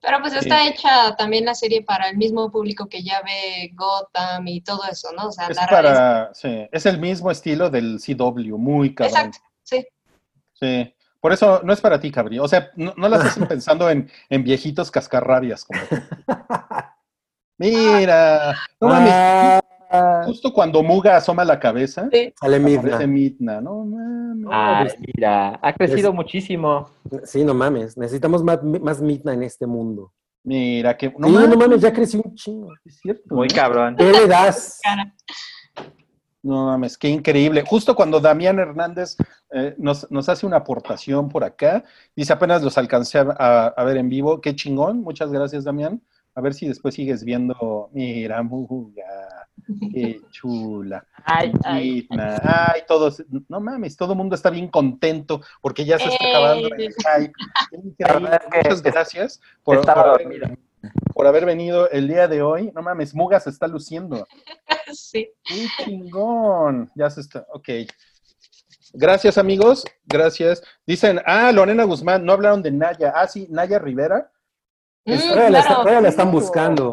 Pero 0.00 0.18
pues 0.20 0.34
está 0.34 0.66
hecha 0.66 1.14
también 1.16 1.44
la 1.44 1.54
serie 1.54 1.82
para 1.82 2.08
el 2.08 2.16
mismo 2.16 2.50
público 2.50 2.88
que 2.88 3.02
ya 3.02 3.20
ve 3.22 3.70
Gotham 3.74 4.46
y 4.48 4.60
todo 4.60 4.82
eso, 4.90 5.08
¿no? 5.16 5.28
O 5.28 5.32
sea, 5.32 5.48
Es 5.48 5.58
para, 5.58 6.32
sí, 6.34 6.68
es 6.70 6.86
el 6.86 6.98
mismo 6.98 7.30
estilo 7.30 7.70
del 7.70 7.98
CW, 7.98 8.56
muy 8.56 8.94
cabrón. 8.94 9.16
Exacto, 9.16 9.38
sí. 9.62 9.86
Sí. 10.54 10.94
Por 11.20 11.32
eso 11.32 11.60
no 11.62 11.72
es 11.72 11.80
para 11.80 12.00
ti, 12.00 12.10
Cabri. 12.10 12.38
O 12.38 12.48
sea, 12.48 12.70
no, 12.76 12.94
no 12.96 13.08
las 13.08 13.24
hacen 13.24 13.46
pensando 13.48 13.90
en, 13.90 14.10
en 14.28 14.42
viejitos 14.42 14.90
cascarrabias 14.90 15.64
como 15.64 15.80
tú. 15.82 15.96
Mira, 17.58 18.56
no 18.80 18.88
mames, 18.88 19.12
Ah, 19.12 19.60
justo 20.26 20.52
cuando 20.52 20.82
Muga 20.82 21.16
asoma 21.16 21.44
la 21.44 21.58
cabeza, 21.58 22.08
Sí. 22.12 22.32
sale 22.40 22.58
Midna. 22.60 22.98
Midna, 23.06 23.60
no 23.60 23.84
mames. 23.84 24.94
Ay, 24.96 25.04
mira, 25.14 25.58
ha 25.62 25.72
crecido 25.72 26.12
muchísimo. 26.12 26.88
Sí, 27.24 27.44
no 27.44 27.54
mames. 27.54 27.96
Necesitamos 27.96 28.42
más, 28.44 28.62
más 28.62 29.00
Midna 29.02 29.32
en 29.34 29.42
este 29.42 29.66
mundo. 29.66 30.12
Mira 30.44 30.96
que 30.96 31.12
no 31.18 31.26
sí, 31.28 31.34
mames, 31.34 31.48
no 31.50 31.56
mames, 31.56 31.80
ya 31.80 31.92
creció 31.92 32.22
un 32.24 32.34
chingo. 32.34 32.72
es 32.84 32.98
cierto. 33.00 33.34
Muy 33.34 33.48
¿no? 33.48 33.54
cabrón. 33.54 33.96
¿Qué 33.96 34.10
le 34.10 34.26
das? 34.26 34.80
No 36.42 36.66
mames, 36.66 36.96
qué 36.96 37.08
increíble. 37.08 37.62
Justo 37.66 37.94
cuando 37.94 38.18
Damián 38.18 38.58
Hernández 38.58 39.16
eh, 39.52 39.74
nos, 39.76 40.10
nos 40.10 40.28
hace 40.30 40.46
una 40.46 40.56
aportación 40.58 41.28
por 41.28 41.44
acá, 41.44 41.84
dice 42.16 42.32
apenas 42.32 42.62
los 42.62 42.78
alcancé 42.78 43.18
a, 43.18 43.36
a- 43.38 43.66
a 43.68 43.84
ver 43.84 43.98
en 43.98 44.08
vivo. 44.08 44.40
Qué 44.40 44.54
chingón, 44.56 45.02
muchas 45.02 45.30
gracias, 45.30 45.64
Damián. 45.64 46.00
A 46.40 46.42
ver 46.42 46.54
si 46.54 46.66
después 46.66 46.94
sigues 46.94 47.22
viendo. 47.22 47.90
Mira, 47.92 48.42
Muga, 48.42 49.46
qué 49.92 50.22
chula. 50.30 51.06
Ay, 51.22 51.52
ay. 51.64 52.08
Ay, 52.08 52.80
todos, 52.88 53.22
no 53.46 53.60
mames, 53.60 53.94
todo 53.94 54.14
el 54.14 54.16
mundo 54.16 54.34
está 54.34 54.48
bien 54.48 54.68
contento 54.68 55.42
porque 55.60 55.84
ya 55.84 55.98
se 55.98 56.08
está 56.08 56.28
acabando 56.30 56.68
el 56.74 56.94
hype. 56.94 57.32
Muchas 58.56 58.80
gracias 58.80 59.38
por, 59.62 59.82
por 59.82 59.90
haber, 59.90 60.58
por 61.12 61.26
haber 61.26 61.44
venido 61.44 61.90
el 61.90 62.08
día 62.08 62.26
de 62.26 62.40
hoy. 62.40 62.72
No 62.74 62.80
mames, 62.80 63.14
Muga 63.14 63.38
se 63.38 63.50
está 63.50 63.66
luciendo. 63.66 64.26
Sí. 64.92 65.30
¡Qué 65.44 65.66
chingón! 65.84 66.90
Ya 66.96 67.10
se 67.10 67.20
está. 67.20 67.46
Ok. 67.52 67.68
Gracias, 68.94 69.36
amigos. 69.36 69.84
Gracias. 70.06 70.62
Dicen, 70.86 71.20
ah, 71.26 71.52
Lorena 71.52 71.84
Guzmán, 71.84 72.24
no 72.24 72.32
hablaron 72.32 72.62
de 72.62 72.72
Naya. 72.72 73.12
Ah, 73.14 73.28
sí, 73.28 73.46
Naya 73.50 73.78
Rivera. 73.78 74.32
Mm, 75.06 75.12
Todavía 75.18 75.50
la, 75.50 75.58
está- 75.58 75.68
claro. 75.68 75.82
todavía 75.82 76.00
la 76.02 76.08
están 76.08 76.32
buscando. 76.32 76.84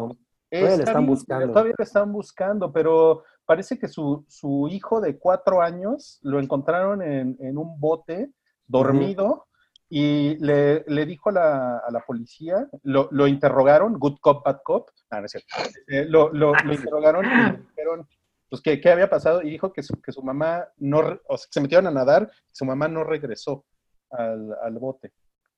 Todavía 0.50 0.68
la 0.68 0.68
Está 0.70 0.82
están 0.90 1.02
bien, 1.02 1.06
buscando. 1.14 1.48
Todavía 1.52 1.74
la 1.76 1.84
están 1.84 2.12
buscando, 2.12 2.72
pero 2.72 3.22
parece 3.44 3.78
que 3.78 3.86
su, 3.88 4.24
su 4.28 4.68
hijo 4.70 5.00
de 5.00 5.18
cuatro 5.18 5.60
años 5.60 6.18
lo 6.22 6.40
encontraron 6.40 7.02
en, 7.02 7.36
en 7.40 7.58
un 7.58 7.78
bote, 7.78 8.30
dormido, 8.66 9.46
y 9.90 10.36
le, 10.44 10.84
le 10.86 11.06
dijo 11.06 11.30
a 11.30 11.32
la, 11.32 11.78
a 11.78 11.90
la 11.90 12.00
policía, 12.00 12.66
lo, 12.82 13.08
lo 13.10 13.26
interrogaron, 13.26 13.98
good 13.98 14.18
cop, 14.20 14.44
bad 14.44 14.58
cop, 14.64 14.88
ah, 15.10 15.20
no 15.20 15.26
es 15.26 15.32
cierto, 15.32 15.48
Eh, 15.86 16.04
lo, 16.06 16.30
lo- 16.32 16.52
lo 16.54 16.72
interrogaron 16.74 17.24
y 17.24 17.28
le 17.28 17.58
dijeron 17.68 18.08
pues, 18.50 18.62
¿qué, 18.62 18.80
qué 18.80 18.90
había 18.90 19.10
pasado, 19.10 19.42
y 19.42 19.50
dijo 19.50 19.72
que 19.72 19.82
su, 19.82 20.00
que 20.00 20.12
su 20.12 20.22
mamá 20.22 20.66
no, 20.78 20.98
o 21.00 21.36
sea, 21.36 21.46
que 21.46 21.52
se 21.52 21.60
metieron 21.60 21.86
a 21.86 21.90
nadar, 21.90 22.30
su 22.52 22.64
mamá 22.64 22.88
no 22.88 23.04
regresó 23.04 23.64
al, 24.10 24.54
al 24.62 24.78
bote. 24.78 25.12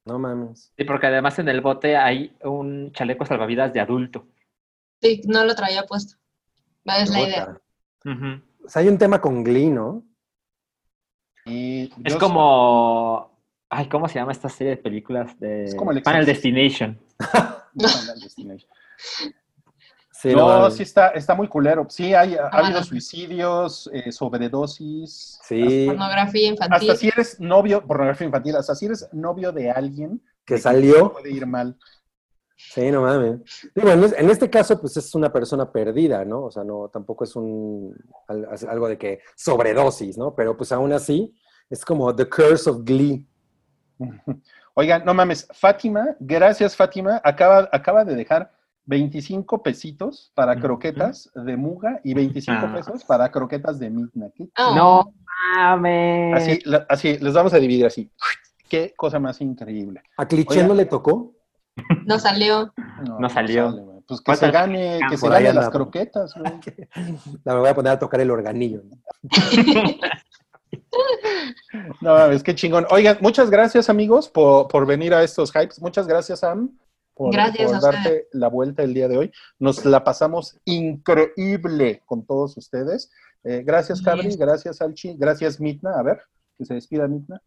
No 0.05 0.19
mames. 0.19 0.73
Sí, 0.77 0.85
porque 0.85 1.07
además 1.07 1.39
en 1.39 1.49
el 1.49 1.61
bote 1.61 1.97
hay 1.97 2.37
un 2.43 2.93
chaleco 2.93 3.27
salvavidas 3.27 3.73
de 3.73 3.81
adulto. 3.81 4.27
Sí, 5.01 5.23
no 5.27 5.45
lo 5.45 5.55
traía 5.55 5.85
puesto. 5.85 6.17
Es 6.85 7.11
la 7.11 7.20
idea. 7.20 7.61
O 8.65 8.69
sea, 8.69 8.83
hay 8.83 8.89
un 8.89 8.99
tema 8.99 9.20
con 9.20 9.45
Glee, 9.45 9.70
¿no? 9.70 10.05
Y 11.45 11.91
Es 12.05 12.17
como. 12.17 13.39
Ay, 13.69 13.89
¿cómo 13.89 14.09
se 14.09 14.17
llama 14.17 14.33
esta 14.33 14.49
serie 14.49 14.73
de 14.73 14.83
películas 14.83 15.39
de 15.39 15.65
Es 15.65 15.75
como 15.77 15.93
el 15.93 16.03
Final. 16.03 16.27
Destination? 16.27 16.99
Final 17.79 18.20
Destination. 18.20 18.70
Sí, 20.20 20.34
no, 20.34 20.70
sí 20.70 20.82
está, 20.82 21.08
está 21.08 21.34
muy 21.34 21.49
culero. 21.49 21.86
Sí, 21.89 22.12
hay, 22.12 22.34
ha 22.34 22.49
Ah, 22.52 22.58
habido 22.58 22.81
no. 22.81 22.84
suicidios, 22.84 23.89
eh, 23.92 24.12
sobredosis. 24.12 25.39
Sí, 25.42 25.84
Pornografía 25.86 26.49
infantil. 26.49 26.90
Hasta 26.90 27.00
si 27.00 27.08
eres 27.08 27.40
novio, 27.40 27.86
pornografía 27.86 28.26
infantil, 28.26 28.57
hasta 28.57 28.74
si 28.74 28.84
eres 28.86 29.08
novio 29.12 29.50
de 29.50 29.70
alguien, 29.70 30.23
que 30.44 30.58
salió. 30.58 31.12
puede 31.12 31.31
ir 31.31 31.47
mal. 31.47 31.78
Sí, 32.57 32.90
no 32.90 33.00
mames. 33.00 33.40
Digo, 33.74 33.89
en, 33.90 34.05
es- 34.05 34.12
en 34.12 34.28
este 34.28 34.50
caso, 34.50 34.78
pues 34.78 34.94
es 34.99 35.15
una 35.15 35.32
persona 35.32 35.73
perdida, 35.73 36.23
¿no? 36.26 36.44
O 36.44 36.50
sea, 36.50 36.65
no, 36.65 36.90
tampoco 36.90 37.24
es 37.24 37.34
un 37.34 37.97
al- 38.28 38.47
algo 38.68 38.89
de 38.89 38.99
que 38.99 39.20
sobredosis, 39.36 40.18
¿no? 40.18 40.34
Pero 40.34 40.55
pues 40.55 40.70
aún 40.73 40.92
así, 40.92 41.34
es 41.70 41.82
como 41.82 42.15
The 42.15 42.28
Curse 42.28 42.68
of 42.68 42.84
Glee. 42.84 43.26
Oigan, 44.74 45.05
no 45.07 45.15
mames, 45.15 45.49
Fátima, 45.55 46.15
gracias 46.20 46.76
Fátima, 46.76 47.20
acaba, 47.24 47.68
acaba 47.73 48.05
de 48.05 48.15
dejar 48.15 48.52
25 48.91 49.62
pesitos 49.62 50.33
para 50.35 50.57
croquetas 50.57 51.31
de 51.35 51.57
Muga 51.57 52.01
y 52.02 52.12
25 52.12 52.67
Ah. 52.67 52.75
pesos 52.75 53.05
para 53.05 53.31
croquetas 53.31 53.78
de 53.78 53.89
Midna. 53.89 54.31
¿Qué 54.35 54.49
Oh, 54.59 54.75
No 54.75 55.15
mames. 55.57 56.35
Así, 56.36 56.59
la- 56.65 56.86
así, 56.89 57.17
les 57.19 57.33
vamos 57.33 57.55
a 57.55 57.59
dividir 57.59 57.86
así. 57.86 58.10
Qué 58.69 58.93
cosa 58.97 59.20
más 59.20 59.41
increíble. 59.41 60.02
¿A 60.17 60.27
Cliché 60.27 60.65
no 60.65 60.75
le 60.75 60.86
tocó? 60.86 61.33
No 62.05 62.19
salió. 62.19 62.73
No 63.19 63.31
salió. 63.31 63.70
sale, 63.70 63.83
güey. 63.83 64.01
pues 64.09 64.20
que 64.23 64.35
se 64.36 64.51
gane, 64.51 64.99
que 65.09 65.17
se 65.17 65.28
gane 65.28 65.52
las 65.52 65.70
croquetas, 65.70 66.35
güey. 66.35 66.52
La 67.44 67.55
me 67.55 67.60
voy 67.60 67.69
a 67.69 67.75
poner 67.75 67.93
a 67.93 67.99
tocar 67.99 68.20
el 68.20 68.31
organillo. 68.33 68.83
¿no? 68.83 68.97
No, 72.01 72.15
mames, 72.15 72.43
qué 72.43 72.55
chingón. 72.55 72.86
Oigan, 72.91 73.19
muchas 73.20 73.51
gracias, 73.51 73.89
amigos, 73.89 74.28
por, 74.28 74.67
por 74.69 74.86
venir 74.86 75.15
a 75.15 75.23
estos 75.23 75.52
hypes. 75.52 75.81
Muchas 75.81 76.07
gracias, 76.07 76.41
Sam, 76.41 76.70
por, 77.20 77.34
Gracias 77.34 77.70
por 77.70 77.82
darte 77.82 78.28
la 78.32 78.49
vuelta 78.49 78.82
el 78.82 78.94
día 78.94 79.07
de 79.07 79.18
hoy. 79.18 79.32
Nos 79.58 79.84
la 79.84 80.02
pasamos 80.05 80.58
increíble 80.65 82.02
con 82.07 82.24
todos 82.24 82.57
ustedes. 82.57 83.10
Eh, 83.44 83.62
gracias, 83.62 84.00
Cabri. 84.00 84.34
Gracias, 84.36 84.81
Alchi. 84.81 85.16
Gracias, 85.18 85.60
Mitna. 85.60 85.99
A 85.99 86.02
ver, 86.02 86.23
que 86.57 86.65
se 86.65 86.73
despida 86.73 87.07
Mitna. 87.08 87.42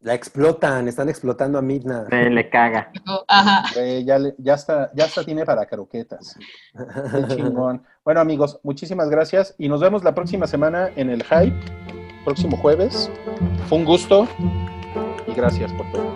La 0.00 0.14
explotan, 0.14 0.88
están 0.88 1.08
explotando 1.08 1.56
a 1.56 1.62
Midna. 1.62 2.06
Se 2.10 2.30
le 2.30 2.50
caga. 2.50 2.90
Ajá. 3.28 3.62
Eh, 3.80 4.02
ya, 4.04 4.18
le- 4.18 4.34
ya, 4.38 4.54
está, 4.54 4.90
ya 4.92 5.04
está 5.04 5.22
tiene 5.22 5.44
para 5.44 5.66
croquetas. 5.66 6.36
Qué 6.74 7.36
chingón. 7.36 7.84
Bueno, 8.04 8.20
amigos, 8.20 8.58
muchísimas 8.64 9.08
gracias 9.08 9.54
y 9.56 9.68
nos 9.68 9.80
vemos 9.80 10.02
la 10.02 10.16
próxima 10.16 10.48
semana 10.48 10.90
en 10.96 11.10
el 11.10 11.22
Hype, 11.22 11.56
próximo 12.24 12.56
jueves. 12.56 13.08
Fue 13.68 13.78
un 13.78 13.84
gusto 13.84 14.26
y 15.28 15.32
gracias 15.32 15.72
por 15.72 15.90
todo. 15.92 16.15